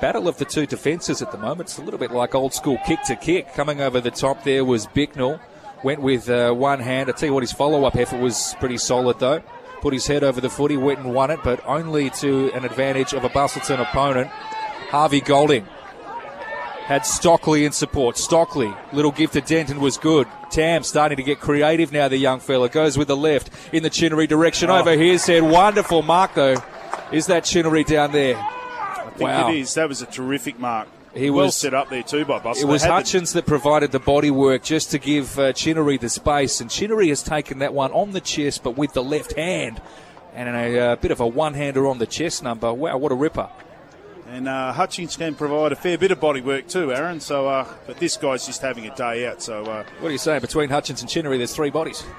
battle 0.00 0.28
of 0.28 0.38
the 0.38 0.44
two 0.44 0.66
defences 0.66 1.22
at 1.22 1.30
the 1.32 1.38
moment. 1.38 1.68
It's 1.68 1.78
a 1.78 1.82
little 1.82 2.00
bit 2.00 2.10
like 2.10 2.34
old 2.34 2.52
school 2.52 2.78
kick 2.86 3.02
to 3.04 3.16
kick. 3.16 3.54
Coming 3.54 3.80
over 3.80 4.00
the 4.00 4.10
top 4.10 4.44
there 4.44 4.64
was 4.64 4.86
Bicknell. 4.86 5.40
Went 5.82 6.00
with 6.00 6.28
uh, 6.28 6.52
one 6.52 6.80
hand. 6.80 7.10
I 7.10 7.12
tell 7.12 7.28
you 7.28 7.34
what, 7.34 7.42
his 7.42 7.52
follow 7.52 7.84
up 7.84 7.96
effort 7.96 8.20
was 8.20 8.54
pretty 8.58 8.78
solid 8.78 9.18
though. 9.18 9.40
Put 9.80 9.92
his 9.92 10.06
head 10.06 10.24
over 10.24 10.40
the 10.40 10.48
footy, 10.48 10.78
went 10.78 11.00
and 11.00 11.14
won 11.14 11.30
it, 11.30 11.40
but 11.44 11.60
only 11.66 12.08
to 12.10 12.50
an 12.52 12.64
advantage 12.64 13.12
of 13.12 13.24
a 13.24 13.28
Busselton 13.28 13.80
opponent. 13.80 14.28
Harvey 14.90 15.20
Golding 15.20 15.66
had 16.84 17.06
Stockley 17.06 17.64
in 17.64 17.72
support. 17.72 18.18
Stockley, 18.18 18.72
little 18.92 19.10
gift 19.10 19.32
to 19.32 19.40
Denton 19.40 19.80
was 19.80 19.96
good. 19.96 20.28
Tam 20.50 20.82
starting 20.82 21.16
to 21.16 21.22
get 21.22 21.40
creative 21.40 21.92
now, 21.92 22.08
the 22.08 22.18
young 22.18 22.40
fella. 22.40 22.68
Goes 22.68 22.98
with 22.98 23.08
the 23.08 23.16
left 23.16 23.50
in 23.72 23.82
the 23.82 23.90
Chinnery 23.90 24.26
direction. 24.26 24.68
Oh. 24.70 24.76
Over 24.78 24.92
here, 24.92 25.16
said 25.18 25.42
wonderful 25.42 26.02
mark 26.02 26.34
though. 26.34 26.56
Is 27.10 27.26
that 27.26 27.44
Chinnery 27.44 27.84
down 27.84 28.12
there? 28.12 28.36
I 28.36 29.10
think 29.16 29.20
Wow. 29.28 29.50
it 29.50 29.58
is. 29.58 29.74
That 29.74 29.88
was 29.88 30.02
a 30.02 30.06
terrific 30.06 30.58
mark. 30.58 30.88
He 31.14 31.30
well 31.30 31.46
was- 31.46 31.56
set 31.56 31.74
up 31.74 31.90
there 31.90 32.02
too 32.02 32.24
by 32.24 32.40
Bustle. 32.40 32.68
It 32.68 32.70
was 32.72 32.82
had 32.82 32.90
the- 32.90 32.94
Hutchins 32.94 33.32
that 33.34 33.46
provided 33.46 33.92
the 33.92 34.00
body 34.00 34.30
work 34.30 34.62
just 34.64 34.90
to 34.90 34.98
give 34.98 35.38
uh, 35.38 35.52
Chinnery 35.52 35.96
the 35.96 36.08
space, 36.08 36.60
and 36.60 36.68
Chinnery 36.68 37.08
has 37.08 37.22
taken 37.22 37.60
that 37.60 37.72
one 37.72 37.92
on 37.92 38.10
the 38.10 38.20
chest, 38.20 38.62
but 38.64 38.76
with 38.76 38.92
the 38.94 39.02
left 39.02 39.32
hand, 39.34 39.80
and 40.34 40.48
a 40.48 40.78
uh, 40.80 40.96
bit 40.96 41.12
of 41.12 41.20
a 41.20 41.26
one-hander 41.26 41.86
on 41.86 41.98
the 41.98 42.06
chest 42.06 42.42
number. 42.42 42.72
Wow, 42.74 42.96
what 42.98 43.12
a 43.12 43.14
ripper! 43.14 43.48
And 44.34 44.48
uh, 44.48 44.72
Hutchins 44.72 45.16
can 45.16 45.36
provide 45.36 45.70
a 45.70 45.76
fair 45.76 45.96
bit 45.96 46.10
of 46.10 46.18
body 46.18 46.40
work 46.40 46.66
too, 46.66 46.92
Aaron. 46.92 47.20
So, 47.20 47.46
uh, 47.46 47.68
but 47.86 47.98
this 47.98 48.16
guy's 48.16 48.44
just 48.44 48.60
having 48.62 48.84
a 48.84 48.94
day 48.96 49.28
out. 49.28 49.40
So 49.40 49.62
uh, 49.62 49.84
What 50.00 50.08
are 50.08 50.12
you 50.12 50.18
saying? 50.18 50.40
Between 50.40 50.70
Hutchins 50.70 51.02
and 51.02 51.08
Chinnery, 51.08 51.38
there's 51.38 51.54
three 51.54 51.70
bodies. 51.70 52.02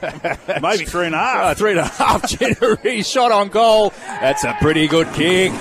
maybe 0.62 0.84
three 0.86 1.06
and 1.06 1.14
a 1.14 1.18
Uh, 1.18 1.22
half. 1.48 1.58
three 1.58 1.72
and 1.72 1.80
a 1.80 1.84
half 1.84 2.26
Chinnery 2.38 3.02
shot 3.02 3.32
on 3.32 3.48
goal. 3.48 3.92
That's 4.06 4.44
a 4.44 4.54
pretty 4.60 4.86
good 4.86 5.06
kick. 5.14 5.52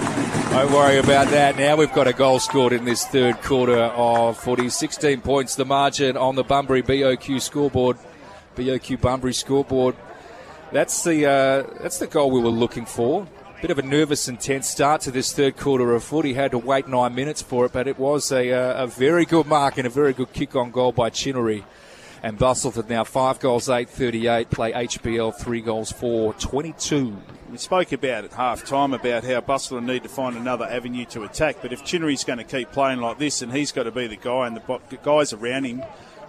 Don't 0.51 0.71
worry 0.71 0.97
about 0.99 1.27
that. 1.29 1.57
Now 1.57 1.75
we've 1.75 1.91
got 1.93 2.07
a 2.07 2.13
goal 2.13 2.39
scored 2.39 2.71
in 2.73 2.85
this 2.85 3.05
third 3.05 3.41
quarter 3.41 3.77
of 3.79 4.37
footy. 4.37 4.69
16 4.69 5.21
points 5.21 5.55
the 5.55 5.65
margin 5.65 6.15
on 6.15 6.35
the 6.35 6.43
Bunbury 6.43 6.83
BOQ 6.83 7.41
scoreboard. 7.41 7.97
BOQ 8.55 9.01
Bunbury 9.01 9.33
scoreboard. 9.33 9.95
That's 10.71 11.03
the 11.03 11.25
uh, 11.25 11.63
that's 11.81 11.99
the 11.99 12.07
goal 12.07 12.31
we 12.31 12.39
were 12.41 12.49
looking 12.49 12.85
for. 12.85 13.27
Bit 13.63 13.71
of 13.71 13.79
a 13.79 13.81
nervous 13.81 14.27
and 14.27 14.37
tense 14.37 14.67
start 14.67 14.99
to 15.03 15.11
this 15.11 15.31
third 15.31 15.55
quarter 15.55 15.95
of 15.95 16.03
footy. 16.03 16.33
Had 16.33 16.51
to 16.51 16.57
wait 16.57 16.85
nine 16.89 17.15
minutes 17.15 17.41
for 17.41 17.65
it, 17.65 17.71
but 17.71 17.87
it 17.87 17.97
was 17.97 18.29
a, 18.29 18.51
uh, 18.51 18.83
a 18.83 18.87
very 18.87 19.23
good 19.23 19.47
mark 19.47 19.77
and 19.77 19.87
a 19.87 19.89
very 19.89 20.11
good 20.11 20.33
kick 20.33 20.53
on 20.57 20.69
goal 20.69 20.91
by 20.91 21.09
Chinnery. 21.09 21.63
And 22.21 22.37
Busselton 22.37 22.89
now 22.89 23.05
five 23.05 23.39
goals, 23.39 23.69
eight 23.69 23.87
thirty-eight. 23.87 24.49
Play 24.49 24.73
HBL 24.73 25.39
three 25.39 25.61
goals, 25.61 25.93
four 25.93 26.33
twenty-two. 26.33 27.15
We 27.49 27.57
spoke 27.57 27.93
about 27.93 28.25
at 28.25 28.33
half 28.33 28.65
time 28.65 28.93
about 28.93 29.23
how 29.23 29.39
Busselton 29.39 29.85
need 29.85 30.03
to 30.03 30.09
find 30.09 30.35
another 30.35 30.65
avenue 30.65 31.05
to 31.11 31.23
attack. 31.23 31.59
But 31.61 31.71
if 31.71 31.85
Chinnery's 31.85 32.25
going 32.25 32.39
to 32.39 32.43
keep 32.43 32.73
playing 32.73 32.99
like 32.99 33.17
this, 33.17 33.41
and 33.41 33.53
he's 33.53 33.71
got 33.71 33.83
to 33.83 33.91
be 33.91 34.07
the 34.07 34.17
guy, 34.17 34.45
and 34.45 34.57
the 34.57 34.97
guys 35.01 35.31
around 35.31 35.63
him, 35.63 35.83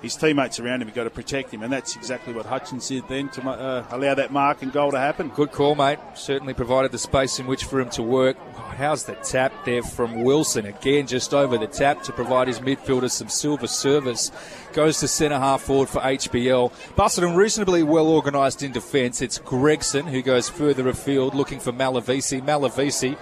his 0.05 0.17
teammates 0.17 0.61
around 0.61 0.83
him, 0.83 0.89
have 0.89 0.95
got 0.95 1.05
to 1.05 1.11
protect 1.11 1.53
him. 1.53 1.63
And 1.63 1.73
that's 1.73 1.97
exactly 1.97 2.35
what 2.35 2.45
Hutchins 2.45 2.87
did 2.89 3.09
then 3.09 3.31
to 3.31 3.43
uh, 3.49 3.87
allow 3.91 4.15
that 4.15 4.31
mark 4.31 4.63
and 4.63 4.71
goal 4.71 4.93
to 4.93 4.99
happen. 4.99 5.31
Good 5.31 5.51
call, 5.51 5.75
mate. 5.75 5.99
Certainly 6.15 6.55
provided 6.55 6.93
the 6.93 6.99
space 6.99 7.39
in 7.39 7.47
which 7.47 7.65
for 7.65 7.81
him 7.81 7.89
to 7.91 8.03
work. 8.03 8.37
How's 8.77 9.05
the 9.05 9.15
tap 9.15 9.65
there 9.65 9.83
from 9.83 10.23
Wilson? 10.23 10.67
Again, 10.67 11.07
just 11.07 11.33
over 11.33 11.57
the 11.57 11.67
tap 11.67 12.03
to 12.03 12.13
provide 12.13 12.49
his 12.49 12.61
midfielder 12.61 13.11
some 13.11 13.29
silver 13.29 13.67
service. 13.67 14.31
Goes 14.75 15.01
to 15.01 15.09
centre 15.09 15.39
half 15.39 15.63
forward 15.63 15.89
for 15.89 16.01
HBL. 16.01 16.71
Busselton 16.97 17.35
reasonably 17.35 17.83
well 17.83 18.09
organised 18.09 18.63
in 18.63 18.73
defence. 18.73 19.23
It's 19.23 19.39
Gregson 19.39 20.07
who 20.07 20.21
goes 20.21 20.51
further 20.51 20.87
afield 20.89 21.35
looking 21.35 21.61
for 21.61 21.73
Malavisi. 21.73 22.43
Malavisi, 22.43 23.17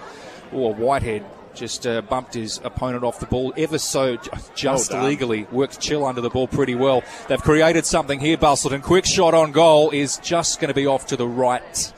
or 0.51 0.73
Whitehead, 0.73 1.25
just 1.55 1.85
uh, 1.85 2.01
bumped 2.01 2.33
his 2.33 2.59
opponent 2.63 3.03
off 3.03 3.19
the 3.19 3.25
ball 3.25 3.53
ever 3.57 3.77
so 3.77 4.17
just 4.55 4.91
Well 4.91 5.03
legally. 5.05 5.47
Worked 5.51 5.79
chill 5.79 6.05
under 6.05 6.21
the 6.21 6.29
ball 6.29 6.47
pretty 6.47 6.75
well. 6.75 7.03
They've 7.27 7.41
created 7.41 7.85
something 7.85 8.19
here, 8.19 8.37
Busselton. 8.37 8.81
Quick 8.81 9.05
shot 9.05 9.33
on 9.33 9.51
goal 9.51 9.91
is 9.91 10.17
just 10.17 10.59
going 10.59 10.69
to 10.69 10.73
be 10.73 10.87
off 10.87 11.07
to 11.07 11.17
the 11.17 11.27
right. 11.27 11.93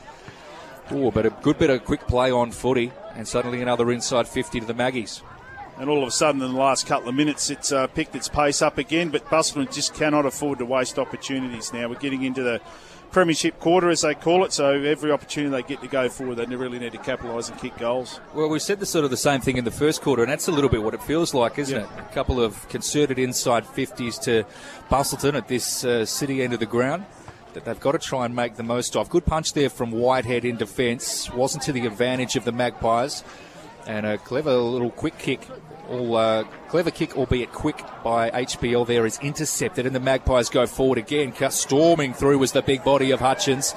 Oh, 0.90 1.10
but 1.10 1.26
a 1.26 1.30
good 1.30 1.58
bit 1.58 1.70
of 1.70 1.84
quick 1.84 2.06
play 2.06 2.30
on 2.30 2.52
footy, 2.52 2.92
and 3.14 3.26
suddenly 3.26 3.60
another 3.60 3.90
inside 3.90 4.28
50 4.28 4.60
to 4.60 4.66
the 4.66 4.74
Maggies. 4.74 5.22
And 5.78 5.90
all 5.90 6.02
of 6.02 6.08
a 6.08 6.12
sudden, 6.12 6.40
in 6.40 6.52
the 6.52 6.58
last 6.58 6.86
couple 6.86 7.08
of 7.08 7.14
minutes, 7.14 7.50
it's 7.50 7.70
uh, 7.70 7.86
picked 7.88 8.14
its 8.14 8.28
pace 8.28 8.62
up 8.62 8.78
again. 8.78 9.10
But 9.10 9.26
Busselton 9.26 9.72
just 9.72 9.94
cannot 9.94 10.24
afford 10.24 10.58
to 10.60 10.64
waste 10.64 10.98
opportunities 10.98 11.72
now. 11.72 11.88
We're 11.88 11.96
getting 11.96 12.22
into 12.22 12.42
the 12.42 12.60
premiership 13.16 13.58
quarter, 13.60 13.88
as 13.88 14.02
they 14.02 14.14
call 14.14 14.44
it. 14.44 14.52
So 14.52 14.72
every 14.72 15.10
opportunity 15.10 15.50
they 15.50 15.66
get 15.66 15.80
to 15.80 15.88
go 15.88 16.06
forward, 16.10 16.34
they 16.34 16.44
really 16.54 16.78
need 16.78 16.92
to 16.92 16.98
capitalise 16.98 17.48
and 17.48 17.58
kick 17.58 17.74
goals. 17.78 18.20
Well, 18.34 18.50
we 18.50 18.58
said 18.58 18.78
the 18.78 18.84
sort 18.84 19.06
of 19.06 19.10
the 19.10 19.16
same 19.16 19.40
thing 19.40 19.56
in 19.56 19.64
the 19.64 19.70
first 19.70 20.02
quarter, 20.02 20.22
and 20.22 20.30
that's 20.30 20.48
a 20.48 20.52
little 20.52 20.68
bit 20.68 20.82
what 20.82 20.92
it 20.92 21.02
feels 21.02 21.32
like, 21.32 21.58
isn't 21.58 21.74
Yeah. 21.80 21.84
it? 21.84 22.10
A 22.10 22.12
couple 22.12 22.38
of 22.42 22.68
concerted 22.68 23.18
inside 23.18 23.64
50s 23.64 24.18
to 24.24 24.44
Busselton 24.90 25.34
at 25.34 25.48
this 25.48 25.82
uh, 25.82 26.04
city 26.04 26.42
end 26.42 26.52
of 26.52 26.60
the 26.60 26.66
ground 26.66 27.06
that 27.54 27.64
they've 27.64 27.80
got 27.80 27.92
to 27.92 27.98
try 27.98 28.26
and 28.26 28.36
make 28.36 28.56
the 28.56 28.62
most 28.62 28.94
of. 28.96 29.08
Good 29.08 29.24
punch 29.24 29.54
there 29.54 29.70
from 29.70 29.92
Whitehead 29.92 30.44
in 30.44 30.56
defence. 30.58 31.32
Wasn't 31.32 31.62
to 31.62 31.72
the 31.72 31.86
advantage 31.86 32.36
of 32.36 32.44
the 32.44 32.52
Magpies. 32.52 33.24
And 33.86 34.04
a 34.04 34.18
clever 34.18 34.52
little 34.56 34.90
quick 34.90 35.16
kick. 35.16 35.40
All 35.88 36.16
uh, 36.16 36.44
clever 36.68 36.90
kick, 36.90 37.16
albeit 37.16 37.52
quick, 37.52 37.84
by 38.02 38.30
HBL 38.30 38.86
there 38.86 39.06
is 39.06 39.18
intercepted, 39.20 39.86
and 39.86 39.94
the 39.94 40.00
Magpies 40.00 40.48
go 40.48 40.66
forward 40.66 40.98
again. 40.98 41.32
Storming 41.50 42.12
through 42.12 42.38
was 42.38 42.52
the 42.52 42.62
big 42.62 42.82
body 42.82 43.12
of 43.12 43.20
Hutchins. 43.20 43.74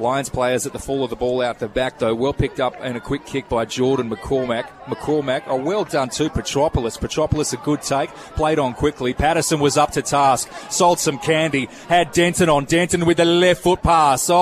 Lions 0.00 0.28
players 0.28 0.66
at 0.66 0.72
the 0.72 0.78
fall 0.78 1.04
of 1.04 1.10
the 1.10 1.16
ball 1.16 1.40
out 1.40 1.58
the 1.58 1.68
back, 1.68 1.98
though, 1.98 2.14
well 2.14 2.32
picked 2.32 2.60
up 2.60 2.74
and 2.80 2.96
a 2.96 3.00
quick 3.00 3.26
kick 3.26 3.48
by 3.48 3.64
Jordan 3.64 4.10
McCormack. 4.10 4.66
McCormack, 4.86 5.42
oh, 5.46 5.56
well 5.56 5.84
done 5.84 6.08
too, 6.08 6.30
Petropolis. 6.30 6.96
Petropolis, 6.96 7.52
a 7.52 7.56
good 7.58 7.82
take, 7.82 8.10
played 8.36 8.58
on 8.58 8.74
quickly. 8.74 9.12
Patterson 9.12 9.60
was 9.60 9.76
up 9.76 9.92
to 9.92 10.02
task, 10.02 10.50
sold 10.70 10.98
some 10.98 11.18
candy, 11.18 11.68
had 11.88 12.12
Denton 12.12 12.48
on. 12.48 12.64
Denton 12.64 13.06
with 13.06 13.20
a 13.20 13.24
left 13.24 13.62
foot 13.62 13.82
pass. 13.82 14.28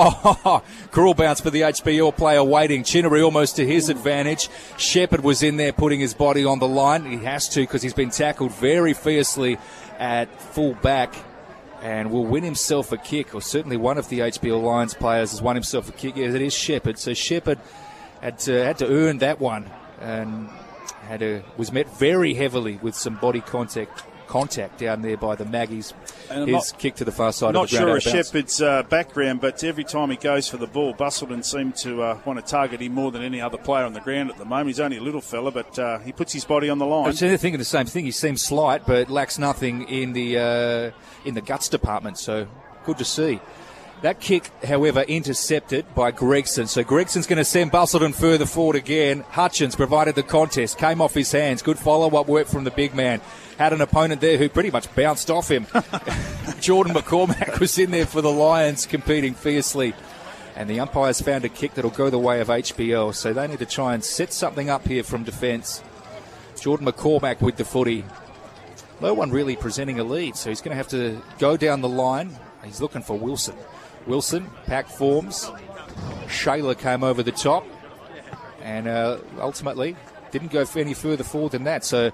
Oh, 0.49 0.63
cruel 0.91 1.13
bounce 1.13 1.41
for 1.41 1.49
the 1.49 1.61
HBL 1.61 2.15
player 2.15 2.43
waiting. 2.43 2.83
Chinnery 2.83 3.21
almost 3.21 3.55
to 3.55 3.65
his 3.65 3.89
advantage. 3.89 4.49
Shepard 4.77 5.23
was 5.23 5.43
in 5.43 5.57
there 5.57 5.73
putting 5.73 5.99
his 5.99 6.13
body 6.13 6.45
on 6.45 6.59
the 6.59 6.67
line. 6.67 7.05
He 7.05 7.17
has 7.25 7.49
to 7.49 7.61
because 7.61 7.81
he's 7.81 7.93
been 7.93 8.09
tackled 8.09 8.51
very 8.53 8.93
fiercely 8.93 9.57
at 9.99 10.41
full 10.41 10.75
back 10.75 11.13
and 11.81 12.11
will 12.11 12.25
win 12.25 12.43
himself 12.43 12.91
a 12.91 12.97
kick, 12.97 13.35
or 13.35 13.41
certainly 13.41 13.77
one 13.77 13.97
of 13.97 14.09
the 14.09 14.19
HBL 14.19 14.61
Lions 14.61 14.93
players 14.93 15.31
has 15.31 15.41
won 15.41 15.55
himself 15.55 15.89
a 15.89 15.91
kick. 15.91 16.15
Yes, 16.15 16.33
it 16.33 16.41
is 16.41 16.53
Shepard. 16.53 16.97
So 16.97 17.13
Shepard 17.13 17.59
had 18.21 18.39
to, 18.39 18.63
had 18.63 18.77
to 18.79 18.87
earn 18.87 19.19
that 19.19 19.39
one, 19.39 19.69
and 19.99 20.49
had 21.01 21.21
a, 21.21 21.43
was 21.55 21.71
met 21.71 21.87
very 21.97 22.33
heavily 22.33 22.79
with 22.81 22.95
some 22.95 23.15
body 23.15 23.41
contact 23.41 24.03
contact 24.27 24.79
down 24.79 25.01
there 25.01 25.17
by 25.17 25.35
the 25.35 25.45
Maggies. 25.45 25.93
And 26.29 26.47
His 26.47 26.71
not- 26.71 26.79
kick 26.79 26.95
to 26.95 27.05
the 27.05 27.11
far 27.11 27.31
side 27.31 27.53
Not 27.53 27.65
of 27.65 27.69
the 27.71 27.77
ground. 27.77 28.01
sure 28.03 28.11
of. 28.13 28.25
Shepard's 28.25 28.61
uh, 28.61 28.83
background, 28.83 29.41
but 29.41 29.63
every 29.63 29.83
time 29.83 30.09
he 30.09 30.17
goes 30.17 30.47
for 30.47 30.57
the 30.57 30.67
ball, 30.67 30.93
Busselton 30.93 31.43
seem 31.43 31.71
to 31.73 32.01
uh, 32.03 32.19
want 32.25 32.39
to 32.43 32.45
target 32.45 32.81
him 32.81 32.93
more 32.93 33.11
than 33.11 33.21
any 33.23 33.39
other 33.41 33.57
player 33.57 33.85
on 33.85 33.93
the 33.93 34.01
ground 34.01 34.29
at 34.29 34.37
the 34.37 34.45
moment. 34.45 34.67
He's 34.67 34.79
only 34.79 34.97
a 34.97 35.01
little 35.01 35.21
fella, 35.21 35.51
but 35.51 35.77
uh, 35.79 35.99
he 35.99 36.11
puts 36.11 36.33
his 36.33 36.45
body 36.45 36.69
on 36.69 36.77
the 36.77 36.85
line. 36.85 37.03
Line. 37.03 37.07
was 37.11 37.19
thinking 37.19 37.57
the 37.57 37.65
same 37.65 37.85
thing. 37.85 38.05
He 38.05 38.11
seems 38.11 38.41
slight, 38.41 38.85
but 38.85 39.09
lacks 39.09 39.37
nothing 39.37 39.87
in 39.87 40.13
the 40.13 40.37
uh, 40.37 40.91
in 41.25 41.33
the 41.33 41.41
guts 41.41 41.69
department. 41.69 42.17
So 42.17 42.47
good 42.85 42.97
to 42.97 43.05
see. 43.05 43.39
That 44.03 44.19
kick, 44.19 44.51
however, 44.63 45.01
intercepted 45.01 45.95
by 45.95 46.11
Gregson. 46.11 46.67
So 46.67 46.83
Gregson's 46.83 47.25
going 47.25 47.37
to 47.37 47.43
send 47.45 47.71
Busselton 47.71 48.13
further 48.13 48.45
forward 48.45 48.75
again. 48.75 49.21
Hutchins 49.29 49.75
provided 49.75 50.13
the 50.13 50.21
contest, 50.21 50.77
came 50.77 51.01
off 51.01 51.15
his 51.15 51.31
hands. 51.31 51.63
Good 51.63 51.79
follow 51.79 52.15
up 52.19 52.27
work 52.27 52.45
from 52.47 52.63
the 52.63 52.69
big 52.69 52.93
man. 52.93 53.21
Had 53.57 53.73
an 53.73 53.81
opponent 53.81 54.21
there 54.21 54.37
who 54.37 54.49
pretty 54.49 54.69
much 54.69 54.93
bounced 54.95 55.31
off 55.31 55.49
him. 55.49 55.65
Jordan 56.59 56.93
McCormack 56.93 57.59
was 57.59 57.77
in 57.79 57.91
there 57.91 58.05
for 58.05 58.21
the 58.21 58.31
Lions, 58.31 58.85
competing 58.85 59.33
fiercely. 59.33 59.93
And 60.55 60.69
the 60.69 60.79
umpires 60.79 61.21
found 61.21 61.45
a 61.45 61.49
kick 61.49 61.73
that'll 61.73 61.91
go 61.91 62.09
the 62.09 62.19
way 62.19 62.39
of 62.39 62.47
HBL. 62.47 63.13
So 63.15 63.33
they 63.33 63.47
need 63.47 63.59
to 63.59 63.65
try 63.65 63.93
and 63.93 64.03
set 64.03 64.31
something 64.33 64.69
up 64.69 64.87
here 64.87 65.03
from 65.03 65.23
defence. 65.23 65.83
Jordan 66.59 66.87
McCormack 66.87 67.41
with 67.41 67.57
the 67.57 67.65
footy. 67.65 68.05
No 69.01 69.13
one 69.13 69.31
really 69.31 69.55
presenting 69.55 69.99
a 69.99 70.03
lead, 70.03 70.35
so 70.35 70.49
he's 70.49 70.61
going 70.61 70.71
to 70.71 70.77
have 70.77 70.87
to 70.89 71.21
go 71.37 71.57
down 71.57 71.81
the 71.81 71.89
line. 71.89 72.31
He's 72.63 72.81
looking 72.81 73.03
for 73.03 73.17
Wilson. 73.17 73.55
Wilson, 74.07 74.49
pack 74.65 74.87
forms. 74.87 75.51
Shayla 76.25 76.77
came 76.77 77.03
over 77.03 77.21
the 77.21 77.31
top 77.31 77.65
and 78.61 78.87
uh, 78.87 79.17
ultimately 79.39 79.95
didn't 80.31 80.51
go 80.51 80.65
any 80.75 80.93
further 80.93 81.23
forward 81.23 81.51
than 81.51 81.63
that. 81.65 81.85
So 81.85 82.11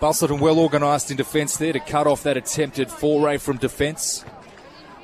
Busselton 0.00 0.40
well 0.40 0.58
organised 0.58 1.10
in 1.10 1.16
defence 1.16 1.56
there 1.56 1.72
to 1.72 1.80
cut 1.80 2.06
off 2.06 2.22
that 2.24 2.36
attempted 2.36 2.90
foray 2.90 3.38
from 3.38 3.56
defence. 3.56 4.24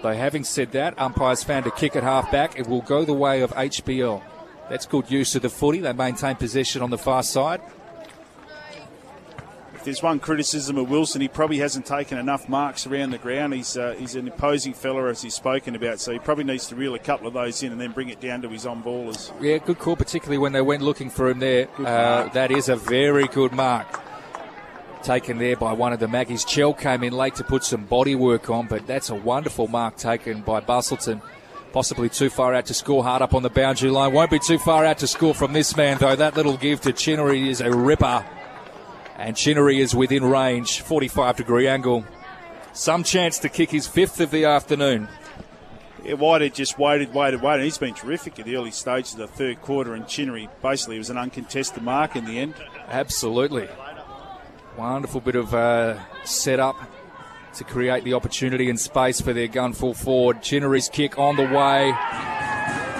Though 0.03 0.13
having 0.13 0.45
said 0.45 0.73
that, 0.73 0.99
umpires 0.99 1.45
found 1.45 1.67
a 1.67 1.71
kick 1.71 1.97
at 1.97 2.03
half 2.03 2.31
back. 2.31 2.59
It 2.59 2.67
will 2.67 2.83
go 2.83 3.05
the 3.05 3.15
way 3.15 3.41
of 3.41 3.53
HBL. 3.53 4.23
That's 4.69 4.85
good 4.85 5.11
use 5.11 5.35
of 5.35 5.43
the 5.43 5.49
footy. 5.49 5.79
They 5.79 5.93
maintain 5.93 6.37
possession 6.37 6.83
on 6.83 6.91
the 6.91 6.99
far 6.99 7.23
side. 7.23 7.61
If 9.75 9.85
there's 9.85 10.03
one 10.03 10.21
criticism 10.21 10.79
of 10.79 10.91
Wilson, 10.91 11.21
he 11.21 11.29
probably 11.29 11.59
hasn't 11.59 11.87
taken 11.87 12.17
enough 12.17 12.49
marks 12.49 12.87
around 12.87 13.11
the 13.11 13.19
ground. 13.19 13.53
He's 13.53 13.77
uh, 13.77 13.97
he's 13.99 14.15
an 14.15 14.29
imposing 14.29 14.75
fella, 14.75 15.09
as 15.09 15.23
he's 15.23 15.35
spoken 15.35 15.75
about, 15.75 15.99
so 15.99 16.13
he 16.13 16.21
probably 16.21 16.45
needs 16.45 16.69
to 16.69 16.77
reel 16.77 16.95
a 16.95 17.01
couple 17.01 17.27
of 17.27 17.35
those 17.35 17.63
in 17.65 17.73
and 17.73 17.81
then 17.81 17.91
bring 17.91 18.09
it 18.09 18.21
down 18.21 18.43
to 18.43 18.49
his 18.49 18.65
on 18.65 18.83
ballers. 18.83 19.33
Yeah, 19.41 19.59
good 19.59 19.81
call, 19.81 19.97
particularly 19.97 20.39
when 20.39 20.53
they 20.53 20.61
went 20.61 20.83
looking 20.83 21.11
for 21.11 21.29
him 21.29 21.41
there. 21.41 21.69
Uh, 21.79 22.29
that 22.29 22.53
is 22.53 22.69
a 22.69 22.77
very 22.77 23.27
good 23.27 23.53
mark. 23.53 24.01
Taken 25.03 25.39
there 25.39 25.57
by 25.57 25.73
one 25.73 25.93
of 25.93 25.99
the 25.99 26.07
Maggies. 26.07 26.45
Chell 26.45 26.73
came 26.73 27.03
in 27.03 27.13
late 27.13 27.35
to 27.35 27.45
put 27.45 27.65
some 27.65 27.85
body 27.87 28.15
work 28.15 28.49
on, 28.49 28.69
but 28.69 28.87
that's 28.87 29.11
a 29.11 29.15
wonderful 29.17 29.67
mark 29.67 29.97
taken 29.97 30.43
by 30.43 30.61
Busselton. 30.61 31.21
Possibly 31.73 32.09
too 32.09 32.31
far 32.31 32.55
out 32.55 32.67
to 32.67 32.75
score 32.75 33.03
hard 33.03 33.21
up 33.21 33.35
on 33.35 33.43
the 33.43 33.51
boundary 33.51 33.91
line. 33.91 34.13
Won't 34.13 34.31
be 34.31 34.39
too 34.39 34.59
far 34.59 34.85
out 34.85 34.99
to 34.99 35.09
score 35.09 35.35
from 35.35 35.55
this 35.55 35.77
man, 35.77 35.99
though. 35.99 36.15
That 36.15 36.37
little 36.37 36.57
give 36.57 36.83
to 36.83 36.93
Chinnery 36.93 37.49
is 37.49 37.61
a 37.61 37.75
ripper. 37.75 38.25
And 39.17 39.37
Chinnery 39.37 39.81
is 39.81 39.95
within 39.95 40.25
range, 40.25 40.83
45 40.83 41.37
degree 41.37 41.67
angle. 41.67 42.05
Some 42.73 43.03
chance 43.03 43.39
to 43.41 43.49
kick 43.49 43.71
his 43.71 43.89
fifth 43.89 44.21
of 44.21 44.31
the 44.31 44.45
afternoon. 44.45 45.09
Yeah, 46.05 46.15
Whitehead 46.15 46.55
just 46.55 46.79
waited, 46.79 47.13
waited, 47.15 47.43
waited. 47.43 47.65
He's 47.65 47.79
been 47.79 47.95
terrific 47.95 48.39
at 48.39 48.47
the 48.47 48.57
early 48.57 48.71
stages 48.71 49.15
of 49.15 49.19
the 49.21 49.27
third 49.29 49.63
quarter, 49.63 49.95
and 49.95 50.07
Chinnery 50.07 50.49
basically 50.63 50.99
was 50.99 51.11
an 51.11 51.19
uncontested 51.19 51.83
mark 51.83 52.17
in 52.17 52.25
the 52.25 52.39
end. 52.39 52.55
Absolutely. 52.89 53.69
Wonderful 54.77 55.21
bit 55.21 55.37
of 55.37 55.55
uh, 55.55 55.99
setup 56.25 56.77
to 57.55 57.65
create 57.65 58.05
the 58.05 58.15
opportunity 58.15 58.71
and 58.71 58.81
space 58.81 59.21
for 59.21 59.33
their 59.33 59.49
gun 59.49 59.75
full 59.75 59.93
forward. 59.93 60.43
Chinnery's 60.43 60.89
kick 60.89 61.19
on 61.19 61.37
the 61.37 61.43
way. 61.43 61.93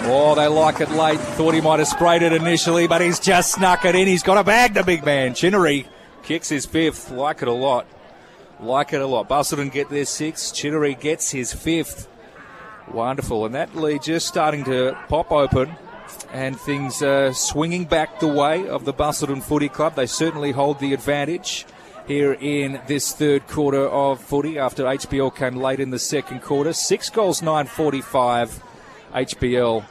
Oh, 0.05 0.35
they 0.37 0.47
like 0.49 0.81
it 0.81 0.91
late. 0.91 1.19
Thought 1.19 1.55
he 1.55 1.61
might 1.61 1.79
have 1.79 1.89
sprayed 1.89 2.23
it 2.23 2.33
initially, 2.33 2.87
but 2.87 3.01
he's 3.01 3.19
just 3.19 3.53
snuck 3.53 3.85
it 3.85 3.95
in. 3.95 4.07
He's 4.07 4.23
got 4.23 4.37
a 4.37 4.45
bag, 4.45 4.75
the 4.75 4.83
big 4.83 5.05
man. 5.05 5.35
Chinnery 5.35 5.87
kicks 6.23 6.49
his 6.49 6.67
fifth. 6.67 7.11
Like 7.11 7.41
it 7.41 7.49
a 7.49 7.53
lot. 7.53 7.87
Like 8.61 8.93
it 8.93 9.01
a 9.01 9.07
lot. 9.07 9.29
Busselton 9.29 9.73
get 9.73 9.89
their 9.89 10.05
sixth. 10.05 10.55
Chinnery 10.55 10.95
gets 10.95 11.31
his 11.31 11.53
fifth. 11.53 12.09
Wonderful. 12.93 13.47
And 13.47 13.55
that 13.55 13.75
lead 13.75 14.03
just 14.03 14.27
starting 14.27 14.65
to 14.65 14.97
pop 15.09 15.33
open 15.33 15.75
and 16.33 16.59
things 16.59 17.03
swinging 17.37 17.85
back 17.85 18.21
the 18.21 18.29
way 18.29 18.69
of 18.69 18.85
the 18.85 18.93
Busselton 18.93 19.43
Footy 19.43 19.69
Club. 19.69 19.95
They 19.95 20.07
certainly 20.07 20.53
hold 20.53 20.79
the 20.79 20.95
advantage 20.95 21.67
here 22.07 22.33
in 22.33 22.81
this 22.87 23.13
third 23.13 23.47
quarter 23.47 23.89
of 23.89 24.21
footy 24.21 24.59
after 24.59 24.85
HBL 24.85 25.35
came 25.35 25.57
late 25.57 25.81
in 25.81 25.91
the 25.91 25.99
second 25.99 26.43
quarter. 26.43 26.73
Six 26.73 27.11
goals, 27.11 27.41
9.45. 27.41 28.61
HBL, 29.13 29.85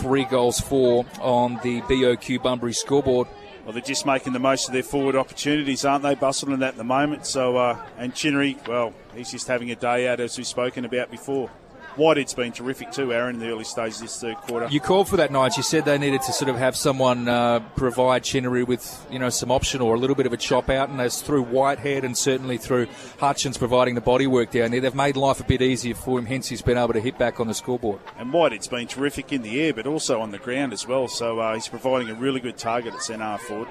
three 0.00 0.24
goals, 0.24 0.60
four 0.60 1.04
on 1.20 1.60
the 1.62 1.80
BOQ 1.82 2.42
Bunbury 2.42 2.72
scoreboard. 2.72 3.28
Well, 3.64 3.72
they're 3.72 3.82
just 3.82 4.04
making 4.04 4.34
the 4.34 4.38
most 4.38 4.68
of 4.68 4.74
their 4.74 4.82
forward 4.82 5.16
opportunities, 5.16 5.84
aren't 5.84 6.02
they, 6.02 6.14
Busselton, 6.14 6.66
at 6.66 6.76
the 6.76 6.84
moment? 6.84 7.26
So, 7.26 7.56
uh, 7.56 7.82
and 7.96 8.14
Chinnery, 8.14 8.58
well, 8.66 8.92
he's 9.14 9.30
just 9.30 9.48
having 9.48 9.70
a 9.70 9.76
day 9.76 10.06
out, 10.08 10.20
as 10.20 10.36
we've 10.36 10.46
spoken 10.46 10.84
about 10.84 11.10
before. 11.10 11.50
Whitehead's 11.96 12.34
been 12.34 12.52
terrific 12.52 12.90
too, 12.90 13.12
Aaron, 13.12 13.36
in 13.36 13.40
the 13.40 13.48
early 13.48 13.64
stages 13.64 13.98
of 13.98 14.02
this 14.02 14.20
third 14.20 14.36
quarter. 14.36 14.68
You 14.70 14.80
called 14.80 15.08
for 15.08 15.16
that 15.16 15.30
night. 15.30 15.56
You 15.56 15.62
said 15.62 15.84
they 15.84 15.98
needed 15.98 16.22
to 16.22 16.32
sort 16.32 16.48
of 16.48 16.56
have 16.56 16.76
someone 16.76 17.28
uh, 17.28 17.60
provide 17.76 18.24
Chinnery 18.24 18.64
with, 18.64 19.06
you 19.10 19.18
know, 19.18 19.30
some 19.30 19.50
option 19.50 19.80
or 19.80 19.94
a 19.94 19.98
little 19.98 20.16
bit 20.16 20.26
of 20.26 20.32
a 20.32 20.36
chop 20.36 20.70
out, 20.70 20.88
and 20.88 20.98
that's 20.98 21.22
through 21.22 21.42
Whitehead 21.42 22.04
and 22.04 22.16
certainly 22.16 22.58
through 22.58 22.88
Hutchins 23.18 23.56
providing 23.56 23.94
the 23.94 24.00
body 24.00 24.26
work 24.26 24.50
down 24.50 24.72
there. 24.72 24.80
They've 24.80 24.94
made 24.94 25.16
life 25.16 25.40
a 25.40 25.44
bit 25.44 25.62
easier 25.62 25.94
for 25.94 26.18
him, 26.18 26.26
hence 26.26 26.48
he's 26.48 26.62
been 26.62 26.78
able 26.78 26.94
to 26.94 27.00
hit 27.00 27.18
back 27.18 27.38
on 27.38 27.46
the 27.46 27.54
scoreboard. 27.54 28.00
And 28.18 28.32
Whitehead's 28.32 28.68
been 28.68 28.88
terrific 28.88 29.32
in 29.32 29.42
the 29.42 29.60
air, 29.62 29.72
but 29.72 29.86
also 29.86 30.20
on 30.20 30.30
the 30.30 30.38
ground 30.38 30.72
as 30.72 30.86
well. 30.86 31.08
So 31.08 31.38
uh, 31.38 31.54
he's 31.54 31.68
providing 31.68 32.10
a 32.10 32.14
really 32.14 32.40
good 32.40 32.56
target 32.56 32.94
at 32.94 33.02
centre 33.02 33.38
forward. 33.38 33.68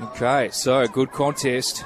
Okay, 0.00 0.48
so 0.52 0.86
good 0.86 1.10
contest 1.10 1.84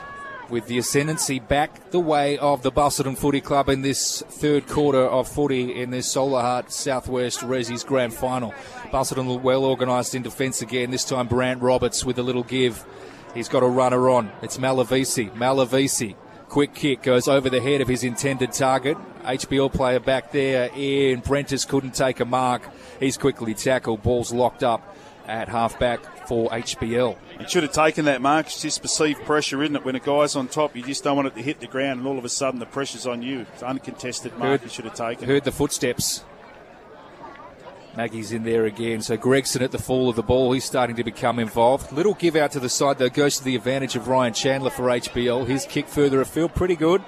with 0.52 0.66
the 0.66 0.76
ascendancy 0.76 1.38
back 1.38 1.90
the 1.92 1.98
way 1.98 2.36
of 2.36 2.62
the 2.62 2.70
Busselton 2.70 3.16
Footy 3.16 3.40
Club 3.40 3.70
in 3.70 3.80
this 3.80 4.22
third 4.28 4.68
quarter 4.68 5.00
of 5.00 5.26
footy 5.26 5.80
in 5.80 5.88
this 5.88 6.14
Solahart 6.14 6.70
Southwest 6.70 7.40
Resi's 7.40 7.82
Grand 7.82 8.12
Final. 8.12 8.52
Busselton 8.92 9.40
well 9.40 9.64
organised 9.64 10.14
in 10.14 10.20
defence 10.20 10.60
again. 10.60 10.90
This 10.90 11.06
time 11.06 11.26
Brant 11.26 11.62
Roberts 11.62 12.04
with 12.04 12.18
a 12.18 12.22
little 12.22 12.42
give. 12.42 12.84
He's 13.32 13.48
got 13.48 13.62
a 13.62 13.66
runner 13.66 14.10
on. 14.10 14.30
It's 14.42 14.58
Malavisi. 14.58 15.30
Malavisi. 15.32 16.16
Quick 16.50 16.74
kick 16.74 17.00
goes 17.02 17.28
over 17.28 17.48
the 17.48 17.62
head 17.62 17.80
of 17.80 17.88
his 17.88 18.04
intended 18.04 18.52
target. 18.52 18.98
HBL 19.22 19.72
player 19.72 20.00
back 20.00 20.32
there 20.32 20.68
in 20.76 21.22
Prentice 21.22 21.64
couldn't 21.64 21.94
take 21.94 22.20
a 22.20 22.26
mark. 22.26 22.60
He's 23.00 23.16
quickly 23.16 23.54
tackled. 23.54 24.02
Ball's 24.02 24.34
locked 24.34 24.62
up 24.62 24.94
at 25.26 25.48
halfback 25.48 26.21
for 26.32 26.48
HBL. 26.48 27.14
It 27.40 27.50
should 27.50 27.62
have 27.62 27.72
taken 27.72 28.06
that 28.06 28.22
mark. 28.22 28.46
It's 28.46 28.62
just 28.62 28.80
perceived 28.80 29.22
pressure, 29.26 29.62
isn't 29.62 29.76
it? 29.76 29.84
When 29.84 29.96
a 29.96 30.00
guy's 30.00 30.34
on 30.34 30.48
top, 30.48 30.74
you 30.74 30.82
just 30.82 31.04
don't 31.04 31.14
want 31.14 31.28
it 31.28 31.34
to 31.34 31.42
hit 31.42 31.60
the 31.60 31.66
ground, 31.66 31.98
and 31.98 32.08
all 32.08 32.16
of 32.16 32.24
a 32.24 32.30
sudden 32.30 32.58
the 32.58 32.64
pressure's 32.64 33.06
on 33.06 33.20
you. 33.20 33.40
It's 33.52 33.62
uncontested 33.62 34.38
mark. 34.38 34.48
Heard- 34.48 34.60
he 34.62 34.68
should 34.70 34.86
have 34.86 34.94
taken. 34.94 35.28
Heard 35.28 35.44
the 35.44 35.52
footsteps. 35.52 36.24
Maggie's 37.94 38.32
in 38.32 38.44
there 38.44 38.64
again. 38.64 39.02
So 39.02 39.18
Gregson 39.18 39.60
at 39.60 39.72
the 39.72 39.78
fall 39.78 40.08
of 40.08 40.16
the 40.16 40.22
ball. 40.22 40.52
He's 40.52 40.64
starting 40.64 40.96
to 40.96 41.04
become 41.04 41.38
involved. 41.38 41.92
Little 41.92 42.14
give 42.14 42.34
out 42.34 42.52
to 42.52 42.60
the 42.60 42.70
side, 42.70 42.96
though, 42.96 43.10
goes 43.10 43.36
to 43.36 43.44
the 43.44 43.54
advantage 43.54 43.94
of 43.94 44.08
Ryan 44.08 44.32
Chandler 44.32 44.70
for 44.70 44.84
HBL. 44.84 45.46
His 45.46 45.66
kick 45.66 45.86
further 45.86 46.22
afield, 46.22 46.54
pretty 46.54 46.76
good. 46.76 47.02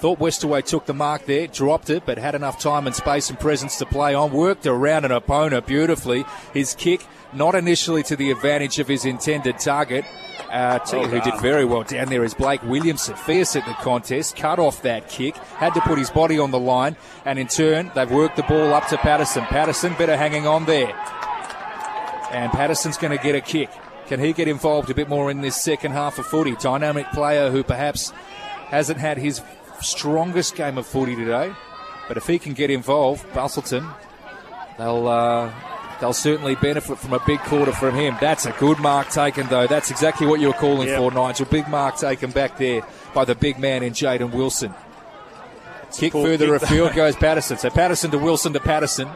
Thought 0.00 0.18
Westerway 0.18 0.64
took 0.64 0.86
the 0.86 0.94
mark 0.94 1.26
there, 1.26 1.46
dropped 1.46 1.90
it, 1.90 2.04
but 2.06 2.16
had 2.16 2.34
enough 2.34 2.58
time 2.58 2.86
and 2.86 2.96
space 2.96 3.28
and 3.28 3.38
presence 3.38 3.76
to 3.76 3.84
play 3.84 4.14
on. 4.14 4.32
Worked 4.32 4.66
around 4.66 5.04
an 5.04 5.12
opponent 5.12 5.66
beautifully. 5.66 6.24
His 6.54 6.74
kick, 6.74 7.06
not 7.34 7.54
initially 7.54 8.02
to 8.04 8.16
the 8.16 8.30
advantage 8.30 8.78
of 8.78 8.88
his 8.88 9.04
intended 9.04 9.58
target. 9.58 10.06
Uh, 10.50 10.78
you 10.90 11.06
who 11.06 11.20
did 11.20 11.38
very 11.42 11.66
well 11.66 11.82
down 11.82 12.08
there 12.08 12.24
is 12.24 12.32
Blake 12.32 12.62
Williamson. 12.62 13.14
Fierce 13.14 13.56
at 13.56 13.66
the 13.66 13.74
contest, 13.74 14.36
cut 14.36 14.58
off 14.58 14.80
that 14.82 15.10
kick, 15.10 15.36
had 15.36 15.74
to 15.74 15.82
put 15.82 15.98
his 15.98 16.08
body 16.08 16.38
on 16.38 16.50
the 16.50 16.58
line, 16.58 16.96
and 17.26 17.38
in 17.38 17.46
turn, 17.46 17.92
they've 17.94 18.10
worked 18.10 18.36
the 18.36 18.42
ball 18.44 18.72
up 18.72 18.88
to 18.88 18.96
Patterson. 18.96 19.44
Patterson 19.44 19.92
better 19.98 20.16
hanging 20.16 20.46
on 20.46 20.64
there. 20.64 20.96
And 22.32 22.50
Patterson's 22.52 22.96
going 22.96 23.14
to 23.14 23.22
get 23.22 23.34
a 23.34 23.42
kick. 23.42 23.68
Can 24.06 24.18
he 24.18 24.32
get 24.32 24.48
involved 24.48 24.88
a 24.88 24.94
bit 24.94 25.10
more 25.10 25.30
in 25.30 25.42
this 25.42 25.60
second 25.60 25.92
half 25.92 26.18
of 26.18 26.24
footy? 26.24 26.56
Dynamic 26.56 27.10
player 27.10 27.50
who 27.50 27.62
perhaps 27.62 28.12
hasn't 28.70 28.98
had 28.98 29.18
his 29.18 29.42
strongest 29.82 30.54
game 30.56 30.78
of 30.78 30.86
footy 30.86 31.16
today. 31.16 31.52
But 32.08 32.16
if 32.16 32.26
he 32.26 32.38
can 32.38 32.54
get 32.54 32.70
involved, 32.70 33.24
Busselton, 33.32 33.92
they'll 34.78 35.06
uh, 35.06 35.52
they'll 36.00 36.12
certainly 36.12 36.56
benefit 36.56 36.98
from 36.98 37.12
a 37.12 37.20
big 37.26 37.38
quarter 37.40 37.72
from 37.72 37.94
him. 37.94 38.16
That's 38.20 38.46
a 38.46 38.52
good 38.52 38.78
mark 38.80 39.08
taken, 39.10 39.46
though. 39.48 39.66
That's 39.66 39.90
exactly 39.90 40.26
what 40.26 40.40
you 40.40 40.48
were 40.48 40.52
calling 40.54 40.88
Yep. 40.88 40.98
for, 40.98 41.10
Nigel. 41.12 41.46
Big 41.46 41.68
mark 41.68 41.96
taken 41.96 42.30
back 42.32 42.58
there 42.58 42.82
by 43.14 43.24
the 43.24 43.34
big 43.36 43.58
man 43.58 43.82
in 43.82 43.92
Jaden 43.92 44.32
Wilson. 44.32 44.74
Kick 45.92 46.12
further 46.12 46.58
kick, 46.58 46.62
afield 46.68 46.94
goes 46.94 47.16
Patterson. 47.16 47.58
So 47.58 47.68
Patterson 47.70 48.10
to 48.12 48.18
Wilson 48.18 48.52
to 48.54 48.60
Patterson. 48.60 49.08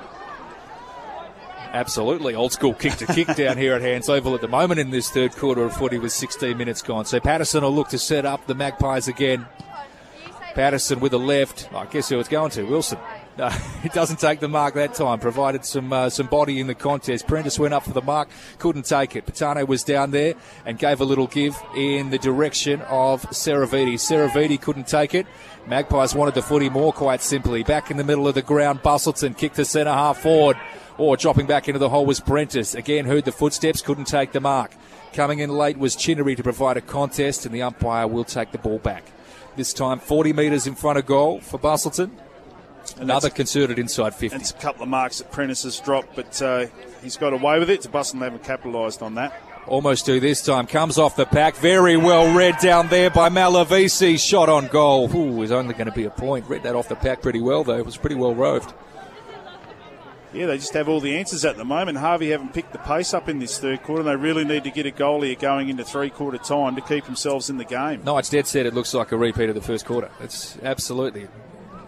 Absolutely, 1.73 2.37
old 2.37 2.53
school 2.53 2.75
kick 2.75 2.95
to 2.97 3.07
kick 3.07 3.27
down 3.37 3.57
here 3.59 3.75
at 3.75 3.83
Hands 3.83 4.09
Oval 4.09 4.35
at 4.37 4.41
the 4.41 4.49
moment 4.49 4.79
in 4.79 4.91
this 4.91 5.11
third 5.11 5.33
quarter 5.33 5.65
of 5.65 5.73
footy 5.77 5.99
with 5.99 6.13
16 6.13 6.57
minutes 6.57 6.83
gone. 6.83 7.05
So 7.05 7.19
Patterson 7.19 7.65
will 7.65 7.73
look 7.75 7.89
to 7.89 7.99
set 7.99 8.25
up 8.25 8.47
the 8.47 8.55
Magpies 8.55 9.09
again. 9.09 9.47
Patterson 10.55 11.01
with 11.01 11.13
a 11.13 11.19
left. 11.19 11.69
I 11.75 11.87
guess 11.87 12.09
who 12.09 12.19
it's 12.19 12.29
going 12.29 12.51
to? 12.53 12.63
Wilson. 12.65 12.99
No, 13.37 13.49
he 13.83 13.89
doesn't 13.89 14.21
take 14.21 14.39
the 14.39 14.47
mark 14.47 14.75
that 14.75 14.95
time. 14.95 15.19
Provided 15.19 15.65
some 15.65 15.93
uh, 15.93 16.09
some 16.09 16.29
body 16.29 16.61
in 16.61 16.69
the 16.69 16.75
contest. 16.77 17.27
Prentice 17.27 17.59
went 17.59 17.75
up 17.75 17.83
for 17.83 17.93
the 17.93 18.01
mark, 18.01 18.29
couldn't 18.61 18.85
take 18.85 19.17
it. 19.17 19.27
Patano 19.27 19.67
was 19.67 19.83
down 19.83 20.13
there 20.13 20.35
and 20.65 20.79
gave 20.79 21.01
a 21.01 21.05
little 21.05 21.27
give 21.27 21.61
in 21.75 22.11
the 22.11 22.19
direction 22.19 22.81
of 22.83 23.23
Seravidi. 23.31 23.95
Seravidi 23.95 24.61
couldn't 24.61 24.87
take 24.87 25.17
it. 25.17 25.27
Magpies 25.67 26.15
wanted 26.15 26.35
the 26.35 26.43
footy 26.43 26.69
more, 26.69 26.93
quite 26.93 27.21
simply. 27.23 27.65
Back 27.65 27.91
in 27.91 27.97
the 27.97 28.05
middle 28.05 28.29
of 28.29 28.37
the 28.37 28.43
ground, 28.43 28.85
Busselton 28.85 29.37
kicked 29.37 29.57
to 29.57 29.65
centre 29.65 29.93
half 29.93 30.19
forward. 30.19 30.57
Or 30.97 31.17
dropping 31.17 31.47
back 31.47 31.69
into 31.69 31.81
the 31.81 31.89
hole 31.89 32.07
was 32.07 32.21
Prentice. 32.21 32.77
Again, 32.77 33.05
heard 33.05 33.25
the 33.25 33.33
footsteps, 33.33 33.83
couldn't 33.83 34.05
take 34.05 34.31
the 34.31 34.41
mark. 34.41 34.71
Coming 35.13 35.41
in 35.41 35.51
late 35.51 35.77
was 35.77 35.97
Chinnery 35.97 36.37
to 36.37 36.45
provide 36.45 36.77
a 36.77 36.81
contest, 36.81 37.47
and 37.47 37.55
the 37.55 37.63
umpire 37.63 38.07
will 38.07 38.23
take 38.23 38.53
the 38.53 38.59
ball 38.59 38.79
back. 38.79 39.05
This 39.57 39.73
time, 39.73 40.01
40 40.01 40.33
metres 40.33 40.67
in 40.67 40.75
front 40.75 40.99
of 40.99 41.07
goal 41.07 41.41
for 41.41 41.59
Busselton. 41.59 42.11
Another 42.99 43.31
concerted 43.31 43.79
inside 43.79 44.15
50. 44.15 44.37
It's 44.37 44.51
a 44.51 44.55
couple 44.55 44.83
of 44.83 44.89
marks 44.89 45.19
that 45.19 45.31
Prentice 45.31 45.63
has 45.63 45.79
dropped, 45.81 46.15
but 46.17 46.43
uh, 46.43 46.67
he's 47.03 47.17
got 47.17 47.33
away 47.33 47.59
with 47.59 47.71
it. 47.71 47.83
To 47.83 47.89
Busselton 47.89 48.21
haven't 48.21 48.45
capitalised 48.45 49.03
on 49.03 49.15
that. 49.15 49.41
Almost 49.67 50.05
do 50.05 50.21
this 50.21 50.43
time. 50.43 50.67
Comes 50.67 50.99
off 50.99 51.17
the 51.17 51.25
pack. 51.25 51.57
Very 51.57 51.97
well 51.97 52.37
read 52.37 52.59
down 52.59 52.89
there 52.89 53.09
by 53.09 53.31
Malavisi. 53.31 54.19
Shot 54.19 54.49
on 54.49 54.67
goal. 54.67 55.11
Ooh, 55.17 55.43
is 55.43 55.53
only 55.53 55.73
going 55.73 55.87
to 55.87 55.93
be 55.93 56.05
a 56.05 56.11
point. 56.11 56.47
Read 56.49 56.65
that 56.65 56.75
off 56.75 56.89
the 56.89 56.97
pack 56.97 57.23
pretty 57.23 57.41
well, 57.41 57.65
though. 57.65 57.79
It 57.79 57.87
was 57.87 57.97
pretty 57.97 58.17
well 58.17 58.35
roved. 58.35 58.75
Yeah, 60.35 60.47
they 60.47 60.57
just 60.59 60.75
have 60.75 60.89
all 60.89 61.01
the 61.01 61.17
answers 61.17 61.45
at 61.45 61.57
the 61.57 61.65
moment. 61.65 61.99
Harvey 61.99 62.31
haven't 62.31 62.53
picked 62.53 62.73
the 62.73 62.79
pace 62.79 63.15
up 63.15 63.29
in 63.29 63.39
this 63.39 63.59
third 63.59 63.83
quarter. 63.83 64.01
And 64.03 64.09
they 64.11 64.17
really 64.17 64.45
need 64.45 64.65
to 64.65 64.71
get 64.71 64.85
a 64.87 64.91
goal 64.91 65.23
here 65.23 65.35
going 65.37 65.69
into 65.69 65.85
three 65.85 66.11
quarter 66.11 66.39
time 66.39 66.75
to 66.77 66.81
keep 66.83 67.05
themselves 67.05 67.49
in 67.51 67.57
the 67.59 67.65
game. 67.65 68.03
No, 68.05 68.19
it's 68.19 68.29
dead 68.31 68.47
set. 68.47 68.67
It 68.67 68.75
looks 68.75 68.93
like 68.95 69.13
a 69.13 69.17
repeat 69.17 69.49
of 69.49 69.55
the 69.55 69.61
first 69.63 69.85
quarter. 69.87 70.11
It's 70.21 70.59
absolutely. 70.63 71.29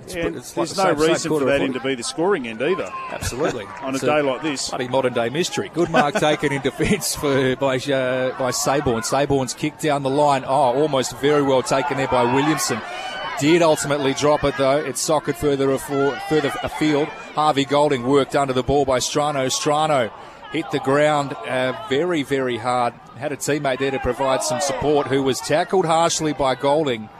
It's, 0.04 0.14
Yeah, 0.14 0.26
it's 0.28 0.52
there's 0.52 0.56
like 0.56 0.56
no 0.56 0.64
the 0.64 0.66
same- 0.66 0.98
same 0.98 1.10
reason 1.10 1.28
for 1.30 1.44
that 1.46 1.60
end 1.60 1.74
to 1.74 1.80
be 1.80 1.96
the 1.96 2.04
scoring 2.04 2.46
end 2.46 2.62
either. 2.62 2.88
Absolutely. 3.10 3.64
On 3.82 3.92
a 3.92 3.96
It's 3.96 4.04
day 4.04 4.22
like 4.22 4.42
this. 4.42 4.68
Bloody 4.68 4.86
modern 4.86 5.12
day 5.14 5.28
mystery. 5.30 5.68
Good 5.74 5.90
mark 5.90 6.14
taken 6.20 6.52
in 6.52 6.62
defence 6.62 7.16
for 7.16 7.56
by 7.56 7.76
uh, 7.78 8.38
by 8.38 8.52
Saborn. 8.52 9.02
Saborn's 9.02 9.52
kick 9.54 9.78
down 9.80 10.04
the 10.04 10.10
line. 10.10 10.44
Oh, 10.46 10.80
almost 10.80 11.16
very 11.18 11.42
well 11.42 11.62
taken 11.64 11.96
there 11.96 12.06
by 12.06 12.22
Williamson. 12.22 12.80
Did 13.38 13.60
ultimately 13.62 14.14
drop 14.14 14.44
it 14.44 14.56
though. 14.56 14.78
It's 14.78 15.00
socket 15.00 15.36
further 15.36 15.72
afo- 15.72 16.16
further 16.28 16.52
afield. 16.62 17.08
Harvey 17.34 17.64
Golding 17.64 18.04
worked 18.04 18.34
under 18.34 18.54
the 18.54 18.62
ball 18.62 18.84
by 18.84 18.98
Strano. 18.98 19.46
Strano 19.46 20.10
hit 20.52 20.70
the 20.70 20.78
ground 20.80 21.34
uh, 21.34 21.74
very 21.88 22.22
very 22.22 22.56
hard. 22.56 22.94
Had 23.16 23.32
a 23.32 23.36
teammate 23.36 23.78
there 23.78 23.90
to 23.90 23.98
provide 23.98 24.42
some 24.42 24.60
support 24.60 25.06
who 25.08 25.22
was 25.22 25.38
tackled 25.40 25.84
harshly 25.84 26.32
by 26.32 26.54
Golding 26.54 27.10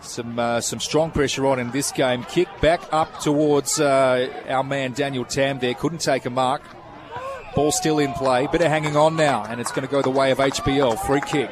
some 0.00 0.38
uh, 0.38 0.60
some 0.60 0.80
strong 0.80 1.10
pressure 1.10 1.46
on 1.46 1.58
in 1.58 1.70
this 1.70 1.92
game. 1.92 2.24
Kick 2.24 2.48
back 2.60 2.82
up 2.92 3.20
towards 3.20 3.80
uh, 3.80 4.42
our 4.48 4.64
man 4.64 4.92
Daniel 4.92 5.24
Tam 5.24 5.58
there. 5.58 5.74
Couldn't 5.74 6.00
take 6.00 6.26
a 6.26 6.30
mark. 6.30 6.62
Ball 7.54 7.72
still 7.72 7.98
in 7.98 8.12
play. 8.12 8.46
Bit 8.46 8.60
of 8.60 8.68
hanging 8.68 8.96
on 8.96 9.16
now, 9.16 9.44
and 9.48 9.60
it's 9.60 9.72
going 9.72 9.86
to 9.86 9.90
go 9.90 10.02
the 10.02 10.10
way 10.10 10.30
of 10.30 10.38
HBL. 10.38 10.98
Free 11.06 11.22
kick. 11.22 11.50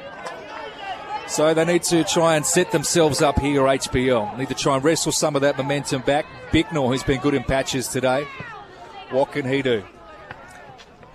So 1.28 1.52
they 1.52 1.64
need 1.64 1.82
to 1.84 2.04
try 2.04 2.36
and 2.36 2.46
set 2.46 2.70
themselves 2.70 3.20
up 3.20 3.38
here, 3.40 3.62
HBL. 3.62 4.38
Need 4.38 4.48
to 4.48 4.54
try 4.54 4.76
and 4.76 4.84
wrestle 4.84 5.12
some 5.12 5.34
of 5.34 5.42
that 5.42 5.58
momentum 5.58 6.02
back. 6.02 6.24
Bicknell, 6.52 6.88
who's 6.88 7.02
been 7.02 7.20
good 7.20 7.34
in 7.34 7.42
patches 7.42 7.88
today. 7.88 8.26
What 9.10 9.32
can 9.32 9.46
he 9.46 9.60
do? 9.60 9.84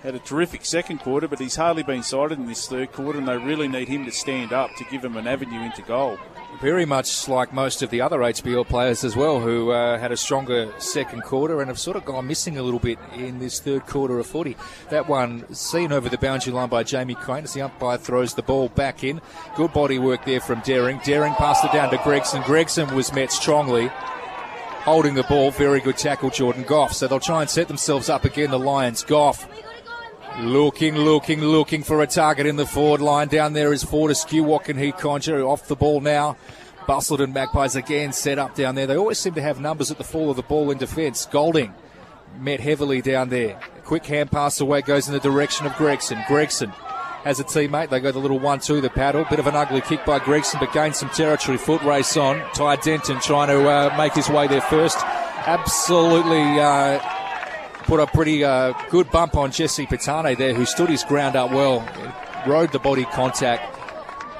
Had 0.02 0.14
a 0.14 0.18
terrific 0.18 0.64
second 0.64 0.98
quarter, 0.98 1.28
but 1.28 1.38
he's 1.38 1.56
hardly 1.56 1.82
been 1.82 2.02
sighted 2.02 2.38
in 2.38 2.46
this 2.46 2.68
third 2.68 2.92
quarter, 2.92 3.18
and 3.18 3.26
they 3.26 3.36
really 3.36 3.68
need 3.68 3.88
him 3.88 4.04
to 4.04 4.12
stand 4.12 4.52
up 4.52 4.70
to 4.76 4.84
give 4.84 5.04
him 5.04 5.16
an 5.16 5.26
avenue 5.26 5.60
into 5.60 5.82
goal. 5.82 6.18
Very 6.60 6.84
much 6.84 7.28
like 7.28 7.52
most 7.52 7.82
of 7.82 7.90
the 7.90 8.00
other 8.00 8.18
HBL 8.18 8.68
players 8.68 9.02
as 9.02 9.16
well, 9.16 9.40
who 9.40 9.70
uh, 9.70 9.98
had 9.98 10.12
a 10.12 10.16
stronger 10.16 10.72
second 10.78 11.22
quarter 11.22 11.60
and 11.60 11.68
have 11.68 11.78
sort 11.78 11.96
of 11.96 12.04
gone 12.04 12.26
missing 12.26 12.56
a 12.56 12.62
little 12.62 12.78
bit 12.78 12.98
in 13.16 13.40
this 13.40 13.58
third 13.58 13.86
quarter 13.86 14.18
of 14.20 14.26
footy. 14.26 14.56
That 14.90 15.08
one 15.08 15.52
seen 15.54 15.90
over 15.90 16.08
the 16.08 16.18
boundary 16.18 16.52
line 16.52 16.68
by 16.68 16.84
Jamie 16.84 17.16
Crane 17.16 17.44
as 17.44 17.54
the 17.54 17.62
umpire 17.62 17.98
throws 17.98 18.34
the 18.34 18.42
ball 18.42 18.68
back 18.68 19.02
in. 19.02 19.20
Good 19.56 19.72
body 19.72 19.98
work 19.98 20.24
there 20.24 20.40
from 20.40 20.60
Daring. 20.60 21.00
Daring 21.04 21.34
passed 21.34 21.64
it 21.64 21.72
down 21.72 21.90
to 21.90 21.98
Gregson. 21.98 22.42
Gregson 22.42 22.94
was 22.94 23.12
met 23.12 23.32
strongly. 23.32 23.90
Holding 24.84 25.14
the 25.14 25.22
ball, 25.22 25.52
very 25.52 25.80
good 25.80 25.96
tackle, 25.96 26.30
Jordan 26.30 26.64
Goff. 26.64 26.92
So 26.92 27.06
they'll 27.06 27.20
try 27.20 27.40
and 27.40 27.50
set 27.50 27.68
themselves 27.68 28.08
up 28.08 28.24
again, 28.24 28.50
the 28.50 28.58
Lions. 28.58 29.04
Goff 29.04 29.48
Looking, 30.40 30.96
looking, 30.96 31.40
looking 31.40 31.82
for 31.82 32.02
a 32.02 32.06
target 32.06 32.46
in 32.46 32.56
the 32.56 32.66
forward 32.66 33.00
line. 33.00 33.28
Down 33.28 33.52
there 33.52 33.72
is 33.72 33.84
Fortescue. 33.84 34.42
What 34.42 34.64
can 34.64 34.76
he 34.76 34.90
conjure? 34.90 35.42
Off 35.44 35.68
the 35.68 35.76
ball 35.76 36.00
now. 36.00 36.36
Busselton 36.86 37.32
Magpies 37.32 37.76
again 37.76 38.12
set 38.12 38.38
up 38.38 38.54
down 38.54 38.74
there. 38.74 38.86
They 38.86 38.96
always 38.96 39.18
seem 39.18 39.34
to 39.34 39.42
have 39.42 39.60
numbers 39.60 39.90
at 39.90 39.98
the 39.98 40.04
fall 40.04 40.30
of 40.30 40.36
the 40.36 40.42
ball 40.42 40.70
in 40.70 40.78
defence. 40.78 41.26
Golding 41.26 41.74
met 42.38 42.60
heavily 42.60 43.02
down 43.02 43.28
there. 43.28 43.60
Quick 43.84 44.06
hand 44.06 44.30
pass 44.32 44.60
away 44.60 44.82
goes 44.82 45.06
in 45.06 45.14
the 45.14 45.20
direction 45.20 45.66
of 45.66 45.76
Gregson. 45.76 46.22
Gregson 46.26 46.70
has 47.24 47.38
a 47.38 47.44
teammate. 47.44 47.90
They 47.90 48.00
go 48.00 48.10
the 48.10 48.18
little 48.18 48.40
one-two, 48.40 48.80
the 48.80 48.90
paddle. 48.90 49.24
Bit 49.30 49.38
of 49.38 49.46
an 49.46 49.54
ugly 49.54 49.80
kick 49.80 50.04
by 50.04 50.18
Gregson, 50.18 50.58
but 50.58 50.72
gains 50.72 50.98
some 50.98 51.10
territory. 51.10 51.58
Foot 51.58 51.82
race 51.82 52.16
on. 52.16 52.38
Ty 52.52 52.76
Denton 52.76 53.20
trying 53.20 53.48
to 53.48 53.68
uh, 53.68 53.94
make 53.96 54.14
his 54.14 54.28
way 54.28 54.48
there 54.48 54.62
first. 54.62 54.98
Absolutely. 55.46 56.58
Uh, 56.58 56.98
put 57.82 58.00
a 58.00 58.06
pretty 58.06 58.44
uh, 58.44 58.72
good 58.90 59.10
bump 59.10 59.36
on 59.36 59.52
Jesse 59.52 59.86
Patane 59.86 60.36
there, 60.36 60.54
who 60.54 60.64
stood 60.64 60.88
his 60.88 61.04
ground 61.04 61.36
up 61.36 61.50
well, 61.50 61.86
rode 62.46 62.72
the 62.72 62.78
body 62.78 63.04
contact, 63.04 63.78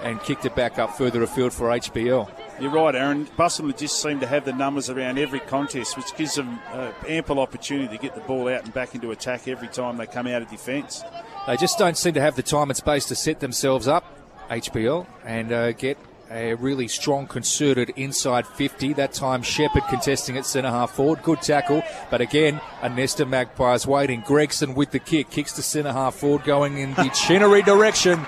and 0.03 0.21
kicked 0.21 0.45
it 0.45 0.55
back 0.55 0.79
up 0.79 0.97
further 0.97 1.23
afield 1.23 1.53
for 1.53 1.69
HBL. 1.69 2.31
You're 2.61 2.71
right, 2.71 2.95
Aaron. 2.95 3.27
Busselton 3.27 3.77
just 3.77 4.01
seem 4.01 4.21
to 4.21 4.27
have 4.27 4.45
the 4.45 4.53
numbers 4.53 4.89
around 4.91 5.19
every 5.19 5.41
contest, 5.41 5.97
which 5.97 6.15
gives 6.17 6.35
them 6.35 6.61
uh, 6.73 6.93
ample 7.09 7.41
opportunity 7.41 7.97
to 7.97 8.01
get 8.01 8.15
the 8.15 8.21
ball 8.21 8.49
out 8.49 8.65
and 8.65 8.73
back 8.73 8.95
into 8.95 9.11
attack 9.11 9.49
every 9.49 9.69
time 9.69 9.97
they 9.97 10.07
come 10.07 10.27
out 10.27 10.43
of 10.43 10.49
defence. 10.51 11.03
They 11.47 11.57
just 11.57 11.79
don't 11.79 11.97
seem 11.97 12.15
to 12.15 12.21
have 12.21 12.37
the 12.37 12.43
time 12.43 12.71
and 12.71 12.77
space 12.77 13.07
to 13.07 13.15
set 13.17 13.41
themselves 13.41 13.89
up, 13.89 14.05
HBL, 14.49 15.07
and 15.25 15.53
uh, 15.53 15.73
get 15.73 15.99
a 16.33 16.55
really 16.55 16.89
strong, 16.89 17.27
concerted 17.27 17.93
inside 17.97 18.47
50. 18.47 18.95
That 18.95 19.13
time, 19.13 19.43
Shepherd 19.43 19.85
contesting 19.89 20.37
at 20.37 20.47
centre 20.47 20.71
half 20.71 20.93
forward. 20.93 21.23
Good 21.23 21.43
tackle, 21.43 21.83
but 22.11 22.21
again, 22.21 22.61
a 22.81 22.89
nest 22.89 23.21
of 23.21 23.29
magpies 23.29 23.87
waiting. 23.87 24.23
Gregson 24.23 24.75
with 24.75 24.91
the 24.91 24.99
kick, 24.99 25.31
kicks 25.31 25.53
to 25.53 25.63
centre 25.63 25.93
half 25.93 26.15
forward, 26.17 26.45
going 26.45 26.79
in 26.79 26.95
the 26.95 27.09
Chinnery 27.27 27.63
direction. 27.63 28.25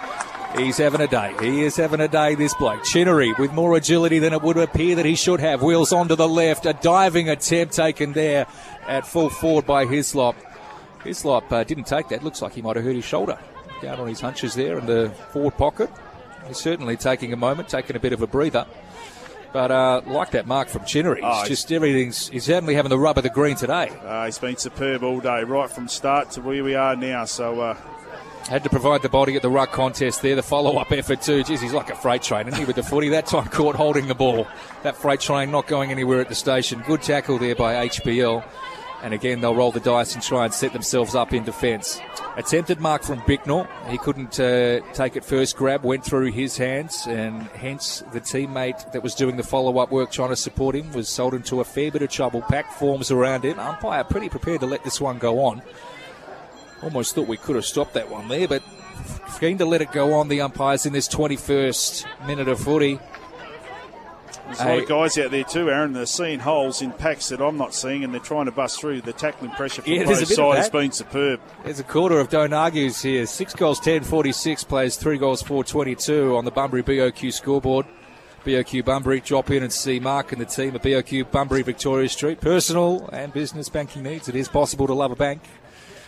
He's 0.57 0.77
having 0.77 1.01
a 1.01 1.09
day. 1.09 1.35
He 1.41 1.63
is 1.65 1.77
having 1.77 2.01
a 2.01 2.07
day, 2.07 2.37
this 2.37 2.55
bloke. 2.55 2.85
Chinnery 2.85 3.33
with 3.39 3.53
more 3.53 3.77
agility 3.77 4.21
than 4.21 4.33
it 4.33 4.41
would 4.43 4.57
appear 4.57 4.95
that 4.97 5.05
he 5.05 5.17
should 5.17 5.41
have. 5.41 5.63
Wheels 5.63 5.93
on 5.93 6.07
to 6.09 6.17
the 6.17 6.29
left. 6.29 6.65
A 6.65 6.75
diving 6.75 7.29
attempt 7.29 7.75
taken 7.75 8.13
there 8.13 8.47
at 8.87 9.05
full 9.05 9.31
forward 9.31 9.67
by 9.67 9.85
Hislop. 9.85 10.37
Hislop 11.03 11.51
uh, 11.53 11.65
didn't 11.65 11.89
take 11.89 12.09
that. 12.11 12.23
Looks 12.23 12.41
like 12.41 12.53
he 12.53 12.63
might 12.63 12.77
have 12.77 12.85
hurt 12.85 12.95
his 12.95 13.05
shoulder. 13.05 13.37
Down 13.83 13.99
on 13.99 14.07
his 14.07 14.21
hunches 14.21 14.55
there 14.55 14.79
in 14.79 14.87
the 14.87 15.11
forward 15.33 15.57
pocket. 15.57 15.91
He's 16.47 16.59
certainly 16.59 16.97
taking 16.97 17.33
a 17.33 17.37
moment, 17.37 17.69
taking 17.69 17.97
a 17.97 18.01
bit 18.01 18.13
of 18.13 18.23
a 18.23 18.27
breather. 18.27 18.67
But 19.53 19.71
uh, 19.71 20.03
like 20.07 20.33
that 20.33 20.47
mark 20.47 20.69
from 20.69 20.85
Chinnery, 20.85 21.21
Oh, 21.23 21.41
it's 21.41 21.49
just 21.49 21.71
everything's. 21.71 22.29
He's 22.29 22.45
certainly 22.45 22.75
having 22.75 22.91
the 22.91 22.99
rub 22.99 23.17
of 23.19 23.23
the 23.23 23.31
green 23.31 23.55
today. 23.57 23.89
Uh, 24.05 24.25
he's 24.27 24.39
been 24.39 24.57
superb 24.57 25.05
all 25.05 25.21
day, 25.21 25.45
right 25.45 25.71
from 25.71 25.87
start 25.87 26.33
to 26.33 26.41
where 26.41 26.65
we 26.65 26.75
are 26.75 26.97
now. 26.97 27.25
So 27.25 27.61
uh, 27.61 27.77
Had 28.49 28.65
to 28.65 28.69
provide 28.69 29.03
the 29.03 29.09
body 29.09 29.37
at 29.37 29.43
the 29.43 29.51
ruck 29.51 29.71
contest 29.71 30.23
there. 30.23 30.35
The 30.35 30.43
follow 30.43 30.77
up 30.79 30.91
effort 30.91 31.23
too. 31.23 31.45
Jeez, 31.45 31.61
he's 31.61 31.73
like 31.73 31.89
a 31.91 31.95
freight 31.95 32.23
train, 32.23 32.49
isn't 32.49 32.59
he, 32.59 32.65
with 32.67 32.75
the 32.75 32.83
footy? 32.83 33.11
That 33.11 33.27
time 33.27 33.47
caught 33.47 33.77
holding 33.77 34.09
the 34.09 34.15
ball. 34.17 34.49
That 34.83 34.97
freight 34.97 35.21
train 35.21 35.53
not 35.53 35.69
going 35.69 35.93
anywhere 35.93 36.21
at 36.21 36.29
the 36.29 36.35
station. 36.35 36.83
Good 36.85 37.03
tackle 37.03 37.39
there 37.39 37.55
by 37.55 37.87
HBL. 37.87 38.43
And 39.05 39.13
again, 39.13 39.43
they'll 39.43 39.55
roll 39.55 39.71
the 39.71 39.81
dice 39.81 40.15
and 40.15 40.23
try 40.23 40.47
and 40.47 40.55
set 40.55 40.73
themselves 40.73 41.15
up 41.15 41.35
in 41.35 41.45
defence. 41.45 42.01
Attempted 42.39 42.81
mark 42.81 43.03
from 43.03 43.23
Bicknell. 43.27 43.69
He 43.91 43.99
couldn't 43.99 44.41
uh, 44.41 44.81
take 44.95 45.15
it 45.15 45.27
first 45.27 45.59
grab, 45.59 45.85
went 45.85 46.07
through 46.07 46.33
his 46.33 46.57
hands, 46.57 47.07
and 47.07 47.43
hence 47.49 48.03
the 48.15 48.21
teammate 48.23 48.93
that 48.93 49.03
was 49.03 49.15
doing 49.15 49.37
the 49.37 49.43
follow 49.43 49.77
up 49.77 49.91
work 49.91 50.11
trying 50.11 50.31
to 50.31 50.37
support 50.37 50.75
him 50.75 50.91
was 50.93 51.11
sold 51.11 51.35
into 51.35 51.61
a 51.61 51.65
fair 51.65 51.91
bit 51.91 52.01
of 52.01 52.09
trouble. 52.09 52.41
Pack 52.41 52.73
forms 52.73 53.11
around 53.11 53.45
him. 53.45 53.59
Umpire 53.59 54.05
pretty 54.05 54.31
prepared 54.31 54.61
to 54.61 54.67
let 54.67 54.83
this 54.85 55.03
one 55.03 55.19
go 55.19 55.45
on. 55.45 55.61
Almost 56.83 57.15
thought 57.15 57.29
we 57.29 57.37
could 57.37 57.57
have 57.57 57.67
stopped 57.67 57.93
that 57.93 58.11
one 58.11 58.29
there, 58.29 58.49
but 58.49 58.63
keen 59.39 59.59
to 59.59 59.67
let 59.67 59.83
it 59.83 59.93
go 59.93 60.15
on. 60.15 60.29
The 60.29 60.41
umpires 60.41 60.87
in 60.87 60.95
this 60.95 61.09
21st 61.09 62.27
minute 62.27 62.49
of 62.49 62.59
footy. 62.59 62.99
There's 64.47 64.61
a 64.61 64.65
lot 64.67 64.79
of 64.79 64.89
guys 64.89 65.19
out 65.19 65.31
there 65.31 65.45
too, 65.45 65.71
Aaron. 65.71 65.93
They're 65.93 66.07
seeing 66.07 66.41
holes 66.41 66.83
in 66.83 66.93
packs 66.93 67.29
that 67.31 67.41
I'm 67.41 67.57
not 67.57 67.75
seeing, 67.75 68.05
and 68.05 68.13
they're 68.13 68.21
trying 68.21 68.45
to 68.47 68.53
bust 68.53 68.79
through. 68.81 69.01
The 69.01 69.13
tackling 69.13 69.51
pressure 69.53 69.83
from 69.83 69.93
Yeah, 69.93 70.05
both 70.05 70.17
a 70.17 70.21
bit 70.21 70.23
of 70.23 70.29
sides 70.29 70.59
has 70.59 70.71
been 70.71 70.93
superb. 70.93 71.41
There's 71.65 71.81
a 71.81 71.85
quarter 71.85 72.21
of 72.21 72.29
don't 72.29 72.53
argues 72.53 73.01
here. 73.03 73.27
Six 73.27 73.55
goals, 73.55 73.81
10 73.81 74.05
46, 74.05 74.65
plays 74.65 74.97
three 74.97 75.19
goals, 75.19 75.43
4 75.43 75.65
22 75.65 76.37
on 76.37 76.45
the 76.45 76.51
Bunbury 76.51 76.83
BOQ 76.83 77.33
scoreboard. 77.33 77.87
BOQ 78.45 78.85
Bunbury, 78.85 79.21
drop 79.21 79.51
in 79.51 79.63
and 79.63 79.73
see 79.73 79.99
Mark 79.99 80.33
and 80.33 80.41
the 80.41 80.45
team 80.45 80.75
at 80.75 80.83
BOQ 80.83 81.31
Bunbury 81.31 81.63
Victoria 81.63 82.09
Street. 82.09 82.41
Personal 82.41 83.09
and 83.13 83.33
business 83.33 83.71
banking 83.71 84.03
needs. 84.03 84.29
It 84.29 84.37
is 84.37 84.49
possible 84.49 84.87
to 84.87 84.95
love 84.95 85.11
a 85.11 85.17
bank. 85.17 85.41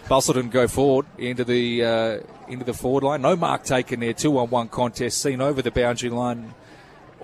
Busselton 0.04 0.50
go 0.50 0.68
forward 0.68 1.06
into 1.18 1.44
the 1.44 1.84
uh, 1.84 2.18
into 2.46 2.64
the 2.64 2.74
forward 2.74 3.02
line. 3.02 3.22
No 3.22 3.34
mark 3.34 3.64
taken 3.64 4.00
there. 4.00 4.12
Two 4.12 4.38
on 4.38 4.50
one 4.50 4.68
contest 4.68 5.20
seen 5.20 5.40
over 5.40 5.62
the 5.62 5.70
boundary 5.70 6.10
line 6.10 6.54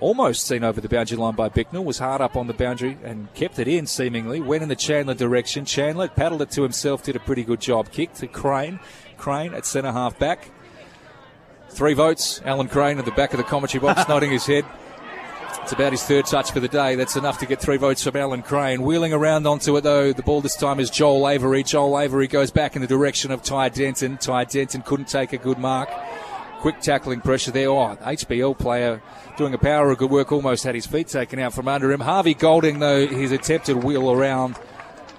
almost 0.03 0.45
seen 0.45 0.63
over 0.63 0.81
the 0.81 0.89
boundary 0.89 1.17
line 1.17 1.33
by 1.33 1.49
Bicknell, 1.49 1.83
was 1.83 1.97
hard 1.97 2.21
up 2.21 2.35
on 2.35 2.47
the 2.47 2.53
boundary 2.53 2.97
and 3.03 3.33
kept 3.33 3.57
it 3.57 3.67
in 3.67 3.87
seemingly. 3.87 4.41
Went 4.41 4.61
in 4.61 4.69
the 4.69 4.75
Chandler 4.75 5.13
direction. 5.13 5.65
Chandler 5.65 6.09
paddled 6.09 6.41
it 6.41 6.51
to 6.51 6.61
himself, 6.61 7.03
did 7.03 7.15
a 7.15 7.19
pretty 7.19 7.43
good 7.43 7.61
job. 7.61 7.89
Kicked 7.89 8.17
to 8.17 8.27
Crane. 8.27 8.79
Crane 9.17 9.53
at 9.53 9.65
centre 9.65 9.91
half 9.91 10.19
back. 10.19 10.51
Three 11.69 11.93
votes. 11.93 12.41
Alan 12.45 12.67
Crane 12.67 12.99
at 12.99 13.05
the 13.05 13.11
back 13.11 13.33
of 13.33 13.37
the 13.37 13.43
commentary 13.43 13.81
box, 13.81 14.05
nodding 14.09 14.31
his 14.31 14.45
head. 14.45 14.65
It's 15.61 15.71
about 15.71 15.93
his 15.93 16.03
third 16.03 16.25
touch 16.25 16.51
for 16.51 16.59
the 16.59 16.67
day. 16.67 16.95
That's 16.95 17.15
enough 17.15 17.39
to 17.39 17.45
get 17.45 17.61
three 17.61 17.77
votes 17.77 18.03
from 18.03 18.17
Alan 18.17 18.41
Crane. 18.41 18.81
Wheeling 18.81 19.13
around 19.13 19.47
onto 19.47 19.77
it 19.77 19.81
though, 19.81 20.11
the 20.11 20.21
ball 20.21 20.41
this 20.41 20.57
time 20.57 20.81
is 20.81 20.89
Joel 20.89 21.29
Avery. 21.29 21.63
Joel 21.63 21.97
Avery 21.97 22.27
goes 22.27 22.51
back 22.51 22.75
in 22.75 22.81
the 22.81 22.87
direction 22.87 23.31
of 23.31 23.41
Ty 23.41 23.69
Denton. 23.69 24.17
Ty 24.17 24.43
Denton 24.43 24.81
couldn't 24.81 25.07
take 25.07 25.31
a 25.31 25.37
good 25.37 25.57
mark. 25.57 25.89
Quick 26.59 26.81
tackling 26.81 27.21
pressure 27.21 27.51
there. 27.51 27.69
Oh, 27.69 27.97
HBL 28.01 28.59
player 28.59 29.01
doing 29.37 29.53
a 29.53 29.57
power 29.57 29.91
of 29.91 29.97
good 29.97 30.11
work, 30.11 30.31
almost 30.31 30.63
had 30.63 30.75
his 30.75 30.85
feet 30.85 31.07
taken 31.07 31.39
out 31.39 31.53
from 31.53 31.67
under 31.67 31.91
him. 31.91 31.99
Harvey 31.99 32.33
Golding, 32.33 32.79
though, 32.79 33.07
his 33.07 33.31
attempted 33.31 33.83
wheel 33.83 34.11
around 34.11 34.57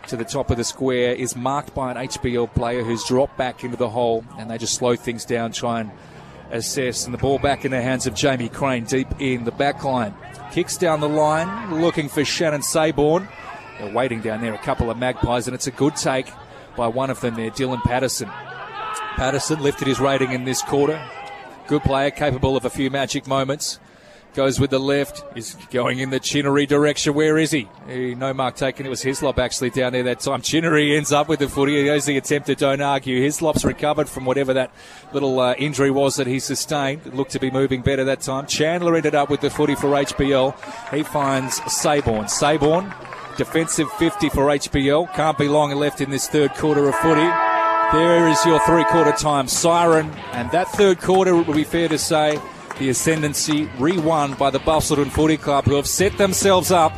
to 0.09 0.17
the 0.17 0.25
top 0.25 0.51
of 0.51 0.57
the 0.57 0.65
square 0.65 1.15
is 1.15 1.35
marked 1.35 1.75
by 1.75 1.91
an 1.91 1.97
HBL 1.97 2.53
player 2.55 2.83
who's 2.83 3.05
dropped 3.05 3.37
back 3.37 3.65
into 3.65 3.77
the 3.77 3.89
hole, 3.89 4.25
and 4.39 4.51
they 4.51 4.59
just 4.59 4.75
slow 4.75 4.97
things 4.97 5.25
down, 5.25 5.53
try 5.53 5.81
and 5.81 5.91
assess. 6.51 7.05
And 7.05 7.15
the 7.15 7.19
ball 7.19 7.39
back 7.39 7.65
in 7.65 7.71
the 7.71 7.83
hands 7.83 8.07
of 8.07 8.15
Jamie 8.15 8.49
Crane 8.49 8.85
deep 8.85 9.09
in 9.19 9.45
the 9.45 9.53
back 9.53 9.83
line. 9.85 10.15
Kicks 10.53 10.77
down 10.77 11.01
the 11.01 11.09
line, 11.09 11.81
looking 11.81 12.09
for 12.09 12.25
Shannon 12.25 12.63
Saborn. 12.63 13.29
They're 13.79 13.93
waiting 13.93 14.21
down 14.21 14.41
there, 14.41 14.55
a 14.55 14.59
couple 14.59 14.91
of 14.91 14.99
magpies, 14.99 15.49
and 15.49 15.55
it's 15.55 15.67
a 15.67 15.73
good 15.73 15.97
take 15.97 16.31
by 16.77 16.87
one 16.87 17.11
of 17.11 17.21
them 17.21 17.35
there, 17.35 17.51
Dylan 17.51 17.83
Patterson. 17.83 18.29
Patterson 19.17 19.61
lifted 19.63 19.89
his 19.89 20.01
rating 20.01 20.33
in 20.33 20.45
this 20.45 20.63
quarter. 20.63 21.03
Good 21.67 21.83
player, 21.83 22.11
capable 22.11 22.57
of 22.57 22.65
a 22.65 22.71
few 22.71 22.91
magic 22.91 23.27
moments. 23.27 23.81
Goes 24.35 24.59
with 24.59 24.71
the 24.71 24.81
left. 24.81 25.25
Is 25.37 25.55
going 25.71 26.01
in 26.01 26.11
the 26.11 26.19
Chinnery 26.19 26.67
direction. 26.67 27.15
Where 27.15 27.39
is 27.39 27.53
he? 27.53 27.69
he? 27.89 28.17
No 28.17 28.35
mark 28.35 28.57
taken. 28.57 28.85
It 28.85 28.89
was 28.89 29.01
Hislop 29.01 29.39
actually 29.39 29.71
down 29.71 29.93
there 29.93 30.03
that 30.03 30.19
time. 30.19 30.43
Chinnery 30.43 30.97
ends 30.97 31.13
up 31.13 31.29
with 31.29 31.39
the 31.39 31.49
footy. 31.49 31.77
He 31.77 31.85
goes 31.85 32.05
the 32.05 32.17
attempted. 32.17 32.59
Don't 32.59 32.81
argue. 32.81 33.23
Hislop's 33.23 33.65
recovered 33.65 34.09
from 34.09 34.25
whatever 34.25 34.53
that 34.55 34.73
little 35.13 35.39
uh, 35.39 35.55
injury 35.55 35.93
was 35.93 36.17
that 36.17 36.27
he 36.27 36.41
sustained. 36.41 37.07
It 37.07 37.15
looked 37.15 37.31
to 37.31 37.39
be 37.39 37.49
moving 37.49 37.83
better 37.83 38.03
that 38.05 38.23
time. 38.23 38.49
Chandler 38.49 38.97
ended 38.97 39.15
up 39.15 39.31
with 39.31 39.41
the 39.41 39.51
footy 39.51 39.77
for 39.77 39.87
HBL. 39.91 40.93
He 40.93 41.05
finds 41.05 41.61
Saborn. 41.61 42.25
Saborn, 42.25 42.93
defensive 43.37 43.91
50 43.93 44.31
for 44.31 44.47
HBL. 44.47 45.15
Can't 45.15 45.39
be 45.39 45.47
long 45.47 45.73
left 45.77 46.01
in 46.01 46.11
this 46.11 46.29
third 46.29 46.55
quarter 46.55 46.89
of 46.89 46.97
footy. 46.97 47.31
There 47.93 48.29
is 48.29 48.45
your 48.45 48.59
three 48.67 48.83
quarter 48.85 49.13
time 49.13 49.47
siren. 49.47 50.11
And 50.33 50.51
that 50.51 50.69
third 50.71 51.01
quarter, 51.01 51.31
it 51.31 51.47
would 51.47 51.55
be 51.55 51.63
fair 51.63 51.87
to 51.87 51.99
say, 51.99 52.41
the 52.79 52.89
ascendancy 52.89 53.69
re 53.79 53.97
won 53.99 54.35
by 54.35 54.51
the 54.51 54.61
Busselton 54.61 55.11
Footy 55.11 55.37
Club, 55.37 55.65
who 55.65 55.75
have 55.75 55.87
set 55.87 56.17
themselves 56.19 56.71
up 56.71 56.93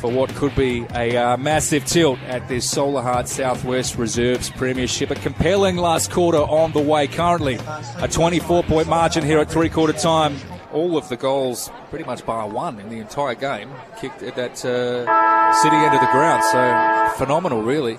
for 0.00 0.10
what 0.10 0.34
could 0.34 0.54
be 0.56 0.86
a 0.94 1.16
uh, 1.16 1.36
massive 1.36 1.84
tilt 1.84 2.18
at 2.20 2.48
this 2.48 2.72
Solahart 2.72 3.26
Southwest 3.26 3.96
Reserves 3.96 4.48
Premiership. 4.50 5.10
A 5.10 5.14
compelling 5.14 5.76
last 5.76 6.10
quarter 6.10 6.38
on 6.38 6.72
the 6.72 6.80
way 6.80 7.06
currently. 7.06 7.58
A 7.98 8.08
24 8.08 8.62
point 8.64 8.88
margin 8.88 9.24
here 9.24 9.38
at 9.38 9.50
three 9.50 9.68
quarter 9.68 9.92
time. 9.92 10.36
All 10.72 10.96
of 10.96 11.08
the 11.08 11.16
goals, 11.16 11.70
pretty 11.90 12.04
much 12.04 12.24
bar 12.24 12.48
one 12.48 12.80
in 12.80 12.88
the 12.88 12.98
entire 12.98 13.34
game, 13.34 13.70
kicked 14.00 14.22
at 14.22 14.36
that 14.36 14.64
uh, 14.64 15.52
city 15.62 15.76
end 15.76 15.94
of 15.94 16.00
the 16.00 16.12
ground. 16.12 16.44
So 16.44 17.18
phenomenal, 17.18 17.62
really. 17.62 17.98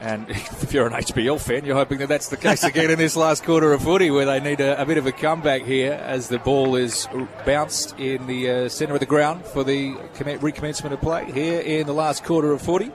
And 0.00 0.28
if 0.30 0.72
you're 0.72 0.86
an 0.86 0.92
HBL 0.92 1.40
fan, 1.40 1.64
you're 1.64 1.76
hoping 1.76 1.98
that 1.98 2.08
that's 2.08 2.28
the 2.28 2.36
case 2.36 2.64
again 2.64 2.90
in 2.90 2.98
this 2.98 3.16
last 3.16 3.44
quarter 3.44 3.72
of 3.72 3.82
footy, 3.82 4.10
where 4.10 4.26
they 4.26 4.40
need 4.40 4.60
a, 4.60 4.80
a 4.80 4.84
bit 4.84 4.98
of 4.98 5.06
a 5.06 5.12
comeback 5.12 5.62
here 5.62 5.92
as 5.92 6.28
the 6.28 6.38
ball 6.38 6.76
is 6.76 7.08
bounced 7.44 7.98
in 7.98 8.26
the 8.26 8.50
uh, 8.50 8.68
centre 8.68 8.94
of 8.94 9.00
the 9.00 9.06
ground 9.06 9.44
for 9.46 9.64
the 9.64 9.92
recommencement 10.14 10.92
of 10.92 11.00
play 11.00 11.30
here 11.32 11.60
in 11.60 11.86
the 11.86 11.94
last 11.94 12.24
quarter 12.24 12.52
of 12.52 12.60
footy. 12.60 12.90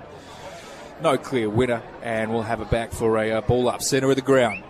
No 1.02 1.18
clear 1.18 1.50
winner, 1.50 1.82
and 2.04 2.32
we'll 2.32 2.44
have 2.44 2.62
it 2.62 2.70
back 2.70 2.92
for 2.92 3.18
a 3.18 3.42
ball 3.42 3.68
up 3.68 3.82
centre 3.82 4.10
of 4.10 4.16
the 4.16 4.22
ground. 4.22 4.64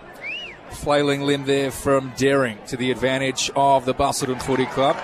Flailing 0.72 1.24
limb 1.24 1.46
there 1.46 1.72
from 1.72 2.14
Daring 2.16 2.58
to 2.68 2.78
the 2.78 2.92
advantage 2.92 3.52
of 3.56 3.84
the 3.84 3.94
Busselton 3.94 4.42
Footy 4.42 4.66
Club, 4.68 4.96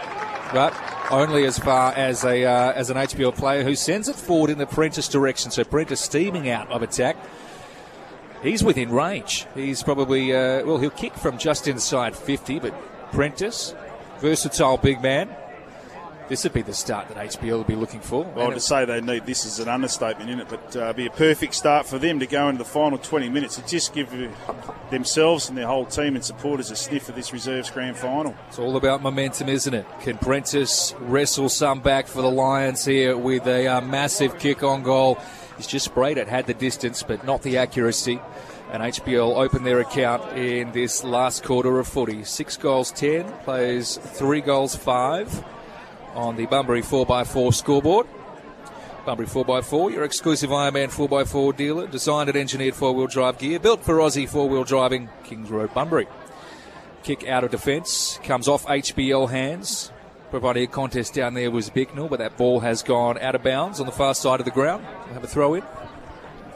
but 0.53 0.73
only 1.11 1.45
as 1.45 1.57
far 1.57 1.93
as 1.93 2.23
a 2.23 2.45
uh, 2.45 2.71
as 2.73 2.89
an 2.89 2.97
HBL 2.97 3.35
player 3.35 3.63
who 3.63 3.75
sends 3.75 4.07
it 4.07 4.15
forward 4.15 4.49
in 4.49 4.57
the 4.57 4.65
Prentice 4.65 5.07
direction. 5.07 5.51
So 5.51 5.63
Prentice 5.63 6.01
steaming 6.01 6.49
out 6.49 6.69
of 6.71 6.81
attack. 6.81 7.17
He's 8.43 8.63
within 8.63 8.91
range. 8.91 9.47
He's 9.55 9.83
probably 9.83 10.33
uh, 10.33 10.65
well, 10.65 10.77
he'll 10.77 10.89
kick 10.89 11.15
from 11.15 11.37
just 11.37 11.67
inside 11.67 12.15
50, 12.15 12.59
but 12.59 12.73
Prentice, 13.11 13.73
versatile 14.19 14.77
big 14.77 15.01
man, 15.01 15.29
this 16.29 16.43
would 16.43 16.53
be 16.53 16.61
the 16.61 16.73
start 16.73 17.07
that 17.07 17.17
HBL 17.17 17.57
would 17.57 17.67
be 17.67 17.75
looking 17.75 18.01
for. 18.01 18.23
Well, 18.23 18.51
to 18.51 18.59
say 18.59 18.85
they 18.85 19.01
need 19.01 19.25
this 19.25 19.45
is 19.45 19.59
an 19.59 19.67
understatement 19.67 20.29
in 20.29 20.39
it, 20.39 20.49
but 20.49 20.75
uh, 20.75 20.93
be 20.93 21.05
a 21.05 21.09
perfect 21.09 21.53
start 21.53 21.85
for 21.85 21.97
them 21.97 22.19
to 22.19 22.27
go 22.27 22.49
into 22.49 22.59
the 22.59 22.69
final 22.69 22.97
20 22.97 23.29
minutes 23.29 23.57
and 23.57 23.67
just 23.67 23.93
give 23.93 24.09
themselves 24.91 25.49
and 25.49 25.57
their 25.57 25.67
whole 25.67 25.85
team 25.85 26.15
and 26.15 26.23
supporters 26.23 26.69
a 26.71 26.75
sniff 26.75 27.07
of 27.09 27.15
this 27.15 27.31
reserves 27.31 27.69
grand 27.69 27.97
final. 27.97 28.35
It's 28.49 28.59
all 28.59 28.75
about 28.75 29.01
momentum, 29.01 29.49
isn't 29.49 29.73
it? 29.73 29.85
Can 30.01 30.17
Prentice 30.17 30.93
wrestle 30.99 31.49
some 31.49 31.79
back 31.79 32.07
for 32.07 32.21
the 32.21 32.31
Lions 32.31 32.83
here 32.83 33.17
with 33.17 33.47
a 33.47 33.67
uh, 33.67 33.81
massive 33.81 34.37
kick 34.37 34.63
on 34.63 34.83
goal? 34.83 35.17
He's 35.55 35.67
just 35.67 35.85
sprayed 35.85 36.17
it, 36.17 36.27
had 36.27 36.45
the 36.45 36.53
distance, 36.53 37.03
but 37.03 37.25
not 37.25 37.41
the 37.41 37.57
accuracy 37.57 38.19
and 38.69 38.83
HBL 38.83 39.37
open 39.37 39.63
their 39.63 39.79
account 39.79 40.37
in 40.37 40.73
this 40.73 41.01
last 41.01 41.41
quarter 41.41 41.79
of 41.79 41.87
footy. 41.87 42.25
Six 42.25 42.57
goals, 42.57 42.91
ten, 42.91 43.31
plays 43.43 43.95
three 43.95 44.41
goals, 44.41 44.75
five 44.75 45.41
on 46.17 46.35
the 46.35 46.47
Bunbury 46.47 46.81
4x4 46.81 47.53
scoreboard. 47.53 48.07
Bunbury 49.05 49.27
4x4, 49.27 49.93
your 49.93 50.03
exclusive 50.03 50.49
Ironman 50.49 50.87
4x4 50.87 51.55
dealer, 51.55 51.87
designed 51.87 52.27
and 52.27 52.37
engineered 52.37 52.75
four 52.75 52.93
wheel 52.93 53.07
drive 53.07 53.37
gear, 53.37 53.59
built 53.59 53.85
for 53.85 53.99
Aussie 53.99 54.27
four 54.27 54.49
wheel 54.49 54.65
driving, 54.65 55.07
Kings 55.23 55.49
Road, 55.49 55.73
Bunbury. 55.73 56.07
Kick 57.03 57.25
out 57.25 57.45
of 57.45 57.51
defence, 57.51 58.19
comes 58.23 58.49
off 58.49 58.65
HBL 58.65 59.29
hands. 59.29 59.93
Providing 60.29 60.63
a 60.63 60.67
contest 60.67 61.13
down 61.13 61.35
there 61.35 61.49
was 61.49 61.69
Bicknell, 61.69 62.09
but 62.09 62.19
that 62.19 62.35
ball 62.35 62.59
has 62.59 62.83
gone 62.83 63.17
out 63.19 63.35
of 63.35 63.43
bounds 63.43 63.79
on 63.79 63.85
the 63.85 63.93
far 63.93 64.13
side 64.13 64.41
of 64.41 64.45
the 64.45 64.51
ground. 64.51 64.85
We'll 65.05 65.13
have 65.13 65.23
a 65.23 65.27
throw 65.27 65.53
in 65.53 65.63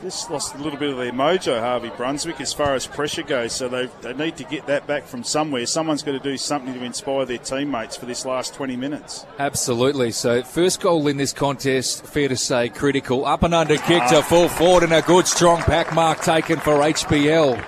just 0.01 0.31
lost 0.31 0.55
a 0.55 0.57
little 0.57 0.79
bit 0.79 0.89
of 0.89 0.97
their 0.97 1.11
mojo, 1.11 1.59
Harvey 1.59 1.91
Brunswick, 1.95 2.41
as 2.41 2.53
far 2.53 2.73
as 2.75 2.87
pressure 2.87 3.21
goes. 3.21 3.53
So 3.53 3.69
they, 3.69 3.87
they 4.01 4.13
need 4.13 4.37
to 4.37 4.43
get 4.43 4.65
that 4.65 4.87
back 4.87 5.05
from 5.05 5.23
somewhere. 5.23 5.65
Someone's 5.65 6.03
got 6.03 6.13
to 6.13 6.19
do 6.19 6.37
something 6.37 6.73
to 6.73 6.83
inspire 6.83 7.25
their 7.25 7.37
teammates 7.37 7.97
for 7.97 8.05
this 8.05 8.25
last 8.25 8.53
20 8.53 8.75
minutes. 8.75 9.25
Absolutely. 9.39 10.11
So 10.11 10.43
first 10.43 10.81
goal 10.81 11.07
in 11.07 11.17
this 11.17 11.33
contest, 11.33 12.05
fair 12.05 12.27
to 12.27 12.37
say, 12.37 12.69
critical. 12.69 13.25
Up 13.25 13.43
and 13.43 13.53
under 13.53 13.77
kick 13.77 14.05
to 14.07 14.21
full 14.23 14.49
forward 14.49 14.83
and 14.83 14.93
a 14.93 15.01
good 15.01 15.27
strong 15.27 15.61
pack 15.61 15.93
mark 15.93 16.21
taken 16.21 16.59
for 16.59 16.79
HBL. 16.79 17.63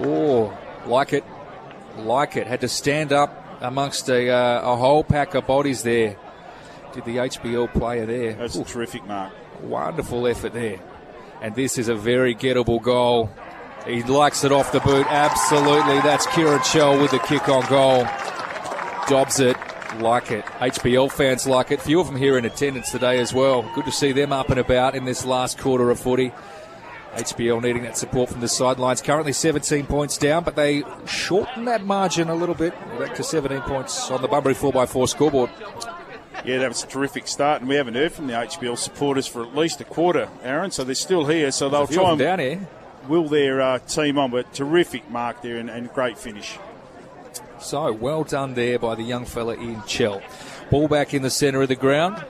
Oh, 0.00 0.56
like 0.86 1.12
it. 1.12 1.24
Like 1.98 2.36
it. 2.36 2.46
Had 2.46 2.62
to 2.62 2.68
stand 2.68 3.12
up 3.12 3.36
amongst 3.60 4.08
a, 4.08 4.30
uh, 4.30 4.72
a 4.72 4.76
whole 4.76 5.04
pack 5.04 5.34
of 5.34 5.46
bodies 5.46 5.82
there. 5.82 6.16
Did 6.94 7.04
the 7.04 7.16
HBL 7.18 7.72
player 7.72 8.06
there. 8.06 8.32
That's 8.32 8.56
Ooh. 8.56 8.62
a 8.62 8.64
terrific 8.64 9.06
mark. 9.06 9.32
Wonderful 9.62 10.26
effort 10.26 10.54
there 10.54 10.80
and 11.40 11.54
this 11.54 11.78
is 11.78 11.88
a 11.88 11.94
very 11.94 12.34
gettable 12.34 12.80
goal. 12.82 13.30
He 13.86 14.02
likes 14.02 14.44
it 14.44 14.52
off 14.52 14.72
the 14.72 14.80
boot. 14.80 15.06
Absolutely. 15.08 16.00
That's 16.00 16.26
Kieran 16.28 16.62
Shell 16.62 17.00
with 17.00 17.12
the 17.12 17.18
kick 17.20 17.48
on 17.48 17.66
goal. 17.66 18.04
Jobs 19.08 19.40
it. 19.40 19.56
Like 19.98 20.30
it. 20.30 20.44
HBL 20.44 21.10
fans 21.10 21.46
like 21.46 21.70
it. 21.70 21.80
Few 21.80 21.98
of 21.98 22.06
them 22.06 22.16
here 22.16 22.38
in 22.38 22.44
attendance 22.44 22.90
today 22.90 23.18
as 23.18 23.34
well. 23.34 23.68
Good 23.74 23.86
to 23.86 23.92
see 23.92 24.12
them 24.12 24.32
up 24.32 24.50
and 24.50 24.60
about 24.60 24.94
in 24.94 25.04
this 25.04 25.24
last 25.24 25.58
quarter 25.58 25.90
of 25.90 25.98
footy. 25.98 26.32
HBL 27.14 27.60
needing 27.60 27.82
that 27.82 27.96
support 27.96 28.30
from 28.30 28.40
the 28.40 28.48
sidelines. 28.48 29.02
Currently 29.02 29.32
17 29.32 29.86
points 29.86 30.16
down, 30.16 30.44
but 30.44 30.54
they 30.54 30.84
shorten 31.06 31.64
that 31.64 31.84
margin 31.84 32.28
a 32.28 32.34
little 32.34 32.54
bit. 32.54 32.72
Back 33.00 33.16
to 33.16 33.24
17 33.24 33.62
points 33.62 34.10
on 34.10 34.22
the 34.22 34.28
Bunbury 34.28 34.54
4x4 34.54 35.08
scoreboard. 35.08 35.50
Yeah, 36.50 36.58
that 36.58 36.68
was 36.68 36.82
a 36.82 36.88
terrific 36.88 37.28
start, 37.28 37.60
and 37.60 37.68
we 37.68 37.76
haven't 37.76 37.94
heard 37.94 38.10
from 38.10 38.26
the 38.26 38.32
HBL 38.32 38.76
supporters 38.76 39.28
for 39.28 39.42
at 39.44 39.54
least 39.54 39.80
a 39.80 39.84
quarter, 39.84 40.28
Aaron. 40.42 40.72
So 40.72 40.82
they're 40.82 40.96
still 40.96 41.24
here, 41.24 41.52
so 41.52 41.68
they'll 41.68 41.86
try 41.86 42.10
and 42.10 42.18
down 42.18 42.40
here. 42.40 42.66
will 43.06 43.28
their 43.28 43.60
uh, 43.60 43.78
team 43.78 44.18
on. 44.18 44.32
But 44.32 44.52
terrific 44.52 45.08
mark 45.08 45.42
there 45.42 45.58
and, 45.58 45.70
and 45.70 45.92
great 45.94 46.18
finish. 46.18 46.58
So 47.60 47.92
well 47.92 48.24
done 48.24 48.54
there 48.54 48.80
by 48.80 48.96
the 48.96 49.04
young 49.04 49.26
fella 49.26 49.54
in 49.54 49.80
Chell. 49.86 50.20
Ball 50.72 50.88
back 50.88 51.14
in 51.14 51.22
the 51.22 51.30
centre 51.30 51.62
of 51.62 51.68
the 51.68 51.76
ground. 51.76 52.20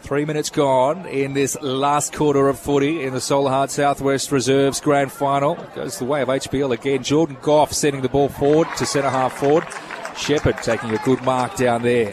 Three 0.00 0.24
minutes 0.24 0.50
gone 0.50 1.06
in 1.06 1.34
this 1.34 1.56
last 1.62 2.14
quarter 2.14 2.48
of 2.48 2.58
footy 2.58 3.04
in 3.04 3.12
the 3.12 3.20
Solahart 3.20 3.70
Southwest 3.70 4.32
Reserves 4.32 4.80
Grand 4.80 5.12
Final. 5.12 5.54
Goes 5.76 6.00
the 6.00 6.04
way 6.04 6.20
of 6.20 6.26
HBL 6.28 6.72
again. 6.72 7.04
Jordan 7.04 7.36
Goff 7.42 7.72
sending 7.72 8.02
the 8.02 8.08
ball 8.08 8.28
forward 8.28 8.66
to 8.78 8.84
centre 8.84 9.08
half 9.08 9.34
forward. 9.34 9.68
Shepard 10.16 10.56
taking 10.64 10.90
a 10.90 10.98
good 11.04 11.22
mark 11.22 11.54
down 11.54 11.82
there 11.82 12.12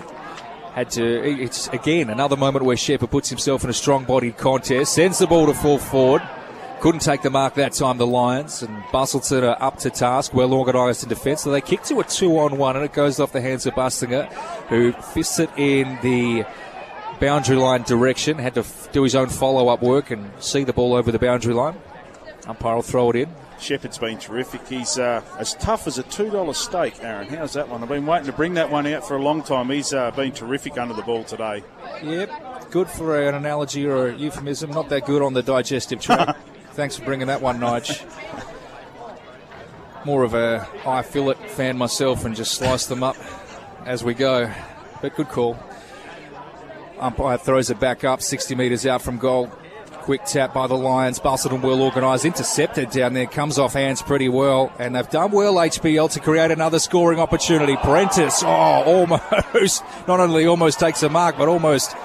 had 0.73 0.89
to. 0.91 1.41
It's 1.43 1.67
again 1.69 2.09
another 2.09 2.35
moment 2.35 2.65
where 2.65 2.75
Shepard 2.77 3.11
puts 3.11 3.29
himself 3.29 3.63
in 3.63 3.69
a 3.69 3.73
strong 3.73 4.05
bodied 4.05 4.37
contest, 4.37 4.93
sends 4.93 5.19
the 5.19 5.27
ball 5.27 5.45
to 5.45 5.53
full 5.53 5.77
forward. 5.77 6.21
Couldn't 6.81 7.01
take 7.01 7.21
the 7.21 7.29
mark 7.29 7.53
that 7.53 7.71
time, 7.71 7.97
the 7.97 8.05
Lions, 8.05 8.61
and 8.61 8.83
Busselton 8.91 9.43
are 9.43 9.61
up 9.63 9.77
to 9.79 9.89
task, 9.89 10.33
well 10.33 10.53
organised 10.53 11.03
in 11.03 11.09
defence. 11.09 11.43
So 11.43 11.51
they 11.51 11.61
kick 11.61 11.83
to 11.83 12.01
a 12.01 12.03
two 12.03 12.37
on 12.39 12.57
one, 12.57 12.75
and 12.75 12.83
it 12.83 12.91
goes 12.91 13.21
off 13.21 13.31
the 13.31 13.39
hands 13.39 13.65
of 13.65 13.73
Bustinger, 13.73 14.29
who 14.67 14.91
fists 14.91 15.39
it 15.39 15.49
in 15.55 15.97
the 16.01 16.45
boundary 17.21 17.55
line 17.55 17.83
direction. 17.83 18.37
Had 18.37 18.55
to 18.55 18.61
f- 18.61 18.89
do 18.91 19.03
his 19.03 19.15
own 19.15 19.29
follow 19.29 19.69
up 19.69 19.81
work 19.81 20.11
and 20.11 20.29
see 20.43 20.65
the 20.65 20.73
ball 20.73 20.93
over 20.93 21.09
the 21.09 21.19
boundary 21.19 21.53
line. 21.53 21.75
Umpire 22.47 22.75
will 22.75 22.81
throw 22.81 23.09
it 23.11 23.15
in. 23.15 23.29
Shepherd's 23.63 23.97
been 23.97 24.17
terrific. 24.17 24.67
He's 24.67 24.99
uh, 24.99 25.23
as 25.39 25.53
tough 25.53 25.87
as 25.87 25.97
a 25.97 26.03
$2 26.03 26.53
steak, 26.53 27.01
Aaron. 27.01 27.29
How's 27.29 27.53
that 27.53 27.69
one? 27.69 27.81
I've 27.81 27.87
been 27.87 28.05
waiting 28.05 28.25
to 28.25 28.33
bring 28.33 28.55
that 28.55 28.69
one 28.69 28.85
out 28.87 29.07
for 29.07 29.15
a 29.15 29.21
long 29.21 29.41
time. 29.41 29.69
He's 29.69 29.93
uh, 29.93 30.11
been 30.11 30.33
terrific 30.33 30.77
under 30.77 30.93
the 30.93 31.01
ball 31.01 31.23
today. 31.23 31.63
Yep, 32.03 32.71
good 32.71 32.89
for 32.89 33.21
an 33.21 33.35
analogy 33.35 33.85
or 33.85 34.09
a 34.09 34.15
euphemism. 34.15 34.71
Not 34.71 34.89
that 34.89 35.05
good 35.05 35.21
on 35.21 35.33
the 35.33 35.41
digestive 35.41 36.01
tract. 36.01 36.37
Thanks 36.73 36.97
for 36.97 37.05
bringing 37.05 37.27
that 37.27 37.41
one, 37.41 37.59
Nige. 37.59 38.03
More 40.05 40.23
of 40.23 40.33
a 40.33 40.59
high 40.59 41.01
fillet 41.01 41.35
fan 41.35 41.77
myself 41.77 42.25
and 42.25 42.35
just 42.35 42.55
slice 42.55 42.87
them 42.87 43.01
up 43.01 43.15
as 43.85 44.03
we 44.03 44.13
go. 44.13 44.51
But 45.01 45.15
good 45.15 45.29
call. 45.29 45.57
Umpire 46.99 47.37
throws 47.37 47.69
it 47.69 47.79
back 47.79 48.03
up, 48.03 48.21
60 48.21 48.55
metres 48.55 48.85
out 48.85 49.01
from 49.01 49.17
goal. 49.17 49.49
Quick 50.03 50.25
tap 50.25 50.53
by 50.53 50.67
the 50.67 50.75
Lions. 50.75 51.17
Busselton 51.17 51.61
well 51.61 51.81
organised. 51.81 52.25
Intercepted 52.25 52.89
down 52.89 53.13
there. 53.13 53.25
Comes 53.25 53.57
off 53.57 53.71
hands 53.71 54.01
pretty 54.01 54.27
well. 54.27 54.69
And 54.77 54.95
they've 54.95 55.09
done 55.09 55.31
well, 55.31 55.55
HBL, 55.55 56.11
to 56.11 56.19
create 56.19 56.51
another 56.51 56.79
scoring 56.79 57.21
opportunity. 57.21 57.77
Prentice, 57.77 58.43
oh, 58.43 58.47
almost. 58.49 59.81
Not 60.07 60.19
only 60.19 60.45
almost 60.45 60.81
takes 60.81 61.03
a 61.03 61.09
mark, 61.09 61.37
but 61.37 61.47
almost 61.47 61.95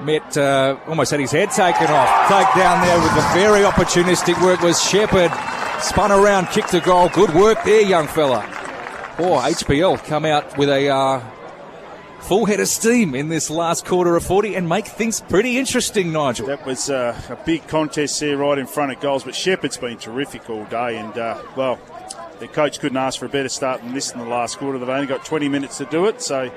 met, 0.00 0.36
uh, 0.36 0.76
almost 0.86 1.12
had 1.12 1.20
his 1.20 1.30
head 1.30 1.50
taken 1.50 1.86
off. 1.86 2.28
Take 2.28 2.62
down 2.62 2.84
there 2.86 3.00
with 3.00 3.14
the 3.14 3.26
very 3.32 3.62
opportunistic 3.62 4.38
work 4.44 4.60
was 4.60 4.78
Shepherd. 4.82 5.32
Spun 5.80 6.12
around, 6.12 6.48
kicked 6.48 6.74
a 6.74 6.80
goal. 6.80 7.08
Good 7.08 7.34
work 7.34 7.64
there, 7.64 7.80
young 7.80 8.06
fella. 8.06 8.44
Oh, 9.18 9.40
HBL 9.42 10.04
come 10.04 10.26
out 10.26 10.58
with 10.58 10.68
a 10.68 10.90
uh, 10.90 11.22
full 12.20 12.46
head 12.46 12.60
of 12.60 12.68
steam 12.68 13.14
in 13.14 13.28
this 13.28 13.50
last 13.50 13.84
quarter 13.84 14.16
of 14.16 14.24
40 14.24 14.54
and 14.56 14.68
make 14.68 14.86
things 14.86 15.20
pretty 15.20 15.58
interesting, 15.58 16.12
Nigel. 16.12 16.46
That 16.46 16.66
was 16.66 16.90
uh, 16.90 17.20
a 17.28 17.36
big 17.44 17.66
contest 17.68 18.18
there 18.20 18.36
right 18.36 18.58
in 18.58 18.66
front 18.66 18.92
of 18.92 19.00
goals, 19.00 19.24
but 19.24 19.34
Shepherd's 19.34 19.76
been 19.76 19.96
terrific 19.96 20.48
all 20.50 20.64
day, 20.64 20.98
and 20.98 21.16
uh, 21.16 21.40
well, 21.56 21.78
the 22.40 22.48
coach 22.48 22.80
couldn't 22.80 22.98
ask 22.98 23.18
for 23.18 23.26
a 23.26 23.30
better 23.30 23.48
start 23.48 23.82
than 23.82 23.94
this 23.94 24.12
in 24.12 24.18
the 24.18 24.26
last 24.26 24.58
quarter. 24.58 24.78
They've 24.78 24.88
only 24.88 25.06
got 25.06 25.24
20 25.24 25.48
minutes 25.48 25.78
to 25.78 25.86
do 25.86 26.06
it, 26.06 26.20
so 26.20 26.50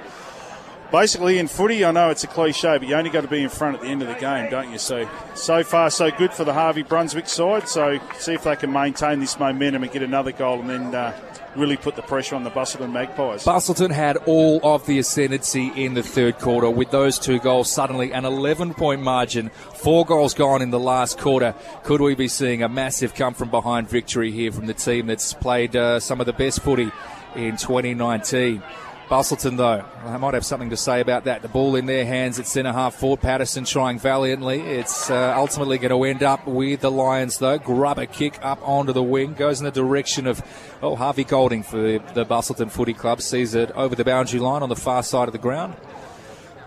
basically 0.91 1.38
in 1.38 1.48
footy, 1.48 1.86
I 1.86 1.91
know 1.91 2.10
it's 2.10 2.24
a 2.24 2.28
cliche, 2.28 2.78
but 2.78 2.88
you 2.88 2.95
only 2.95 3.10
got 3.10 3.22
to 3.22 3.28
be 3.28 3.44
in 3.44 3.49
front 3.49 3.76
at 3.76 3.82
the 3.82 3.88
end 3.88 4.02
of 4.02 4.07
the 4.07 4.16
game, 4.16 4.49
don't 4.49 4.72
you? 4.72 4.78
So, 4.78 5.10
so 5.36 5.64
far, 5.64 5.90
so 5.90 6.11
good 6.11 6.34
for 6.34 6.44
the 6.44 6.53
Harvey 6.53 6.84
Brunswick 6.84 7.28
side. 7.28 7.68
So, 7.68 7.99
see 8.18 8.34
if 8.34 8.44
they 8.44 8.56
can 8.56 8.72
maintain 8.72 9.20
this 9.20 9.40
momentum 9.40 9.84
and 9.84 9.91
get 9.91 10.03
another 10.03 10.32
goal, 10.32 10.60
and 10.60 10.70
then 10.70 10.95
uh, 10.95 11.20
really 11.56 11.78
put 11.78 11.95
the 11.95 12.02
pressure 12.02 12.36
on 12.36 12.44
the 12.44 12.52
Busselton 12.52 12.91
Magpies. 12.91 13.44
Busselton 13.44 13.91
had 13.91 14.18
all 14.26 14.60
of 14.64 14.86
the 14.86 14.99
ascendancy 14.99 15.72
in 15.76 15.94
the 15.94 16.03
third 16.03 16.38
quarter 16.38 16.70
with 16.70 16.91
those 16.91 17.20
two 17.20 17.40
goals. 17.40 17.72
Suddenly, 17.72 18.11
an 18.14 18.26
11 18.26 18.74
point 18.74 19.02
margin, 19.02 19.49
four 19.49 20.06
goals 20.06 20.34
gone 20.34 20.61
in 20.61 20.70
the 20.70 20.80
last 20.80 21.18
quarter. 21.18 21.56
Could 21.84 22.02
we 22.02 22.16
be 22.16 22.28
seeing 22.28 22.64
a 22.64 22.70
massive 22.70 23.14
come 23.16 23.34
from 23.34 23.49
behind 23.49 23.90
victory 23.90 24.32
here 24.32 24.52
from 24.52 24.66
the 24.66 24.74
team 24.74 25.07
that's 25.07 25.34
played 25.34 25.76
uh, 25.76 25.99
some 25.99 26.20
of 26.20 26.26
the 26.26 26.34
best 26.34 26.61
footy 26.61 26.91
in 27.36 27.57
2019? 27.57 28.61
Busselton, 29.10 29.57
though, 29.57 29.84
I 30.06 30.18
might 30.18 30.36
have 30.36 30.45
something 30.45 30.69
to 30.69 30.77
say 30.77 31.02
about 31.02 31.23
that. 31.23 31.41
The 31.41 31.48
ball 31.48 31.76
in 31.76 31.88
their 31.88 32.06
hands 32.06 32.40
at 32.40 32.45
centre 32.45 32.72
half 32.72 32.94
forward. 32.94 33.22
Patterson 33.22 33.65
trying 33.65 33.98
valiantly. 33.98 34.61
It's 34.61 35.10
uh, 35.10 35.34
ultimately 35.36 35.80
going 35.80 35.90
to 35.90 36.03
end 36.03 36.22
up 36.22 36.45
with 36.45 36.81
the 36.81 36.91
Lions, 36.91 37.40
though. 37.40 37.57
Grubber 37.57 38.06
kick 38.06 38.38
up 38.44 38.60
onto 38.61 38.94
the 38.94 39.02
wing. 39.02 39.34
Goes 39.34 39.61
in 39.61 39.65
the 39.65 39.72
direction 39.72 40.27
of, 40.27 40.44
oh, 40.84 40.95
Harvey 40.95 41.23
Golding 41.23 41.64
for 41.64 41.77
the, 41.77 42.23
Busselton 42.23 42.69
Footy 42.69 42.94
Club. 42.94 43.19
Sees 43.19 43.56
it 43.56 43.72
over 43.72 43.95
the 43.95 44.06
boundary 44.06 44.40
line 44.40 44.61
on 44.61 44.69
the 44.69 44.76
far 44.76 45.02
side 45.02 45.27
of 45.27 45.31
the 45.31 45.40
ground. 45.40 45.76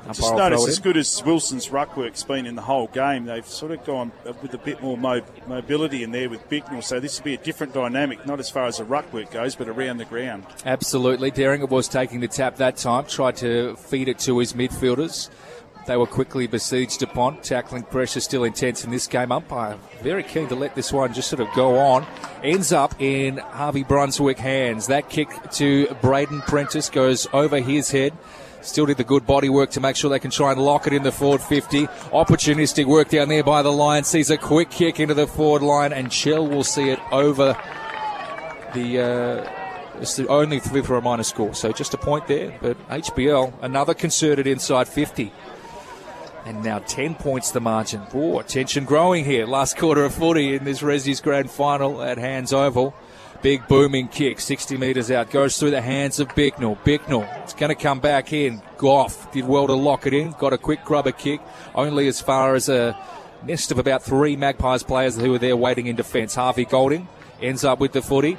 Just 0.07 0.23
Umpire 0.23 0.51
will 0.51 0.51
notice 0.51 0.69
as 0.69 0.79
good 0.81 0.97
as 0.97 1.23
Wilson's 1.25 1.71
ruck 1.71 1.97
work's 1.97 2.23
been 2.23 2.47
in 2.47 2.55
the 2.57 2.63
whole 2.63 2.89
game, 2.89 3.25
they've 3.25 3.47
sort 3.47 3.73
of 3.73 3.85
gone 3.85 4.13
with 4.43 4.53
a 4.55 4.59
bit 4.59 4.83
more 4.83 4.97
mo- 4.97 5.23
mobility 5.47 6.03
in 6.03 6.11
there 6.11 6.29
with 6.29 6.49
Bicknell. 6.49 6.83
So 6.83 6.99
this 7.01 7.19
will 7.19 7.25
be 7.25 7.35
a 7.35 7.39
different 7.39 7.73
dynamic, 7.73 8.27
not 8.27 8.41
as 8.41 8.51
far 8.51 8.67
as 8.67 8.79
the 8.79 8.85
ruck 8.85 9.13
work 9.13 9.31
goes, 9.31 9.55
but 9.55 9.69
around 9.69 9.99
the 9.99 10.05
ground. 10.05 10.45
Absolutely. 10.65 11.31
Derringer 11.31 11.67
was 11.67 11.89
taking 11.89 12.21
the 12.21 12.29
tap 12.29 12.57
that 12.57 12.77
time, 12.77 13.07
tried 13.07 13.37
to 13.37 13.77
feed 13.77 14.09
it 14.09 14.19
to 14.21 14.39
his 14.39 14.55
midfielders. 14.55 15.31
They 15.87 15.97
were 15.97 16.07
quickly 16.07 16.47
besieged 16.47 17.03
upon. 17.03 17.41
Tackling 17.41 17.83
pressure 17.83 18.21
still 18.21 18.45
intense 18.45 18.85
in 18.85 18.91
this 18.91 19.09
game. 19.09 19.33
Umpire 19.33 19.77
very 20.01 20.23
keen 20.23 20.47
to 20.49 20.55
let 20.55 20.75
this 20.77 20.93
one 20.93 21.13
just 21.13 21.29
sort 21.29 21.41
of 21.41 21.53
go 21.55 21.77
on. 21.79 22.07
Ends 22.45 22.73
up 22.73 22.95
in 23.01 23.39
Harvey 23.39 23.83
Brunswick 23.83 24.39
hands. 24.39 24.87
That 24.87 25.09
kick 25.11 25.29
to 25.53 25.87
Braden 26.01 26.43
Prentice 26.43 26.89
goes 26.89 27.27
over 27.33 27.59
his 27.59 27.91
head. 27.91 28.13
Still 28.63 28.87
did 28.87 28.97
the 28.97 29.05
good 29.05 29.27
body 29.27 29.49
work 29.49 29.71
to 29.73 29.81
make 29.81 29.97
sure 29.97 30.09
they 30.09 30.19
can 30.19 30.31
try 30.31 30.53
and 30.53 30.61
lock 30.61 30.87
it 30.87 30.93
in 30.93 31.03
the 31.03 31.13
forward 31.13 31.43
50. 31.43 31.87
Opportunistic 31.87 32.87
work 32.87 33.09
down 33.09 33.29
there 33.29 33.43
by 33.43 33.63
the 33.63 33.73
line. 33.73 34.05
Sees 34.05 34.31
a 34.31 34.37
quick 34.37 34.71
kick 34.71 35.01
into 35.01 35.15
the 35.15 35.27
forward 35.27 35.63
line, 35.63 35.93
and 35.93 36.13
Shell 36.13 36.47
will 36.47 36.65
see 36.65 36.91
it 36.91 37.01
over 37.11 37.57
the. 38.75 39.01
Uh, 39.01 39.59
it's 40.01 40.17
the 40.17 40.27
only 40.29 40.59
three 40.59 40.83
for 40.83 40.97
a 40.97 41.03
minor 41.03 41.23
score, 41.23 41.55
so 41.55 41.71
just 41.73 41.93
a 41.95 41.99
point 41.99 42.27
there. 42.27 42.57
But 42.61 42.77
HBL, 42.89 43.53
another 43.63 43.95
concerted 43.95 44.47
inside 44.47 44.89
50. 44.89 45.33
And 46.45 46.65
now 46.65 46.81
10 46.81 47.15
points 47.15 47.53
the 47.53 47.61
margin. 47.61 48.03
Oh, 48.13 48.43
tension 48.43 48.85
growing 48.85 49.25
here. 49.25 49.47
Last 49.47 49.77
quarter 49.77 50.05
of 50.05 50.13
40 50.15 50.57
in 50.57 50.65
this 50.65 50.83
Resi's 50.83 51.21
grand 51.21 51.51
final 51.51 52.03
at 52.03 52.19
Hands 52.19 52.53
Oval. 52.53 52.95
Big 53.43 53.67
booming 53.67 54.07
kick, 54.07 54.39
60 54.39 54.77
metres 54.77 55.11
out, 55.11 55.31
goes 55.31 55.59
through 55.59 55.73
the 55.73 55.81
hands 55.81 56.21
of 56.21 56.33
Bicknell. 56.37 56.79
Bicknell, 56.85 57.29
it's 57.43 57.55
going 57.55 57.71
to 57.71 57.75
come 57.75 57.99
back 57.99 58.33
in. 58.33 58.63
Goff 58.79 59.33
did 59.33 59.49
well 59.49 59.67
to 59.67 59.75
lock 59.75 60.07
it 60.07 60.15
in, 60.15 60.31
got 60.39 60.53
a 60.53 60.59
quick 60.59 60.85
grubber 60.85 61.11
kick, 61.11 61.41
only 61.75 62.07
as 62.07 62.21
far 62.21 62.55
as 62.55 62.69
a 62.69 62.97
nest 63.45 63.73
of 63.73 63.81
about 63.81 64.05
three 64.05 64.37
Magpies 64.37 64.85
players 64.85 65.17
who 65.17 65.33
were 65.33 65.39
there 65.39 65.57
waiting 65.57 65.89
in 65.89 65.97
defence. 65.97 66.37
Harvey 66.37 66.65
Golding 66.65 67.09
ends 67.41 67.65
up 67.65 67.81
with 67.81 67.91
the 67.91 68.01
footy, 68.01 68.39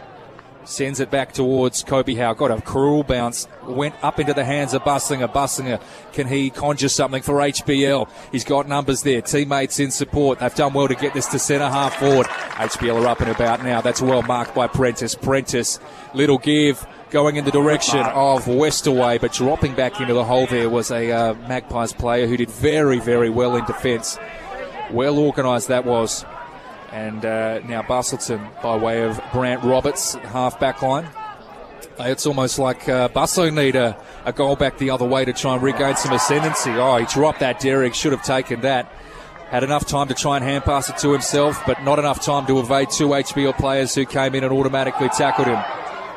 sends 0.66 1.00
it 1.00 1.12
back 1.12 1.34
towards 1.34 1.84
Kobe 1.84 2.14
Howe. 2.16 2.34
Got 2.34 2.52
a 2.52 2.62
cruel 2.62 3.04
bounce, 3.04 3.48
went 3.64 3.96
up 4.04 4.20
into 4.20 4.34
the 4.34 4.46
hands 4.46 4.74
of 4.74 4.84
Bussinger. 4.84 5.32
Bussinger, 5.32 5.82
can 6.14 6.28
he 6.28 6.50
conjure 6.50 6.90
something 6.90 7.22
for 7.22 7.36
HBL? 7.36 8.10
He's 8.32 8.44
got 8.44 8.68
numbers 8.68 9.04
there, 9.04 9.22
teammates 9.22 9.80
in 9.80 9.92
support. 9.92 10.40
They've 10.40 10.54
done 10.54 10.74
well 10.74 10.88
to 10.88 10.96
get 10.96 11.14
this 11.14 11.28
to 11.28 11.40
centre 11.40 11.70
half 11.70 11.96
forward. 11.96 12.28
HBL 12.28 13.04
are 13.04 13.08
up 13.08 13.22
and 13.22 13.30
about 13.30 13.64
now. 13.64 13.82
That's 13.82 14.02
well 14.02 14.22
marked 14.22 14.56
by 14.56 14.68
Prentice. 14.68 15.16
Prentice, 15.16 15.80
little 16.14 16.38
give. 16.38 16.86
Going 17.10 17.36
in 17.36 17.46
the 17.46 17.52
direction 17.52 18.00
of 18.00 18.46
Westerway, 18.46 19.22
but 19.22 19.34
dropping 19.34 19.76
back 19.76 20.02
into 20.02 20.16
the 20.16 20.24
hole 20.24 20.48
there 20.48 20.68
was 20.68 20.90
a 20.90 21.12
uh, 21.12 21.34
Magpies 21.48 21.94
player 21.94 22.26
who 22.26 22.38
did 22.38 22.50
very, 22.50 23.00
very 23.00 23.30
well 23.30 23.56
in 23.56 23.64
defence. 23.66 24.18
Well 24.90 25.20
organised 25.20 25.68
that 25.68 25.86
was. 25.86 26.26
And 26.94 27.26
uh, 27.26 27.60
now 27.66 27.82
Busselton 27.82 28.62
by 28.62 28.78
way 28.78 29.02
of 29.02 29.20
Brant 29.34 29.64
Roberts, 29.64 30.14
half 30.14 30.60
back 30.60 30.82
line. 30.84 31.06
Uh, 32.00 32.04
It's 32.06 32.26
almost 32.28 32.60
like 32.60 32.88
uh, 32.88 33.10
Busso 33.10 33.52
need 33.54 33.76
a, 33.76 33.98
a 34.26 34.32
goal 34.32 34.56
back 34.56 34.78
the 34.78 34.92
other 34.92 35.06
way 35.06 35.26
to 35.26 35.34
try 35.34 35.56
and 35.56 35.64
regain 35.64 35.96
some 35.96 36.14
ascendancy. 36.14 36.70
Oh, 36.72 36.98
he 36.98 37.06
dropped 37.08 37.40
that, 37.40 37.60
Derrick. 37.60 37.96
Should 37.96 38.12
have 38.12 38.24
taken 38.24 38.62
that. 38.62 38.92
Had 39.50 39.64
enough 39.64 39.86
time 39.86 40.08
to 40.08 40.14
try 40.14 40.38
and 40.38 40.46
hand 40.46 40.64
pass 40.64 40.90
it 40.90 40.98
to 41.00 41.12
himself, 41.12 41.62
but 41.66 41.84
not 41.84 41.98
enough 42.00 42.22
time 42.22 42.46
to 42.48 42.60
evade 42.60 42.90
two 42.92 43.10
HBL 43.10 43.56
players 43.58 43.94
who 43.94 44.06
came 44.06 44.34
in 44.36 44.44
and 44.44 44.54
automatically 44.54 45.10
tackled 45.10 45.48
him. 45.48 45.62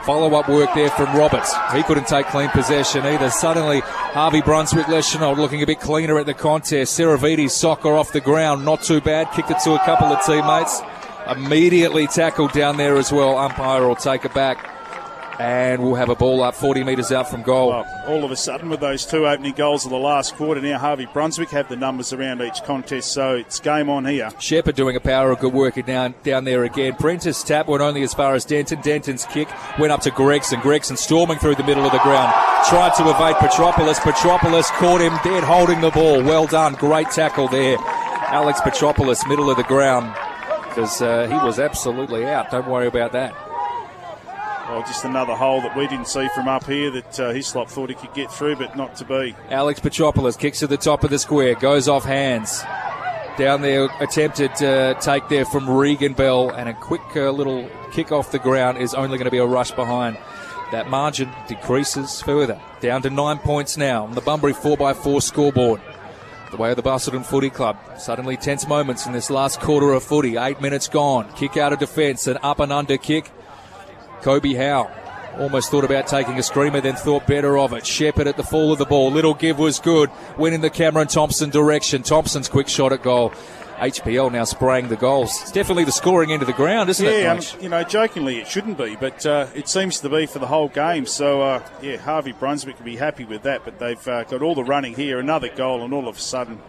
Follow 0.07 0.37
up 0.37 0.49
work 0.49 0.73
there 0.73 0.89
from 0.91 1.17
Roberts. 1.17 1.53
He 1.75 1.83
couldn't 1.83 2.07
take 2.07 2.27
clean 2.27 2.49
possession 2.51 3.05
either. 3.05 3.29
Suddenly, 3.29 3.81
Harvey 3.81 4.41
Brunswick 4.41 4.87
Leschenault 4.87 5.37
looking 5.37 5.65
a 5.65 5.67
bit 5.67 5.81
cleaner 5.81 6.17
at 6.17 6.27
the 6.27 6.33
contest. 6.33 6.97
Seravides 6.97 7.51
soccer 7.51 7.93
off 7.93 8.13
the 8.13 8.21
ground. 8.21 8.65
Not 8.65 8.83
too 8.83 9.01
bad. 9.01 9.33
Kicked 9.33 9.51
it 9.51 9.59
to 9.65 9.75
a 9.75 9.81
couple 9.81 10.07
of 10.07 10.25
teammates. 10.25 10.81
Immediately 11.29 12.07
tackled 12.07 12.53
down 12.53 12.77
there 12.77 12.97
as 12.97 13.11
well. 13.11 13.37
Umpire 13.37 13.89
will 13.89 13.97
take 13.97 14.25
it 14.25 14.33
back. 14.33 14.76
And 15.39 15.83
we'll 15.83 15.95
have 15.95 16.09
a 16.09 16.15
ball 16.15 16.43
up 16.43 16.55
40 16.55 16.85
metres 16.85 17.13
out 17.13 17.29
from 17.29 17.43
goal. 17.43 17.69
Well, 17.69 18.05
all 18.07 18.25
of 18.25 18.31
a 18.31 18.37
sudden, 18.37 18.69
with 18.71 18.81
those 18.81 19.05
two 19.05 19.27
opening 19.27 19.53
goals 19.53 19.85
of 19.85 19.91
the 19.91 19.99
last 19.99 20.35
quarter, 20.35 20.61
now 20.61 20.79
Harvey 20.79 21.07
Brunswick 21.07 21.51
have 21.51 21.69
the 21.69 21.77
numbers 21.77 22.13
around 22.13 22.41
each 22.41 22.63
contest, 22.65 23.13
so 23.13 23.35
it's 23.35 23.61
game 23.61 23.91
on 23.91 24.07
here. 24.07 24.31
Shepherd 24.41 24.77
doing 24.77 24.97
a 24.97 25.01
power 25.01 25.31
of 25.31 25.39
good 25.41 25.53
work 25.53 25.75
down 25.85 26.15
down 26.23 26.45
there 26.45 26.65
again. 26.65 26.95
Prentice 26.95 27.43
tap 27.43 27.69
went 27.69 27.83
only 27.83 28.03
as 28.03 28.15
far 28.15 28.35
as 28.35 28.45
Denton. 28.45 28.81
Denton's 28.81 29.27
kick 29.27 29.49
went 29.79 29.93
up 29.93 30.01
to 30.03 30.11
Gregson. 30.11 30.61
Gregson 30.61 30.97
storming 30.97 31.39
through 31.39 31.57
the 31.57 31.65
middle 31.65 31.85
of 31.85 31.93
the 31.93 31.99
ground. 31.99 32.33
Tried 32.69 32.95
to 32.95 33.03
evade 33.05 33.37
Petropoulos. 33.37 33.97
Petropoulos 33.97 34.71
caught 34.79 35.01
him 35.01 35.13
dead 35.23 35.45
holding 35.45 35.81
the 35.81 35.91
ball. 35.91 36.23
Well 36.23 36.47
done. 36.47 36.75
Great 36.75 37.11
tackle 37.11 37.49
there. 37.49 37.77
Alex 38.29 38.61
Petropoulos, 38.61 39.29
middle 39.29 39.51
of 39.51 39.57
the 39.57 39.65
ground. 39.65 40.13
Because 40.69 41.01
uh, 41.01 41.27
he 41.27 41.35
was 41.47 41.59
absolutely 41.59 42.27
out. 42.27 42.51
Don't 42.51 42.69
worry 42.69 42.87
about 42.87 43.13
that. 43.13 43.46
Well, 44.69 44.81
just 44.81 45.05
another 45.05 45.37
hole 45.37 45.61
that 45.61 45.77
we 45.77 45.87
didn't 45.87 46.09
see 46.09 46.27
from 46.35 46.49
up 46.49 46.65
here 46.65 46.91
that 46.91 47.21
uh, 47.21 47.31
Hislop 47.31 47.69
thought 47.69 47.89
he 47.89 47.95
could 47.95 48.13
get 48.15 48.33
through, 48.33 48.57
but 48.57 48.77
not 48.77 48.97
to 48.97 49.05
be. 49.05 49.37
Alex 49.49 49.79
Petropoulos 49.79 50.37
kicks 50.37 50.59
to 50.59 50.67
the 50.67 50.77
top 50.77 51.05
of 51.05 51.11
the 51.11 51.21
square, 51.21 51.55
goes 51.55 51.87
off 51.87 52.05
hands. 52.05 52.65
Down 53.39 53.63
there, 53.63 53.89
attempted 54.01 54.51
uh, 54.63 54.95
take 54.95 55.29
there 55.29 55.45
from 55.45 55.71
Regan 55.71 56.15
Bell, 56.15 56.51
and 56.51 56.69
a 56.69 56.75
quick 56.75 57.03
uh, 57.15 57.31
little 57.31 57.71
kick 57.93 58.11
off 58.11 58.33
the 58.33 58.41
ground 58.41 58.79
is 58.79 58.93
only 58.93 59.19
going 59.19 59.27
to 59.27 59.31
be 59.31 59.39
a 59.39 59.47
rush 59.47 59.71
behind. 59.71 60.19
That 60.73 60.91
margin 60.91 61.31
decreases 61.47 62.21
further, 62.23 62.61
down 62.81 63.03
to 63.03 63.11
nine 63.11 63.39
points 63.39 63.77
now 63.77 64.05
on 64.05 64.17
the 64.17 64.21
Bunbury 64.21 64.53
4x4 64.53 65.23
scoreboard. 65.23 65.81
The 66.51 66.57
way 66.57 66.71
of 66.71 66.77
the 66.77 66.83
Busselton 66.83 67.25
Footy 67.25 67.51
Club. 67.51 67.77
Suddenly 67.99 68.37
tense 68.37 68.67
moments 68.67 69.07
in 69.07 69.13
this 69.13 69.31
last 69.31 69.61
quarter 69.61 69.93
of 69.93 70.03
footy. 70.03 70.37
Eight 70.37 70.61
minutes 70.61 70.89
gone. 70.89 71.31
Kick 71.35 71.57
out 71.57 71.73
of 71.73 71.79
defence, 71.79 72.27
an 72.27 72.39
up 72.43 72.59
and 72.59 72.73
under 72.73 72.97
kick. 72.97 73.31
Kobe 74.27 74.55
Howe 74.55 74.91
almost 75.39 75.71
thought 75.71 75.85
about 75.85 76.09
taking 76.09 76.37
a 76.37 76.43
screamer, 76.43 76.81
then 76.81 76.97
thought 76.97 77.29
better 77.29 77.57
of 77.57 77.73
it. 77.73 77.87
Shepherd 77.87 78.27
at 78.27 78.37
the 78.37 78.43
fall 78.43 78.73
of 78.73 78.79
the 78.81 78.85
ball. 78.85 79.13
Little 79.13 79.35
give 79.35 79.57
was 79.57 79.79
good. 79.79 80.11
Went 80.37 80.53
in 80.53 80.63
the 80.63 80.69
Cameron 80.69 81.07
Thompson 81.07 81.49
direction. 81.49 82.03
Thompson's 82.03 82.49
quick 82.49 82.67
shot 82.67 82.93
at 82.93 83.05
goal. 83.05 83.31
HBL 83.77 84.33
now 84.33 84.43
spraying 84.43 84.89
the 84.89 84.97
goals. 84.97 85.31
It's 85.43 85.53
definitely 85.53 85.85
the 85.85 85.93
scoring 85.93 86.33
end 86.33 86.43
of 86.43 86.49
the 86.49 86.55
ground, 86.55 86.91
isn't 86.91 87.07
yeah, 87.07 87.35
it? 87.35 87.55
Yeah, 87.55 87.63
you 87.63 87.69
know, 87.69 87.85
jokingly 87.85 88.41
it 88.41 88.49
shouldn't 88.49 88.79
be, 88.79 88.97
but 88.97 89.25
uh, 89.25 89.47
it 89.55 89.69
seems 89.69 90.01
to 90.01 90.09
be 90.09 90.27
for 90.27 90.41
the 90.41 90.49
whole 90.49 90.71
game. 90.71 91.07
So, 91.07 91.43
uh, 91.43 91.69
yeah, 91.81 91.99
Harvey 91.99 92.33
Brunswick 92.33 92.79
can 92.79 92.85
be 92.85 92.97
happy 92.97 93.25
with 93.25 93.43
that, 93.43 93.65
but 93.65 93.79
they've 93.79 94.09
uh, 94.09 94.25
got 94.25 94.43
all 94.43 94.57
the 94.57 94.65
running 94.65 94.95
here, 94.95 95.21
another 95.21 95.51
goal, 95.51 95.85
and 95.85 95.95
all 95.95 96.09
of 96.09 96.17
a 96.17 96.21
sudden 96.21 96.61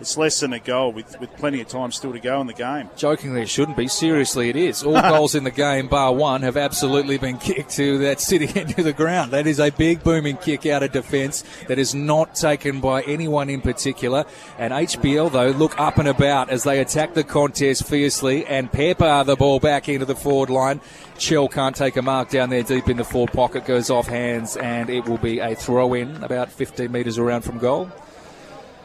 it's 0.00 0.16
less 0.16 0.40
than 0.40 0.52
a 0.52 0.58
goal 0.58 0.92
with, 0.92 1.18
with 1.20 1.34
plenty 1.36 1.60
of 1.60 1.68
time 1.68 1.92
still 1.92 2.12
to 2.12 2.20
go 2.20 2.40
in 2.40 2.46
the 2.46 2.52
game. 2.52 2.90
Jokingly, 2.96 3.42
it 3.42 3.48
shouldn't 3.48 3.76
be. 3.76 3.88
Seriously, 3.88 4.48
it 4.48 4.56
is. 4.56 4.82
All 4.82 5.00
goals 5.10 5.34
in 5.34 5.44
the 5.44 5.50
game, 5.50 5.88
bar 5.88 6.12
one, 6.12 6.42
have 6.42 6.56
absolutely 6.56 7.18
been 7.18 7.38
kicked 7.38 7.70
to 7.72 7.98
that 7.98 8.20
city 8.20 8.48
into 8.60 8.82
the 8.82 8.92
ground. 8.92 9.32
That 9.32 9.46
is 9.46 9.60
a 9.60 9.70
big 9.70 10.02
booming 10.02 10.36
kick 10.36 10.66
out 10.66 10.82
of 10.82 10.92
defence 10.92 11.44
that 11.68 11.78
is 11.78 11.94
not 11.94 12.34
taken 12.34 12.80
by 12.80 13.02
anyone 13.02 13.50
in 13.50 13.60
particular. 13.60 14.24
And 14.58 14.72
HBL, 14.72 15.32
though, 15.32 15.50
look 15.50 15.78
up 15.78 15.98
and 15.98 16.08
about 16.08 16.50
as 16.50 16.64
they 16.64 16.80
attack 16.80 17.14
the 17.14 17.24
contest 17.24 17.86
fiercely 17.86 18.44
and 18.46 18.70
pepper 18.70 19.24
the 19.24 19.36
ball 19.36 19.60
back 19.60 19.88
into 19.88 20.06
the 20.06 20.16
forward 20.16 20.50
line. 20.50 20.80
Chell 21.18 21.48
can't 21.48 21.76
take 21.76 21.96
a 21.96 22.02
mark 22.02 22.30
down 22.30 22.50
there 22.50 22.62
deep 22.62 22.88
in 22.88 22.96
the 22.96 23.04
forward 23.04 23.32
pocket, 23.32 23.64
goes 23.64 23.90
off 23.90 24.06
hands, 24.06 24.56
and 24.56 24.90
it 24.90 25.06
will 25.06 25.18
be 25.18 25.38
a 25.38 25.54
throw 25.54 25.94
in 25.94 26.22
about 26.24 26.50
15 26.50 26.90
metres 26.90 27.18
around 27.18 27.42
from 27.42 27.58
goal. 27.58 27.90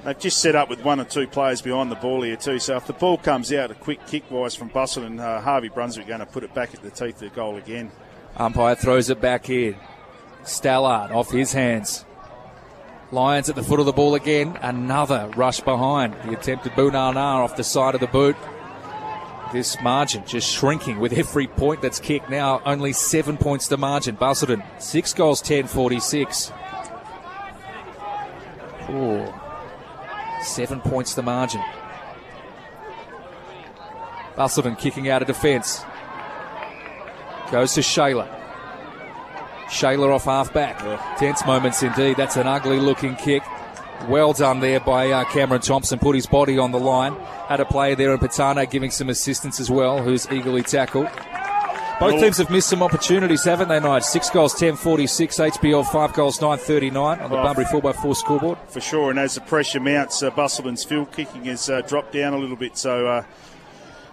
They've 0.03 0.17
just 0.17 0.39
set 0.39 0.55
up 0.55 0.69
with 0.69 0.83
one 0.83 0.99
or 0.99 1.03
two 1.03 1.27
players 1.27 1.61
behind 1.61 1.91
the 1.91 1.95
ball 1.95 2.21
here 2.21 2.37
too. 2.37 2.59
So 2.59 2.77
if 2.77 2.87
the 2.87 2.93
ball 2.93 3.17
comes 3.17 3.51
out, 3.51 3.71
a 3.71 3.75
quick 3.75 4.05
kick 4.07 4.29
wise 4.31 4.55
from 4.55 4.69
Busselton 4.69 5.19
uh, 5.19 5.41
Harvey 5.41 5.69
Brunswick 5.69 6.07
going 6.07 6.21
to 6.21 6.25
put 6.25 6.43
it 6.43 6.53
back 6.53 6.73
at 6.73 6.81
the 6.81 6.89
teeth 6.89 7.15
of 7.15 7.19
the 7.19 7.29
goal 7.29 7.57
again. 7.57 7.91
Umpire 8.37 8.75
throws 8.75 9.09
it 9.09 9.19
back 9.19 9.49
in. 9.49 9.75
Stallard 10.43 11.11
off 11.11 11.31
his 11.31 11.51
hands. 11.51 12.05
Lions 13.11 13.49
at 13.49 13.55
the 13.55 13.63
foot 13.63 13.79
of 13.79 13.85
the 13.85 13.91
ball 13.91 14.15
again. 14.15 14.57
Another 14.61 15.29
rush 15.35 15.59
behind. 15.61 16.13
The 16.23 16.37
attempted 16.37 16.73
Bunana 16.73 17.15
off 17.15 17.57
the 17.57 17.63
side 17.63 17.95
of 17.95 18.01
the 18.01 18.07
boot. 18.07 18.37
This 19.51 19.81
margin 19.81 20.23
just 20.27 20.49
shrinking 20.49 20.99
with 20.99 21.11
every 21.11 21.47
point 21.47 21.81
that's 21.81 21.99
kicked. 21.99 22.29
Now 22.29 22.61
only 22.65 22.93
seven 22.93 23.35
points 23.35 23.67
to 23.69 23.77
margin. 23.77 24.15
Busselton, 24.15 24.63
six 24.79 25.13
goals, 25.13 25.41
10 25.41 25.67
46. 25.67 26.51
Ooh. 28.91 29.33
Seven 30.41 30.81
points 30.81 31.13
the 31.13 31.23
margin. 31.23 31.61
Busselton 34.35 34.77
kicking 34.77 35.09
out 35.09 35.21
of 35.21 35.27
defence. 35.27 35.83
Goes 37.51 37.73
to 37.73 37.81
Shayla. 37.81 38.27
Shayla 39.65 40.13
off 40.13 40.25
half 40.25 40.53
back. 40.53 40.79
Yeah. 40.81 41.15
Tense 41.17 41.45
moments 41.45 41.83
indeed. 41.83 42.17
That's 42.17 42.37
an 42.37 42.47
ugly 42.47 42.79
looking 42.79 43.15
kick. 43.15 43.43
Well 44.07 44.33
done 44.33 44.61
there 44.61 44.79
by 44.79 45.11
uh, 45.11 45.25
Cameron 45.25 45.61
Thompson. 45.61 45.99
Put 45.99 46.15
his 46.15 46.25
body 46.25 46.57
on 46.57 46.71
the 46.71 46.79
line. 46.79 47.15
Had 47.47 47.59
a 47.59 47.65
player 47.65 47.95
there 47.95 48.13
in 48.13 48.19
Patano 48.19 48.69
giving 48.69 48.91
some 48.91 49.09
assistance 49.09 49.59
as 49.59 49.69
well, 49.69 50.01
who's 50.01 50.31
eagerly 50.31 50.63
tackled. 50.63 51.07
Both 51.99 52.21
teams 52.21 52.37
have 52.37 52.49
missed 52.49 52.69
some 52.69 52.81
opportunities, 52.81 53.43
haven't 53.43 53.67
they, 53.67 53.79
Knight? 53.79 54.05
Six 54.05 54.29
goals, 54.29 54.53
10 54.53 54.77
46. 54.77 55.37
HBL, 55.37 55.85
five 55.91 56.13
goals, 56.13 56.39
9 56.39 56.57
39 56.57 57.19
on 57.19 57.29
the 57.29 57.37
oh, 57.37 57.43
Bunbury 57.43 57.65
4x4 57.65 58.15
scoreboard. 58.15 58.57
For 58.69 58.79
sure, 58.79 59.09
and 59.09 59.19
as 59.19 59.35
the 59.35 59.41
pressure 59.41 59.81
mounts, 59.81 60.23
uh, 60.23 60.31
Busselton's 60.31 60.85
field 60.85 61.11
kicking 61.11 61.43
has 61.45 61.69
uh, 61.69 61.81
dropped 61.81 62.13
down 62.13 62.33
a 62.33 62.37
little 62.37 62.55
bit, 62.55 62.77
so 62.77 63.05
uh, 63.05 63.23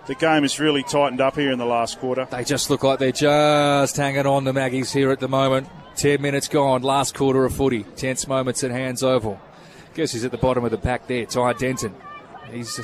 the 0.07 0.17
game 0.17 0.43
has 0.43 0.59
really 0.59 0.83
tightened 0.83 1.21
up 1.21 1.37
here 1.37 1.53
in 1.53 1.59
the 1.59 1.67
last 1.67 2.01
quarter. 2.01 2.27
They 2.29 2.43
just 2.43 2.71
look 2.71 2.83
like 2.83 2.99
they're 2.99 3.13
just 3.13 3.97
hanging 3.97 4.27
on 4.27 4.43
the 4.43 4.53
Maggies 4.53 4.93
here 4.93 5.13
at 5.13 5.21
the 5.21 5.29
moment. 5.29 5.69
10 5.95 6.21
minutes 6.21 6.49
gone, 6.49 6.83
last 6.83 7.15
quarter 7.15 7.45
of 7.45 7.55
footy. 7.55 7.85
Tense 7.95 8.27
moments 8.27 8.65
at 8.65 8.73
Hands 8.73 9.01
Oval. 9.03 9.41
Guess 9.95 10.13
he's 10.13 10.25
at 10.25 10.33
the 10.33 10.39
bottom 10.39 10.65
of 10.65 10.73
the 10.73 10.79
pack 10.79 11.07
there, 11.07 11.25
Ty 11.25 11.55
Denton. 11.55 11.95
He's 12.51 12.79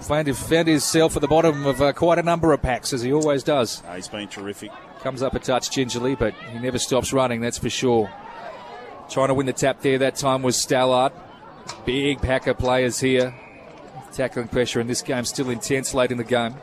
found, 0.00 0.36
found 0.36 0.68
himself 0.68 1.16
at 1.16 1.22
the 1.22 1.28
bottom 1.28 1.66
of 1.66 1.80
uh, 1.80 1.92
quite 1.92 2.18
a 2.18 2.22
number 2.22 2.52
of 2.52 2.62
packs, 2.62 2.92
as 2.92 3.02
he 3.02 3.12
always 3.12 3.42
does. 3.42 3.82
He's 3.94 4.08
been 4.08 4.28
terrific. 4.28 4.70
Comes 5.00 5.22
up 5.22 5.34
a 5.34 5.38
touch 5.38 5.70
gingerly, 5.70 6.14
but 6.14 6.34
he 6.52 6.58
never 6.58 6.78
stops 6.78 7.12
running, 7.12 7.40
that's 7.40 7.58
for 7.58 7.70
sure. 7.70 8.10
Trying 9.08 9.28
to 9.28 9.34
win 9.34 9.46
the 9.46 9.52
tap 9.52 9.80
there 9.80 9.98
that 9.98 10.16
time 10.16 10.42
was 10.42 10.56
Stallard. 10.56 11.12
Big 11.84 12.20
pack 12.20 12.46
of 12.46 12.58
players 12.58 13.00
here. 13.00 13.34
Tackling 14.12 14.48
pressure 14.48 14.80
in 14.80 14.86
this 14.86 15.02
game 15.02 15.24
still 15.24 15.50
intense 15.50 15.94
late 15.94 16.10
in 16.10 16.18
the 16.18 16.24
game. 16.24 16.54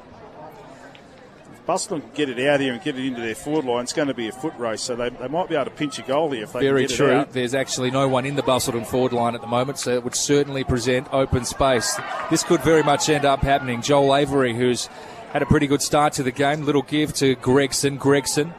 Busselton 1.67 2.01
can 2.01 2.11
get 2.13 2.29
it 2.29 2.45
out 2.45 2.59
here 2.59 2.73
and 2.73 2.81
get 2.83 2.97
it 2.97 3.05
into 3.05 3.21
their 3.21 3.35
forward 3.35 3.63
line, 3.63 3.83
it's 3.83 3.93
going 3.93 4.09
to 4.09 4.13
be 4.13 4.27
a 4.27 4.31
foot 4.33 4.53
race, 4.57 4.81
so 4.81 4.95
they, 4.95 5.09
they 5.09 5.27
might 5.29 5.47
be 5.47 5.55
able 5.55 5.65
to 5.65 5.71
pinch 5.71 5.97
a 5.97 6.01
goal 6.01 6.31
here 6.31 6.43
if 6.43 6.51
they 6.51 6.59
Very 6.59 6.87
true. 6.87 7.07
it 7.07 7.13
out. 7.13 7.31
There's 7.31 7.53
actually 7.53 7.89
no 7.89 8.07
one 8.07 8.25
in 8.25 8.35
the 8.35 8.43
Busselton 8.43 8.85
forward 8.85 9.13
line 9.13 9.33
at 9.33 9.41
the 9.41 9.47
moment, 9.47 9.79
so 9.79 9.91
it 9.91 10.03
would 10.03 10.15
certainly 10.15 10.65
present 10.65 11.07
open 11.13 11.45
space. 11.45 11.97
This 12.29 12.43
could 12.43 12.61
very 12.61 12.83
much 12.83 13.07
end 13.07 13.23
up 13.23 13.41
happening. 13.41 13.81
Joel 13.81 14.13
Avery, 14.15 14.53
who's 14.53 14.87
had 15.31 15.41
a 15.41 15.45
pretty 15.45 15.67
good 15.67 15.81
start 15.81 16.13
to 16.13 16.23
the 16.23 16.31
game, 16.31 16.65
little 16.65 16.81
give 16.81 17.13
to 17.15 17.35
Gregson. 17.35 17.97
Gregson 17.97 18.53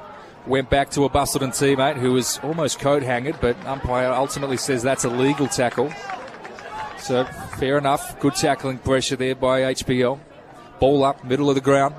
went 0.47 0.71
back 0.71 0.91
to 0.91 1.05
a 1.05 1.11
Busselton 1.11 1.51
teammate 1.51 1.97
who 1.97 2.13
was 2.13 2.39
almost 2.43 2.79
coat 2.79 3.03
hanged, 3.03 3.37
but 3.41 3.57
umpire 3.67 4.13
ultimately 4.13 4.57
says 4.57 4.83
that's 4.83 5.05
a 5.05 5.11
legal 5.11 5.47
tackle. 5.47 5.93
So 6.99 7.25
fair 7.59 7.77
enough. 7.77 8.19
Good 8.19 8.35
tackling 8.35 8.79
pressure 8.79 9.17
there 9.17 9.35
by 9.35 9.61
HBL. 9.61 10.19
Ball 10.81 11.05
up, 11.05 11.23
middle 11.23 11.51
of 11.51 11.55
the 11.55 11.61
ground. 11.61 11.95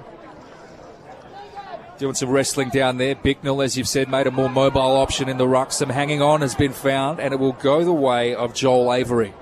Doing 1.98 2.14
some 2.14 2.30
wrestling 2.30 2.70
down 2.70 2.98
there. 2.98 3.16
Bicknell, 3.16 3.62
as 3.62 3.78
you've 3.78 3.88
said, 3.88 4.10
made 4.10 4.28
a 4.28 4.32
more 4.32 4.50
mobile 4.50 4.98
option 4.98 5.30
in 5.30 5.38
the 5.38 5.48
ruck. 5.48 5.72
Some 5.72 5.90
hanging 5.90 6.22
on 6.22 6.42
has 6.42 6.54
been 6.54 6.74
found, 6.74 7.22
and 7.22 7.34
it 7.34 7.38
will 7.38 7.54
go 7.54 7.86
the 7.86 7.94
way 7.94 8.36
of 8.36 8.54
Joel 8.54 8.94
Avery. 8.94 9.34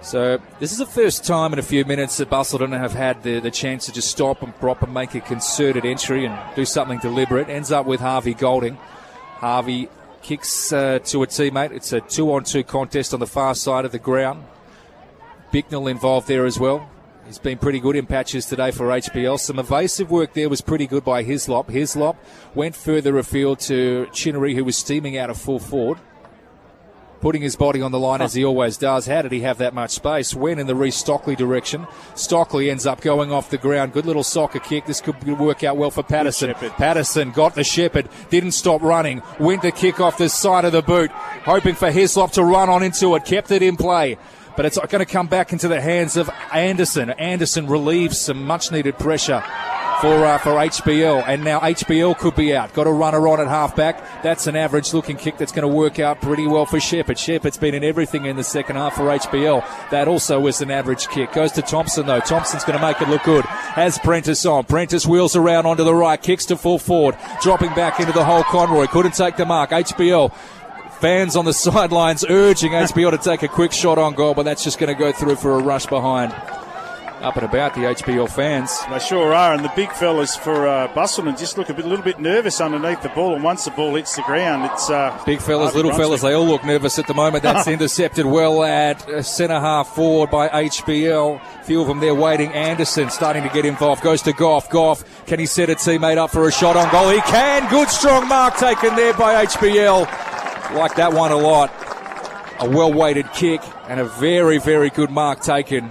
So 0.00 0.38
this 0.60 0.72
is 0.72 0.78
the 0.78 0.86
first 0.86 1.24
time 1.24 1.52
in 1.52 1.58
a 1.58 1.62
few 1.62 1.84
minutes 1.84 2.16
that 2.16 2.30
Busselton 2.30 2.70
have 2.78 2.94
had 2.94 3.22
the, 3.22 3.40
the 3.40 3.50
chance 3.50 3.84
to 3.86 3.92
just 3.92 4.10
stop 4.10 4.42
and 4.42 4.58
prop 4.58 4.80
and 4.82 4.94
make 4.94 5.14
a 5.14 5.20
concerted 5.20 5.84
entry 5.84 6.24
and 6.24 6.38
do 6.56 6.64
something 6.64 7.00
deliberate. 7.00 7.50
Ends 7.50 7.70
up 7.70 7.84
with 7.84 8.00
Harvey 8.00 8.32
Golding. 8.32 8.78
Harvey 9.36 9.90
kicks 10.22 10.72
uh, 10.72 11.00
to 11.00 11.22
a 11.22 11.26
teammate. 11.26 11.72
It's 11.72 11.92
a 11.92 12.00
two-on-two 12.00 12.64
contest 12.64 13.12
on 13.12 13.20
the 13.20 13.26
far 13.26 13.54
side 13.54 13.84
of 13.84 13.92
the 13.92 13.98
ground. 13.98 14.44
Bicknell 15.52 15.86
involved 15.86 16.28
there 16.28 16.46
as 16.46 16.58
well. 16.58 16.88
He's 17.28 17.38
been 17.38 17.58
pretty 17.58 17.78
good 17.78 17.94
in 17.94 18.06
patches 18.06 18.46
today 18.46 18.70
for 18.70 18.86
HBL. 18.86 19.38
Some 19.38 19.58
evasive 19.58 20.10
work 20.10 20.32
there 20.32 20.48
was 20.48 20.62
pretty 20.62 20.86
good 20.86 21.04
by 21.04 21.22
Hislop. 21.22 21.68
Hislop 21.68 22.16
went 22.54 22.74
further 22.74 23.18
afield 23.18 23.60
to 23.60 24.08
Chinnery, 24.14 24.54
who 24.54 24.64
was 24.64 24.78
steaming 24.78 25.18
out 25.18 25.28
of 25.28 25.36
full 25.36 25.58
forward. 25.58 25.98
Putting 27.20 27.42
his 27.42 27.54
body 27.54 27.82
on 27.82 27.92
the 27.92 27.98
line 27.98 28.22
as 28.22 28.32
he 28.32 28.46
always 28.46 28.78
does. 28.78 29.04
How 29.04 29.20
did 29.20 29.32
he 29.32 29.40
have 29.40 29.58
that 29.58 29.74
much 29.74 29.90
space? 29.90 30.34
Went 30.34 30.58
in 30.58 30.66
the 30.66 30.74
Reese 30.74 30.96
Stockley 30.96 31.36
direction. 31.36 31.86
Stockley 32.14 32.70
ends 32.70 32.86
up 32.86 33.02
going 33.02 33.30
off 33.30 33.50
the 33.50 33.58
ground. 33.58 33.92
Good 33.92 34.06
little 34.06 34.24
soccer 34.24 34.60
kick. 34.60 34.86
This 34.86 35.02
could 35.02 35.22
work 35.38 35.62
out 35.62 35.76
well 35.76 35.90
for 35.90 36.02
Patterson. 36.02 36.54
Patterson 36.54 37.32
got 37.32 37.54
the 37.54 37.64
Shepherd. 37.64 38.08
Didn't 38.30 38.52
stop 38.52 38.80
running. 38.80 39.20
Went 39.38 39.60
to 39.62 39.70
kick 39.70 40.00
off 40.00 40.16
the 40.16 40.30
side 40.30 40.64
of 40.64 40.72
the 40.72 40.80
boot. 40.80 41.10
Hoping 41.10 41.74
for 41.74 41.90
Hislop 41.90 42.32
to 42.32 42.42
run 42.42 42.70
on 42.70 42.82
into 42.82 43.14
it. 43.16 43.26
Kept 43.26 43.50
it 43.50 43.62
in 43.62 43.76
play 43.76 44.16
but 44.58 44.66
it's 44.66 44.76
going 44.76 44.98
to 44.98 45.06
come 45.06 45.28
back 45.28 45.52
into 45.52 45.68
the 45.68 45.80
hands 45.80 46.16
of 46.16 46.28
Anderson. 46.52 47.10
Anderson 47.10 47.68
relieves 47.68 48.18
some 48.18 48.44
much 48.44 48.72
needed 48.72 48.98
pressure 48.98 49.40
for 50.00 50.24
uh, 50.24 50.36
for 50.38 50.50
HBL, 50.50 51.22
and 51.28 51.44
now 51.44 51.60
HBL 51.60 52.18
could 52.18 52.34
be 52.34 52.56
out. 52.56 52.74
Got 52.74 52.88
a 52.88 52.90
runner 52.90 53.28
on 53.28 53.40
at 53.40 53.46
halfback. 53.46 54.22
That's 54.24 54.48
an 54.48 54.56
average 54.56 54.92
looking 54.92 55.16
kick 55.16 55.38
that's 55.38 55.52
going 55.52 55.62
to 55.62 55.72
work 55.72 56.00
out 56.00 56.20
pretty 56.20 56.48
well 56.48 56.66
for 56.66 56.80
Shepherd. 56.80 57.20
Shepherd's 57.20 57.56
been 57.56 57.72
in 57.72 57.84
everything 57.84 58.26
in 58.26 58.34
the 58.34 58.42
second 58.42 58.74
half 58.74 58.96
for 58.96 59.02
HBL. 59.02 59.90
That 59.90 60.08
also 60.08 60.40
was 60.40 60.60
an 60.60 60.72
average 60.72 61.06
kick. 61.06 61.32
Goes 61.32 61.52
to 61.52 61.62
Thompson 61.62 62.06
though. 62.06 62.18
Thompson's 62.18 62.64
going 62.64 62.80
to 62.80 62.84
make 62.84 63.00
it 63.00 63.08
look 63.08 63.22
good. 63.22 63.44
Has 63.44 63.96
Prentice 64.00 64.44
on. 64.44 64.64
Prentice 64.64 65.06
wheels 65.06 65.36
around 65.36 65.66
onto 65.66 65.84
the 65.84 65.94
right, 65.94 66.20
kicks 66.20 66.46
to 66.46 66.56
full 66.56 66.80
forward, 66.80 67.16
dropping 67.42 67.72
back 67.74 68.00
into 68.00 68.12
the 68.12 68.24
hole. 68.24 68.42
Conroy 68.42 68.86
couldn't 68.86 69.14
take 69.14 69.36
the 69.36 69.46
mark. 69.46 69.70
HBL 69.70 70.34
Fans 71.00 71.36
on 71.36 71.44
the 71.44 71.52
sidelines 71.52 72.24
urging 72.28 72.72
HBL 72.72 73.12
to 73.12 73.18
take 73.18 73.42
a 73.44 73.48
quick 73.48 73.72
shot 73.72 73.98
on 73.98 74.14
goal, 74.14 74.34
but 74.34 74.42
that's 74.42 74.64
just 74.64 74.78
going 74.80 74.92
to 74.92 74.98
go 74.98 75.12
through 75.12 75.36
for 75.36 75.52
a 75.52 75.62
rush 75.62 75.86
behind. 75.86 76.32
up 77.20 77.34
and 77.36 77.44
about 77.44 77.74
the 77.74 77.80
HBL 77.80 78.30
fans. 78.30 78.78
They 78.88 78.98
sure 79.00 79.34
are, 79.34 79.52
and 79.52 79.64
the 79.64 79.72
big 79.74 79.90
fellas 79.92 80.36
for 80.36 80.68
uh, 80.68 80.86
Busselton 80.94 81.36
just 81.36 81.58
look 81.58 81.68
a 81.68 81.74
bit, 81.74 81.84
little 81.84 82.04
bit 82.04 82.20
nervous 82.20 82.60
underneath 82.60 83.02
the 83.02 83.08
ball. 83.10 83.34
And 83.34 83.42
once 83.42 83.64
the 83.64 83.72
ball 83.72 83.94
hits 83.96 84.14
the 84.14 84.22
ground, 84.22 84.70
it's 84.72 84.88
uh, 84.88 85.20
big 85.26 85.40
fellas, 85.40 85.74
little 85.74 85.92
fellas. 85.92 86.22
They 86.22 86.32
all 86.32 86.46
look 86.46 86.64
nervous 86.64 86.96
at 86.98 87.06
the 87.08 87.14
moment. 87.14 87.42
That's 87.42 87.66
intercepted 87.76 88.24
well 88.26 88.62
at 88.62 89.08
uh, 89.08 89.22
centre 89.22 89.58
half 89.58 89.88
forward 89.94 90.30
by 90.30 90.48
HBL. 90.48 91.40
A 91.60 91.64
few 91.64 91.80
of 91.80 91.88
them 91.88 91.98
there 91.98 92.14
waiting. 92.14 92.52
Anderson 92.52 93.10
starting 93.10 93.42
to 93.42 93.48
get 93.50 93.64
involved. 93.64 94.02
Goes 94.02 94.22
to 94.22 94.32
Goff. 94.32 94.70
Goff, 94.70 95.04
can 95.26 95.40
he 95.40 95.46
set 95.46 95.70
a 95.70 95.74
teammate 95.74 96.18
up 96.18 96.30
for 96.30 96.46
a 96.46 96.52
shot 96.52 96.76
on 96.76 96.90
goal? 96.92 97.10
He 97.10 97.20
can. 97.22 97.68
Good 97.68 97.88
strong 97.88 98.28
mark 98.28 98.56
taken 98.56 98.94
there 98.94 99.14
by 99.14 99.44
HBL. 99.44 100.27
Like 100.74 100.96
that 100.96 101.12
one 101.12 101.32
a 101.32 101.36
lot. 101.36 101.72
A 102.60 102.68
well 102.68 102.92
weighted 102.92 103.32
kick 103.32 103.60
and 103.88 104.00
a 104.00 104.04
very, 104.04 104.58
very 104.58 104.90
good 104.90 105.10
mark 105.10 105.40
taken. 105.40 105.90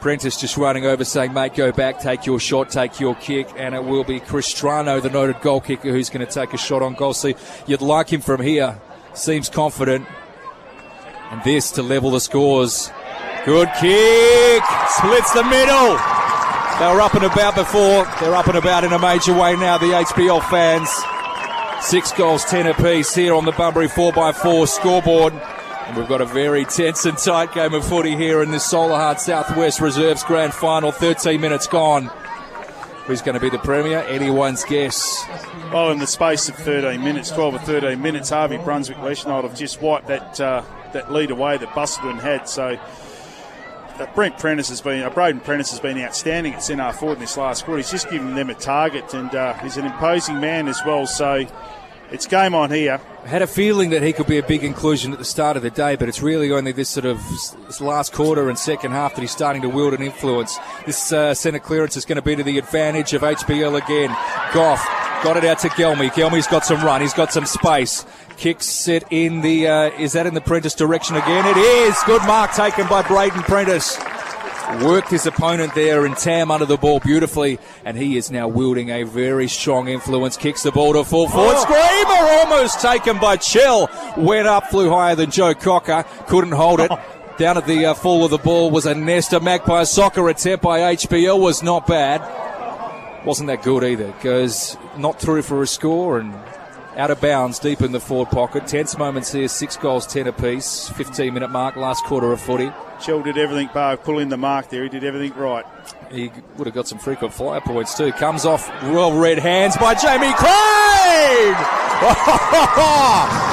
Prentice 0.00 0.40
just 0.40 0.56
running 0.56 0.86
over 0.86 1.04
saying, 1.04 1.34
mate, 1.34 1.54
go 1.54 1.72
back, 1.72 2.00
take 2.00 2.24
your 2.24 2.40
shot, 2.40 2.70
take 2.70 3.00
your 3.00 3.14
kick, 3.16 3.48
and 3.56 3.74
it 3.74 3.84
will 3.84 4.04
be 4.04 4.18
Cristrano, 4.18 4.98
the 4.98 5.10
noted 5.10 5.42
goal 5.42 5.60
kicker, 5.60 5.90
who's 5.90 6.08
going 6.08 6.26
to 6.26 6.32
take 6.32 6.54
a 6.54 6.56
shot 6.56 6.80
on 6.80 6.94
goal. 6.94 7.12
See, 7.12 7.34
you'd 7.66 7.82
like 7.82 8.10
him 8.10 8.22
from 8.22 8.40
here. 8.40 8.80
Seems 9.12 9.50
confident. 9.50 10.06
And 11.30 11.42
this 11.44 11.72
to 11.72 11.82
level 11.82 12.10
the 12.10 12.20
scores. 12.20 12.90
Good 13.44 13.68
kick! 13.78 14.62
Splits 14.88 15.32
the 15.32 15.44
middle! 15.44 15.98
They 16.78 16.86
were 16.86 17.02
up 17.02 17.12
and 17.12 17.24
about 17.24 17.54
before. 17.54 18.06
They're 18.20 18.34
up 18.34 18.46
and 18.46 18.56
about 18.56 18.84
in 18.84 18.92
a 18.94 18.98
major 18.98 19.34
way 19.34 19.54
now, 19.54 19.76
the 19.76 19.86
HBL 19.86 20.48
fans. 20.48 20.88
Six 21.82 22.12
goals, 22.12 22.44
ten 22.44 22.66
apiece 22.66 23.14
here 23.14 23.34
on 23.34 23.44
the 23.44 23.52
Bunbury 23.52 23.88
4x4 23.88 24.68
scoreboard. 24.68 25.32
And 25.32 25.96
we've 25.96 26.08
got 26.08 26.20
a 26.20 26.26
very 26.26 26.64
tense 26.64 27.04
and 27.04 27.18
tight 27.18 27.52
game 27.52 27.74
of 27.74 27.84
footy 27.84 28.14
here 28.16 28.42
in 28.42 28.50
this 28.50 28.70
Solahart 28.70 29.18
Southwest 29.18 29.80
Reserves 29.80 30.22
Grand 30.22 30.54
Final. 30.54 30.92
13 30.92 31.40
minutes 31.40 31.66
gone. 31.66 32.10
Who's 33.06 33.22
going 33.22 33.34
to 33.34 33.40
be 33.40 33.50
the 33.50 33.58
Premier? 33.58 34.00
Anyone's 34.02 34.62
guess. 34.62 35.26
Well, 35.72 35.90
in 35.90 35.98
the 35.98 36.06
space 36.06 36.48
of 36.48 36.54
13 36.54 37.02
minutes, 37.02 37.30
12 37.30 37.54
or 37.54 37.58
13 37.58 38.00
minutes, 38.00 38.30
Harvey 38.30 38.58
Brunswick 38.58 38.98
Leschenault 38.98 39.42
have 39.42 39.56
just 39.56 39.82
wiped 39.82 40.06
that 40.06 40.38
uh, 40.40 40.62
that 40.92 41.10
lead 41.10 41.30
away 41.32 41.56
that 41.56 41.70
Busselton 41.70 42.20
had. 42.20 42.48
So 42.48 42.78
Brent 44.14 44.38
Prentice 44.38 44.68
has 44.68 44.80
been, 44.80 45.02
uh, 45.02 45.10
Braden 45.10 45.40
Prentice 45.40 45.70
has 45.70 45.80
been 45.80 45.98
outstanding 45.98 46.54
at 46.54 46.62
centre 46.62 46.92
forward 46.92 47.14
in 47.14 47.20
this 47.20 47.36
last 47.36 47.64
quarter. 47.64 47.78
He's 47.78 47.90
just 47.90 48.10
given 48.10 48.34
them 48.34 48.50
a 48.50 48.54
target, 48.54 49.12
and 49.14 49.34
uh, 49.34 49.54
he's 49.54 49.76
an 49.76 49.86
imposing 49.86 50.40
man 50.40 50.68
as 50.68 50.80
well. 50.84 51.06
So 51.06 51.46
it's 52.10 52.26
game 52.26 52.54
on 52.54 52.70
here. 52.70 53.00
I 53.24 53.28
had 53.28 53.42
a 53.42 53.46
feeling 53.46 53.90
that 53.90 54.02
he 54.02 54.12
could 54.12 54.26
be 54.26 54.38
a 54.38 54.42
big 54.42 54.64
inclusion 54.64 55.12
at 55.12 55.18
the 55.18 55.24
start 55.24 55.56
of 55.56 55.62
the 55.62 55.70
day, 55.70 55.96
but 55.96 56.08
it's 56.08 56.22
really 56.22 56.50
only 56.50 56.72
this 56.72 56.88
sort 56.88 57.06
of 57.06 57.22
this 57.66 57.80
last 57.80 58.12
quarter 58.12 58.48
and 58.48 58.58
second 58.58 58.92
half 58.92 59.14
that 59.14 59.20
he's 59.20 59.30
starting 59.30 59.62
to 59.62 59.68
wield 59.68 59.94
an 59.94 60.02
influence. 60.02 60.58
This 60.86 61.12
uh, 61.12 61.34
centre 61.34 61.58
clearance 61.58 61.96
is 61.96 62.04
going 62.04 62.16
to 62.16 62.22
be 62.22 62.34
to 62.34 62.42
the 62.42 62.58
advantage 62.58 63.12
of 63.12 63.22
HBL 63.22 63.82
again. 63.82 64.16
Goff 64.52 64.99
got 65.22 65.36
it 65.36 65.44
out 65.44 65.58
to 65.60 65.68
Gelmy. 65.70 66.10
Gelmy's 66.10 66.46
got 66.46 66.64
some 66.64 66.84
run. 66.84 67.00
He's 67.00 67.14
got 67.14 67.32
some 67.32 67.46
space. 67.46 68.04
Kicks 68.36 68.88
it 68.88 69.04
in 69.10 69.40
the. 69.42 69.68
Uh, 69.68 69.90
is 69.98 70.12
that 70.12 70.26
in 70.26 70.34
the 70.34 70.40
Prentice 70.40 70.74
direction 70.74 71.16
again? 71.16 71.46
It 71.46 71.58
is. 71.58 71.96
Good 72.06 72.22
mark 72.22 72.52
taken 72.52 72.86
by 72.88 73.02
Braden 73.02 73.42
Prentice 73.42 73.98
worked 74.78 75.10
his 75.10 75.26
opponent 75.26 75.74
there 75.74 76.06
and 76.06 76.16
Tam 76.16 76.50
under 76.50 76.64
the 76.64 76.76
ball 76.76 77.00
beautifully, 77.00 77.58
and 77.84 77.96
he 77.96 78.16
is 78.16 78.30
now 78.30 78.48
wielding 78.48 78.90
a 78.90 79.02
very 79.02 79.48
strong 79.48 79.88
influence. 79.88 80.36
Kicks 80.36 80.62
the 80.62 80.72
ball 80.72 80.92
to 80.92 81.04
full 81.04 81.28
forward. 81.28 81.54
Oh. 81.56 81.62
Screamer 81.62 82.54
almost 82.54 82.80
taken 82.80 83.18
by 83.18 83.36
Chell. 83.36 83.90
Went 84.16 84.46
up, 84.46 84.66
flew 84.70 84.90
higher 84.90 85.14
than 85.14 85.30
Joe 85.30 85.54
Cocker, 85.54 86.04
couldn't 86.26 86.52
hold 86.52 86.80
it. 86.80 86.90
Down 87.38 87.56
at 87.56 87.66
the 87.66 87.86
uh, 87.86 87.94
fall 87.94 88.24
of 88.24 88.30
the 88.30 88.38
ball 88.38 88.70
was 88.70 88.84
a 88.86 88.94
Nesta 88.94 89.40
Magpie 89.40 89.84
soccer 89.84 90.28
attempt 90.28 90.62
by 90.62 90.94
HBL 90.94 91.40
was 91.40 91.62
not 91.62 91.86
bad. 91.86 92.20
Wasn't 93.24 93.48
that 93.48 93.62
good 93.62 93.84
either. 93.84 94.14
Goes 94.22 94.76
not 94.96 95.20
through 95.20 95.42
for 95.42 95.62
a 95.62 95.66
score 95.66 96.18
and 96.18 96.34
out 96.96 97.10
of 97.10 97.20
bounds 97.20 97.58
deep 97.58 97.82
in 97.82 97.92
the 97.92 98.00
forward 98.00 98.30
pocket. 98.30 98.66
Tense 98.66 98.96
moments 98.96 99.32
here, 99.32 99.48
six 99.48 99.76
goals, 99.76 100.06
ten 100.06 100.26
apiece. 100.26 100.88
15 100.90 101.32
minute 101.32 101.50
mark, 101.50 101.76
last 101.76 102.04
quarter 102.04 102.32
of 102.32 102.40
footy. 102.40 102.72
Chell 103.00 103.22
did 103.22 103.38
everything, 103.38 103.70
bar 103.72 103.96
pull 103.96 104.18
in 104.18 104.28
the 104.28 104.36
mark 104.36 104.68
there. 104.68 104.82
He 104.82 104.88
did 104.88 105.04
everything 105.04 105.38
right. 105.38 105.64
He 106.10 106.30
would 106.56 106.66
have 106.66 106.74
got 106.74 106.88
some 106.88 106.98
frequent 106.98 107.32
flyer 107.32 107.60
points 107.60 107.96
too. 107.96 108.12
Comes 108.12 108.44
off 108.44 108.68
well 108.84 109.16
red 109.18 109.38
hands 109.38 109.76
by 109.76 109.94
Jamie 109.94 110.34
Crane. 110.34 111.56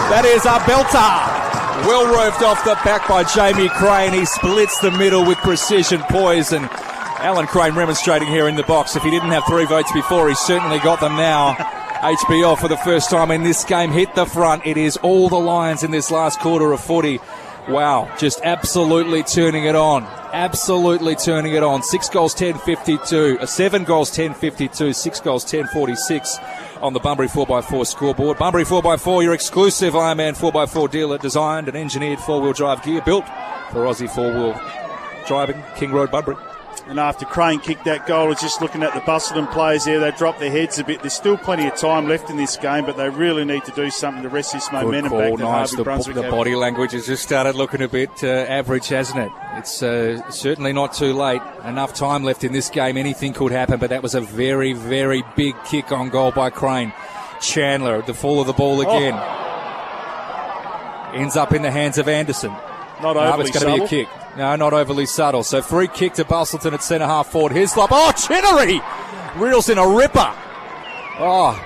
that 0.09 0.23
is 0.25 0.45
a 0.45 0.59
belter. 0.59 1.45
Well 1.85 2.05
roved 2.05 2.43
off 2.43 2.63
the 2.63 2.73
back 2.83 3.07
by 3.07 3.23
Jamie 3.23 3.69
Crane. 3.69 4.11
He 4.13 4.25
splits 4.25 4.79
the 4.79 4.91
middle 4.91 5.25
with 5.25 5.37
precision, 5.39 6.01
poise, 6.09 6.51
and 6.51 6.69
Alan 7.19 7.47
Crane 7.47 7.73
remonstrating 7.73 8.27
here 8.27 8.47
in 8.47 8.55
the 8.55 8.63
box. 8.63 8.95
If 8.95 9.01
he 9.03 9.09
didn't 9.09 9.31
have 9.31 9.45
three 9.45 9.65
votes 9.65 9.91
before, 9.91 10.29
he's 10.29 10.39
certainly 10.39 10.77
got 10.79 10.99
them 10.99 11.15
now. 11.15 11.53
HBL 11.97 12.59
for 12.59 12.67
the 12.67 12.77
first 12.77 13.09
time 13.09 13.31
in 13.31 13.41
this 13.41 13.63
game 13.65 13.89
hit 13.91 14.13
the 14.13 14.27
front. 14.27 14.67
It 14.67 14.77
is 14.77 14.97
all 14.97 15.29
the 15.29 15.39
Lions 15.39 15.81
in 15.81 15.89
this 15.89 16.11
last 16.11 16.39
quarter 16.39 16.71
of 16.71 16.79
footy. 16.79 17.19
Wow, 17.67 18.09
just 18.17 18.39
absolutely 18.43 19.23
turning 19.23 19.65
it 19.65 19.75
on. 19.75 20.03
Absolutely 20.31 21.15
turning 21.15 21.53
it 21.53 21.63
on. 21.63 21.81
Six 21.81 22.07
goals, 22.07 22.35
10 22.35 22.59
52. 22.59 23.39
Uh, 23.41 23.45
seven 23.47 23.83
goals, 23.83 24.11
10 24.11 24.35
52. 24.35 24.93
Six 24.93 25.19
goals, 25.19 25.43
10 25.43 25.67
46 25.67 26.37
on 26.81 26.93
the 26.93 26.99
Bunbury 26.99 27.27
4x4 27.27 27.87
scoreboard. 27.87 28.37
Bunbury 28.37 28.63
4x4, 28.63 29.23
your 29.23 29.33
exclusive 29.33 29.95
Ironman 29.95 30.37
4x4 30.37 30.91
dealer, 30.91 31.17
designed 31.17 31.67
and 31.67 31.75
engineered 31.75 32.19
four 32.19 32.39
wheel 32.41 32.53
drive 32.53 32.83
gear 32.83 33.01
built 33.01 33.25
for 33.71 33.85
Aussie 33.85 34.09
four 34.09 34.31
wheel 34.31 34.61
driving. 35.25 35.61
King 35.75 35.91
Road, 35.91 36.11
Bunbury. 36.11 36.37
And 36.87 37.01
after 37.01 37.25
Crane 37.25 37.59
kicked 37.59 37.83
that 37.83 38.07
goal, 38.07 38.27
I 38.27 38.29
was 38.29 38.39
just 38.39 38.61
looking 38.61 38.81
at 38.81 38.93
the 38.93 39.01
Busselton 39.01 39.51
players 39.51 39.83
there. 39.83 39.99
They 39.99 40.11
dropped 40.11 40.39
their 40.39 40.51
heads 40.51 40.79
a 40.79 40.85
bit. 40.85 41.01
There's 41.01 41.13
still 41.13 41.37
plenty 41.37 41.67
of 41.67 41.75
time 41.75 42.07
left 42.07 42.29
in 42.29 42.37
this 42.37 42.55
game, 42.55 42.85
but 42.85 42.95
they 42.95 43.09
really 43.09 43.43
need 43.43 43.65
to 43.65 43.71
do 43.73 43.89
something 43.89 44.23
to 44.23 44.29
rest 44.29 44.53
this 44.53 44.69
Good 44.69 44.83
momentum 44.83 45.09
call, 45.09 45.37
back 45.37 45.39
nice. 45.39 45.75
The, 45.75 45.83
Brunswick 45.83 46.15
the 46.15 46.23
body 46.23 46.55
language 46.55 46.93
has 46.93 47.05
just 47.05 47.23
started 47.23 47.55
looking 47.55 47.81
a 47.81 47.89
bit 47.89 48.23
uh, 48.23 48.27
average, 48.27 48.87
hasn't 48.87 49.19
it? 49.19 49.31
It's 49.55 49.83
uh, 49.83 50.29
certainly 50.31 50.71
not 50.71 50.93
too 50.93 51.13
late. 51.13 51.41
Enough 51.65 51.93
time 51.93 52.23
left 52.23 52.45
in 52.45 52.53
this 52.53 52.69
game. 52.69 52.95
Anything 52.95 53.33
could 53.33 53.51
happen, 53.51 53.79
but 53.79 53.89
that 53.89 54.01
was 54.01 54.15
a 54.15 54.21
very, 54.21 54.71
very 54.71 55.23
big 55.35 55.55
kick 55.65 55.91
on 55.91 56.09
goal 56.09 56.31
by 56.31 56.49
Crane. 56.49 56.93
Chandler, 57.41 58.01
the 58.01 58.13
fall 58.13 58.39
of 58.39 58.47
the 58.47 58.53
ball 58.53 58.79
again. 58.79 59.13
Ends 61.13 61.35
up 61.35 61.51
in 61.53 61.63
the 61.63 61.71
hands 61.71 61.97
of 61.97 62.07
Anderson. 62.07 62.51
Not 63.01 63.15
No, 63.15 63.19
overly 63.19 63.49
it's 63.49 63.59
going 63.59 63.77
to 63.77 63.79
be 63.79 63.85
a 63.85 63.87
kick. 64.05 64.09
No, 64.37 64.55
not 64.55 64.71
overly 64.71 65.07
subtle. 65.07 65.41
So 65.41 65.63
free 65.63 65.87
kick 65.87 66.13
to 66.13 66.23
Busselton 66.23 66.73
at 66.73 66.83
centre 66.83 67.07
half 67.07 67.31
forward. 67.31 67.53
Hislop. 67.53 67.89
Oh, 67.91 68.11
Chinnery! 68.11 68.81
Reels 69.35 69.67
in 69.67 69.79
a 69.79 69.87
ripper. 69.87 70.31
Oh, 71.19 71.59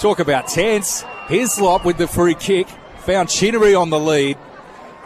talk 0.00 0.18
about 0.18 0.48
tense. 0.48 1.04
Hislop 1.28 1.84
with 1.84 1.96
the 1.96 2.08
free 2.08 2.34
kick. 2.34 2.66
Found 3.02 3.28
Chinnery 3.28 3.76
on 3.76 3.90
the 3.90 4.00
lead. 4.00 4.36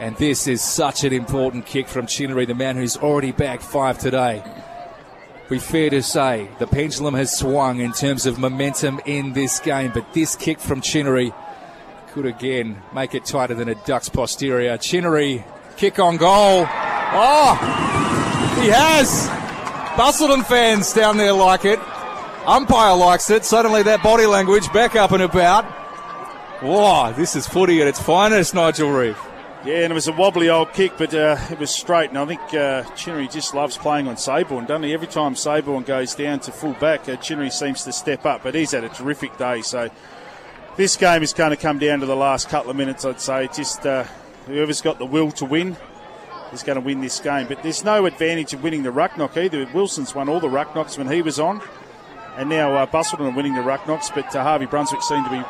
And 0.01 0.16
this 0.16 0.48
is 0.48 0.62
such 0.62 1.05
an 1.05 1.12
important 1.12 1.66
kick 1.66 1.86
from 1.86 2.06
Chinnery, 2.06 2.47
the 2.47 2.55
man 2.55 2.76
who's 2.76 2.97
already 2.97 3.30
bagged 3.30 3.62
five 3.62 3.98
today. 3.98 4.43
Be 5.51 5.59
fair 5.59 5.90
to 5.90 6.02
say, 6.02 6.48
the 6.59 6.66
pendulum 6.66 7.12
has 7.12 7.36
swung 7.36 7.80
in 7.80 7.93
terms 7.93 8.24
of 8.24 8.39
momentum 8.39 9.02
in 9.05 9.34
this 9.34 9.60
game, 9.60 9.90
but 9.93 10.14
this 10.14 10.34
kick 10.34 10.59
from 10.59 10.80
Chinnery 10.80 11.34
could 12.12 12.24
again 12.24 12.80
make 12.94 13.14
it 13.14 13.26
tighter 13.26 13.55
than 13.55 13.68
a 13.68 13.74
duck's 13.74 14.09
posterior. 14.09 14.78
Chinnery, 14.78 15.44
kick 15.76 15.98
on 15.98 16.16
goal. 16.16 16.66
Oh, 17.14 17.55
he 18.60 18.68
has. 18.68 19.28
Busselton 19.98 20.47
fans 20.47 20.94
down 20.94 21.18
there 21.18 21.34
like 21.34 21.66
it. 21.66 21.78
Umpire 22.47 22.97
likes 22.97 23.28
it. 23.28 23.44
Suddenly 23.44 23.82
that 23.82 24.02
body 24.02 24.24
language 24.24 24.72
back 24.72 24.97
up 24.97 25.12
and 25.12 25.22
about. 25.22 25.64
Wow, 26.62 27.12
this 27.12 27.36
is 27.36 27.47
footy 27.47 27.82
at 27.82 27.89
its 27.89 28.01
finest, 28.01 28.55
Nigel 28.55 28.90
Reeve. 28.90 29.18
Yeah, 29.64 29.82
and 29.82 29.93
it 29.93 29.94
was 29.94 30.09
a 30.09 30.12
wobbly 30.12 30.48
old 30.48 30.72
kick, 30.72 30.93
but 30.97 31.12
uh, 31.12 31.36
it 31.51 31.59
was 31.59 31.70
straight. 31.70 32.09
And 32.09 32.18
I 32.18 32.24
think 32.24 32.40
uh, 32.55 32.82
Chinnery 32.94 33.28
just 33.28 33.55
loves 33.55 33.76
playing 33.76 34.09
on 34.09 34.16
Saborn, 34.16 34.66
doesn't 34.66 34.82
he? 34.82 34.94
Every 34.94 35.06
time 35.06 35.34
Saborn 35.34 35.84
goes 35.84 36.14
down 36.14 36.40
to 36.40 36.51
full 36.51 36.72
back, 36.74 37.09
uh, 37.09 37.16
Chinnery 37.16 37.51
seems 37.51 37.84
to 37.84 37.93
step 37.93 38.24
up. 38.24 38.43
But 38.43 38.55
he's 38.55 38.72
had 38.72 38.84
a 38.84 38.89
terrific 38.89 39.36
day. 39.36 39.60
So 39.60 39.90
this 40.76 40.97
game 40.97 41.22
is 41.22 41.32
going 41.34 41.51
to 41.51 41.56
come 41.56 41.78
down 41.78 42.01
to 42.01 42.06
the 42.06 42.16
last 42.16 42.48
couple 42.48 42.70
of 42.70 42.76
minutes, 42.76 43.05
I'd 43.05 43.20
say. 43.20 43.48
Just 43.48 43.84
uh, 43.84 44.05
whoever's 44.47 44.80
got 44.80 44.98
the 44.98 45.06
will 45.06 45.30
to 45.32 45.44
win 45.44 45.76
is 46.52 46.62
going 46.62 46.76
to 46.76 46.84
win 46.84 47.00
this 47.00 47.20
game. 47.20 47.46
But 47.46 47.62
there's 47.62 47.84
no 47.84 48.06
advantage 48.06 48.54
of 48.54 48.62
winning 48.62 48.82
the 48.82 48.90
ruck 48.90 49.16
knock 49.16 49.36
either. 49.36 49.66
Wilson's 49.72 50.14
won 50.14 50.28
all 50.28 50.40
the 50.40 50.48
ruck 50.48 50.74
knocks 50.74 50.98
when 50.98 51.08
he 51.08 51.22
was 51.22 51.40
on. 51.40 51.62
And 52.36 52.48
now 52.48 52.74
uh, 52.74 52.86
Busselton 52.86 53.32
are 53.32 53.36
winning 53.36 53.54
the 53.54 53.62
ruck 53.62 53.86
knocks, 53.86 54.10
but 54.10 54.34
uh, 54.34 54.42
Harvey 54.42 54.66
Brunswick 54.66 55.02
seem 55.02 55.22
to 55.24 55.30
be 55.30 55.44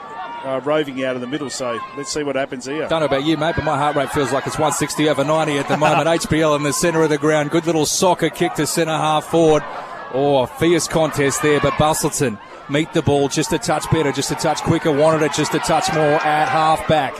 uh, 0.44 0.60
roving 0.64 1.04
out 1.04 1.14
of 1.14 1.20
the 1.20 1.28
middle. 1.28 1.48
So 1.48 1.78
let's 1.96 2.12
see 2.12 2.22
what 2.22 2.34
happens 2.36 2.66
here. 2.66 2.88
Don't 2.88 3.00
know 3.00 3.06
about 3.06 3.24
you, 3.24 3.36
mate, 3.36 3.54
but 3.54 3.64
my 3.64 3.76
heart 3.78 3.94
rate 3.94 4.10
feels 4.10 4.32
like 4.32 4.46
it's 4.46 4.56
160 4.56 5.08
over 5.08 5.24
90 5.24 5.58
at 5.58 5.68
the 5.68 5.76
moment. 5.76 6.08
HBL 6.08 6.56
in 6.56 6.62
the 6.64 6.72
centre 6.72 7.02
of 7.02 7.10
the 7.10 7.18
ground. 7.18 7.50
Good 7.50 7.66
little 7.66 7.86
soccer 7.86 8.30
kick 8.30 8.54
to 8.54 8.66
centre 8.66 8.92
half 8.92 9.26
forward. 9.26 9.62
Oh, 10.12 10.44
fierce 10.46 10.88
contest 10.88 11.42
there, 11.42 11.60
but 11.60 11.72
Busselton 11.74 12.38
meet 12.68 12.92
the 12.92 13.02
ball 13.02 13.28
just 13.28 13.52
a 13.52 13.58
touch 13.58 13.90
better, 13.90 14.12
just 14.12 14.30
a 14.30 14.34
touch 14.34 14.60
quicker, 14.62 14.92
wanted 14.92 15.22
it 15.22 15.32
just 15.32 15.54
a 15.54 15.58
touch 15.60 15.92
more 15.94 16.02
at 16.02 16.48
half 16.48 16.86
back. 16.88 17.14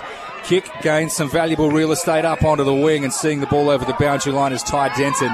Kick 0.45 0.69
gains 0.83 1.15
some 1.15 1.31
valuable 1.31 1.71
real 1.71 1.93
estate 1.93 2.25
up 2.25 2.43
onto 2.43 2.65
the 2.65 2.75
wing 2.75 3.05
and 3.05 3.13
seeing 3.13 3.41
the 3.41 3.47
ball 3.47 3.71
over 3.71 3.85
the 3.85 3.95
boundary 3.95 4.33
line 4.33 4.53
is 4.53 4.63
Ty 4.63 4.89
Denton. 4.97 5.33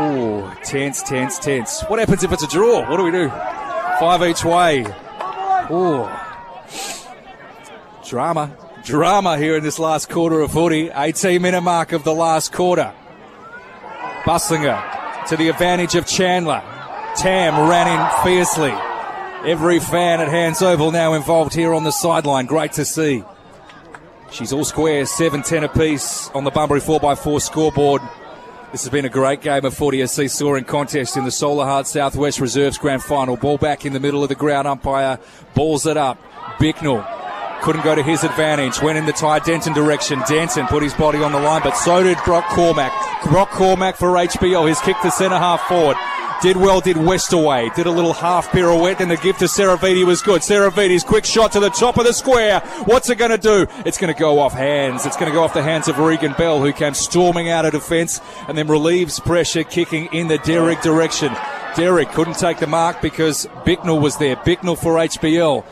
Ooh, 0.00 0.50
tense, 0.64 1.02
tense, 1.02 1.38
tense. 1.38 1.82
What 1.82 1.98
happens 1.98 2.24
if 2.24 2.32
it's 2.32 2.42
a 2.42 2.48
draw? 2.48 2.88
What 2.88 2.96
do 2.96 3.02
we 3.02 3.10
do? 3.10 3.28
Five 3.98 4.22
each 4.22 4.44
way. 4.44 4.86
Ooh. 5.70 6.08
Drama. 8.06 8.56
Drama 8.84 9.36
here 9.36 9.56
in 9.56 9.62
this 9.62 9.78
last 9.78 10.08
quarter 10.08 10.40
of 10.40 10.52
footy. 10.52 10.88
18 10.94 11.42
minute 11.42 11.60
mark 11.60 11.92
of 11.92 12.04
the 12.04 12.14
last 12.14 12.52
quarter. 12.52 12.94
Buslinger 14.22 15.26
to 15.26 15.36
the 15.36 15.48
advantage 15.48 15.94
of 15.94 16.06
Chandler. 16.06 16.62
Tam 17.16 17.68
ran 17.68 17.86
in 17.88 18.24
fiercely. 18.24 18.87
Every 19.48 19.80
fan 19.80 20.20
at 20.20 20.28
Hands 20.28 20.60
Oval 20.60 20.90
now 20.90 21.14
involved 21.14 21.54
here 21.54 21.72
on 21.72 21.82
the 21.82 21.90
sideline. 21.90 22.44
Great 22.44 22.72
to 22.72 22.84
see. 22.84 23.24
She's 24.30 24.52
all 24.52 24.66
square, 24.66 25.06
7 25.06 25.42
10 25.42 25.64
apiece 25.64 26.28
on 26.34 26.44
the 26.44 26.50
Bunbury 26.50 26.82
4x4 26.82 27.40
scoreboard. 27.40 28.02
This 28.72 28.82
has 28.82 28.90
been 28.90 29.06
a 29.06 29.08
great 29.08 29.40
game 29.40 29.64
of 29.64 29.72
footy, 29.72 30.02
a 30.02 30.06
seesawing 30.06 30.64
contest 30.64 31.16
in 31.16 31.24
the 31.24 31.30
Solahart 31.30 31.86
Southwest 31.86 32.40
Reserves 32.40 32.76
Grand 32.76 33.02
Final. 33.02 33.38
Ball 33.38 33.56
back 33.56 33.86
in 33.86 33.94
the 33.94 34.00
middle 34.00 34.22
of 34.22 34.28
the 34.28 34.34
ground, 34.34 34.68
umpire 34.68 35.18
balls 35.54 35.86
it 35.86 35.96
up. 35.96 36.18
Bicknell 36.60 37.02
couldn't 37.62 37.84
go 37.84 37.94
to 37.94 38.02
his 38.02 38.24
advantage. 38.24 38.82
Went 38.82 38.98
in 38.98 39.06
the 39.06 39.12
Ty 39.12 39.38
Denton 39.38 39.72
direction. 39.72 40.20
Denton 40.28 40.66
put 40.66 40.82
his 40.82 40.92
body 40.92 41.22
on 41.22 41.32
the 41.32 41.40
line, 41.40 41.62
but 41.64 41.74
so 41.74 42.02
did 42.02 42.18
Brock 42.22 42.44
Cormack. 42.50 42.92
Brock 43.24 43.48
Cormack 43.48 43.96
for 43.96 44.08
HBL. 44.08 44.68
His 44.68 44.80
kick 44.80 45.00
to 45.00 45.10
centre 45.10 45.38
half 45.38 45.62
forward. 45.62 45.96
Did 46.40 46.56
well, 46.56 46.80
did 46.80 46.96
Westerway. 46.96 47.74
Did 47.74 47.86
a 47.86 47.90
little 47.90 48.12
half 48.12 48.52
pirouette, 48.52 49.00
and 49.00 49.10
the 49.10 49.16
gift 49.16 49.40
to 49.40 49.46
Seravitti 49.46 50.06
was 50.06 50.22
good. 50.22 50.40
Seravitti's 50.40 51.02
quick 51.02 51.24
shot 51.24 51.50
to 51.52 51.60
the 51.60 51.68
top 51.68 51.96
of 51.96 52.04
the 52.04 52.12
square. 52.12 52.60
What's 52.84 53.10
it 53.10 53.16
going 53.16 53.32
to 53.32 53.38
do? 53.38 53.66
It's 53.84 53.98
going 53.98 54.14
to 54.14 54.18
go 54.18 54.38
off 54.38 54.52
hands. 54.52 55.04
It's 55.04 55.16
going 55.16 55.32
to 55.32 55.34
go 55.34 55.42
off 55.42 55.52
the 55.52 55.64
hands 55.64 55.88
of 55.88 55.98
Regan 55.98 56.34
Bell, 56.38 56.60
who 56.60 56.72
came 56.72 56.94
storming 56.94 57.48
out 57.48 57.64
of 57.64 57.72
defence 57.72 58.20
and 58.46 58.56
then 58.56 58.68
relieves 58.68 59.18
pressure, 59.18 59.64
kicking 59.64 60.08
in 60.12 60.28
the 60.28 60.38
Derrick 60.38 60.80
direction. 60.80 61.32
Derrick 61.74 62.10
couldn't 62.10 62.38
take 62.38 62.58
the 62.58 62.68
mark 62.68 63.02
because 63.02 63.48
Bicknell 63.64 63.98
was 63.98 64.16
there. 64.18 64.36
Bicknell 64.36 64.76
for 64.76 64.94
HBL 64.94 65.64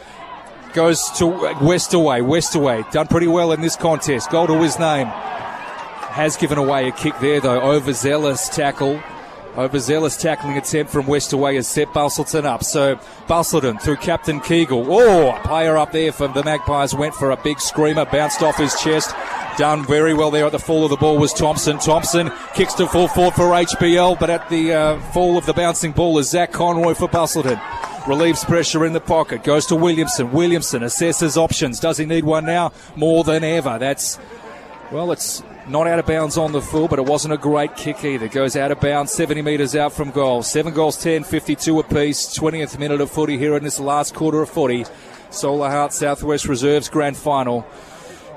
goes 0.74 1.08
to 1.18 1.24
Westerway. 1.24 2.22
Westerway 2.22 2.90
done 2.90 3.06
pretty 3.06 3.28
well 3.28 3.52
in 3.52 3.60
this 3.60 3.76
contest. 3.76 4.30
Goal 4.30 4.48
to 4.48 4.60
his 4.62 4.80
name. 4.80 5.06
Has 5.06 6.36
given 6.36 6.58
away 6.58 6.88
a 6.88 6.92
kick 6.92 7.14
there 7.20 7.40
though. 7.40 7.60
Overzealous 7.60 8.48
tackle. 8.48 9.00
Overzealous 9.56 10.16
tackling 10.16 10.58
attempt 10.58 10.92
from 10.92 11.06
Westerway 11.06 11.54
has 11.54 11.66
set 11.66 11.88
Busselton 11.88 12.44
up. 12.44 12.62
So 12.62 12.96
Busselton 13.26 13.80
through 13.80 13.96
Captain 13.96 14.40
Kegel. 14.40 14.86
Oh, 14.88 15.30
a 15.34 15.40
player 15.40 15.76
up 15.76 15.92
there 15.92 16.12
for 16.12 16.28
the 16.28 16.44
Magpies 16.44 16.94
went 16.94 17.14
for 17.14 17.30
a 17.30 17.36
big 17.36 17.58
screamer, 17.60 18.04
bounced 18.04 18.42
off 18.42 18.56
his 18.56 18.74
chest. 18.80 19.14
Done 19.56 19.86
very 19.86 20.12
well 20.12 20.30
there 20.30 20.44
at 20.44 20.52
the 20.52 20.58
fall 20.58 20.84
of 20.84 20.90
the 20.90 20.96
ball 20.96 21.16
was 21.16 21.32
Thompson. 21.32 21.78
Thompson 21.78 22.30
kicks 22.54 22.74
to 22.74 22.86
full 22.86 23.08
forward 23.08 23.34
for 23.34 23.44
HBL, 23.44 24.20
but 24.20 24.28
at 24.28 24.46
the 24.50 24.74
uh, 24.74 25.00
fall 25.12 25.38
of 25.38 25.46
the 25.46 25.54
bouncing 25.54 25.92
ball 25.92 26.18
is 26.18 26.28
Zach 26.28 26.52
Conroy 26.52 26.92
for 26.92 27.08
Busselton 27.08 27.60
relieves 28.06 28.44
pressure 28.44 28.86
in 28.86 28.92
the 28.92 29.00
pocket, 29.00 29.42
goes 29.42 29.66
to 29.66 29.74
Williamson. 29.74 30.30
Williamson 30.30 30.82
assesses 30.82 31.36
options. 31.36 31.80
Does 31.80 31.98
he 31.98 32.06
need 32.06 32.24
one 32.24 32.44
now? 32.44 32.72
More 32.94 33.24
than 33.24 33.42
ever. 33.42 33.78
That's, 33.78 34.18
well, 34.92 35.10
it's 35.12 35.42
not 35.68 35.86
out 35.86 35.98
of 35.98 36.06
bounds 36.06 36.36
on 36.38 36.52
the 36.52 36.62
full, 36.62 36.88
but 36.88 36.98
it 36.98 37.04
wasn't 37.04 37.34
a 37.34 37.36
great 37.36 37.76
kick 37.76 38.04
either. 38.04 38.28
Goes 38.28 38.56
out 38.56 38.70
of 38.70 38.80
bounds, 38.80 39.12
70 39.12 39.42
metres 39.42 39.74
out 39.74 39.92
from 39.92 40.10
goal. 40.10 40.42
Seven 40.42 40.72
goals, 40.72 40.96
10, 40.96 41.24
52 41.24 41.80
apiece. 41.80 42.38
20th 42.38 42.78
minute 42.78 43.00
of 43.00 43.10
footy 43.10 43.36
here 43.36 43.56
in 43.56 43.64
this 43.64 43.80
last 43.80 44.14
quarter 44.14 44.42
of 44.42 44.50
footy. 44.50 44.84
Solahart 45.30 45.92
Southwest 45.92 46.46
Reserves 46.46 46.88
Grand 46.88 47.16
Final. 47.16 47.66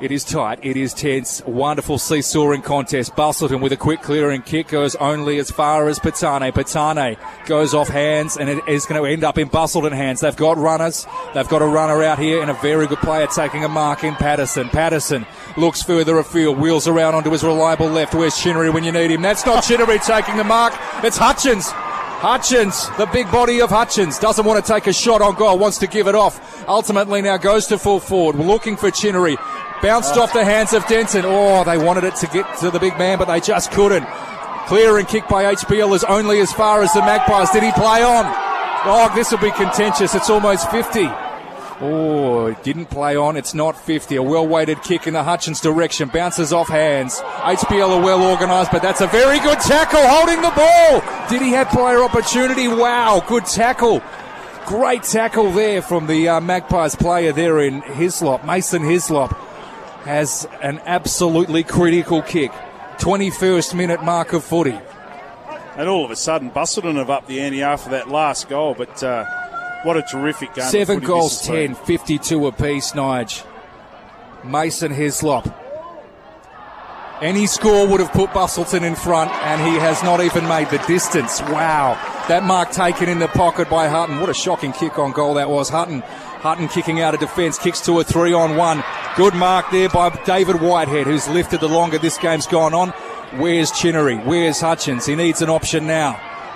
It 0.02 0.14
is 0.14 0.24
tight. 0.24 0.60
It 0.62 0.78
is 0.78 0.94
tense. 0.94 1.42
Wonderful 1.46 1.98
seesawing 1.98 2.62
contest. 2.62 3.16
Busselton 3.18 3.60
with 3.60 3.74
a 3.74 3.78
quick 3.78 4.02
clearing 4.02 4.42
kick 4.42 4.70
goes 4.70 4.96
only 4.96 5.40
as 5.40 5.52
far 5.52 5.90
as 5.90 6.00
Patane. 6.00 6.54
Patane 6.54 7.18
goes 7.46 7.74
off 7.74 7.90
hands 7.90 8.38
and 8.38 8.50
it 8.50 8.66
is 8.66 8.86
going 8.86 9.02
to 9.02 9.12
end 9.12 9.26
up 9.26 9.38
in 9.38 9.50
Busselton 9.50 9.92
hands. 9.92 10.22
They've 10.22 10.36
got 10.36 10.58
runners. 10.58 11.06
They've 11.34 11.50
got 11.50 11.62
a 11.62 11.68
runner 11.68 12.02
out 12.02 12.18
here 12.18 12.42
and 12.42 12.50
a 12.50 12.54
very 12.56 12.88
good 12.88 13.00
player 13.00 13.28
taking 13.28 13.66
a 13.66 13.70
mark 13.70 14.06
in 14.06 14.16
Patterson. 14.16 14.70
Patterson 14.70 15.26
looks 15.58 15.82
further 15.84 16.18
afield, 16.18 16.58
wheels 16.58 16.88
around 16.88 17.16
onto 17.16 17.32
his 17.32 17.44
reliable 17.44 17.88
left. 17.88 18.16
Where's 18.16 18.42
Chinnery 18.42 18.70
when 18.70 18.86
you 18.86 18.94
need 18.94 19.12
him? 19.12 19.22
That's 19.22 19.46
not 19.46 19.66
Chinnery 19.66 20.00
taking 20.00 20.38
the 20.38 20.46
mark. 20.46 20.74
It's 21.04 21.18
Hutchins. 21.18 21.74
Hutchins, 22.20 22.90
the 22.98 23.06
big 23.06 23.32
body 23.32 23.62
of 23.62 23.70
Hutchins, 23.70 24.20
doesn't 24.20 24.46
want 24.46 24.64
to 24.64 24.74
take 24.74 24.88
a 24.88 24.94
shot 24.94 25.22
on 25.22 25.36
goal, 25.36 25.58
wants 25.58 25.78
to 25.78 25.88
give 25.88 26.06
it 26.08 26.16
off. 26.16 26.68
Ultimately 26.68 27.22
now 27.22 27.38
goes 27.38 27.68
to 27.68 27.78
full 27.78 28.02
forward, 28.02 28.36
looking 28.36 28.76
for 28.76 28.92
Chinnery. 28.92 29.38
Bounced 29.82 30.18
ah. 30.18 30.24
off 30.24 30.34
the 30.34 30.44
hands 30.44 30.74
of 30.74 30.86
Denton. 30.88 31.24
Oh, 31.24 31.64
they 31.64 31.78
wanted 31.78 32.04
it 32.04 32.16
to 32.16 32.28
get 32.28 32.58
to 32.58 32.72
the 32.72 32.80
big 32.80 32.98
man, 32.98 33.20
but 33.20 33.30
they 33.30 33.40
just 33.40 33.72
couldn't. 33.72 34.06
Clear 34.68 34.98
and 34.98 35.08
kick 35.08 35.30
by 35.30 35.56
HBL 35.56 35.96
is 35.96 36.04
only 36.04 36.42
as 36.42 36.52
far 36.52 36.84
as 36.84 36.92
the 36.92 37.00
Magpies. 37.00 37.52
Did 37.52 37.64
he 37.64 37.72
play 37.72 38.04
on? 38.04 38.26
Oh, 38.86 39.10
this 39.16 39.32
will 39.32 39.40
be 39.40 39.52
contentious. 39.52 40.14
It's 40.14 40.30
almost 40.30 40.70
50. 40.72 41.08
Oh, 41.82 42.54
didn't 42.64 42.88
play 42.88 43.16
on. 43.16 43.38
It's 43.38 43.54
not 43.54 43.80
50. 43.80 44.18
A 44.18 44.22
well 44.22 44.46
weighted 44.46 44.84
kick 44.84 45.08
in 45.08 45.14
the 45.14 45.24
Hutchins 45.24 45.62
direction. 45.62 46.10
Bounces 46.10 46.52
off 46.52 46.68
hands. 46.68 47.22
HBL 47.22 47.98
are 47.98 48.04
well 48.04 48.30
organised, 48.30 48.74
but 48.74 48.82
that's 48.82 49.00
a 49.00 49.08
very 49.08 49.40
good 49.40 49.60
tackle 49.62 50.06
holding 50.06 50.42
the 50.42 50.52
ball. 50.52 50.99
Did 51.30 51.42
he 51.44 51.52
have 51.52 51.70
player 51.70 52.04
opportunity? 52.04 52.68
Wow, 52.68 53.24
good 53.28 53.46
tackle. 53.46 54.02
Great 54.66 55.04
tackle 55.04 55.52
there 55.52 55.82
from 55.82 56.08
the 56.08 56.28
uh, 56.28 56.42
Magpies 56.42 56.96
player 56.96 57.32
there 57.32 57.60
in 57.60 57.82
Hislop, 57.82 58.44
Mason 58.46 58.84
Hislop 58.84 59.32
has 60.06 60.48
an 60.62 60.80
absolutely 60.86 61.64
critical 61.64 62.22
kick. 62.22 62.52
21st 62.98 63.76
minute 63.76 64.04
mark 64.04 64.34
of 64.34 64.44
footy. 64.44 64.78
And 65.76 65.88
all 65.88 66.04
of 66.04 66.12
a 66.12 66.16
sudden, 66.16 66.52
Busselton 66.52 66.96
have 66.96 67.10
up 67.10 67.28
the 67.28 67.40
ante 67.40 67.62
after 67.64 67.92
that 67.92 68.10
last 68.10 68.50
goal, 68.50 68.74
but 68.74 69.02
uh, 69.04 69.26
what 69.84 69.98
a 69.98 70.02
terrific 70.02 70.54
game. 70.54 70.66
Seven 70.66 71.00
goals, 71.00 71.42
10, 71.42 71.76
52 71.76 72.48
apiece, 72.48 72.92
Nige. 72.92 73.46
Mason 74.44 74.92
Hislop. 74.92 75.48
Any 77.22 77.48
score 77.48 77.86
would 77.86 78.00
have 78.00 78.14
put 78.14 78.30
Busselton 78.30 78.84
in 78.84 78.96
front, 78.96 79.30
and 79.32 79.62
he 79.62 79.78
has 79.78 80.02
not 80.04 80.22
even 80.22 80.48
made 80.48 80.70
the 80.70 80.78
distance. 80.88 81.42
Wow. 81.42 81.94
That 82.30 82.44
mark 82.44 82.72
taken 82.72 83.10
in 83.10 83.20
the 83.20 83.28
pocket 83.28 83.70
by 83.70 83.90
Hutton. 83.90 84.22
What 84.22 84.30
a 84.30 84.34
shocking 84.34 84.72
kick 84.72 84.98
on 84.98 85.12
goal 85.12 85.34
that 85.34 85.50
was. 85.50 85.68
Hutton 85.70 86.02
Hutton 86.40 86.70
kicking 86.70 87.02
out 87.02 87.14
of 87.14 87.20
defence, 87.20 87.60
kicks 87.60 87.82
to 87.82 88.00
a 88.00 88.04
three 88.06 88.32
on 88.32 88.56
one. 88.56 88.82
Good 89.18 89.34
mark 89.34 89.70
there 89.72 89.90
by 89.90 90.10
David 90.24 90.62
Whitehead, 90.62 91.06
who's 91.06 91.28
lifted 91.28 91.60
the 91.60 91.68
longer 91.68 91.98
this 91.98 92.18
game's 92.18 92.48
gone 92.48 92.74
on. 92.74 92.92
Where's 93.42 93.72
Chinnery? 93.72 94.16
Where's 94.20 94.62
Hutchins? 94.62 95.06
He 95.06 95.16
needs 95.16 95.42
an 95.42 95.50
option 95.50 95.86
now. 95.86 96.14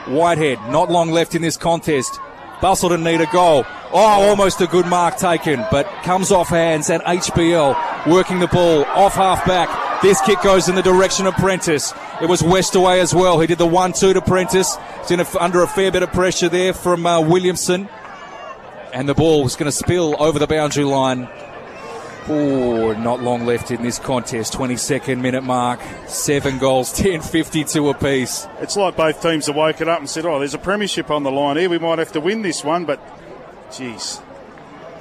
Whitehead, 0.07 0.59
not 0.71 0.89
long 0.89 1.11
left 1.11 1.35
in 1.35 1.41
this 1.41 1.57
contest. 1.57 2.17
Bustleton 2.61 3.03
need 3.03 3.19
a 3.19 3.25
goal. 3.25 3.65
Oh, 3.91 4.29
almost 4.29 4.61
a 4.61 4.67
good 4.67 4.87
mark 4.87 5.17
taken, 5.17 5.65
but 5.69 5.85
comes 6.03 6.31
off 6.31 6.47
hands 6.47 6.89
and 6.89 7.03
HBL 7.03 8.07
working 8.07 8.39
the 8.39 8.47
ball 8.47 8.85
off 8.85 9.15
half 9.15 9.45
back. 9.45 9.92
This 10.03 10.19
kick 10.19 10.41
goes 10.41 10.67
in 10.67 10.75
the 10.75 10.81
direction 10.81 11.27
of 11.27 11.33
Prentice. 11.35 11.93
It 12.21 12.27
was 12.27 12.41
Westerway 12.41 12.99
as 12.99 13.15
well. 13.15 13.39
He 13.39 13.47
did 13.47 13.57
the 13.57 13.65
one-two 13.65 14.11
to 14.11 14.21
Prentice. 14.21 14.77
In 15.09 15.21
a, 15.21 15.25
under 15.39 15.63
a 15.63 15.67
fair 15.67 15.93
bit 15.93 16.03
of 16.03 16.11
pressure 16.11 16.49
there 16.49 16.73
from 16.73 17.05
uh, 17.05 17.21
Williamson 17.21 17.87
and 18.93 19.07
the 19.07 19.13
ball 19.13 19.45
is 19.45 19.55
going 19.55 19.71
to 19.71 19.75
spill 19.77 20.21
over 20.21 20.39
the 20.39 20.47
boundary 20.47 20.83
line. 20.83 21.29
Oh, 22.27 22.93
not 22.93 23.21
long 23.21 23.45
left 23.45 23.71
in 23.71 23.81
this 23.81 23.97
contest. 23.97 24.53
22nd 24.53 25.21
minute 25.21 25.43
mark. 25.43 25.79
Seven 26.07 26.57
goals, 26.57 26.91
10 26.97 27.21
52 27.21 27.89
apiece. 27.89 28.47
It's 28.59 28.75
like 28.75 28.95
both 28.97 29.21
teams 29.21 29.47
have 29.47 29.55
woken 29.55 29.87
up 29.87 29.99
and 29.99 30.09
said, 30.09 30.25
oh, 30.25 30.39
there's 30.39 30.53
a 30.53 30.59
premiership 30.59 31.11
on 31.11 31.23
the 31.23 31.31
line 31.31 31.57
here. 31.57 31.69
We 31.69 31.79
might 31.79 31.99
have 31.99 32.11
to 32.11 32.19
win 32.19 32.41
this 32.41 32.63
one, 32.63 32.85
but 32.85 32.99
jeez. 33.69 34.21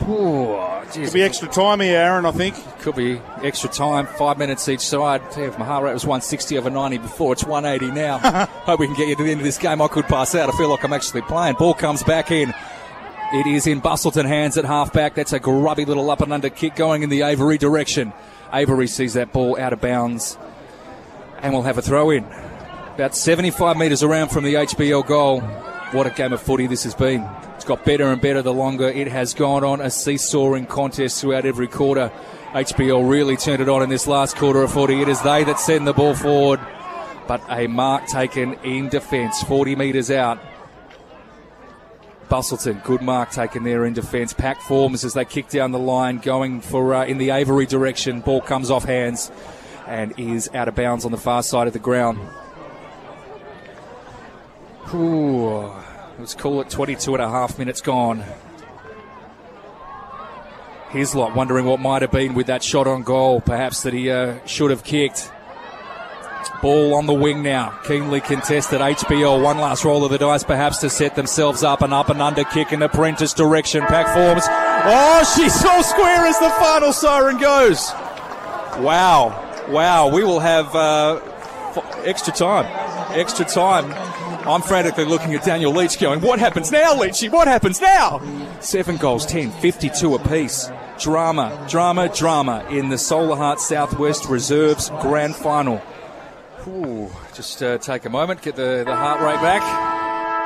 Oh, 0.05 0.85
geez. 0.93 1.09
Could 1.09 1.15
be 1.15 1.23
extra 1.23 1.49
time 1.49 1.81
here, 1.81 1.99
Aaron, 1.99 2.27
I 2.27 2.33
think. 2.33 2.57
Could 2.81 2.97
be 2.97 3.21
extra 3.43 3.69
time, 3.69 4.07
five 4.07 4.39
minutes 4.39 4.69
each 4.69 4.81
side. 4.81 5.23
If 5.37 5.59
my 5.59 5.65
heart 5.65 5.85
rate 5.85 5.95
was 5.95 6.05
160 6.05 6.59
over 6.59 6.71
90 6.71 6.99
before, 6.99 7.33
it's 7.33 7.45
180 7.45 7.95
now. 7.95 8.19
Hope 8.65 8.81
we 8.81 8.87
can 8.87 8.97
get 8.97 9.09
you 9.09 9.17
to 9.17 9.23
the 9.23 9.31
end 9.31 9.41
of 9.41 9.45
this 9.45 9.59
game. 9.59 9.81
I 9.81 9.89
could 9.89 10.07
pass 10.07 10.35
out. 10.35 10.49
I 10.49 10.57
feel 10.57 10.69
like 10.69 10.85
I'm 10.85 10.93
actually 10.93 11.23
playing. 11.23 11.57
Ball 11.57 11.75
comes 11.75 12.03
back 12.03 12.31
in. 12.31 12.53
It 13.33 13.47
is 13.47 13.67
in 13.67 13.81
Busselton 13.81 14.27
hands 14.27 14.59
at 14.59 14.65
halfback. 14.65 15.15
That's 15.15 15.33
a 15.33 15.41
grubby 15.41 15.85
little 15.85 16.11
up 16.11 16.21
and 16.21 16.33
under 16.33 16.51
kick 16.51 16.75
going 16.75 17.03
in 17.03 17.09
the 17.09 17.23
Avery 17.23 17.57
direction. 17.57 18.13
Avery 18.53 18.87
sees 18.87 19.15
that 19.15 19.33
ball 19.33 19.59
out 19.59 19.73
of 19.73 19.81
bounds 19.81 20.37
and 21.41 21.55
will 21.55 21.63
have 21.63 21.79
a 21.79 21.83
throw 21.83 22.11
in. 22.11 22.25
About 22.95 23.17
75 23.17 23.79
metres 23.79 24.03
around 24.03 24.29
from 24.29 24.45
the 24.45 24.55
HBL 24.55 25.07
goal. 25.07 25.43
What 25.93 26.07
a 26.07 26.11
game 26.11 26.33
of 26.33 26.41
footy 26.41 26.67
this 26.67 26.85
has 26.85 26.95
been. 26.95 27.29
It's 27.55 27.67
got 27.67 27.85
better 27.85 28.11
and 28.11 28.19
better 28.19 28.41
the 28.41 28.55
longer 28.55 28.89
it 28.89 29.09
has 29.09 29.35
gone 29.35 29.63
on. 29.63 29.83
A 29.83 29.91
seesawing 29.91 30.65
contest 30.65 31.21
throughout 31.21 31.45
every 31.45 31.69
quarter. 31.69 32.11
HBL 32.55 33.09
really 33.09 33.37
turned 33.37 33.61
it 33.61 33.69
on 33.69 33.83
in 33.83 33.91
this 33.91 34.07
last 34.07 34.37
quarter 34.37 34.63
of 34.63 34.73
footy. 34.73 35.03
It 35.03 35.09
is 35.09 35.21
they 35.21 35.45
that 35.45 35.61
send 35.61 35.87
the 35.87 35.93
ball 35.93 36.15
forward. 36.15 36.61
But 37.29 37.43
a 37.51 37.67
mark 37.67 38.07
taken 38.07 38.55
in 38.65 38.89
defence, 38.89 39.43
40 39.43 39.77
metres 39.77 40.11
out. 40.11 40.41
Busselton, 42.31 42.83
good 42.85 43.03
mark 43.03 43.31
taken 43.31 43.63
there 43.63 43.85
in 43.85 43.93
defence. 43.93 44.33
Pack 44.33 44.63
forms 44.63 45.05
as 45.05 45.13
they 45.13 45.27
kick 45.27 45.51
down 45.51 45.73
the 45.73 45.79
line, 45.79 46.17
going 46.17 46.63
for 46.63 46.95
uh, 46.95 47.05
in 47.05 47.19
the 47.19 47.29
Avery 47.29 47.67
direction. 47.67 48.23
Ball 48.23 48.41
comes 48.41 48.71
off 48.71 48.85
hands 48.85 49.31
and 49.87 50.19
is 50.19 50.49
out 50.55 50.69
of 50.69 50.75
bounds 50.75 51.05
on 51.05 51.13
the 51.13 51.19
far 51.19 51.43
side 51.43 51.67
of 51.67 51.75
the 51.75 51.79
ground. 51.79 52.19
Ooh, 54.95 55.73
let's 56.19 56.35
call 56.35 56.61
it 56.61 56.69
22 56.69 57.15
and 57.15 57.23
a 57.23 57.29
half 57.29 57.59
minutes 57.59 57.81
gone. 57.81 58.25
Hislop 60.91 61.35
wondering 61.35 61.65
what 61.65 61.81
might 61.81 62.03
have 62.03 62.11
been 62.11 62.35
with 62.35 62.49
that 62.49 62.63
shot 62.63 62.87
on 62.87 63.03
goal, 63.03 63.41
perhaps 63.41 63.83
that 63.85 63.95
he 63.95 64.11
uh, 64.11 64.45
should 64.45 64.71
have 64.71 64.85
kicked. 64.85 65.33
Ball 66.61 66.95
on 66.95 67.07
the 67.07 67.15
wing 67.15 67.43
now, 67.43 67.71
keenly 67.85 68.21
contested. 68.21 68.81
HBL, 68.81 69.43
one 69.43 69.59
last 69.59 69.85
roll 69.85 70.05
of 70.05 70.11
the 70.11 70.19
dice, 70.19 70.45
perhaps 70.45 70.79
to 70.79 70.91
set 70.91 71.17
themselves 71.17 71.63
up. 71.63 71.81
An 71.81 71.93
up 71.93 72.11
and 72.11 72.21
under 72.21 72.45
kick 72.45 72.73
in 72.73 72.83
apprentice 72.83 73.33
direction. 73.33 73.83
Pack 73.87 74.07
forms. 74.15 74.45
Oh, 74.47 75.35
she's 75.35 75.55
so 75.55 75.83
square 75.83 76.27
as 76.27 76.39
the 76.39 76.51
final 76.51 76.93
siren 76.93 77.39
goes. 77.39 77.91
Wow, 78.81 79.67
wow. 79.71 80.09
We 80.09 80.25
will 80.25 80.41
have 80.41 80.75
uh, 80.75 81.21
extra 82.05 82.33
time. 82.33 82.67
Extra 83.17 83.45
time. 83.45 84.12
I'm 84.45 84.61
frantically 84.61 85.05
looking 85.05 85.35
at 85.35 85.45
Daniel 85.45 85.73
Leach 85.73 86.01
going, 86.01 86.21
What 86.21 86.41
happens 86.41 86.73
now, 86.73 86.95
Leachy? 86.95 87.31
What 87.31 87.47
happens 87.47 87.81
now? 87.81 88.21
Seven 88.61 88.97
goals, 88.97 89.25
10, 89.25 89.53
52 89.53 90.17
apiece. 90.17 90.69
Drama, 90.99 91.67
drama, 91.69 92.09
drama 92.09 92.67
in 92.69 92.89
the 92.89 92.97
Solahart 92.97 93.61
Southwest 93.61 94.29
Reserves 94.29 94.91
Grand 95.01 95.37
Final. 95.37 95.81
Ooh, 96.67 97.11
just 97.35 97.63
uh, 97.63 97.79
take 97.79 98.05
a 98.05 98.11
moment, 98.11 98.43
get 98.43 98.57
the, 98.57 98.83
the 98.85 98.95
heart 98.95 99.21
rate 99.21 99.41
back. 99.41 99.63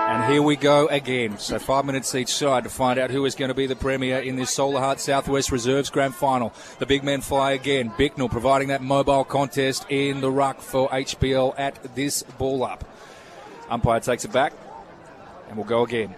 And 0.09 0.33
here 0.33 0.43
we 0.43 0.57
go 0.57 0.87
again. 0.89 1.39
So 1.39 1.59
five 1.59 1.85
minutes 1.85 2.15
each 2.15 2.33
side 2.33 2.65
to 2.65 2.71
find 2.71 2.99
out 2.99 3.11
who 3.11 3.25
is 3.25 3.35
going 3.35 3.49
to 3.49 3.55
be 3.55 3.67
the 3.67 3.77
premier 3.77 4.21
in 4.21 4.37
this 4.37 4.55
Solahart 4.55 4.99
Southwest 4.99 5.51
Reserves 5.51 5.91
Grand 5.91 6.15
Final. 6.15 6.53
The 6.79 6.87
big 6.87 7.03
men 7.03 7.23
fly 7.23 7.53
again. 7.53 7.93
Bicknell 7.99 8.29
providing 8.29 8.69
that 8.69 8.83
mobile 8.83 9.25
contest 9.25 9.87
in 9.89 10.21
the 10.21 10.31
ruck 10.31 10.61
for 10.61 10.89
HBL 10.91 11.55
at 11.59 11.97
this 11.97 12.23
ball 12.23 12.63
up. 12.63 12.85
Umpire 13.69 14.01
takes 14.01 14.25
it 14.25 14.33
back, 14.33 14.53
and 15.49 15.57
we'll 15.57 15.67
go 15.67 15.83
again. 15.83 16.15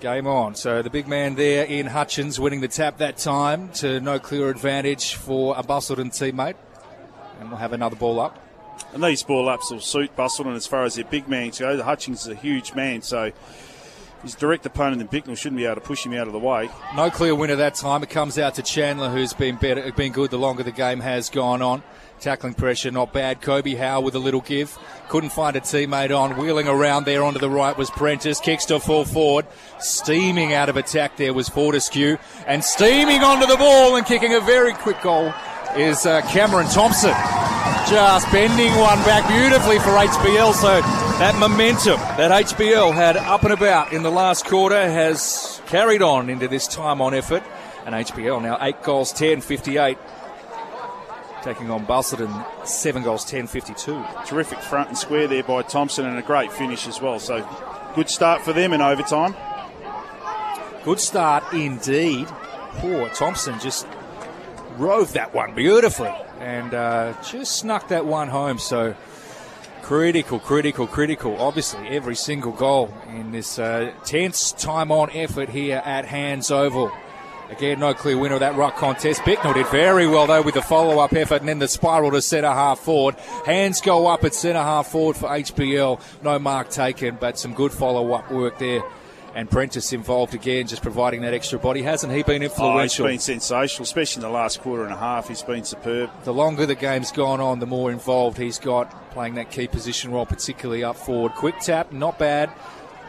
Game 0.00 0.26
on. 0.26 0.54
So 0.54 0.80
the 0.80 0.90
big 0.90 1.06
man 1.06 1.34
there 1.34 1.64
in 1.64 1.86
Hutchins 1.86 2.40
winning 2.40 2.62
the 2.62 2.68
tap 2.68 2.98
that 2.98 3.18
time 3.18 3.68
to 3.74 4.00
no 4.00 4.18
clear 4.18 4.48
advantage 4.48 5.14
for 5.14 5.54
a 5.58 5.62
Busselton 5.62 6.08
teammate. 6.08 6.54
And 7.38 7.50
we'll 7.50 7.58
have 7.58 7.74
another 7.74 7.96
ball 7.96 8.18
up. 8.18 8.38
And 8.94 9.04
these 9.04 9.22
ball 9.22 9.48
ups 9.48 9.70
will 9.70 9.80
suit 9.80 10.16
Busselton 10.16 10.56
as 10.56 10.66
far 10.66 10.84
as 10.84 10.94
their 10.94 11.04
big 11.04 11.28
man 11.28 11.50
go. 11.50 11.76
The 11.76 11.84
Hutchins 11.84 12.22
is 12.22 12.28
a 12.28 12.34
huge 12.34 12.74
man, 12.74 13.02
so 13.02 13.30
his 14.22 14.34
direct 14.34 14.66
opponent 14.66 15.00
in 15.00 15.08
Bicknell 15.08 15.36
shouldn't 15.36 15.58
be 15.58 15.64
able 15.64 15.76
to 15.76 15.80
push 15.80 16.04
him 16.04 16.12
out 16.14 16.26
of 16.26 16.32
the 16.32 16.38
way. 16.38 16.68
No 16.94 17.10
clear 17.10 17.34
winner 17.34 17.56
that 17.56 17.74
time. 17.74 18.02
It 18.02 18.10
comes 18.10 18.38
out 18.38 18.54
to 18.56 18.62
Chandler, 18.62 19.10
who's 19.10 19.32
been 19.32 19.56
better, 19.56 19.90
been 19.92 20.12
good 20.12 20.30
the 20.30 20.38
longer 20.38 20.62
the 20.62 20.72
game 20.72 21.00
has 21.00 21.30
gone 21.30 21.62
on. 21.62 21.82
Tackling 22.20 22.52
pressure, 22.52 22.90
not 22.90 23.14
bad. 23.14 23.40
Kobe 23.40 23.74
Howe 23.74 24.02
with 24.02 24.14
a 24.14 24.18
little 24.18 24.42
give. 24.42 24.78
Couldn't 25.08 25.30
find 25.30 25.56
a 25.56 25.60
teammate 25.60 26.14
on. 26.14 26.36
Wheeling 26.36 26.68
around 26.68 27.06
there 27.06 27.24
onto 27.24 27.38
the 27.38 27.48
right 27.48 27.76
was 27.76 27.90
Prentice. 27.90 28.40
Kicks 28.40 28.66
to 28.66 28.78
full 28.78 29.06
forward. 29.06 29.46
Steaming 29.78 30.52
out 30.52 30.68
of 30.68 30.76
attack 30.76 31.16
there 31.16 31.32
was 31.32 31.48
Fortescue. 31.48 32.18
And 32.46 32.62
steaming 32.62 33.22
onto 33.22 33.46
the 33.46 33.56
ball 33.56 33.96
and 33.96 34.04
kicking 34.04 34.34
a 34.34 34.40
very 34.40 34.74
quick 34.74 35.00
goal 35.00 35.32
is 35.76 36.04
uh, 36.04 36.20
Cameron 36.30 36.66
Thompson. 36.66 37.14
Just 37.90 38.30
bending 38.30 38.70
one 38.76 38.98
back 38.98 39.26
beautifully 39.28 39.80
for 39.80 39.90
HBL. 39.90 40.54
So 40.54 40.80
that 41.18 41.36
momentum 41.40 41.98
that 42.16 42.30
HBL 42.46 42.94
had 42.94 43.16
up 43.16 43.42
and 43.42 43.52
about 43.52 43.92
in 43.92 44.04
the 44.04 44.12
last 44.12 44.46
quarter 44.46 44.80
has 44.80 45.60
carried 45.66 46.00
on 46.00 46.30
into 46.30 46.46
this 46.46 46.68
time 46.68 47.00
on 47.00 47.14
effort. 47.14 47.42
And 47.84 47.92
HBL 47.92 48.42
now 48.42 48.58
8 48.60 48.84
goals, 48.84 49.12
10 49.12 49.40
58 49.40 49.98
taking 51.42 51.68
on 51.72 51.84
Busselton, 51.84 52.46
seven 52.64 53.02
goals, 53.02 53.24
10 53.24 53.48
52. 53.48 54.04
Terrific 54.24 54.60
front 54.60 54.90
and 54.90 54.96
square 54.96 55.26
there 55.26 55.42
by 55.42 55.62
Thompson 55.62 56.06
and 56.06 56.16
a 56.16 56.22
great 56.22 56.52
finish 56.52 56.86
as 56.86 57.00
well. 57.00 57.18
So 57.18 57.44
good 57.96 58.08
start 58.08 58.42
for 58.42 58.52
them 58.52 58.72
in 58.72 58.80
overtime. 58.80 59.34
Good 60.84 61.00
start 61.00 61.42
indeed. 61.52 62.28
Poor 62.74 63.08
Thompson 63.08 63.58
just 63.58 63.84
rove 64.76 65.14
that 65.14 65.34
one 65.34 65.56
beautifully 65.56 66.14
and 66.40 66.74
uh, 66.74 67.14
just 67.22 67.56
snuck 67.58 67.88
that 67.88 68.06
one 68.06 68.28
home. 68.28 68.58
So 68.58 68.96
critical, 69.82 70.38
critical, 70.40 70.86
critical. 70.86 71.40
Obviously, 71.40 71.88
every 71.88 72.16
single 72.16 72.52
goal 72.52 72.92
in 73.08 73.32
this 73.32 73.58
uh, 73.58 73.92
tense 74.04 74.52
time 74.52 74.90
on 74.90 75.10
effort 75.12 75.48
here 75.48 75.82
at 75.84 76.04
Hands 76.06 76.50
Oval. 76.50 76.90
Again, 77.50 77.80
no 77.80 77.94
clear 77.94 78.16
winner 78.16 78.34
of 78.34 78.40
that 78.40 78.54
ruck 78.54 78.76
contest. 78.76 79.24
Bicknell 79.24 79.54
did 79.54 79.66
very 79.66 80.06
well, 80.06 80.28
though, 80.28 80.40
with 80.40 80.54
the 80.54 80.62
follow 80.62 81.00
up 81.00 81.12
effort 81.14 81.40
and 81.40 81.48
then 81.48 81.58
the 81.58 81.66
spiral 81.66 82.12
to 82.12 82.22
centre 82.22 82.46
half 82.46 82.78
forward. 82.78 83.16
Hands 83.44 83.78
go 83.80 84.06
up 84.06 84.22
at 84.22 84.34
centre 84.34 84.62
half 84.62 84.86
forward 84.86 85.16
for 85.16 85.28
HBL. 85.28 86.00
No 86.22 86.38
mark 86.38 86.70
taken, 86.70 87.18
but 87.20 87.38
some 87.38 87.52
good 87.52 87.72
follow 87.72 88.12
up 88.12 88.30
work 88.30 88.58
there. 88.60 88.82
And 89.34 89.48
Prentice 89.48 89.92
involved 89.92 90.34
again, 90.34 90.66
just 90.66 90.82
providing 90.82 91.20
that 91.22 91.34
extra 91.34 91.58
body. 91.58 91.82
Hasn't 91.82 92.12
he 92.12 92.22
been 92.24 92.42
influential? 92.42 93.06
Oh, 93.06 93.08
he's 93.08 93.26
been 93.26 93.40
sensational, 93.40 93.84
especially 93.84 94.24
in 94.24 94.28
the 94.28 94.34
last 94.34 94.60
quarter 94.60 94.82
and 94.82 94.92
a 94.92 94.96
half. 94.96 95.28
He's 95.28 95.42
been 95.42 95.64
superb. 95.64 96.10
The 96.24 96.32
longer 96.32 96.66
the 96.66 96.74
game's 96.74 97.12
gone 97.12 97.40
on, 97.40 97.60
the 97.60 97.66
more 97.66 97.92
involved 97.92 98.38
he's 98.38 98.58
got, 98.58 98.90
playing 99.12 99.34
that 99.36 99.50
key 99.50 99.68
position 99.68 100.10
role, 100.10 100.26
particularly 100.26 100.82
up 100.82 100.96
forward. 100.96 101.32
Quick 101.32 101.60
tap, 101.60 101.92
not 101.92 102.18
bad 102.18 102.50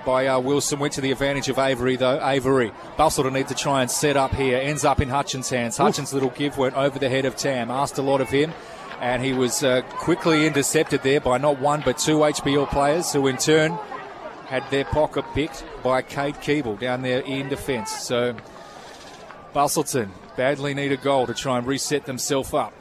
by 0.06 0.27
uh, 0.27 0.39
Wilson. 0.39 0.80
Went 0.80 0.93
to 0.93 1.02
the 1.02 1.11
advantage 1.11 1.49
of 1.49 1.57
Avery, 1.57 1.95
though. 1.95 2.19
Avery. 2.23 2.72
Bustle 2.98 3.23
to 3.23 3.31
need 3.31 3.48
to 3.48 3.56
try 3.56 3.81
and 3.81 3.89
set 3.89 4.15
up 4.15 4.34
here. 4.34 4.57
Ends 4.57 4.85
up 4.85 5.02
in 5.02 5.10
Hutchins' 5.10 5.49
hands. 5.49 5.77
Hutchins' 5.77 6.14
little 6.14 6.30
give 6.30 6.57
went 6.57 6.76
over 6.76 6.99
the 6.99 7.10
head 7.10 7.26
of 7.26 7.35
Tam. 7.35 7.72
Asked 7.72 7.98
a 7.98 8.03
lot 8.03 8.22
of 8.22 8.30
him. 8.30 8.53
And 8.99 9.23
he 9.23 9.34
was 9.34 9.64
uh, 9.64 9.81
quickly 9.89 10.45
intercepted 10.45 11.02
there 11.02 11.19
by 11.19 11.39
not 11.39 11.60
one 11.60 11.81
but 11.84 11.98
two 11.98 12.18
HBL 12.18 12.69
players, 12.69 13.11
who 13.11 13.26
in 13.26 13.38
turn 13.38 13.80
had 14.51 14.69
their 14.69 14.83
pocket 14.83 15.23
picked 15.33 15.63
by 15.81 16.01
Kate 16.01 16.35
Keeble 16.35 16.77
down 16.77 17.03
there 17.03 17.21
in 17.21 17.47
defence. 17.47 17.89
So 17.89 18.35
Busselton 19.55 20.09
badly 20.35 20.73
need 20.73 20.91
a 20.91 20.97
goal 20.97 21.25
to 21.27 21.33
try 21.33 21.57
and 21.57 21.65
reset 21.65 22.05
themselves 22.05 22.53
up. 22.53 22.73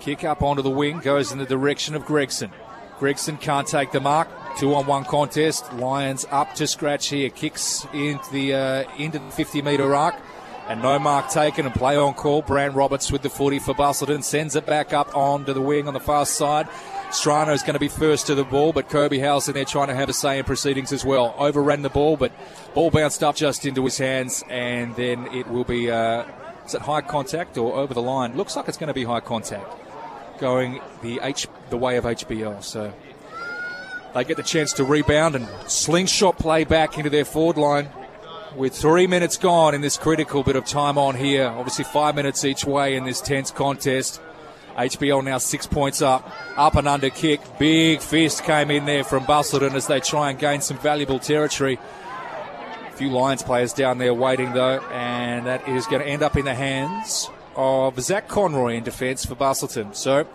Kick 0.00 0.24
up 0.24 0.42
onto 0.42 0.62
the 0.62 0.70
wing 0.70 1.00
goes 1.00 1.32
in 1.32 1.38
the 1.38 1.44
direction 1.44 1.94
of 1.94 2.06
Gregson. 2.06 2.50
Gregson 2.98 3.36
can't 3.36 3.68
take 3.68 3.92
the 3.92 4.00
mark. 4.00 4.26
Two 4.58 4.74
on 4.74 4.86
one 4.86 5.04
contest. 5.04 5.70
Lions 5.74 6.24
up 6.30 6.54
to 6.54 6.66
scratch 6.66 7.08
here. 7.08 7.28
Kicks 7.28 7.86
into 7.92 8.32
the 8.32 8.54
uh, 8.54 8.84
into 8.96 9.18
the 9.18 9.30
50 9.32 9.60
metre 9.60 9.94
arc. 9.94 10.14
And 10.66 10.80
no 10.80 10.98
mark 10.98 11.28
taken 11.28 11.66
and 11.66 11.74
play 11.74 11.98
on 11.98 12.14
call. 12.14 12.40
Brand 12.40 12.74
Roberts 12.74 13.12
with 13.12 13.20
the 13.20 13.28
footy 13.28 13.58
for 13.58 13.74
Busselton. 13.74 14.24
Sends 14.24 14.56
it 14.56 14.64
back 14.64 14.94
up 14.94 15.14
onto 15.14 15.52
the 15.52 15.60
wing 15.60 15.88
on 15.88 15.92
the 15.92 16.00
far 16.00 16.24
side. 16.24 16.70
Strano 17.14 17.54
is 17.54 17.62
going 17.62 17.74
to 17.74 17.80
be 17.80 17.86
first 17.86 18.26
to 18.26 18.34
the 18.34 18.42
ball, 18.42 18.72
but 18.72 18.88
Kirby 18.88 19.20
House 19.20 19.46
in 19.46 19.54
there 19.54 19.64
trying 19.64 19.86
to 19.86 19.94
have 19.94 20.08
a 20.08 20.12
say 20.12 20.40
in 20.40 20.44
proceedings 20.44 20.92
as 20.92 21.04
well. 21.04 21.32
Overran 21.38 21.82
the 21.82 21.88
ball, 21.88 22.16
but 22.16 22.32
ball 22.74 22.90
bounced 22.90 23.22
up 23.22 23.36
just 23.36 23.64
into 23.64 23.84
his 23.84 23.96
hands, 23.98 24.42
and 24.50 24.96
then 24.96 25.28
it 25.28 25.46
will 25.46 25.62
be 25.62 25.92
uh, 25.92 26.24
is 26.66 26.74
it 26.74 26.82
high 26.82 27.02
contact 27.02 27.56
or 27.56 27.74
over 27.76 27.94
the 27.94 28.02
line? 28.02 28.36
Looks 28.36 28.56
like 28.56 28.66
it's 28.66 28.76
going 28.76 28.88
to 28.88 28.94
be 28.94 29.04
high 29.04 29.20
contact, 29.20 29.64
going 30.40 30.80
the 31.02 31.20
H 31.22 31.46
the 31.70 31.76
way 31.76 31.96
of 31.98 32.04
HBL. 32.04 32.64
So 32.64 32.92
they 34.12 34.24
get 34.24 34.36
the 34.36 34.42
chance 34.42 34.72
to 34.74 34.84
rebound 34.84 35.36
and 35.36 35.48
slingshot 35.70 36.36
play 36.36 36.64
back 36.64 36.98
into 36.98 37.10
their 37.10 37.24
forward 37.24 37.56
line. 37.56 37.90
With 38.56 38.74
three 38.74 39.06
minutes 39.06 39.36
gone 39.36 39.72
in 39.72 39.82
this 39.82 39.96
critical 39.96 40.42
bit 40.42 40.56
of 40.56 40.64
time 40.64 40.98
on 40.98 41.14
here, 41.14 41.46
obviously 41.46 41.84
five 41.84 42.16
minutes 42.16 42.44
each 42.44 42.64
way 42.64 42.96
in 42.96 43.04
this 43.04 43.20
tense 43.20 43.52
contest. 43.52 44.20
HBL 44.76 45.24
now 45.24 45.38
six 45.38 45.66
points 45.66 46.02
up, 46.02 46.30
up 46.56 46.74
and 46.74 46.88
under 46.88 47.10
kick. 47.10 47.40
Big 47.58 48.00
fist 48.00 48.42
came 48.44 48.70
in 48.70 48.84
there 48.86 49.04
from 49.04 49.24
Busselton 49.24 49.74
as 49.74 49.86
they 49.86 50.00
try 50.00 50.30
and 50.30 50.38
gain 50.38 50.60
some 50.60 50.78
valuable 50.78 51.18
territory. 51.18 51.78
A 52.88 52.96
few 52.96 53.10
Lions 53.10 53.42
players 53.42 53.72
down 53.72 53.98
there 53.98 54.14
waiting 54.14 54.52
though, 54.52 54.80
and 54.90 55.46
that 55.46 55.68
is 55.68 55.86
going 55.86 56.02
to 56.02 56.08
end 56.08 56.22
up 56.22 56.36
in 56.36 56.44
the 56.44 56.54
hands 56.54 57.30
of 57.56 58.00
Zach 58.00 58.26
Conroy 58.28 58.74
in 58.74 58.84
defence 58.84 59.24
for 59.24 59.36
Busselton. 59.36 59.94
So 59.94 60.26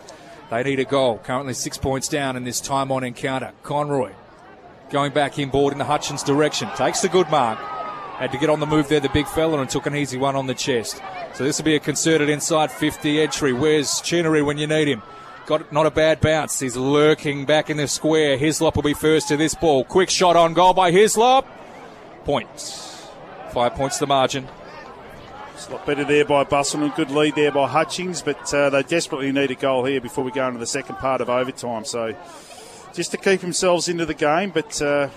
they 0.49 0.63
need 0.63 0.79
a 0.79 0.85
goal. 0.85 1.17
Currently 1.17 1.53
six 1.53 1.77
points 1.77 2.07
down 2.07 2.35
in 2.37 2.43
this 2.45 2.61
time 2.61 2.91
on 2.91 3.03
encounter. 3.03 3.51
Conroy 3.63 4.13
going 4.89 5.11
back 5.11 5.37
inboard 5.37 5.73
in 5.73 5.79
the 5.79 5.85
Hutchins 5.85 6.23
direction. 6.23 6.69
Takes 6.75 7.01
the 7.01 7.09
good 7.09 7.29
mark. 7.29 7.78
Had 8.19 8.33
to 8.33 8.37
get 8.37 8.49
on 8.49 8.59
the 8.59 8.65
move 8.65 8.89
there, 8.89 8.99
the 8.99 9.07
big 9.07 9.27
fella, 9.27 9.61
and 9.61 9.69
took 9.69 9.85
an 9.85 9.95
easy 9.95 10.17
one 10.17 10.35
on 10.35 10.45
the 10.45 10.53
chest. 10.53 11.01
So 11.35 11.45
this 11.45 11.57
will 11.57 11.63
be 11.63 11.75
a 11.75 11.79
concerted 11.79 12.27
inside 12.27 12.69
50 12.69 13.21
entry. 13.21 13.53
Where's 13.53 14.01
Chinnery 14.01 14.41
when 14.41 14.57
you 14.57 14.67
need 14.67 14.89
him? 14.89 15.01
Got 15.45 15.71
not 15.71 15.85
a 15.85 15.91
bad 15.91 16.19
bounce. 16.19 16.59
He's 16.59 16.75
lurking 16.75 17.45
back 17.45 17.69
in 17.69 17.77
the 17.77 17.87
square. 17.87 18.37
Hislop 18.37 18.75
will 18.75 18.83
be 18.83 18.93
first 18.93 19.29
to 19.29 19.37
this 19.37 19.55
ball. 19.55 19.85
Quick 19.85 20.09
shot 20.09 20.35
on 20.35 20.53
goal 20.53 20.73
by 20.73 20.91
Hislop. 20.91 21.47
Points. 22.25 23.07
Five 23.53 23.75
points 23.75 23.99
to 23.99 24.01
the 24.01 24.07
margin. 24.07 24.47
It's 25.53 25.69
a 25.69 25.71
lot 25.71 25.85
better 25.85 26.03
there 26.03 26.25
by 26.25 26.43
Busselton. 26.43 26.93
Good 26.97 27.11
lead 27.11 27.35
there 27.35 27.51
by 27.53 27.69
Hutchings, 27.69 28.21
but 28.21 28.53
uh, 28.53 28.69
they 28.69 28.83
desperately 28.83 29.31
need 29.31 29.49
a 29.49 29.55
goal 29.55 29.85
here 29.85 30.01
before 30.01 30.25
we 30.25 30.31
go 30.31 30.45
into 30.45 30.59
the 30.59 30.67
second 30.67 30.97
part 30.97 31.21
of 31.21 31.29
overtime. 31.29 31.85
So 31.85 32.13
just 32.93 33.11
to 33.11 33.17
keep 33.17 33.39
themselves 33.39 33.87
into 33.87 34.05
the 34.05 34.13
game, 34.13 34.51
but 34.51 34.81
uh, 34.81 35.09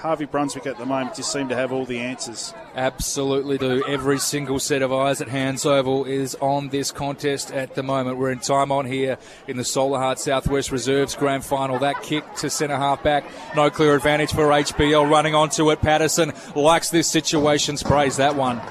Harvey 0.00 0.24
Brunswick 0.24 0.66
at 0.66 0.78
the 0.78 0.86
moment 0.86 1.14
just 1.14 1.30
seem 1.30 1.50
to 1.50 1.54
have 1.54 1.72
all 1.72 1.84
the 1.84 1.98
answers. 1.98 2.54
Absolutely 2.74 3.58
do. 3.58 3.84
Every 3.86 4.18
single 4.18 4.58
set 4.58 4.80
of 4.80 4.94
eyes 4.94 5.20
at 5.20 5.28
Hands 5.28 5.64
Oval 5.66 6.06
is 6.06 6.34
on 6.36 6.70
this 6.70 6.90
contest 6.90 7.52
at 7.52 7.74
the 7.74 7.82
moment. 7.82 8.16
We're 8.16 8.30
in 8.30 8.38
time 8.38 8.72
on 8.72 8.86
here 8.86 9.18
in 9.46 9.58
the 9.58 9.62
Solahart 9.62 10.16
Southwest 10.16 10.72
Reserves 10.72 11.14
Grand 11.14 11.44
Final. 11.44 11.78
That 11.78 12.02
kick 12.02 12.24
to 12.36 12.48
centre 12.48 12.78
half 12.78 13.02
back. 13.02 13.24
No 13.54 13.68
clear 13.68 13.94
advantage 13.94 14.32
for 14.32 14.46
HBL. 14.46 15.10
Running 15.10 15.34
onto 15.34 15.70
it. 15.70 15.82
Patterson 15.82 16.32
likes 16.56 16.88
this 16.88 17.06
situation. 17.06 17.76
Sprays 17.76 18.16
that 18.16 18.36
one. 18.36 18.62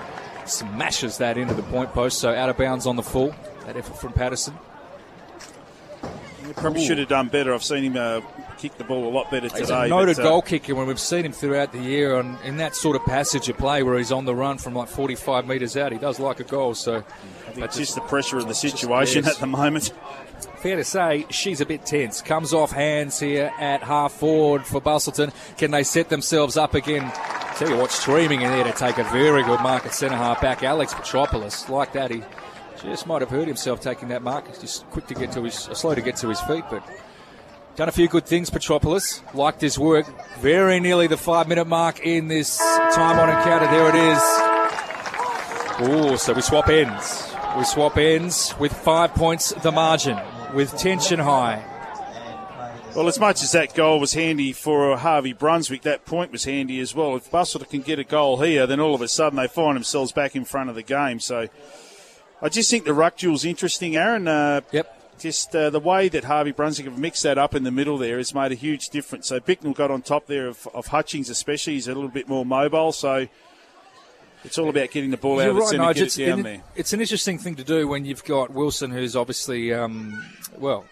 Smashes 0.46 1.20
that 1.20 1.38
into 1.38 1.54
the 1.54 1.62
point 1.62 1.94
post. 1.94 2.18
So 2.18 2.34
out 2.34 2.50
of 2.50 2.58
bounds 2.58 2.88
on 2.88 2.96
the 2.96 3.04
full. 3.04 3.36
That 3.68 3.78
effort 3.78 3.98
from 3.98 4.14
Patterson. 4.14 4.58
He 6.44 6.54
probably 6.54 6.84
should 6.84 6.98
have 6.98 7.08
done 7.08 7.28
better. 7.28 7.54
I've 7.54 7.64
seen 7.64 7.84
him 7.84 7.98
uh, 7.98 8.22
kick 8.60 8.78
the 8.78 8.84
ball 8.84 9.08
a 9.08 9.10
lot 9.10 9.32
better 9.32 9.48
He's 9.48 9.54
today. 9.68 9.86
a 9.86 9.88
noted 9.88 10.18
but, 10.18 10.26
uh, 10.26 10.30
goal 10.30 10.42
kicker 10.42 10.76
when 10.76 10.86
we've 10.86 11.00
seen 11.00 11.26
him 11.26 11.32
throughout 11.32 11.72
the 11.72 11.80
year 11.80 12.16
on, 12.16 12.38
in 12.44 12.58
that 12.58 12.76
sort 12.76 12.96
of 12.96 13.04
passage 13.06 13.48
of 13.50 13.58
play 13.58 13.84
where 13.84 13.98
he's 13.98 14.12
on 14.12 14.26
the 14.26 14.36
run 14.36 14.58
from 14.58 14.74
like 14.74 14.90
45 14.90 15.48
metres 15.48 15.78
out. 15.78 15.92
He 15.92 15.98
does 15.98 16.20
like 16.20 16.40
a 16.40 16.44
goal, 16.44 16.76
so 16.76 17.04
it's 17.56 17.78
just 17.78 17.96
the 17.96 18.02
pressure 18.02 18.38
of 18.38 18.48
the 18.48 18.54
situation 18.54 19.26
at 19.26 19.38
the 19.38 19.48
moment. 19.48 19.94
fair 20.58 20.76
to 20.76 20.84
say 20.84 21.26
she's 21.30 21.62
a 21.62 21.66
bit 21.66 21.86
tense. 21.86 22.22
Comes 22.22 22.54
off 22.54 22.72
hands 22.72 23.20
here 23.20 23.52
at 23.60 23.82
half 23.82 24.12
forward 24.14 24.66
for 24.66 24.82
Busselton. 24.82 25.34
Can 25.58 25.72
they 25.72 25.84
set 25.84 26.10
themselves 26.10 26.58
up 26.58 26.76
again? 26.76 27.12
Tell 27.56 27.70
you 27.70 27.78
what, 27.78 27.92
streaming 27.92 28.42
in 28.42 28.52
there 28.52 28.64
to 28.66 28.72
take 28.74 28.98
a 28.98 29.04
very 29.06 29.44
good 29.44 29.62
mark 29.62 29.86
at 29.86 29.94
centre 29.94 30.16
half 30.18 30.42
back. 30.42 30.64
Alex 30.64 30.94
Petropolis, 30.94 31.68
like 31.70 31.94
that, 31.94 32.12
he 32.12 32.22
just 32.82 33.08
might 33.08 33.22
have 33.22 33.30
hurt 33.30 33.48
himself 33.48 33.82
taking 33.82 34.08
that 34.10 34.22
mark. 34.22 34.48
He's 34.48 34.60
just 34.60 34.90
quick 34.92 35.08
to 35.08 35.14
get 35.14 35.32
to 35.34 35.44
his, 35.44 35.54
slow 35.56 35.94
to 35.96 36.02
get 36.02 36.16
to 36.18 36.30
his 36.30 36.40
feet, 36.42 36.64
but 36.70 36.84
done 37.80 37.88
a 37.88 37.94
few 37.94 38.10
good 38.10 38.26
things. 38.26 38.50
Petropolis 38.50 39.24
liked 39.34 39.62
his 39.62 39.80
work. 39.80 40.06
Very 40.40 40.82
nearly 40.82 41.08
the 41.08 41.16
five 41.16 41.48
minute 41.48 41.66
mark 41.66 42.02
in 42.02 42.28
this 42.28 42.58
time 42.58 43.18
on 43.18 43.30
encounter. 43.30 43.68
There 43.68 43.88
it 43.88 43.96
is. 43.96 44.20
Oh, 45.82 46.18
so 46.18 46.34
we 46.34 46.42
swap 46.42 46.68
ends. 46.68 47.34
We 47.58 47.64
swap 47.64 47.96
ends 47.96 48.54
with 48.60 48.74
five 48.74 49.14
points 49.14 49.54
the 49.64 49.72
margin, 49.72 50.20
with 50.54 50.78
tension 50.78 51.20
high. 51.20 51.64
Well, 52.98 53.08
as 53.08 53.18
much 53.18 53.42
as 53.44 53.54
that 53.54 53.74
goal 53.74 54.02
was 54.02 54.12
handy 54.12 54.52
for 54.52 54.98
Harvey 54.98 55.32
Brunswick, 55.32 55.84
that 55.84 56.04
point 56.04 56.34
was 56.34 56.44
handy 56.44 56.82
as 56.82 56.94
well. 56.94 57.16
If 57.16 57.32
Busselton 57.32 57.70
can 57.70 57.82
get 57.82 57.98
a 57.98 58.04
goal 58.04 58.42
here, 58.42 58.68
then 58.68 58.82
all 58.82 58.94
of 58.94 59.02
a 59.02 59.08
sudden 59.08 59.38
they 59.38 59.48
find 59.48 59.78
themselves 59.78 60.12
back 60.12 60.36
in 60.36 60.44
front 60.44 60.70
of 60.70 60.76
the 60.76 60.84
game. 60.84 61.22
So 61.22 61.48
I 62.42 62.50
just 62.50 62.70
think 62.70 62.84
the 62.84 62.94
ruck 62.94 63.16
duel's 63.16 63.46
interesting, 63.46 63.96
Aaron. 63.96 64.28
Uh, 64.28 64.62
Yep. 64.74 64.99
Just 65.20 65.56
uh, 65.56 65.70
the 65.70 65.80
way 65.80 66.10
that 66.10 66.24
Harvey 66.24 66.52
Brunswick 66.52 66.88
have 66.88 66.98
mixed 66.98 67.24
that 67.24 67.38
up 67.38 67.54
in 67.54 67.64
the 67.64 67.72
middle 67.72 67.98
there 67.98 68.18
has 68.18 68.34
made 68.34 68.52
a 68.52 68.56
huge 68.56 68.90
difference. 68.90 69.28
So 69.28 69.40
Bicknell 69.40 69.74
got 69.74 69.92
on 69.92 70.02
top 70.02 70.28
there 70.28 70.48
of, 70.48 70.68
of 70.74 70.88
Hutchings, 70.88 71.30
especially. 71.30 71.74
He's 71.74 71.88
a 71.88 71.94
little 71.94 72.10
bit 72.10 72.28
more 72.28 72.46
mobile, 72.46 72.92
so 72.92 73.28
it's 74.44 74.58
all 74.58 74.70
about 74.70 74.92
getting 74.92 75.12
the 75.12 75.18
ball 75.18 75.40
out 75.40 75.44
You're 75.44 75.50
of 75.52 75.56
the 75.56 75.62
right, 75.62 75.70
centre, 75.70 75.84
Nigel. 75.84 75.94
get 76.02 76.06
It's, 76.08 76.18
it 76.18 76.26
down 76.26 76.40
an- 76.40 76.44
there. 76.46 76.64
it's 76.76 76.94
an 76.94 77.02
interesting 77.02 77.38
thing 77.38 77.56
to 77.56 77.64
do 77.64 77.88
when 77.88 78.06
you've 78.06 78.24
got 78.24 78.52
Wilson, 78.52 78.92
who's 78.92 79.16
obviously, 79.16 79.74
um, 79.74 80.24
well, 80.58 80.86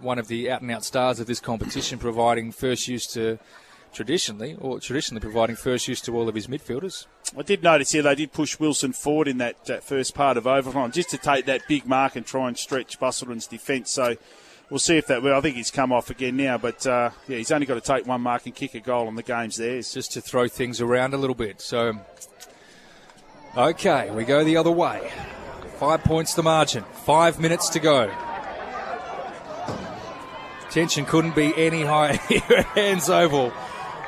one 0.00 0.18
of 0.18 0.26
the 0.28 0.50
out 0.50 0.62
and 0.62 0.70
out 0.70 0.84
stars 0.84 1.20
of 1.20 1.26
this 1.26 1.40
competition, 1.40 1.98
providing 1.98 2.50
first 2.52 2.88
use 2.88 3.06
to 3.08 3.38
traditionally, 3.94 4.56
or 4.60 4.80
traditionally 4.80 5.20
providing 5.20 5.56
first 5.56 5.88
use 5.88 6.00
to 6.02 6.16
all 6.16 6.28
of 6.28 6.34
his 6.34 6.46
midfielders. 6.46 7.06
I 7.36 7.42
did 7.42 7.62
notice 7.62 7.92
here 7.92 8.02
they 8.02 8.14
did 8.14 8.32
push 8.32 8.58
Wilson 8.58 8.92
forward 8.92 9.28
in 9.28 9.38
that, 9.38 9.64
that 9.66 9.84
first 9.84 10.14
part 10.14 10.36
of 10.36 10.46
overtime 10.46 10.92
just 10.92 11.10
to 11.10 11.18
take 11.18 11.46
that 11.46 11.62
big 11.68 11.86
mark 11.86 12.16
and 12.16 12.26
try 12.26 12.48
and 12.48 12.58
stretch 12.58 12.98
Busselton's 12.98 13.46
defence. 13.46 13.90
So 13.90 14.16
we'll 14.70 14.78
see 14.78 14.96
if 14.96 15.06
that 15.06 15.22
will. 15.22 15.34
I 15.34 15.40
think 15.40 15.56
he's 15.56 15.70
come 15.70 15.92
off 15.92 16.10
again 16.10 16.36
now, 16.36 16.58
but 16.58 16.86
uh, 16.86 17.10
yeah, 17.28 17.38
he's 17.38 17.52
only 17.52 17.66
got 17.66 17.74
to 17.74 17.80
take 17.80 18.06
one 18.06 18.20
mark 18.20 18.46
and 18.46 18.54
kick 18.54 18.74
a 18.74 18.80
goal, 18.80 19.08
and 19.08 19.16
the 19.16 19.22
game's 19.22 19.56
theirs. 19.56 19.92
just 19.92 20.12
to 20.12 20.20
throw 20.20 20.48
things 20.48 20.80
around 20.80 21.14
a 21.14 21.16
little 21.16 21.36
bit. 21.36 21.60
So, 21.60 21.98
okay, 23.56 24.10
we 24.10 24.24
go 24.24 24.44
the 24.44 24.56
other 24.56 24.72
way. 24.72 25.10
Five 25.78 26.04
points 26.04 26.34
the 26.34 26.42
margin. 26.42 26.84
Five 27.04 27.40
minutes 27.40 27.68
to 27.70 27.80
go. 27.80 28.12
Tension 30.70 31.04
couldn't 31.04 31.36
be 31.36 31.52
any 31.56 31.82
higher 31.82 32.16
here 32.28 32.42
at 32.48 32.64
Hands 32.66 33.08
Oval. 33.08 33.52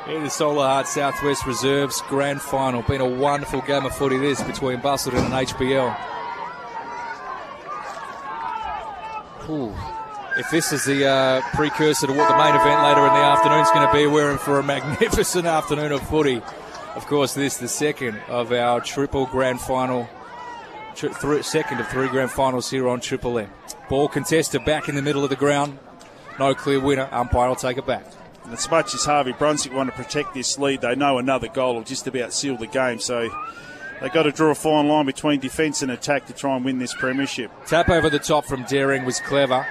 The 0.07 0.13
Solahart 0.29 0.85
Southwest 0.85 1.45
Reserves 1.45 2.01
Grand 2.07 2.41
Final. 2.41 2.81
Been 2.81 3.01
a 3.01 3.05
wonderful 3.05 3.59
game 3.59 3.85
of 3.85 3.93
footy 3.93 4.17
this 4.17 4.41
between 4.41 4.79
Busselton 4.79 5.25
and 5.25 5.33
HBL. 5.33 5.97
Ooh. 9.49 9.75
If 10.37 10.49
this 10.49 10.71
is 10.71 10.85
the 10.85 11.05
uh, 11.05 11.41
precursor 11.55 12.07
to 12.07 12.13
what 12.13 12.29
the 12.29 12.37
main 12.37 12.55
event 12.55 12.83
later 12.83 13.01
in 13.01 13.13
the 13.13 13.19
afternoon 13.19 13.59
is 13.59 13.69
going 13.71 13.85
to 13.85 13.93
be, 13.93 14.07
we're 14.07 14.31
in 14.31 14.37
for 14.37 14.59
a 14.59 14.63
magnificent 14.73 15.45
afternoon 15.45 15.91
of 15.91 16.01
footy. 16.07 16.41
Of 16.95 17.05
course, 17.05 17.33
this 17.33 17.55
is 17.55 17.59
the 17.59 17.67
second 17.67 18.17
of 18.29 18.53
our 18.53 18.79
triple 18.79 19.25
grand 19.25 19.59
final, 19.59 20.07
tri- 20.95 21.09
thr- 21.09 21.41
second 21.41 21.81
of 21.81 21.87
three 21.89 22.07
grand 22.07 22.31
finals 22.31 22.69
here 22.69 22.87
on 22.87 23.01
Triple 23.01 23.39
M. 23.39 23.49
Ball 23.89 24.07
contested 24.07 24.63
back 24.63 24.87
in 24.87 24.95
the 24.95 25.01
middle 25.01 25.25
of 25.25 25.29
the 25.29 25.35
ground. 25.35 25.77
No 26.39 26.55
clear 26.55 26.79
winner. 26.79 27.09
Umpire 27.11 27.49
will 27.49 27.57
take 27.57 27.77
it 27.77 27.85
back. 27.85 28.05
And 28.47 28.53
as 28.53 28.71
much 28.71 28.95
as 28.95 29.03
Harvey 29.03 29.33
Brunswick 29.33 29.73
want 29.73 29.89
to 29.89 29.95
protect 30.01 30.33
this 30.33 30.57
lead, 30.57 30.79
they 30.79 30.95
know 30.95 31.17
another 31.17 31.49
goal 31.49 31.75
will 31.75 31.83
just 31.83 32.07
about 32.07 32.31
seal 32.31 32.55
the 32.55 32.65
game. 32.65 32.97
So 32.97 33.29
they've 33.99 34.13
got 34.13 34.23
to 34.23 34.31
draw 34.31 34.51
a 34.51 34.55
fine 34.55 34.87
line 34.87 35.05
between 35.05 35.41
defence 35.41 35.81
and 35.81 35.91
attack 35.91 36.27
to 36.27 36.33
try 36.33 36.55
and 36.55 36.63
win 36.63 36.79
this 36.79 36.95
premiership. 36.95 37.51
Tap 37.65 37.89
over 37.89 38.09
the 38.09 38.19
top 38.19 38.45
from 38.45 38.63
Daring 38.63 39.03
was 39.03 39.19
clever. 39.19 39.67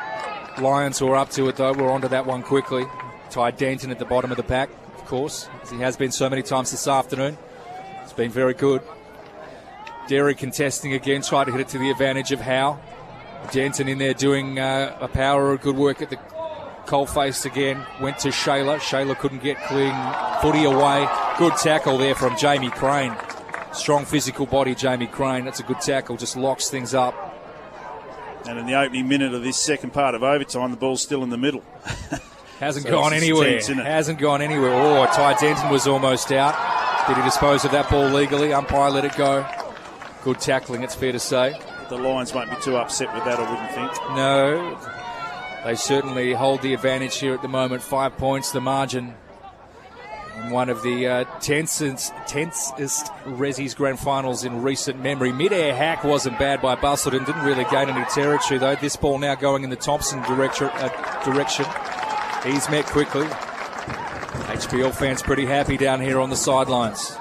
Lions 0.60 1.00
were 1.00 1.16
up 1.16 1.30
to 1.30 1.48
it 1.48 1.56
though. 1.56 1.72
We're 1.72 1.90
onto 1.90 2.08
that 2.08 2.26
one 2.26 2.42
quickly. 2.42 2.84
Ty 3.30 3.52
Danton 3.52 3.90
at 3.90 3.98
the 3.98 4.04
bottom 4.04 4.30
of 4.30 4.36
the 4.36 4.42
pack, 4.42 4.68
of 4.94 5.06
course, 5.06 5.48
as 5.62 5.70
he 5.70 5.78
has 5.78 5.96
been 5.96 6.12
so 6.12 6.28
many 6.28 6.42
times 6.42 6.70
this 6.70 6.86
afternoon. 6.86 7.38
It's 8.02 8.12
been 8.12 8.30
very 8.30 8.52
good. 8.52 8.82
Derry 10.06 10.34
contesting 10.34 10.92
again, 10.92 11.22
tried 11.22 11.44
to 11.44 11.52
hit 11.52 11.62
it 11.62 11.68
to 11.68 11.78
the 11.78 11.90
advantage 11.90 12.30
of 12.30 12.40
Howe. 12.40 12.78
Denton 13.52 13.88
in 13.88 13.96
there 13.96 14.12
doing 14.12 14.58
uh, 14.58 14.98
a 15.00 15.08
power 15.08 15.52
of 15.52 15.62
good 15.62 15.76
work 15.76 16.02
at 16.02 16.10
the 16.10 16.18
coalface 16.86 17.44
again. 17.44 17.84
Went 18.00 18.18
to 18.20 18.28
Shayla. 18.28 18.78
Shayla 18.78 19.16
couldn't 19.18 19.42
get 19.42 19.56
clean 19.64 19.94
footy 20.40 20.64
away. 20.64 21.06
Good 21.38 21.54
tackle 21.56 21.98
there 21.98 22.14
from 22.14 22.36
Jamie 22.36 22.70
Crane. 22.70 23.14
Strong 23.72 24.06
physical 24.06 24.46
body, 24.46 24.74
Jamie 24.74 25.06
Crane. 25.06 25.44
That's 25.44 25.60
a 25.60 25.64
good 25.64 25.80
tackle. 25.80 26.16
Just 26.16 26.36
locks 26.36 26.70
things 26.70 26.94
up. 26.94 27.14
And 28.48 28.58
in 28.58 28.66
the 28.66 28.74
opening 28.74 29.08
minute 29.08 29.34
of 29.34 29.42
this 29.42 29.58
second 29.58 29.92
part 29.92 30.14
of 30.14 30.22
overtime, 30.22 30.70
the 30.70 30.76
ball's 30.76 31.02
still 31.02 31.22
in 31.24 31.30
the 31.30 31.36
middle. 31.36 31.62
Hasn't 32.60 32.86
So 32.86 32.90
gone 32.92 33.12
anywhere. 33.12 33.60
tense. 33.60 33.66
Hasn't 33.66 34.18
gone 34.18 34.40
anywhere. 34.40 34.72
Oh, 34.72 35.04
Ty 35.06 35.34
Denton 35.38 35.68
was 35.68 35.86
almost 35.86 36.32
out. 36.32 36.54
Did 37.06 37.16
he 37.18 37.22
dispose 37.22 37.64
of 37.64 37.72
that 37.72 37.90
ball 37.90 38.06
legally? 38.08 38.52
Umpire 38.52 38.90
let 38.90 39.04
it 39.04 39.14
go. 39.16 39.44
Good 40.24 40.40
tackling, 40.40 40.82
it's 40.82 40.94
fair 40.94 41.12
to 41.12 41.18
say. 41.20 41.60
The 41.90 41.96
Lions 41.98 42.32
won't 42.32 42.48
be 42.50 42.56
too 42.62 42.76
upset 42.76 43.12
with 43.14 43.24
that, 43.24 43.38
I 43.38 43.50
wouldn't 43.50 43.70
think. 43.72 44.16
No, 44.16 44.78
they 45.64 45.74
certainly 45.74 46.32
hold 46.32 46.62
the 46.62 46.74
advantage 46.74 47.18
here 47.18 47.34
at 47.34 47.42
the 47.42 47.48
moment. 47.48 47.82
Five 47.82 48.16
points, 48.16 48.52
the 48.52 48.60
margin. 48.60 49.14
In 50.42 50.50
one 50.50 50.68
of 50.68 50.82
the 50.82 51.06
uh, 51.06 51.24
tensest, 51.40 52.12
tensest 52.26 53.06
Resi's 53.24 53.74
grand 53.74 53.98
finals 53.98 54.44
in 54.44 54.62
recent 54.62 55.00
memory. 55.00 55.32
Mid-air 55.32 55.74
hack 55.74 56.04
wasn't 56.04 56.38
bad 56.38 56.60
by 56.60 56.76
Busselton. 56.76 57.24
Didn't 57.24 57.44
really 57.44 57.64
gain 57.64 57.88
any 57.88 58.04
territory 58.06 58.58
though. 58.58 58.74
This 58.76 58.96
ball 58.96 59.18
now 59.18 59.34
going 59.34 59.64
in 59.64 59.70
the 59.70 59.76
Thompson 59.76 60.20
direction. 60.22 60.68
Uh, 60.74 61.24
direction. 61.24 61.64
He's 62.44 62.68
met 62.68 62.84
quickly. 62.86 63.26
HBL 63.26 64.94
fans 64.94 65.22
pretty 65.22 65.46
happy 65.46 65.76
down 65.76 66.00
here 66.00 66.20
on 66.20 66.30
the 66.30 66.36
sidelines. 66.36 67.16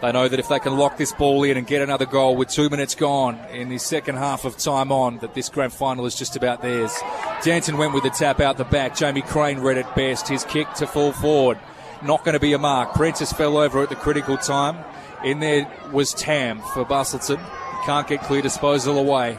They 0.00 0.12
know 0.12 0.28
that 0.28 0.40
if 0.40 0.48
they 0.48 0.58
can 0.58 0.78
lock 0.78 0.96
this 0.96 1.12
ball 1.12 1.42
in 1.42 1.58
and 1.58 1.66
get 1.66 1.82
another 1.82 2.06
goal 2.06 2.34
with 2.34 2.48
two 2.48 2.70
minutes 2.70 2.94
gone 2.94 3.38
in 3.52 3.68
the 3.68 3.76
second 3.76 4.16
half 4.16 4.46
of 4.46 4.56
time 4.56 4.90
on, 4.90 5.18
that 5.18 5.34
this 5.34 5.50
grand 5.50 5.74
final 5.74 6.06
is 6.06 6.14
just 6.14 6.36
about 6.36 6.62
theirs. 6.62 6.96
Danton 7.42 7.76
went 7.76 7.92
with 7.92 8.04
the 8.04 8.10
tap 8.10 8.40
out 8.40 8.56
the 8.56 8.64
back. 8.64 8.96
Jamie 8.96 9.20
Crane 9.20 9.60
read 9.60 9.76
it 9.76 9.94
best. 9.94 10.28
His 10.28 10.44
kick 10.44 10.72
to 10.74 10.86
full 10.86 11.12
forward. 11.12 11.58
Not 12.02 12.24
going 12.24 12.32
to 12.32 12.40
be 12.40 12.54
a 12.54 12.58
mark. 12.58 12.94
Prentice 12.94 13.32
fell 13.32 13.58
over 13.58 13.82
at 13.82 13.90
the 13.90 13.96
critical 13.96 14.38
time. 14.38 14.82
In 15.22 15.40
there 15.40 15.70
was 15.92 16.14
Tam 16.14 16.60
for 16.72 16.86
Busselton. 16.86 17.38
Can't 17.84 18.08
get 18.08 18.22
clear 18.22 18.40
disposal 18.40 18.96
away. 18.96 19.38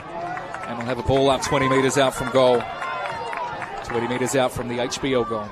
And 0.67 0.77
we'll 0.77 0.87
have 0.87 0.99
a 0.99 1.03
ball 1.03 1.31
up 1.31 1.41
20 1.41 1.69
metres 1.69 1.97
out 1.97 2.13
from 2.13 2.29
goal. 2.29 2.61
20 3.85 4.07
metres 4.07 4.35
out 4.35 4.51
from 4.51 4.67
the 4.67 4.77
HBL 4.77 5.27
goal. 5.27 5.49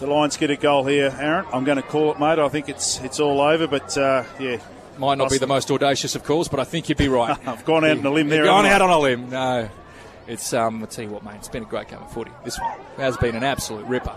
The 0.00 0.06
Lions 0.06 0.36
get 0.36 0.50
a 0.50 0.56
goal 0.56 0.84
here, 0.84 1.14
Aaron. 1.18 1.46
I'm 1.52 1.64
going 1.64 1.76
to 1.76 1.82
call 1.82 2.10
it, 2.12 2.18
mate. 2.18 2.38
I 2.38 2.48
think 2.48 2.68
it's 2.68 3.00
it's 3.00 3.20
all 3.20 3.40
over, 3.40 3.66
but 3.66 3.96
uh, 3.96 4.24
yeah, 4.40 4.58
Might 4.98 5.18
not 5.18 5.30
be 5.30 5.38
the 5.38 5.46
most 5.46 5.70
audacious 5.70 6.14
of 6.14 6.24
calls, 6.24 6.48
but 6.48 6.60
I 6.60 6.64
think 6.64 6.88
you'd 6.88 6.98
be 6.98 7.08
right. 7.08 7.36
I've 7.48 7.64
gone 7.64 7.84
out 7.84 7.98
on 7.98 8.06
a 8.06 8.10
limb 8.10 8.28
there. 8.28 8.44
Gone 8.44 8.66
out 8.66 8.82
on 8.82 8.90
a 8.90 8.98
limb. 8.98 9.30
No. 9.30 9.68
It's, 10.26 10.52
um, 10.54 10.80
I'll 10.80 10.86
tell 10.86 11.04
you 11.04 11.10
what, 11.10 11.22
mate, 11.22 11.36
it's 11.36 11.48
been 11.48 11.62
a 11.64 11.66
great 11.66 11.88
game 11.88 12.00
of 12.00 12.10
footy. 12.12 12.30
This 12.44 12.58
one 12.58 12.78
has 12.96 13.16
been 13.18 13.36
an 13.36 13.44
absolute 13.44 13.84
ripper. 13.86 14.14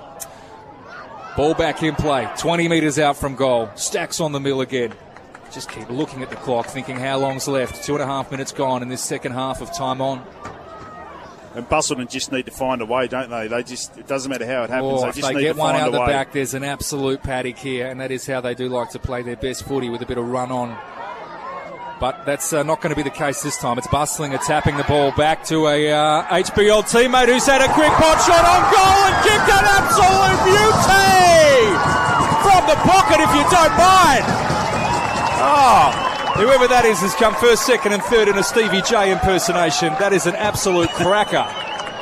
Ball 1.36 1.54
back 1.54 1.84
in 1.84 1.96
play, 1.96 2.28
20 2.38 2.68
metres 2.70 2.98
out 2.98 3.18
from 3.18 3.36
goal. 3.36 3.70
Stacks 3.76 4.20
on 4.22 4.32
the 4.32 4.40
mill 4.40 4.62
again. 4.62 4.94
Just 5.52 5.70
keep 5.70 5.90
looking 5.90 6.24
at 6.24 6.30
the 6.30 6.36
clock, 6.38 6.68
thinking 6.68 6.96
how 6.98 7.18
long's 7.18 7.48
left. 7.48 7.84
Two 7.84 7.94
and 7.94 8.02
a 8.02 8.06
half 8.06 8.32
minutes 8.32 8.52
gone 8.52 8.82
in 8.82 8.90
this 8.90 9.04
second 9.04 9.34
half 9.34 9.62
of 9.62 9.72
time 9.74 10.02
on. 10.02 10.26
And 11.58 11.68
Busselton 11.68 12.08
just 12.08 12.32
need 12.32 12.46
to 12.46 12.52
find 12.52 12.84
a 12.84 12.86
way, 12.86 13.08
don't 13.08 13.32
they? 13.32 13.48
They 13.48 13.64
just 13.64 13.98
it 13.98 14.06
doesn't 14.06 14.30
matter 14.30 14.46
how 14.46 14.64
it 14.64 14.70
happens. 14.70 14.92
Or 14.92 15.02
they 15.02 15.10
if 15.10 15.16
just 15.16 15.28
they 15.28 15.34
need 15.34 15.42
get 15.42 15.54
to 15.54 15.60
one 15.60 15.74
find 15.74 15.88
out 15.88 15.92
the 15.92 16.00
way. 16.02 16.06
back, 16.06 16.32
there's 16.32 16.54
an 16.54 16.64
absolute 16.64 17.24
paddock 17.24 17.58
here, 17.58 17.88
and 17.88 18.00
that 18.00 18.12
is 18.12 18.28
how 18.28 18.42
they 18.42 18.54
do 18.54 18.70
like 18.70 18.92
to 18.92 19.00
play 19.00 19.24
their 19.24 19.36
best 19.36 19.66
footy 19.66 19.90
with 19.90 20.04
a 20.04 20.06
bit 20.06 20.20
of 20.20 20.30
run 20.30 20.52
on. 20.52 20.78
But 22.00 22.28
that's 22.28 22.54
uh, 22.54 22.62
not 22.62 22.80
going 22.80 22.92
to 22.94 22.96
be 22.96 23.02
the 23.02 23.10
case 23.10 23.42
this 23.42 23.58
time. 23.58 23.80
It's 23.80 23.88
Bustlinger 23.88 24.38
tapping 24.46 24.78
the 24.78 24.84
ball 24.84 25.12
back 25.18 25.44
to 25.46 25.66
a 25.66 25.90
uh, 25.92 26.24
HBL 26.30 26.86
teammate 26.86 27.26
who's 27.26 27.48
had 27.48 27.62
a 27.66 27.74
quick 27.74 27.90
pot 27.90 28.22
shot 28.22 28.46
on 28.46 28.62
goal 28.70 29.02
and 29.10 29.18
kicked 29.26 29.50
an 29.50 29.66
absolute 29.66 30.40
beauty 30.46 31.74
from 32.46 32.62
the 32.70 32.78
pocket, 32.86 33.18
if 33.18 33.34
you 33.34 33.42
don't 33.50 33.74
mind. 33.82 34.30
Oh, 35.42 35.90
whoever 36.38 36.68
that 36.68 36.86
is 36.86 37.00
has 37.00 37.16
come 37.16 37.34
first, 37.36 37.66
second, 37.66 37.94
and 37.94 38.04
third 38.04 38.28
in 38.28 38.38
a 38.38 38.44
Stevie 38.44 38.82
J 38.82 39.12
impersonation. 39.12 39.90
That 40.00 40.14
is 40.14 40.26
an 40.28 40.36
absolute 40.36 40.90
cracker. 40.90 41.46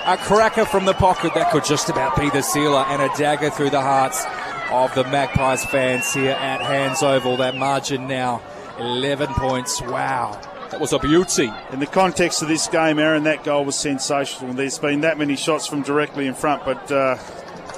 A 0.06 0.18
cracker 0.18 0.66
from 0.66 0.86
the 0.86 0.94
pocket 0.94 1.34
that 1.34 1.52
could 1.52 1.66
just 1.66 1.90
about 1.90 2.20
be 2.20 2.30
the 2.30 2.42
sealer 2.42 2.86
and 2.88 3.02
a 3.02 3.10
dagger 3.18 3.50
through 3.50 3.72
the 3.72 3.82
hearts 3.82 4.24
of 4.72 4.94
the 4.94 5.04
Magpies 5.06 5.66
fans 5.66 6.14
here 6.14 6.32
at 6.34 6.62
Hands 6.62 7.02
Oval. 7.02 7.38
That 7.38 7.56
margin 7.56 8.08
now 8.08 8.42
11 8.78 9.34
points. 9.36 9.82
Wow. 9.82 10.40
That 10.72 10.82
was 10.82 10.94
a 10.94 11.00
beauty. 11.00 11.52
In 11.72 11.80
the 11.80 11.86
context 11.86 12.42
of 12.42 12.48
this 12.48 12.68
game, 12.68 13.00
Aaron, 13.00 13.24
that 13.24 13.44
goal 13.44 13.64
was 13.64 13.78
sensational. 13.78 14.54
There's 14.54 14.78
been 14.78 15.02
that 15.02 15.18
many 15.18 15.36
shots 15.36 15.66
from 15.66 15.82
directly 15.84 16.28
in 16.28 16.34
front, 16.34 16.66
but 16.66 16.92
uh, 16.92 17.18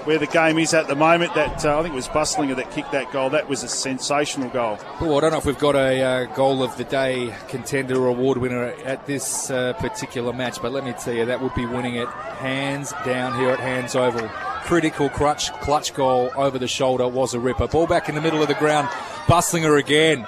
where 0.07 0.17
the 0.17 0.25
game 0.25 0.57
is 0.57 0.73
at 0.73 0.87
the 0.87 0.95
moment, 0.95 1.33
that 1.35 1.65
uh, 1.65 1.77
I 1.77 1.81
think 1.81 1.91
it 1.91 1.95
was 1.97 2.07
Bustlinger 2.07 2.55
that 2.55 2.71
kicked 2.71 2.93
that 2.93 3.11
goal. 3.11 3.29
That 3.29 3.49
was 3.49 3.63
a 3.63 3.67
sensational 3.67 4.47
goal. 4.49 4.79
Oh, 5.01 5.17
I 5.17 5.19
don't 5.19 5.31
know 5.31 5.37
if 5.37 5.45
we've 5.45 5.59
got 5.59 5.75
a 5.75 6.01
uh, 6.01 6.25
goal 6.33 6.63
of 6.63 6.77
the 6.77 6.85
day 6.85 7.35
contender 7.49 7.99
or 7.99 8.07
award 8.07 8.37
winner 8.37 8.67
at 8.85 9.05
this 9.05 9.51
uh, 9.51 9.73
particular 9.73 10.31
match, 10.31 10.61
but 10.61 10.71
let 10.71 10.85
me 10.85 10.93
tell 10.93 11.13
you, 11.13 11.25
that 11.25 11.41
would 11.41 11.53
be 11.55 11.65
winning 11.65 11.95
it 11.95 12.07
hands 12.07 12.93
down 13.03 13.37
here 13.37 13.49
at 13.49 13.59
Hands 13.59 13.93
Oval. 13.95 14.29
Critical 14.63 15.09
clutch, 15.09 15.51
clutch 15.59 15.93
goal 15.93 16.31
over 16.37 16.57
the 16.57 16.69
shoulder 16.69 17.05
was 17.05 17.33
a 17.33 17.39
ripper. 17.41 17.67
Ball 17.67 17.85
back 17.85 18.07
in 18.07 18.15
the 18.15 18.21
middle 18.21 18.41
of 18.41 18.47
the 18.47 18.55
ground. 18.55 18.87
Bustlinger 19.27 19.77
again 19.77 20.25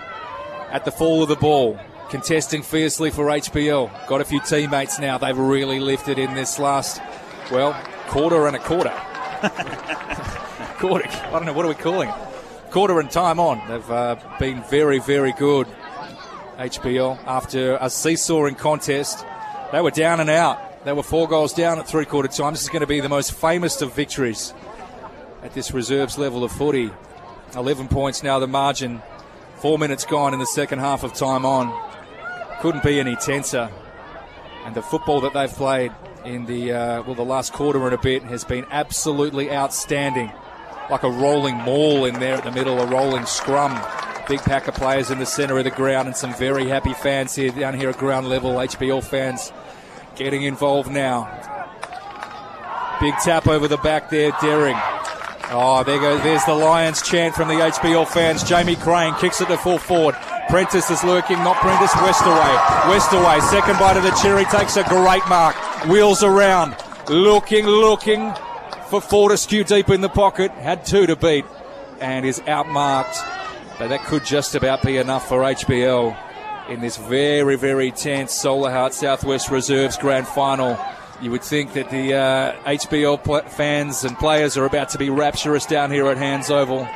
at 0.72 0.84
the 0.84 0.92
fall 0.92 1.24
of 1.24 1.30
the 1.30 1.38
ball. 1.38 1.80
Contesting 2.10 2.64
fiercely 2.64 3.12
for 3.12 3.28
HBL. 3.28 4.08
Got 4.08 4.20
a 4.20 4.26
few 4.26 4.42
teammates 4.42 5.00
now. 5.00 5.18
They've 5.18 5.38
really 5.38 5.80
lifted 5.80 6.20
in 6.20 6.34
this 6.34 6.60
last, 6.60 7.02
well, 7.50 7.82
quarter 8.08 8.46
and 8.46 8.58
a 8.58 8.60
quarter. 8.60 8.94
quarter. 10.80 11.08
I 11.08 11.32
don't 11.32 11.46
know, 11.46 11.54
what 11.54 11.66
are 11.66 11.70
we 11.70 11.76
calling 11.76 12.10
it? 12.10 12.16
Quarter 12.72 13.00
and 13.00 13.10
time 13.10 13.40
on. 13.40 13.68
They've 13.68 13.92
uh, 13.92 14.16
been 14.40 14.64
very, 14.64 15.00
very 15.00 15.34
good. 15.34 15.68
HBL 16.58 17.18
after 17.26 17.78
a 17.80 17.90
seesawing 17.90 18.56
contest. 18.56 19.26
They 19.72 19.82
were 19.82 19.92
down 19.92 20.20
and 20.20 20.30
out. 20.30 20.84
They 20.84 20.92
were 20.92 21.04
four 21.04 21.28
goals 21.28 21.54
down 21.54 21.80
at 21.80 21.88
three 21.88 22.06
quarter 22.06 22.28
time. 22.28 22.54
This 22.54 22.64
is 22.64 22.70
going 22.70 22.82
to 22.82 22.88
be 22.88 23.00
the 23.00 23.10
most 23.10 23.34
famous 23.34 23.82
of 23.82 23.94
victories 23.94 24.54
at 25.42 25.54
this 25.54 25.72
reserves 25.72 26.18
level 26.18 26.44
of 26.44 26.52
footy. 26.52 26.92
11 27.56 27.88
points 27.88 28.24
now, 28.24 28.40
the 28.40 28.48
margin. 28.48 29.02
Four 29.58 29.80
minutes 29.80 30.06
gone 30.06 30.34
in 30.34 30.40
the 30.40 30.46
second 30.46 30.80
half 30.80 31.04
of 31.04 31.14
time 31.14 31.46
on. 31.46 31.74
Couldn't 32.62 32.84
be 32.84 33.00
any 33.00 33.16
tenser. 33.16 33.70
And 34.66 34.76
the 34.76 34.82
football 34.82 35.22
that 35.22 35.34
they've 35.34 35.50
played 35.50 35.94
in 36.26 36.46
the 36.46 36.72
uh, 36.72 37.04
well 37.04 37.16
the 37.16 37.24
last 37.24 37.54
quarter 37.54 37.84
and 37.86 37.94
a 37.94 37.98
bit 37.98 38.24
has 38.24 38.44
been 38.44 38.66
absolutely 38.72 39.52
outstanding. 39.52 40.32
Like 40.90 41.04
a 41.04 41.10
rolling 41.10 41.56
maul 41.56 42.06
in 42.06 42.20
there 42.20 42.36
at 42.36 42.44
the 42.44 42.52
middle, 42.52 42.80
a 42.80 42.86
rolling 42.88 43.26
scrum. 43.26 43.80
Big 44.28 44.40
pack 44.42 44.68
of 44.68 44.76
players 44.76 45.12
in 45.12 45.20
the 45.20 45.26
centre 45.26 45.58
of 45.58 45.64
the 45.64 45.72
ground, 45.72 46.08
and 46.08 46.16
some 46.18 46.34
very 46.36 46.68
happy 46.68 46.94
fans 46.94 47.36
here 47.36 47.52
down 47.52 47.74
here 47.74 47.90
at 47.90 47.98
ground 47.98 48.28
level. 48.28 48.52
HBL 48.54 49.04
fans 49.04 49.52
getting 50.16 50.44
involved 50.44 50.92
now. 50.92 51.26
Big 53.00 53.14
tap 53.24 53.48
over 53.48 53.68
the 53.68 53.78
back 53.78 54.10
there, 54.10 54.32
Daring. 54.42 54.76
Oh, 55.52 55.84
there 55.84 56.00
goes. 56.00 56.22
There's 56.22 56.46
the 56.46 56.54
Lions 56.54 57.02
chant 57.02 57.34
from 57.34 57.48
the 57.48 57.56
HBL 57.56 58.08
fans. 58.08 58.44
Jamie 58.44 58.76
Crane 58.76 59.16
kicks 59.16 59.42
it 59.42 59.48
to 59.48 59.58
full 59.58 59.80
forward. 59.80 60.16
Prentice 60.50 60.92
is 60.92 61.04
lurking, 61.04 61.38
not 61.40 61.58
Prentice. 61.58 61.92
Westerway. 61.92 62.56
Westerway, 62.92 63.42
second 63.50 63.80
bite 63.80 63.98
of 63.98 64.04
the 64.04 64.12
cherry, 64.22 64.46
takes 64.46 64.78
a 64.78 64.84
great 64.84 65.28
mark. 65.28 65.56
Wheels 65.88 66.24
around. 66.24 66.76
Looking, 67.08 67.66
looking 67.66 68.34
for 68.90 69.02
Fortescue 69.02 69.64
deep 69.64 69.90
in 69.90 70.02
the 70.02 70.10
pocket. 70.10 70.52
Had 70.52 70.86
two 70.86 71.08
to 71.08 71.16
beat 71.16 71.46
and 72.02 72.26
is 72.26 72.40
outmarked. 72.42 73.26
But 73.78 73.90
that 73.90 74.04
could 74.04 74.26
just 74.26 74.56
about 74.56 74.84
be 74.84 74.98
enough 74.98 75.28
for 75.28 75.40
HBL 75.40 76.18
in 76.70 76.82
this 76.82 76.98
very, 76.98 77.56
very 77.56 77.92
tense 77.92 78.38
Solahart 78.38 78.94
Southwest 78.94 79.50
Reserves 79.50 79.98
Grand 79.98 80.28
Final. 80.28 80.78
You 81.22 81.32
would 81.32 81.44
think 81.44 81.74
that 81.74 81.90
the 81.90 82.14
uh, 82.14 82.54
HBL 82.64 83.24
pl- 83.24 83.42
fans 83.42 84.04
and 84.04 84.18
players 84.18 84.58
are 84.58 84.66
about 84.66 84.90
to 84.90 84.98
be 84.98 85.10
rapturous 85.10 85.66
down 85.66 85.92
here 85.92 86.08
at 86.08 86.18
Hands 86.18 86.50
Oval 86.50 86.88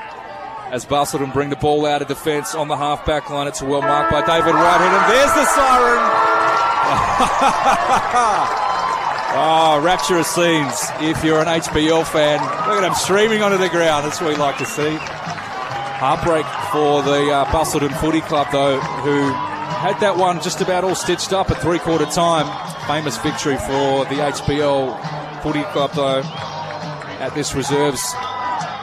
as 0.72 0.85
Busselton 0.85 1.34
bring 1.34 1.49
the 1.49 1.55
ball 1.55 1.85
out 1.85 2.01
of 2.01 2.07
defence 2.07 2.55
on 2.55 2.68
the 2.68 2.77
half 2.77 3.05
back 3.05 3.30
line. 3.30 3.47
It's 3.47 3.61
well 3.61 3.81
marked 3.81 4.11
by 4.11 4.26
David 4.26 4.55
Whitehead, 4.55 4.91
and 4.91 5.11
there's 5.11 5.34
the 5.34 5.45
siren. 5.45 6.19
oh, 9.35 9.81
rapturous 9.84 10.27
scenes 10.27 10.73
if 11.01 11.23
you're 11.23 11.39
an 11.39 11.47
HBL 11.47 12.05
fan. 12.05 12.39
Look 12.68 12.77
at 12.77 12.81
them 12.81 12.95
streaming 12.95 13.41
onto 13.41 13.57
the 13.57 13.69
ground. 13.69 14.05
That's 14.05 14.22
what 14.22 14.30
we 14.30 14.35
like 14.35 14.57
to 14.60 14.65
see. 14.65 14.97
Heartbreak 14.97 16.45
for 16.72 17.01
the 17.01 17.31
uh, 17.31 17.45
Busselton 17.45 17.97
Footy 17.99 18.22
Club, 18.22 18.47
though, 18.51 18.80
who 18.80 19.31
had 19.31 19.99
that 19.99 20.18
one 20.18 20.41
just 20.41 20.61
about 20.61 20.84
all 20.84 20.95
stitched 20.95 21.34
up 21.34 21.49
at 21.49 21.61
three 21.61 21.80
quarter 21.80 22.05
time. 22.05 22.45
Famous 22.88 23.18
victory 23.18 23.57
for 23.57 24.05
the 24.05 24.15
HBL 24.15 25.41
Footy 25.41 25.64
Club, 25.72 25.91
though, 25.93 26.22
at 27.19 27.34
this 27.34 27.55
reserves 27.55 28.01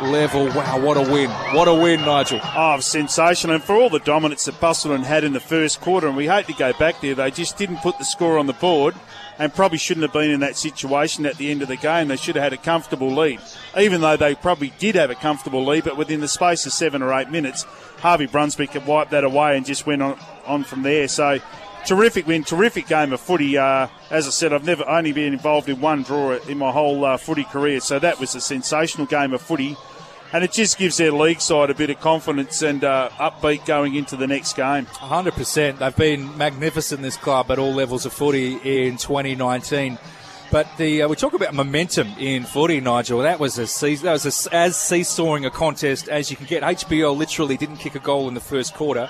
level. 0.02 0.46
Wow, 0.46 0.80
what 0.80 0.96
a 0.96 1.02
win. 1.02 1.30
What 1.54 1.68
a 1.68 1.74
win, 1.74 2.00
Nigel. 2.00 2.40
Oh, 2.42 2.80
sensational. 2.80 3.56
And 3.56 3.64
for 3.64 3.74
all 3.74 3.90
the 3.90 3.98
dominance 4.00 4.46
that 4.46 4.54
Busselton 4.60 5.04
had 5.04 5.24
in 5.24 5.32
the 5.32 5.40
first 5.40 5.80
quarter, 5.80 6.06
and 6.06 6.16
we 6.16 6.26
hate 6.26 6.46
to 6.46 6.54
go 6.54 6.72
back 6.74 7.00
there, 7.00 7.14
they 7.14 7.30
just 7.30 7.56
didn't 7.56 7.78
put 7.78 7.98
the 7.98 8.04
score 8.04 8.38
on 8.38 8.46
the 8.46 8.52
board 8.54 8.94
and 9.40 9.54
probably 9.54 9.78
shouldn't 9.78 10.02
have 10.02 10.12
been 10.12 10.30
in 10.30 10.40
that 10.40 10.54
situation 10.54 11.24
at 11.24 11.38
the 11.38 11.50
end 11.50 11.62
of 11.62 11.68
the 11.68 11.76
game. 11.76 12.08
They 12.08 12.16
should 12.16 12.36
have 12.36 12.44
had 12.44 12.52
a 12.52 12.58
comfortable 12.58 13.10
lead, 13.10 13.40
even 13.76 14.02
though 14.02 14.18
they 14.18 14.34
probably 14.34 14.70
did 14.78 14.96
have 14.96 15.08
a 15.08 15.14
comfortable 15.14 15.64
lead, 15.64 15.84
but 15.84 15.96
within 15.96 16.20
the 16.20 16.28
space 16.28 16.66
of 16.66 16.74
seven 16.74 17.00
or 17.00 17.10
eight 17.14 17.30
minutes, 17.30 17.64
Harvey 18.00 18.26
Brunswick 18.26 18.72
had 18.72 18.86
wiped 18.86 19.12
that 19.12 19.24
away 19.24 19.56
and 19.56 19.64
just 19.64 19.86
went 19.86 20.02
on, 20.02 20.18
on 20.44 20.62
from 20.62 20.82
there. 20.82 21.08
So, 21.08 21.38
terrific 21.86 22.26
win, 22.26 22.44
terrific 22.44 22.86
game 22.86 23.14
of 23.14 23.20
footy. 23.20 23.56
Uh, 23.56 23.88
as 24.10 24.26
I 24.26 24.30
said, 24.30 24.52
I've 24.52 24.66
never 24.66 24.86
only 24.86 25.12
been 25.12 25.32
involved 25.32 25.70
in 25.70 25.80
one 25.80 26.02
draw 26.02 26.32
in 26.32 26.58
my 26.58 26.70
whole 26.70 27.02
uh, 27.02 27.16
footy 27.16 27.44
career, 27.44 27.80
so 27.80 27.98
that 27.98 28.20
was 28.20 28.34
a 28.34 28.42
sensational 28.42 29.06
game 29.06 29.32
of 29.32 29.40
footy. 29.40 29.74
And 30.32 30.44
it 30.44 30.52
just 30.52 30.78
gives 30.78 30.96
their 30.96 31.10
league 31.10 31.40
side 31.40 31.70
a 31.70 31.74
bit 31.74 31.90
of 31.90 32.00
confidence 32.00 32.62
and 32.62 32.84
uh, 32.84 33.10
upbeat 33.18 33.66
going 33.66 33.96
into 33.96 34.16
the 34.16 34.28
next 34.28 34.54
game. 34.54 34.86
100%. 34.86 35.78
They've 35.78 35.96
been 35.96 36.38
magnificent, 36.38 37.02
this 37.02 37.16
club, 37.16 37.50
at 37.50 37.58
all 37.58 37.74
levels 37.74 38.06
of 38.06 38.12
footy 38.12 38.54
in 38.54 38.96
2019. 38.96 39.98
But 40.52 40.68
the 40.78 41.02
uh, 41.02 41.08
we 41.08 41.14
talk 41.16 41.34
about 41.34 41.54
momentum 41.54 42.08
in 42.18 42.44
footy, 42.44 42.80
Nigel. 42.80 43.20
That 43.20 43.38
was 43.38 43.56
a 43.58 43.66
see- 43.68 43.94
that 43.96 44.12
was 44.12 44.46
a, 44.46 44.54
as 44.54 44.76
seesawing 44.76 45.44
a 45.46 45.50
contest 45.50 46.08
as 46.08 46.28
you 46.30 46.36
can 46.36 46.46
get. 46.46 46.62
HBL 46.64 47.16
literally 47.16 47.56
didn't 47.56 47.76
kick 47.76 47.94
a 47.94 48.00
goal 48.00 48.26
in 48.26 48.34
the 48.34 48.40
first 48.40 48.74
quarter, 48.74 49.08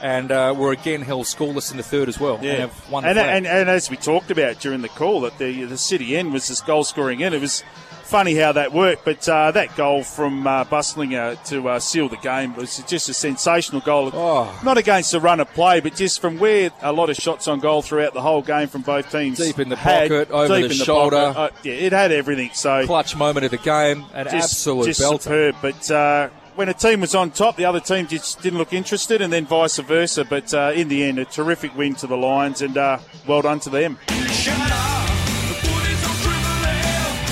and 0.00 0.30
uh, 0.30 0.54
were 0.56 0.70
again 0.70 1.02
held 1.02 1.26
scoreless 1.26 1.72
in 1.72 1.76
the 1.76 1.82
third 1.82 2.08
as 2.08 2.20
well. 2.20 2.36
and 2.36 2.44
have 2.44 2.90
won 2.90 3.02
the 3.02 3.10
and, 3.10 3.18
and, 3.18 3.46
and 3.48 3.68
as 3.68 3.90
we 3.90 3.96
talked 3.96 4.30
about 4.30 4.60
during 4.60 4.80
the 4.80 4.88
call, 4.88 5.22
that 5.22 5.36
the 5.38 5.64
the 5.64 5.76
city 5.76 6.16
end 6.16 6.32
was 6.32 6.46
this 6.46 6.60
goal 6.60 6.84
scoring 6.84 7.20
end. 7.20 7.34
It 7.34 7.40
was 7.40 7.64
funny 8.06 8.34
how 8.34 8.52
that 8.52 8.72
worked, 8.72 9.04
but 9.04 9.28
uh, 9.28 9.50
that 9.52 9.76
goal 9.76 10.02
from 10.02 10.46
uh, 10.46 10.64
Bustlinger 10.64 11.42
to 11.46 11.68
uh, 11.68 11.78
seal 11.80 12.08
the 12.08 12.16
game 12.16 12.54
was 12.54 12.78
just 12.84 13.08
a 13.08 13.14
sensational 13.14 13.80
goal. 13.80 14.10
Oh. 14.14 14.60
Not 14.64 14.78
against 14.78 15.12
the 15.12 15.20
run 15.20 15.40
of 15.40 15.52
play, 15.52 15.80
but 15.80 15.94
just 15.96 16.20
from 16.20 16.38
where 16.38 16.70
a 16.82 16.92
lot 16.92 17.10
of 17.10 17.16
shots 17.16 17.48
on 17.48 17.60
goal 17.60 17.82
throughout 17.82 18.14
the 18.14 18.22
whole 18.22 18.42
game 18.42 18.68
from 18.68 18.82
both 18.82 19.10
teams. 19.10 19.38
Deep 19.38 19.58
in 19.58 19.68
the 19.68 19.76
had- 19.76 20.08
pocket, 20.10 20.30
over 20.30 20.54
deep 20.60 20.68
the 20.68 20.74
in 20.78 20.84
shoulder. 20.84 21.16
pocket. 21.16 21.38
Uh, 21.38 21.50
yeah, 21.64 21.72
it 21.72 21.92
had 21.92 22.12
everything. 22.12 22.50
So 22.54 22.86
clutch 22.86 23.16
moment 23.16 23.44
of 23.44 23.50
the 23.50 23.58
game, 23.58 24.04
an 24.14 24.26
just, 24.26 24.52
absolute 24.52 24.86
just 24.86 25.00
belter. 25.00 25.22
superb. 25.22 25.56
But 25.60 25.90
uh, 25.90 26.28
when 26.54 26.68
a 26.68 26.74
team 26.74 27.00
was 27.00 27.14
on 27.14 27.30
top, 27.32 27.56
the 27.56 27.64
other 27.66 27.80
team 27.80 28.06
just 28.06 28.40
didn't 28.40 28.58
look 28.58 28.72
interested, 28.72 29.20
and 29.20 29.32
then 29.32 29.46
vice 29.46 29.76
versa. 29.78 30.24
But 30.24 30.54
uh, 30.54 30.72
in 30.74 30.88
the 30.88 31.02
end, 31.02 31.18
a 31.18 31.24
terrific 31.24 31.76
win 31.76 31.94
to 31.96 32.06
the 32.06 32.16
Lions, 32.16 32.62
and 32.62 32.76
uh, 32.76 32.98
well 33.26 33.42
done 33.42 33.60
to 33.60 33.70
them. 33.70 33.98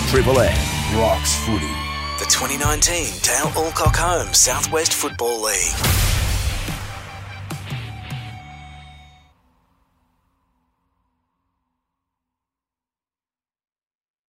Triple 0.08 0.38
M 0.40 0.98
rocks 0.98 1.34
footy. 1.44 1.66
The 2.18 2.26
2019 2.28 3.18
Dale 3.22 3.50
Alcock 3.56 3.96
Home 3.96 4.32
Southwest 4.32 4.92
Football 4.94 5.42
League. 5.42 6.23